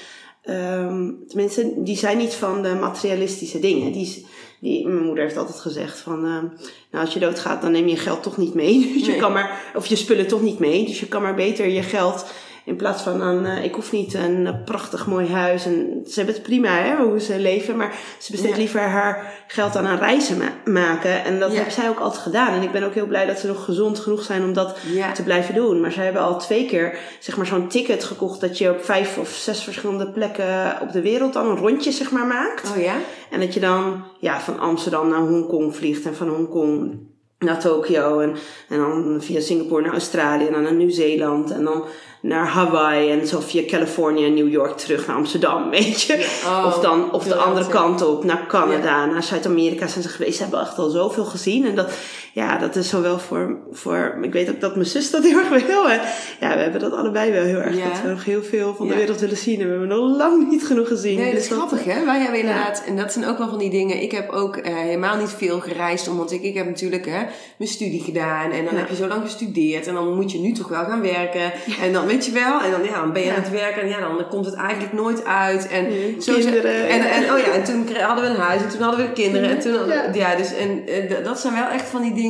Ehm, 0.43 1.11
tenminste, 1.29 1.73
die 1.77 1.97
zijn 1.97 2.19
niet 2.19 2.35
van 2.35 2.63
de 2.63 2.75
materialistische 2.75 3.59
dingen. 3.59 3.93
Die, 3.93 4.27
die, 4.65 4.87
mijn 4.87 5.05
moeder 5.05 5.25
heeft 5.25 5.37
altijd 5.37 5.61
gezegd 5.61 5.99
van, 5.99 6.25
ehm, 6.25 6.45
nou 6.91 7.05
als 7.05 7.15
je 7.15 7.21
doodgaat, 7.21 7.63
dan 7.63 7.73
neem 7.73 7.89
je 7.89 7.97
geld 7.97 8.23
toch 8.23 8.37
niet 8.37 8.55
mee. 8.55 8.81
Dus 8.95 9.07
je 9.07 9.17
kan 9.17 9.33
maar, 9.33 9.73
of 9.75 9.87
je 9.87 9.97
spullen 9.97 10.27
toch 10.27 10.43
niet 10.43 10.59
mee. 10.59 10.87
Dus 10.87 11.01
je 11.01 11.07
kan 11.07 11.23
maar 11.23 11.35
beter 11.35 11.69
je 11.69 11.83
geld 11.83 12.27
in 12.65 12.77
plaats 12.77 13.03
van 13.03 13.21
een, 13.21 13.47
eh, 13.47 13.65
ik 13.65 13.75
hoef 13.75 13.93
niet 13.93 14.15
een 14.15 14.47
eh, 14.47 14.55
prachtig 14.65 15.07
mooi 15.07 15.29
huis. 15.33 15.65
En 15.67 16.01
ze 16.09 16.15
hebben 16.15 16.35
het 16.35 16.43
prima 16.45 16.69
hè, 16.69 16.97
hoe 17.05 17.21
ze 17.21 17.39
leven. 17.39 17.77
Maar 17.77 17.95
ze 18.19 18.31
besteedt 18.31 18.53
Ja. 18.55 18.59
liever 18.61 18.81
haar 18.81 19.33
geld 19.47 19.77
aan 19.77 19.87
aan 19.87 19.99
reizen 19.99 20.39
ma- 20.39 20.71
maken. 20.73 21.25
En 21.25 21.39
dat 21.41 21.53
Ja. 21.53 21.63
heeft 21.63 21.75
zij 21.75 21.89
ook 21.89 21.99
altijd 21.99 22.23
gedaan. 22.23 22.53
En 22.55 22.63
ik 22.63 22.73
ben 22.73 22.83
ook 22.83 22.95
heel 22.95 23.07
blij 23.07 23.27
dat 23.27 23.39
ze 23.39 23.47
nog 23.47 23.65
gezond 23.65 23.99
genoeg 23.99 24.23
zijn 24.23 24.43
om 24.43 24.53
dat 24.53 24.77
Ja. 24.93 25.13
te 25.13 25.23
blijven 25.23 25.55
doen. 25.55 25.81
Maar 25.81 25.93
zij 25.93 26.05
hebben 26.05 26.23
al 26.23 26.39
twee 26.39 26.67
keer 26.67 26.99
zeg 27.21 27.37
maar, 27.37 27.47
zo'n 27.47 27.69
ticket 27.69 28.05
gekocht 28.05 28.41
dat 28.41 28.59
je 28.59 28.71
op 28.71 28.85
vijf 28.85 29.19
of 29.19 29.29
zes 29.29 29.63
verschillende 29.63 30.11
plekken 30.11 30.79
op 30.83 30.93
de 30.93 31.03
wereld 31.03 31.33
dan 31.33 31.47
een 31.47 31.57
rondje 31.57 31.91
zeg 31.93 32.11
maar, 32.11 32.27
maakt. 32.27 32.71
Oh 32.77 32.83
ja? 32.83 32.95
En 33.31 33.41
dat 33.41 33.55
je 33.55 33.61
dan 33.61 34.05
ja, 34.21 34.41
van 34.41 34.59
Amsterdam 34.59 35.09
naar 35.09 35.19
Hongkong 35.21 35.77
vliegt 35.77 36.05
en 36.05 36.15
van 36.15 36.29
Hongkong 36.29 36.99
naar 37.39 37.61
Tokio 37.61 38.21
en, 38.21 38.35
en 38.69 38.79
dan 38.79 39.17
via 39.23 39.41
Singapore 39.41 39.83
naar 39.83 39.93
Australië 39.93 40.47
en 40.47 40.53
dan 40.53 40.63
naar 40.63 40.75
Nieuw-Zeeland 40.75 41.51
en 41.51 41.65
dan 41.65 41.85
naar 42.25 42.47
Hawaii 42.47 43.11
en 43.11 43.27
zo 43.27 43.41
via 43.41 43.63
Californië 43.67 44.25
en 44.25 44.35
New 44.35 44.51
York 44.51 44.77
terug 44.77 45.07
naar 45.07 45.17
Amsterdam, 45.17 45.71
weet 45.71 46.03
je. 46.03 46.41
Oh, 46.45 46.65
of 46.67 46.79
dan 46.79 47.13
of 47.13 47.25
de 47.25 47.35
andere 47.35 47.69
kant 47.69 48.03
op, 48.03 48.25
naar 48.25 48.47
Canada, 48.47 49.07
naar 49.07 49.23
Zuid-Amerika 49.23 49.87
zijn 49.87 50.05
ze 50.05 50.11
geweest. 50.11 50.37
Ze 50.37 50.43
hebben 50.43 50.61
echt 50.61 50.79
al 50.79 50.89
zoveel 50.89 51.25
gezien. 51.25 51.67
En 51.67 51.75
dat, 51.75 51.91
ja, 52.35 52.59
dat 52.59 52.77
is 52.77 52.89
zowel 52.89 53.19
voor, 53.19 53.57
voor, 53.73 54.19
ik 54.23 54.33
weet 54.33 54.49
ook 54.51 54.61
dat 54.61 54.75
mijn 54.75 54.87
zus 54.87 55.11
dat 55.11 55.23
heel 55.23 55.39
erg 55.39 55.67
wil. 55.67 55.91
En 55.91 56.01
ja, 56.41 56.55
we 56.55 56.61
hebben 56.63 56.81
dat 56.81 56.93
allebei 56.93 57.33
wel 57.33 57.43
heel 57.45 57.59
erg, 57.61 57.77
Ja. 57.77 57.89
dat 57.89 58.03
we 58.03 58.09
nog 58.09 58.25
heel 58.25 58.43
veel 58.43 58.75
van 58.75 58.87
de 58.87 58.93
Ja. 58.93 58.99
wereld 58.99 59.21
willen 59.21 59.37
zien. 59.37 59.61
En 59.61 59.65
we 59.65 59.71
hebben 59.71 59.89
nog 59.89 60.17
lang 60.17 60.49
niet 60.51 60.67
genoeg 60.67 60.89
gezien. 60.89 61.17
Nee, 61.17 61.25
dat 61.33 61.35
Dus 61.35 61.51
is 61.51 61.57
grappig 61.57 61.85
hè. 61.85 62.05
Wij 62.05 62.21
hebben 62.21 62.41
inderdaad, 62.41 62.83
en 62.87 62.97
dat 62.97 63.13
zijn 63.13 63.27
ook 63.27 63.39
wel 63.39 63.49
van 63.49 63.59
die 63.59 63.71
dingen. 63.71 64.03
Ik 64.03 64.13
heb 64.13 64.31
ook 64.31 64.57
eh, 64.57 64.75
helemaal 64.77 65.17
niet 65.17 65.35
veel 65.37 65.61
gereisd, 65.61 66.09
omdat 66.09 66.33
ik, 66.33 66.43
ik 66.43 66.55
heb 66.55 66.67
natuurlijk 66.67 67.05
hè, 67.07 67.23
mijn 67.59 67.71
studie 67.71 68.01
gedaan. 68.03 68.51
En 68.51 68.65
dan 68.65 68.75
heb 68.77 68.89
je 68.89 68.97
zo 68.97 69.07
lang 69.07 69.23
gestudeerd. 69.23 69.87
En 69.87 69.95
dan 69.95 70.15
moet 70.15 70.33
je 70.33 70.39
nu 70.39 70.53
toch 70.53 70.69
wel 70.69 70.85
gaan 70.85 71.01
werken. 71.03 71.53
En 71.83 71.93
dan 71.93 72.07
weet 72.07 72.27
je 72.27 72.33
wel, 72.33 72.61
en 72.63 72.71
dan, 72.71 72.85
ja, 72.85 73.01
dan 73.01 73.13
ben 73.13 73.23
je 73.23 73.29
aan 73.35 73.43
het 73.43 73.51
werken. 73.51 73.83
En 73.83 73.89
ja, 73.89 74.01
dan 74.01 74.29
komt 74.29 74.47
het 74.47 74.55
eigenlijk 74.55 74.93
nooit 74.93 75.25
uit. 75.25 75.69
En, 75.69 75.83
Nee, 75.89 76.17
zo 76.21 76.35
kinderen, 76.35 76.89
en, 76.89 77.01
en, 77.11 77.23
oh 77.33 77.39
ja, 77.39 77.53
en 77.53 77.65
toen 77.65 77.87
hadden 77.97 78.25
we 78.25 78.31
een 78.31 78.41
huis. 78.41 78.63
En 78.63 78.69
toen 78.69 78.81
hadden 78.81 79.07
we 79.07 79.13
kinderen. 79.13 79.49
En 79.51 79.59
toen, 79.61 79.73
Ja. 80.15 80.37
dus, 80.37 80.55
en 80.57 80.87
eh, 80.87 81.25
dat 81.25 81.41
zijn 81.41 81.55
wel 81.55 81.67
echt 81.69 81.89
van 81.89 82.03
die 82.03 82.09
dingen. 82.11 82.23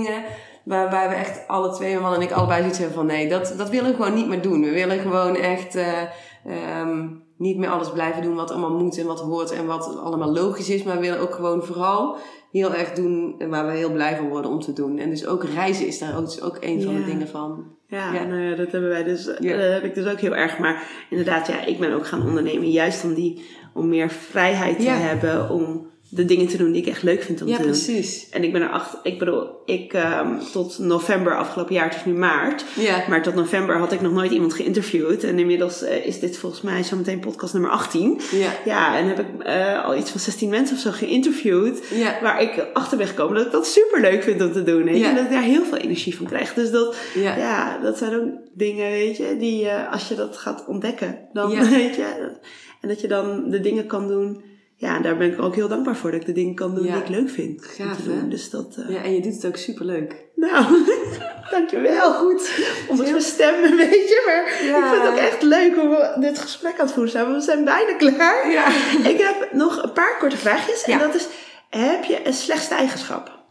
Waarbij 0.64 1.08
we 1.08 1.14
echt 1.14 1.48
alle 1.48 1.72
twee, 1.72 1.90
mijn 1.90 2.02
man 2.02 2.14
en 2.14 2.20
ik, 2.20 2.32
allebei 2.32 2.60
zoiets 2.60 2.78
hebben 2.78 2.96
van 2.96 3.06
nee, 3.06 3.28
dat, 3.28 3.54
dat 3.56 3.70
willen 3.70 3.90
we 3.90 3.96
gewoon 3.96 4.14
niet 4.14 4.28
meer 4.28 4.42
doen. 4.42 4.60
We 4.60 4.70
willen 4.70 4.98
gewoon 4.98 5.36
echt 5.36 5.74
eh, 5.74 6.02
ehm, 6.44 7.08
niet 7.38 7.56
meer 7.56 7.68
alles 7.68 7.90
blijven 7.90 8.22
doen 8.22 8.34
wat 8.34 8.50
allemaal 8.50 8.78
moet 8.78 8.98
en 8.98 9.06
wat 9.06 9.20
hoort 9.20 9.50
en 9.50 9.66
wat 9.66 9.98
allemaal 9.98 10.32
logisch 10.32 10.70
is. 10.70 10.82
Maar 10.82 10.94
we 10.94 11.00
willen 11.00 11.20
ook 11.20 11.34
gewoon 11.34 11.64
vooral 11.64 12.16
heel 12.50 12.74
erg 12.74 12.92
doen 12.92 13.34
waar 13.48 13.66
we 13.66 13.72
heel 13.72 13.92
blij 13.92 14.16
van 14.16 14.28
worden 14.28 14.50
om 14.50 14.60
te 14.60 14.72
doen. 14.72 14.98
En 14.98 15.10
dus 15.10 15.26
ook 15.26 15.44
reizen 15.44 15.86
is 15.86 15.98
daar 15.98 16.16
ook, 16.16 16.26
is 16.26 16.42
ook 16.42 16.56
een 16.60 16.82
van 16.82 16.94
de 16.94 17.04
dingen 17.04 17.28
van. 17.28 17.64
Ja, 17.86 18.12
Ja. 18.12 18.24
nou 18.24 18.40
ja, 18.40 18.56
dat 18.56 18.72
hebben 18.72 18.90
wij 18.90 19.04
dus, 19.04 19.24
Ja. 19.38 19.56
dat 19.56 19.72
heb 19.72 19.84
ik 19.84 19.94
dus 19.94 20.12
ook 20.12 20.20
heel 20.20 20.34
erg. 20.34 20.58
Maar 20.58 21.06
inderdaad, 21.10 21.46
ja, 21.46 21.64
ik 21.64 21.78
ben 21.78 21.92
ook 21.92 22.06
gaan 22.06 22.26
ondernemen 22.26 22.70
juist 22.70 23.04
om 23.04 23.14
die, 23.14 23.44
om 23.74 23.88
meer 23.88 24.10
vrijheid 24.10 24.80
te 24.80 24.88
hebben 24.88 25.50
om 25.50 25.86
de 26.08 26.24
dingen 26.24 26.46
te 26.46 26.56
doen 26.56 26.72
die 26.72 26.82
ik 26.82 26.88
echt 26.88 27.02
leuk 27.02 27.22
vind 27.22 27.42
om 27.42 27.48
Ja, 27.48 27.56
te 27.56 27.62
doen. 27.62 27.70
precies. 27.70 28.28
En 28.30 28.44
ik 28.44 28.52
ben 28.52 28.62
erachter, 28.62 28.98
ik 29.02 29.18
bedoel, 29.18 29.46
ik 29.64 29.92
ehm, 29.92 30.28
tot 30.52 30.78
november 30.78 31.36
afgelopen 31.36 31.74
jaar, 31.74 31.84
het 31.88 31.94
is 31.94 32.04
nu 32.04 32.12
maart. 32.12 32.64
Ja. 32.76 33.04
Maar 33.08 33.22
tot 33.22 33.34
november 33.34 33.76
had 33.78 33.92
ik 33.92 34.00
nog 34.00 34.12
nooit 34.12 34.30
iemand 34.32 34.54
geïnterviewd. 34.54 35.24
En 35.24 35.38
inmiddels 35.38 35.82
eh, 35.82 36.06
is 36.06 36.20
dit 36.20 36.38
volgens 36.38 36.62
mij 36.62 36.82
zometeen 36.84 37.20
podcast 37.20 37.52
nummer 37.52 37.70
18. 37.70 38.20
Ja. 38.32 38.50
Ja, 38.64 38.98
en 38.98 39.06
heb 39.06 39.18
ik 39.18 39.42
eh, 39.42 39.84
al 39.84 39.96
iets 39.96 40.10
van 40.10 40.20
16 40.20 40.48
mensen 40.48 40.76
of 40.76 40.82
zo 40.82 40.90
geïnterviewd. 40.90 41.88
Ja. 41.90 42.18
Waar 42.22 42.42
ik 42.42 42.66
achter 42.72 42.98
ben 42.98 43.06
gekomen 43.06 43.34
dat 43.36 43.46
ik 43.46 43.52
dat 43.52 43.66
super 43.66 44.00
leuk 44.00 44.22
vind 44.22 44.40
om 44.42 44.52
te 44.52 44.62
doen. 44.62 44.84
Weet 44.84 44.94
je? 44.96 45.00
Ja. 45.00 45.08
En 45.08 45.14
dat 45.14 45.24
ik 45.24 45.30
daar 45.30 45.42
heel 45.42 45.64
veel 45.64 45.78
energie 45.78 46.16
van 46.16 46.26
krijg. 46.26 46.54
Dus 46.54 46.70
dat, 46.70 46.96
Ja. 47.14 47.36
ja, 47.36 47.78
dat 47.78 47.98
zijn 47.98 48.14
ook 48.14 48.28
dingen, 48.54 48.90
weet 48.90 49.16
je, 49.16 49.36
die 49.38 49.68
eh, 49.68 49.92
als 49.92 50.08
je 50.08 50.14
dat 50.14 50.36
gaat 50.36 50.64
ontdekken, 50.66 51.18
dan 51.32 51.50
Ja. 51.50 51.68
weet 51.70 51.96
je. 51.96 52.32
En 52.80 52.88
dat 52.88 53.00
je 53.00 53.08
dan 53.08 53.50
de 53.50 53.60
dingen 53.60 53.86
kan 53.86 54.08
doen. 54.08 54.42
Ja, 54.84 54.96
en 54.96 55.02
daar 55.02 55.16
ben 55.16 55.32
ik 55.32 55.40
ook 55.42 55.54
heel 55.54 55.68
dankbaar 55.68 55.96
voor 55.96 56.10
dat 56.10 56.20
ik 56.20 56.26
de 56.26 56.32
dingen 56.32 56.54
kan 56.54 56.74
doen 56.74 56.84
Ja. 56.84 56.92
die 56.92 57.02
ik 57.02 57.08
leuk 57.08 57.30
vind 57.30 57.64
Gaaf, 57.64 57.96
hè? 58.06 58.28
Dus 58.28 58.50
dat, 58.50 58.76
eh, 58.76 58.94
Ja, 58.94 59.02
en 59.02 59.14
je 59.14 59.20
doet 59.20 59.34
het 59.34 59.46
ook 59.46 59.56
superleuk. 59.56 60.24
nou, 60.34 60.64
dankjewel. 61.50 62.12
Goed. 62.12 62.50
Onder 62.88 63.10
mijn 63.10 63.22
stem 63.22 63.64
een 63.64 63.76
beetje, 63.76 64.22
maar 64.26 64.64
Ja. 64.64 64.76
ik 64.78 64.84
vind 64.92 65.02
het 65.02 65.10
ook 65.12 65.18
echt 65.18 65.42
leuk 65.42 65.74
hoe 65.74 65.88
we 65.88 66.20
dit 66.20 66.38
gesprek 66.38 66.72
aan 66.78 66.84
het 66.86 66.94
voeren 66.94 67.12
zijn. 67.12 67.32
We 67.34 67.40
zijn 67.40 67.64
bijna 67.64 67.92
klaar. 67.96 68.50
Ja. 68.50 68.66
Ik 69.12 69.18
heb 69.18 69.48
nog 69.52 69.82
een 69.82 69.92
paar 69.92 70.16
korte 70.18 70.36
vraagjes. 70.36 70.82
En 70.82 70.98
dat 70.98 71.14
is, 71.14 71.26
heb 71.70 72.04
je 72.04 72.26
een 72.26 72.32
slechtste 72.34 72.74
eigenschap? 72.74 73.42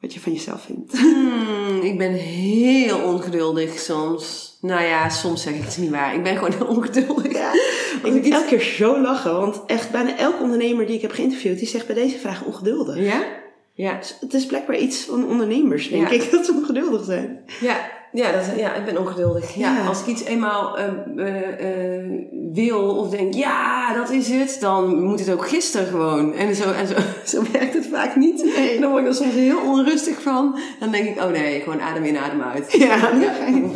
Wat 0.00 0.14
je 0.14 0.20
van 0.20 0.32
jezelf 0.32 0.62
vindt. 0.62 0.98
Hmm, 0.98 1.80
ik 1.82 1.98
ben 1.98 2.12
heel 2.12 2.98
ongeduldig 2.98 3.78
soms. 3.78 4.44
Nou 4.60 4.82
ja, 4.82 5.08
soms 5.08 5.42
zeg 5.42 5.54
ik 5.54 5.62
het 5.64 5.76
niet 5.78 5.90
waar. 5.90 6.14
Ik 6.14 6.22
ben 6.22 6.34
gewoon 6.36 6.52
heel 6.52 6.66
ongeduldig. 6.66 7.32
Ja, 7.32 7.50
ik 8.06 8.12
moet 8.12 8.30
elke 8.30 8.46
keer 8.46 8.60
zo 8.60 9.00
lachen, 9.00 9.32
want 9.40 9.62
echt 9.66 9.90
bijna 9.90 10.16
elke 10.16 10.42
ondernemer 10.42 10.86
die 10.86 10.94
ik 10.96 11.02
heb 11.02 11.12
geïnterviewd, 11.12 11.58
die 11.58 11.68
zegt 11.68 11.86
bij 11.86 11.94
deze 11.94 12.18
vraag 12.18 12.44
ongeduldig. 12.44 12.98
Ja? 12.98 13.22
Ja. 13.72 13.96
Dus 13.98 14.16
het 14.20 14.34
is 14.34 14.46
blijkbaar 14.46 14.76
iets 14.76 15.04
van 15.04 15.26
ondernemers, 15.26 15.88
denk 15.88 16.08
Ja. 16.08 16.14
ik, 16.14 16.30
dat 16.32 16.46
ze 16.46 16.52
ongeduldig 16.52 17.04
zijn. 17.04 17.40
Ja, 17.60 17.76
ja, 18.12 18.32
dat, 18.32 18.44
ja, 18.56 18.74
ik 18.74 18.84
ben 18.84 18.98
ongeduldig. 18.98 19.54
Ja. 19.54 19.76
Ja. 19.76 19.86
Als 19.86 20.00
ik 20.00 20.06
iets 20.06 20.24
eenmaal 20.24 20.78
eh, 20.78 20.84
eh, 21.16 21.98
eh, 21.98 22.10
wil 22.52 22.96
of 22.96 23.10
denk, 23.10 23.34
ja, 23.34 23.94
dat 23.94 24.10
is 24.10 24.28
het, 24.28 24.56
dan 24.60 25.02
moet 25.02 25.18
het 25.20 25.32
ook 25.32 25.48
gisteren 25.48 25.86
gewoon. 25.86 26.34
En 26.34 26.54
zo, 26.54 26.72
en 26.72 26.86
zo, 26.86 26.94
zo 27.36 27.42
werkt 27.52 27.74
het 27.74 27.86
vaak 27.86 28.16
niet. 28.16 28.44
Nee. 28.56 28.74
En 28.74 28.80
dan 28.80 28.90
word 28.90 29.02
ik 29.02 29.08
er 29.08 29.14
soms 29.14 29.34
heel 29.34 29.60
onrustig 29.60 30.22
van. 30.22 30.58
Dan 30.80 30.90
denk 30.90 31.08
ik, 31.08 31.22
oh 31.22 31.30
nee, 31.30 31.60
gewoon 31.60 31.80
adem 31.80 32.04
in, 32.04 32.16
adem 32.18 32.42
uit. 32.42 32.72
Ja, 32.72 32.96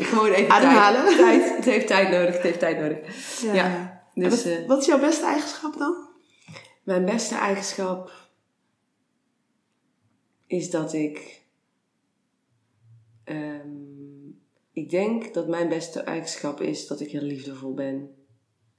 Gewoon 0.01 0.31
even 0.31 0.51
Ademhalen. 0.51 1.05
Tijd, 1.05 1.16
tijd. 1.18 1.57
Het 1.57 1.64
heeft 1.64 1.87
tijd 1.87 2.11
nodig, 2.11 2.35
het 2.35 2.43
heeft 2.43 2.59
tijd 2.59 2.81
nodig. 2.81 2.99
Ja. 3.53 3.99
En 4.24 4.30
Dus 4.30 4.44
wat, 4.44 4.52
eh, 4.52 4.66
wat 4.66 4.80
is 4.80 4.86
jouw 4.86 5.00
beste 5.00 5.24
eigenschap 5.24 5.76
dan? 5.78 6.08
mijn 6.82 7.04
beste 7.04 7.34
eigenschap 7.34 8.28
is 10.46 10.70
dat 10.70 10.92
ik. 10.92 11.42
ehm, 13.24 13.68
ik 14.72 14.90
denk 14.90 15.34
dat 15.34 15.48
mijn 15.48 15.68
beste 15.68 16.00
eigenschap 16.00 16.60
is 16.60 16.86
dat 16.86 17.00
ik 17.00 17.10
heel 17.10 17.22
liefdevol 17.22 17.74
ben. 17.74 18.14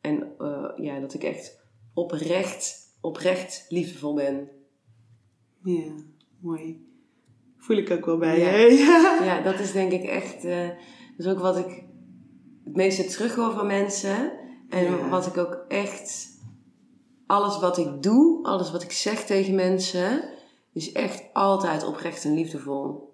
En 0.01 0.33
eh, 0.37 0.71
ja, 0.75 0.99
dat 0.99 1.13
ik 1.13 1.23
echt 1.23 1.59
oprecht, 1.93 2.95
oprecht 3.01 3.65
liefdevol 3.69 4.13
ben. 4.13 4.49
Ja, 5.63 5.93
mooi. 6.39 6.85
Voel 7.57 7.77
ik 7.77 7.91
ook 7.91 8.05
wel 8.05 8.17
bij 8.17 8.39
Ja. 8.39 8.55
je. 8.55 8.71
Ja. 8.77 9.23
Ja, 9.23 9.41
dat 9.41 9.59
is 9.59 9.71
denk 9.71 9.91
ik 9.91 10.03
echt. 10.03 10.43
eh 10.45 10.67
dat 11.17 11.25
is 11.25 11.27
ook 11.27 11.39
wat 11.39 11.57
ik 11.57 11.83
het 12.65 12.75
meeste 12.75 13.05
terughoor 13.05 13.51
van 13.53 13.67
mensen. 13.67 14.31
En 14.72 14.84
Ja. 14.84 15.09
wat 15.09 15.26
ik 15.26 15.38
ook 15.38 15.65
echt. 15.67 16.30
Alles 17.28 17.59
wat 17.59 17.78
ik 17.78 18.03
doe, 18.03 18.43
alles 18.45 18.72
wat 18.72 18.84
ik 18.84 18.91
zeg 18.91 19.26
tegen 19.26 19.55
mensen, 19.55 20.24
is 20.74 20.91
echt 20.91 21.24
altijd 21.34 21.84
oprecht 21.84 22.26
en 22.26 22.34
liefdevol 22.34 23.13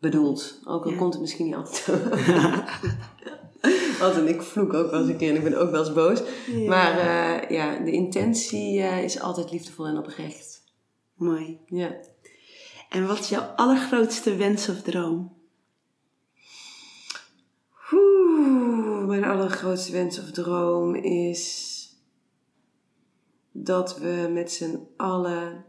bedoeld. 0.00 0.60
Ook 0.64 0.84
al 0.84 0.90
Ja. 0.90 0.96
komt 0.96 1.12
het 1.12 1.22
misschien 1.22 1.46
niet 1.46 1.54
altijd. 1.54 1.86
Want 4.00 4.28
ik 4.28 4.42
vloek 4.42 4.74
ook 4.74 4.90
wel 4.90 5.00
eens 5.00 5.08
een 5.08 5.16
keer 5.16 5.30
en 5.30 5.36
ik 5.36 5.42
ben 5.42 5.60
ook 5.60 5.70
wel 5.70 5.80
eens 5.80 5.92
boos. 5.92 6.22
Ja. 6.46 6.68
Maar 6.68 6.98
eh, 6.98 7.50
ja, 7.50 7.78
de 7.78 7.90
intentie 7.92 8.82
eh, 8.82 9.02
is 9.04 9.20
altijd 9.20 9.50
liefdevol 9.50 9.86
en 9.86 9.98
oprecht. 9.98 10.62
Mooi. 11.14 11.58
Ja. 11.66 11.96
En 12.88 13.06
wat 13.06 13.18
is 13.18 13.28
jouw 13.28 13.42
allergrootste 13.56 14.36
wens 14.36 14.68
of 14.68 14.82
droom? 14.82 15.32
Oeh. 17.92 19.01
Mijn 19.12 19.24
allergrootste 19.24 19.92
wens 19.92 20.18
of 20.18 20.30
droom 20.30 20.94
is 20.94 21.80
dat 23.50 23.98
we 23.98 24.30
met 24.32 24.52
z'n 24.52 24.88
allen 24.96 25.64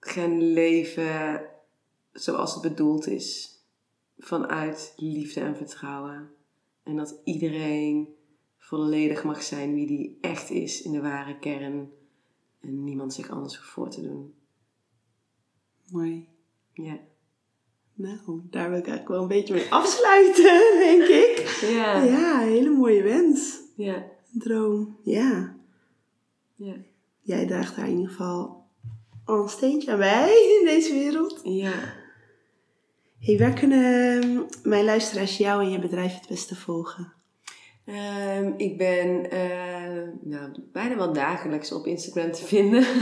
gaan 0.00 0.42
leven 0.42 1.46
zoals 2.12 2.52
het 2.52 2.62
bedoeld 2.62 3.06
is. 3.06 3.58
Vanuit 4.18 4.92
liefde 4.96 5.40
en 5.40 5.56
vertrouwen. 5.56 6.30
En 6.82 6.96
dat 6.96 7.20
iedereen 7.24 8.14
volledig 8.56 9.24
mag 9.24 9.42
zijn 9.42 9.74
wie 9.74 9.86
die 9.86 10.18
echt 10.20 10.50
is 10.50 10.82
in 10.82 10.92
de 10.92 11.00
ware 11.00 11.38
kern. 11.38 11.90
En 12.60 12.84
niemand 12.84 13.14
zich 13.14 13.30
anders 13.30 13.56
hoeft 13.56 13.70
voor 13.70 13.90
te 13.90 14.02
doen. 14.02 14.34
Mooi. 15.90 16.28
Ja. 16.72 17.00
Nou, 18.00 18.40
daar 18.50 18.70
wil 18.70 18.78
ik 18.78 18.86
eigenlijk 18.86 19.08
wel 19.08 19.22
een 19.22 19.28
beetje 19.28 19.54
mee 19.54 19.72
afsluiten, 19.72 20.60
denk 20.86 21.02
ik. 21.02 21.58
Ja. 21.60 22.02
Ja, 22.02 22.42
een 22.42 22.48
hele 22.48 22.70
mooie 22.70 23.02
wens. 23.02 23.58
Ja. 23.76 23.94
Een 23.94 24.40
droom. 24.40 24.96
Ja. 25.02 25.56
Ja. 26.56 26.74
Jij 27.20 27.46
draagt 27.46 27.76
daar 27.76 27.88
in 27.88 27.96
ieder 27.96 28.10
geval 28.10 28.66
al 29.24 29.42
een 29.42 29.48
steentje 29.48 29.92
aan 29.92 29.98
bij 29.98 30.28
in 30.60 30.66
deze 30.66 30.92
wereld. 30.92 31.40
Ja. 31.42 31.94
Hey, 33.18 33.38
waar 33.38 33.52
kunnen 33.52 34.22
ehm, 34.22 34.40
mijn 34.62 34.84
luisteraars 34.84 35.36
jou 35.36 35.62
en 35.62 35.70
je 35.70 35.78
bedrijf 35.78 36.14
het 36.14 36.28
beste 36.28 36.56
volgen? 36.56 37.12
Ehm, 37.90 38.52
ik 38.56 38.78
ben 38.78 39.30
eh, 39.30 40.08
nou, 40.22 40.50
bijna 40.72 40.96
wel 40.96 41.12
dagelijks 41.12 41.72
op 41.72 41.86
Instagram 41.86 42.30
te 42.32 42.44
vinden. 42.44 42.84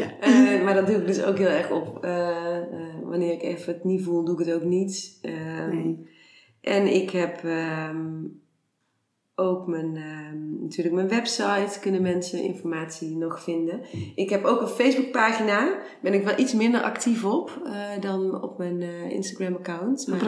Ja. 0.00 0.18
Eh, 0.20 0.62
maar 0.64 0.74
dat 0.74 0.86
doe 0.86 0.96
ik 0.96 1.06
dus 1.06 1.22
ook 1.22 1.38
heel 1.38 1.46
erg 1.48 1.70
op. 1.70 2.04
eh, 2.04 2.58
wanneer 3.04 3.32
ik 3.32 3.42
even 3.42 3.72
het 3.72 3.84
niet 3.84 4.02
voel, 4.02 4.24
doe 4.24 4.40
ik 4.40 4.46
het 4.46 4.54
ook 4.54 4.64
niet. 4.64 5.18
Ehm, 5.22 5.68
Nee. 5.76 6.08
En 6.60 6.86
ik 6.94 7.10
heb 7.10 7.44
ehm, 7.44 8.24
ook 9.34 9.66
mijn, 9.66 9.92
natuurlijk 10.62 10.94
mijn 10.94 11.08
website, 11.08 11.80
kunnen 11.80 12.02
mensen 12.02 12.42
informatie 12.42 13.16
nog 13.16 13.42
vinden. 13.42 13.80
Ik 14.14 14.30
heb 14.30 14.44
ook 14.44 14.60
een 14.60 14.68
Facebookpagina, 14.68 15.78
ben 16.02 16.14
ik 16.14 16.24
wel 16.24 16.38
iets 16.38 16.54
minder 16.54 16.80
actief 16.82 17.24
op 17.24 17.62
dan 18.00 18.42
op 18.42 18.58
mijn 18.58 18.82
Instagram-account. 19.10 20.06
Een 20.06 20.18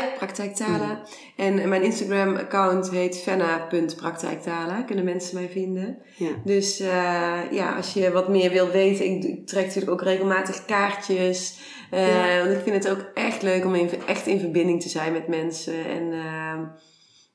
Praktijktalen? 0.00 0.88
ja, 0.88 0.96
praktijktalen. 0.96 1.02
En 1.36 1.68
mijn 1.68 1.82
Instagram-account 1.82 2.90
heet 2.90 3.18
fenna.praktijktalen, 3.18 4.86
kunnen 4.86 5.04
mensen 5.04 5.34
mij 5.34 5.48
vinden. 5.48 5.98
Ja. 6.16 6.30
Dus 6.44 6.80
eh, 6.80 7.40
ja, 7.50 7.76
als 7.76 7.92
je 7.92 8.10
wat 8.10 8.28
meer 8.28 8.50
wil 8.50 8.68
weten, 8.68 9.04
ik, 9.04 9.46
trek 9.46 9.64
natuurlijk 9.64 9.92
ook 9.92 10.02
regelmatig 10.02 10.64
kaartjes. 10.64 11.60
Eh, 11.90 12.08
Ja. 12.08 12.44
Want 12.44 12.56
ik 12.56 12.62
vind 12.62 12.84
het 12.84 12.92
ook 12.92 13.10
echt 13.14 13.42
leuk 13.42 13.64
om 13.64 13.74
in, 13.74 13.90
echt 14.06 14.26
in 14.26 14.40
verbinding 14.40 14.82
te 14.82 14.88
zijn 14.88 15.12
met 15.12 15.28
mensen 15.28 15.84
en 15.84 16.12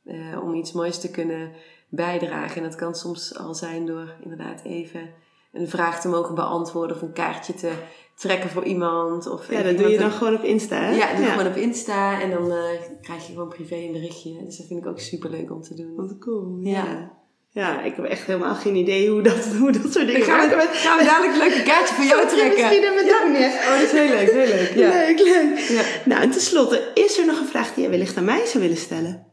eh, 0.05 0.43
om 0.43 0.53
iets 0.53 0.71
moois 0.71 0.99
te 0.99 1.11
kunnen 1.11 1.51
bijdragen. 1.89 2.57
En 2.57 2.63
dat 2.63 2.75
kan 2.75 2.95
soms 2.95 3.37
al 3.37 3.55
zijn 3.55 3.85
door 3.85 4.15
inderdaad 4.23 4.63
even 4.63 5.09
een 5.51 5.69
vraag 5.69 6.01
te 6.01 6.07
mogen 6.07 6.35
beantwoorden 6.35 6.95
of 6.95 7.01
een 7.01 7.13
kaartje 7.13 7.53
te 7.53 7.71
trekken 8.17 8.49
voor 8.49 8.63
iemand. 8.63 9.27
Of 9.29 9.51
Ja, 9.51 9.61
dat 9.63 9.77
doe 9.77 9.87
je 9.89 9.97
dan 9.97 10.05
een- 10.05 10.11
gewoon 10.11 10.35
op 10.35 10.43
Insta, 10.43 10.75
hè? 10.81 10.95
ja, 10.95 11.13
doe 11.15 11.25
gewoon 11.25 11.47
op 11.47 11.55
Insta 11.55 12.21
en 12.21 12.29
dan 12.29 12.51
eh, 12.51 12.57
krijg 13.01 13.27
je 13.27 13.31
gewoon 13.33 13.47
privé 13.49 13.75
een 13.75 13.91
berichtje. 13.91 14.43
Dus 14.45 14.57
dat 14.57 14.67
vind 14.67 14.79
ik 14.79 14.87
ook 14.87 14.99
super 14.99 15.29
leuk 15.29 15.51
om 15.51 15.61
te 15.61 15.73
doen. 15.75 15.95
Wat 15.95 16.17
cool. 16.19 16.57
Ja. 16.61 16.71
Ja. 16.83 17.11
ja. 17.49 17.81
ik 17.83 17.95
heb 17.95 18.05
echt 18.05 18.25
helemaal 18.25 18.55
geen 18.55 18.75
idee 18.75 19.09
hoe 19.09 19.21
dat, 19.21 19.45
hoe 19.59 19.71
dat 19.71 19.91
soort 19.91 20.07
dingen 20.07 20.21
Gaan 20.21 20.49
we, 20.49 20.67
gaan 20.71 20.97
we 20.97 21.03
dadelijk 21.03 21.33
een 21.33 21.39
leuke 21.47 21.63
kaartje 21.63 21.95
voor 21.95 22.05
jou 22.05 22.27
trekken? 22.35 22.49
Misschien 22.61 22.83
hebben 22.83 23.03
we 23.05 23.29
niet. 23.37 23.53
Oh, 23.65 23.69
dat 23.71 23.81
is 23.81 23.91
heel 23.91 24.07
leuk, 24.07 24.31
heel 24.31 24.55
leuk. 24.55 24.71
Ja. 24.75 24.89
Leuk, 24.89 25.19
leuk. 25.19 26.01
Nou, 26.05 26.21
en 26.21 26.31
tenslotte, 26.31 26.91
is 26.93 27.17
er 27.17 27.25
nog 27.25 27.39
een 27.39 27.47
vraag 27.47 27.73
die 27.73 27.81
jij 27.81 27.89
wellicht 27.91 28.17
aan 28.17 28.25
mij 28.25 28.45
zou 28.45 28.63
willen 28.63 28.77
stellen? 28.77 29.25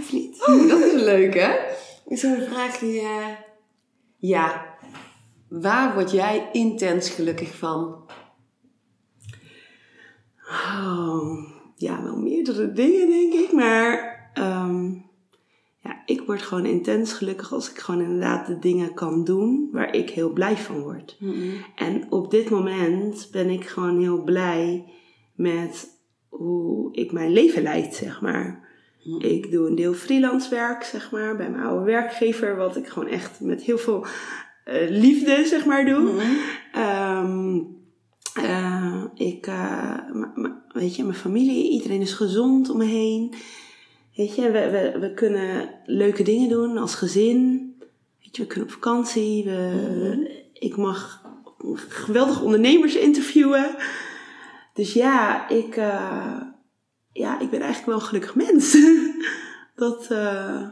Of 0.00 0.12
niet? 0.12 0.48
Oeh, 0.48 0.68
dat 0.68 0.80
is 0.82 0.92
leuk, 1.02 1.34
hè? 1.34 1.54
Is 2.06 2.22
er 2.24 2.38
een 2.38 2.46
vraag 2.50 2.78
die... 2.78 3.00
eh, 3.00 3.26
Ja. 4.18 4.67
Waar 5.48 5.94
word 5.94 6.10
jij 6.10 6.48
intens 6.52 7.10
gelukkig 7.10 7.56
van? 7.56 8.06
Oh, 10.50 11.48
ja, 11.76 12.02
wel 12.02 12.16
meerdere 12.16 12.72
dingen 12.72 13.08
denk 13.08 13.32
ik. 13.32 13.52
Maar 13.52 14.30
ehm, 14.34 14.92
ja, 15.80 16.02
ik 16.06 16.20
word 16.26 16.42
gewoon 16.42 16.66
intens 16.66 17.12
gelukkig 17.12 17.52
als 17.52 17.70
ik 17.70 17.78
gewoon 17.78 18.00
inderdaad 18.00 18.46
de 18.46 18.58
dingen 18.58 18.94
kan 18.94 19.24
doen 19.24 19.68
waar 19.72 19.94
ik 19.94 20.10
heel 20.10 20.32
blij 20.32 20.56
van 20.56 20.80
word. 20.80 21.16
En 21.74 22.12
op 22.12 22.30
dit 22.30 22.50
moment 22.50 23.28
ben 23.32 23.50
ik 23.50 23.66
gewoon 23.66 24.00
heel 24.00 24.22
blij 24.22 24.92
met 25.34 25.88
hoe 26.28 26.94
ik 26.94 27.12
mijn 27.12 27.30
leven 27.30 27.62
leid, 27.62 27.94
zeg 27.94 28.20
maar. 28.20 28.66
Ik 29.18 29.50
doe 29.50 29.68
een 29.68 29.74
deel 29.74 29.94
freelance 29.94 30.50
werk, 30.50 30.82
zeg 30.82 31.10
maar, 31.10 31.36
bij 31.36 31.50
mijn 31.50 31.64
oude 31.64 31.84
werkgever, 31.84 32.56
wat 32.56 32.76
ik 32.76 32.86
gewoon 32.86 33.08
echt 33.08 33.40
met 33.40 33.62
heel 33.62 33.78
veel 33.78 34.06
liefde, 34.88 35.44
zeg 35.46 35.64
maar, 35.64 35.84
doe. 35.84 36.10
Ehm, 36.72 37.60
eh, 38.34 39.04
ik, 39.14 39.46
eh, 39.46 39.98
weet 40.72 40.96
je, 40.96 41.04
mijn 41.04 41.18
familie, 41.18 41.70
iedereen 41.70 42.00
is 42.00 42.12
gezond 42.12 42.70
om 42.70 42.78
me 42.78 42.84
heen. 42.84 43.34
Weet 44.16 44.34
je, 44.34 44.50
we, 44.50 44.70
we, 44.70 44.98
we 44.98 45.14
kunnen 45.14 45.70
leuke 45.84 46.22
dingen 46.22 46.48
doen 46.48 46.76
als 46.76 46.94
gezin. 46.94 47.72
Weet 48.22 48.36
je, 48.36 48.42
we 48.42 48.48
kunnen 48.48 48.68
op 48.68 48.74
vakantie. 48.74 49.44
We, 49.44 50.46
Ik 50.52 50.76
mag 50.76 51.26
geweldige 51.88 52.44
ondernemers 52.44 52.96
interviewen. 52.96 53.76
Dus 54.74 54.92
ja, 54.92 55.48
ik, 55.48 55.76
eh, 55.76 56.40
ja, 57.12 57.40
ik 57.40 57.50
ben 57.50 57.60
eigenlijk 57.60 57.86
wel 57.86 57.94
een 57.94 58.06
gelukkig 58.06 58.34
mens. 58.34 58.76
dat, 59.74 60.06
eh, 60.10 60.68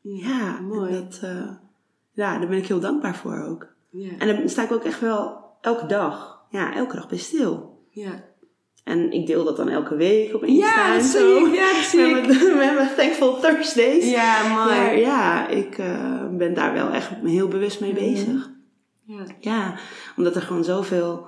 ja, 0.00 0.60
mooi. 0.60 0.92
Dat, 0.92 1.18
eh, 1.22 1.50
ja, 2.12 2.38
daar 2.38 2.48
ben 2.48 2.58
ik 2.58 2.66
heel 2.66 2.80
dankbaar 2.80 3.16
voor 3.16 3.44
ook. 3.48 3.66
Ja. 3.90 4.10
En 4.18 4.36
dan 4.36 4.48
sta 4.48 4.62
ik 4.62 4.72
ook 4.72 4.84
echt 4.84 5.00
wel 5.00 5.38
elke 5.60 5.86
dag, 5.86 6.44
ja, 6.50 6.74
elke 6.74 6.96
dag 6.96 7.08
bij 7.08 7.18
stil. 7.18 7.78
Ja. 7.90 8.28
En 8.84 9.12
ik 9.12 9.26
deel 9.26 9.44
dat 9.44 9.56
dan 9.56 9.68
elke 9.68 9.96
week 9.96 10.34
op 10.34 10.44
Insta 10.44 10.86
Ja, 10.86 10.94
en 10.94 11.02
zo. 11.02 11.44
ik. 11.46 11.54
Ja, 11.54 11.72
dat 11.72 11.82
zie 11.82 12.00
Met 12.14 12.24
ik. 12.30 12.38
mijn- 12.42 12.56
met 12.56 12.74
mijn 12.74 12.94
Thankful 12.96 13.40
Thursdays. 13.40 14.10
Ja, 14.10 14.42
mooi. 14.48 14.78
Maar 14.78 14.96
ja, 14.98 15.48
ik 15.48 15.78
eh, 15.78 16.26
ben 16.30 16.54
daar 16.54 16.72
wel 16.72 16.90
echt 16.90 17.10
heel 17.24 17.48
bewust 17.48 17.80
mee 17.80 17.92
Mhm. 17.92 18.00
bezig. 18.00 18.50
Ja. 19.06 19.24
Ja, 19.40 19.74
omdat 20.16 20.34
er 20.36 20.42
gewoon 20.42 20.64
zoveel... 20.64 21.26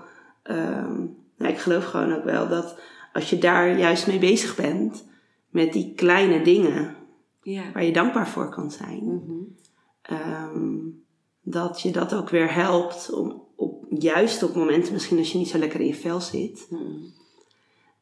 nou, 1.39 1.53
ik 1.53 1.59
geloof 1.59 1.85
gewoon 1.85 2.13
ook 2.15 2.25
wel 2.25 2.49
dat 2.49 2.81
als 3.13 3.31
je 3.31 3.39
daar 3.39 3.79
juist 3.79 4.07
mee 4.07 4.19
bezig 4.19 4.57
bent... 4.57 5.09
met 5.51 5.73
die 5.73 5.93
kleine 5.95 6.43
dingen 6.43 6.97
Ja. 7.43 7.63
waar 7.73 7.85
je 7.85 7.93
dankbaar 7.93 8.29
voor 8.29 8.49
kan 8.51 8.71
zijn... 8.71 9.05
Mhm. 9.05 9.33
Ehm, 10.03 10.79
dat 11.43 11.81
je 11.81 11.91
dat 11.93 12.15
ook 12.15 12.29
weer 12.29 12.55
helpt 12.55 13.13
om 13.13 13.43
op, 13.57 13.85
juist 13.89 14.43
op 14.43 14.55
momenten, 14.55 14.93
misschien 14.93 15.19
als 15.19 15.33
je 15.33 15.39
niet 15.39 15.49
zo 15.49 15.59
lekker 15.59 15.81
in 15.81 15.87
je 15.87 15.95
vel 15.95 16.21
zit. 16.21 16.67
Mhm. 16.71 16.83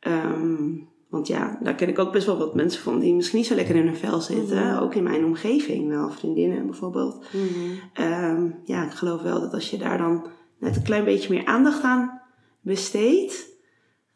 Ehm, 0.01 0.69
want 1.09 1.27
ja, 1.27 1.59
daar 1.63 1.75
ken 1.75 1.89
ik 1.89 1.99
ook 1.99 2.13
best 2.13 2.27
wel 2.27 2.39
wat 2.39 2.55
mensen 2.55 2.83
van 2.83 2.99
die 2.99 3.15
misschien 3.15 3.39
niet 3.39 3.47
zo 3.47 3.55
lekker 3.55 3.77
in 3.77 3.87
hun 3.87 3.97
vel 3.97 4.21
zitten. 4.21 4.67
Mhm. 4.67 4.79
Ook 4.83 4.95
in 4.95 5.03
mijn 5.03 5.25
omgeving, 5.25 5.89
wel 5.89 6.11
vriendinnen 6.11 6.67
bijvoorbeeld. 6.67 7.27
Mhm. 7.33 7.79
Ehm, 7.93 8.51
ja, 8.65 8.85
ik 8.85 8.91
geloof 8.93 9.23
wel 9.23 9.41
dat 9.41 9.53
als 9.53 9.71
je 9.71 9.79
daar 9.79 9.99
dan 9.99 10.27
net 10.59 10.77
een 10.77 10.83
klein 10.83 11.05
beetje 11.05 11.35
meer 11.35 11.45
aandacht 11.45 11.83
aan 11.83 12.21
besteedt, 12.61 13.49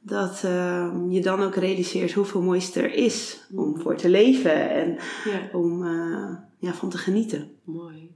dat 0.01 0.41
je 1.09 1.21
dan 1.23 1.41
ook 1.43 1.55
realiseert 1.55 2.13
hoeveel 2.13 2.43
moois 2.43 2.75
er 2.77 2.95
is 2.95 3.47
om 3.55 3.81
voor 3.81 3.97
te 3.97 4.09
leven 4.09 4.71
en 4.71 4.99
Ja. 5.25 5.59
om 5.59 5.85
eh, 5.87 6.35
ja, 6.65 6.73
van 6.75 6.89
te 6.91 6.99
genieten. 6.99 7.51
Mooi. 7.65 8.11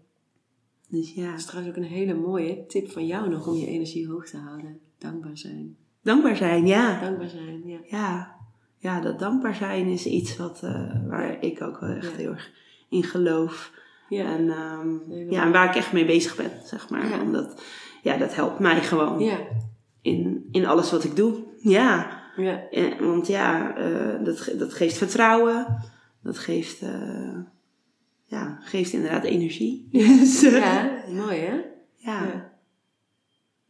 Dus 0.88 1.14
ja, 1.14 1.30
Dat 1.30 1.38
is 1.38 1.44
trouwens 1.46 1.76
ook 1.76 1.82
een 1.84 1.90
hele 1.90 2.14
mooie 2.14 2.66
tip 2.66 2.90
van 2.90 3.06
jou 3.06 3.28
nog 3.28 3.46
om 3.46 3.54
je 3.56 3.66
energie 3.66 4.08
hoog 4.08 4.26
te 4.26 4.36
houden. 4.36 4.78
Dankbaar 4.98 5.36
zijn. 5.38 5.76
dankbaar 6.02 6.36
zijn, 6.36 6.66
ja. 6.66 7.00
Dankbaar 7.00 7.28
zijn, 7.28 7.62
ja. 7.66 7.78
Ja, 7.84 8.36
ja 8.78 9.00
dat 9.00 9.18
dankbaar 9.18 9.54
zijn 9.54 9.86
is 9.86 10.06
iets 10.06 10.36
wat, 10.36 10.62
eh, 10.62 11.06
waar 11.08 11.42
ik 11.42 11.62
ook 11.62 11.80
wel 11.80 11.90
echt 11.90 12.10
Ja. 12.10 12.16
heel 12.16 12.30
erg 12.30 12.50
in 12.88 13.02
geloof. 13.02 13.72
Ja. 14.08 14.24
En, 14.36 14.50
ehm, 14.50 15.30
ja, 15.30 15.44
en 15.44 15.52
waar 15.52 15.68
ik 15.68 15.74
echt 15.74 15.92
mee 15.92 16.04
bezig 16.06 16.36
ben, 16.36 16.50
zeg 16.64 16.90
maar. 16.90 17.08
Ja. 17.08 17.20
Omdat, 17.22 17.62
ja, 18.02 18.16
dat 18.16 18.34
helpt 18.34 18.58
mij 18.58 18.80
gewoon 18.82 19.18
Ja. 19.20 19.38
in, 20.02 20.48
in 20.50 20.66
alles 20.66 20.90
wat 20.90 21.04
ik 21.04 21.16
doe. 21.16 21.44
Ja, 21.60 22.20
Ja. 22.36 22.68
en, 22.70 23.06
want 23.06 23.26
ja, 23.26 23.76
eh, 23.76 24.24
dat, 24.24 24.52
dat 24.58 24.74
geeft 24.74 24.96
vertrouwen. 24.96 25.82
Dat 26.22 26.38
geeft, 26.38 26.82
eh, 26.82 27.38
ja, 28.28 28.58
geeft 28.60 28.92
inderdaad 28.92 29.24
energie. 29.24 29.88
Dus, 29.92 30.42
eh, 30.42 30.52
Ja, 30.58 30.90
mooi 31.08 31.38
hè? 31.40 31.54
ja. 31.96 32.22
Ja. 32.24 32.46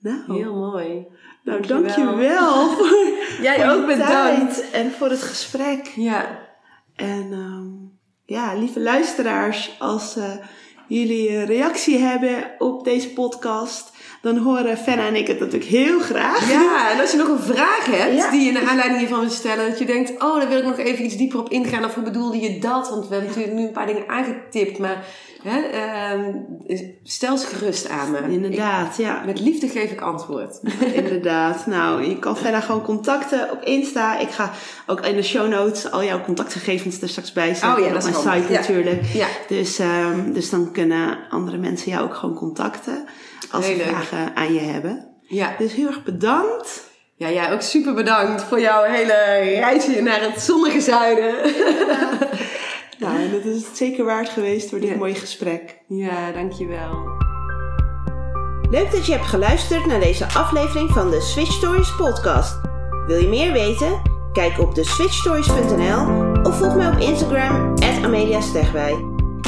Nou, 0.00 0.38
Heel 0.38 0.54
mooi. 0.54 1.06
nou 1.44 1.66
dankjewel. 1.66 1.82
dankjewel 2.04 2.68
voor, 2.76 3.42
Jij 3.42 3.56
voor 3.64 3.72
ook 3.80 3.86
bedankt. 3.86 4.70
en 4.70 4.90
voor 4.92 5.10
het 5.10 5.22
gesprek. 5.22 5.86
Ja. 5.86 6.38
En 6.96 7.32
ehm, 7.32 7.66
ja, 8.24 8.54
lieve 8.54 8.80
luisteraars, 8.80 9.76
als 9.78 10.16
eh, 10.16 10.36
jullie 10.88 11.36
een 11.36 11.44
reactie 11.46 11.98
hebben 11.98 12.50
op 12.58 12.84
deze 12.84 13.12
podcast. 13.12 13.92
Dan 14.22 14.36
horen 14.36 14.76
Fenna 14.78 15.06
en 15.06 15.16
ik 15.16 15.26
het 15.26 15.38
natuurlijk 15.38 15.70
heel 15.70 16.00
graag. 16.00 16.50
Ja, 16.50 16.90
en 16.92 17.00
als 17.00 17.10
je 17.10 17.16
nog 17.16 17.28
een 17.28 17.54
vraag 17.54 17.86
hebt 17.86 18.14
Ja. 18.16 18.30
die 18.30 18.40
je 18.44 18.52
naar 18.52 18.68
aanleiding 18.68 18.98
hiervan 18.98 19.20
wil 19.20 19.30
stellen, 19.30 19.68
dat 19.68 19.78
je 19.78 19.84
denkt, 19.84 20.10
oh, 20.22 20.36
daar 20.36 20.48
wil 20.48 20.58
ik 20.58 20.64
nog 20.64 20.78
even 20.78 21.04
iets 21.04 21.16
dieper 21.16 21.38
op 21.38 21.48
ingaan, 21.50 21.84
of 21.84 21.94
hoe 21.94 22.02
bedoelde 22.04 22.38
je 22.40 22.58
dat? 22.58 22.88
Want 22.88 23.08
we 23.08 23.14
hebben 23.14 23.28
natuurlijk 23.28 23.56
nu 23.56 23.66
een 23.66 23.72
paar 23.72 23.86
dingen 23.86 24.08
aangetipt, 24.08 24.78
maar 24.78 25.04
hè, 25.42 25.60
ehm, 25.60 26.32
stel 27.02 27.36
ze 27.36 27.46
gerust 27.46 27.88
aan 27.88 28.10
me. 28.10 28.18
Inderdaad, 28.28 28.96
ja. 28.96 29.22
Met 29.26 29.40
liefde 29.40 29.68
geef 29.68 29.90
ik 29.90 30.00
antwoord. 30.00 30.60
Inderdaad. 30.94 31.66
Nou, 31.66 32.08
je 32.08 32.18
kan 32.18 32.36
Fenna 32.36 32.60
gewoon 32.60 32.82
contacten 32.82 33.50
op 33.50 33.62
Insta. 33.62 34.18
Ik 34.18 34.30
ga 34.30 34.50
ook 34.86 35.00
in 35.06 35.14
de 35.16 35.22
show 35.22 35.48
notes 35.48 35.90
al 35.90 36.04
jouw 36.04 36.20
contactgegevens 36.20 37.00
er 37.00 37.08
straks 37.08 37.32
bij 37.32 37.54
zetten. 37.54 37.72
Oh 37.72 37.78
ja, 37.78 37.92
dat 37.92 38.04
op 38.04 38.10
is 38.10 38.22
mijn 38.24 38.40
site 38.40 38.52
Ja. 38.52 38.58
natuurlijk. 38.58 39.04
Ja. 39.14 39.26
Dus, 39.48 39.78
ehm, 39.78 40.32
dus 40.32 40.50
dan 40.50 40.72
kunnen 40.72 41.18
andere 41.30 41.56
mensen 41.56 41.90
jou 41.90 42.04
ook 42.04 42.14
gewoon 42.14 42.34
contacten. 42.34 43.04
Als 43.50 43.66
ze 43.66 43.76
leuk. 43.76 43.86
vragen 43.86 44.36
aan 44.36 44.52
je 44.52 44.60
hebben. 44.60 45.06
Ja. 45.22 45.54
Dus 45.58 45.72
heel 45.72 45.86
erg 45.86 46.02
bedankt. 46.04 46.90
ja, 47.16 47.30
jij 47.30 47.52
ook 47.52 47.60
super 47.62 47.94
bedankt 47.94 48.42
voor 48.42 48.60
jouw 48.60 48.82
hele 48.82 49.12
reisje 49.60 50.00
naar 50.02 50.20
het 50.20 50.40
zonnige 50.40 50.80
zuiden. 50.80 51.34
Nou, 52.98 53.16
en 53.18 53.30
dat 53.32 53.44
is 53.44 53.66
het 53.66 53.76
zeker 53.76 54.04
waard 54.04 54.28
geweest 54.28 54.68
voor 54.70 54.80
dit 54.80 54.88
Ja. 54.88 54.96
mooie 54.96 55.14
gesprek. 55.14 55.76
Ja, 55.88 56.32
dankjewel. 56.32 57.16
Leuk 58.70 58.90
dat 58.92 59.06
je 59.06 59.12
hebt 59.12 59.26
geluisterd 59.26 59.86
naar 59.86 60.00
deze 60.00 60.24
aflevering 60.24 60.90
van 60.90 61.10
de 61.10 61.20
Switch 61.20 61.52
Stories 61.52 61.96
podcast. 61.96 62.60
Wil 63.06 63.18
je 63.20 63.28
meer 63.28 63.52
weten? 63.52 64.02
Kijk 64.32 64.58
op 64.58 64.74
de 64.74 64.84
switchstories.nl 64.84 66.06
of 66.42 66.58
volg 66.58 66.74
mij 66.74 66.88
op 66.88 66.98
Instagram 66.98 67.74
Amelia 68.04 68.40
Stegwij. 68.40 69.07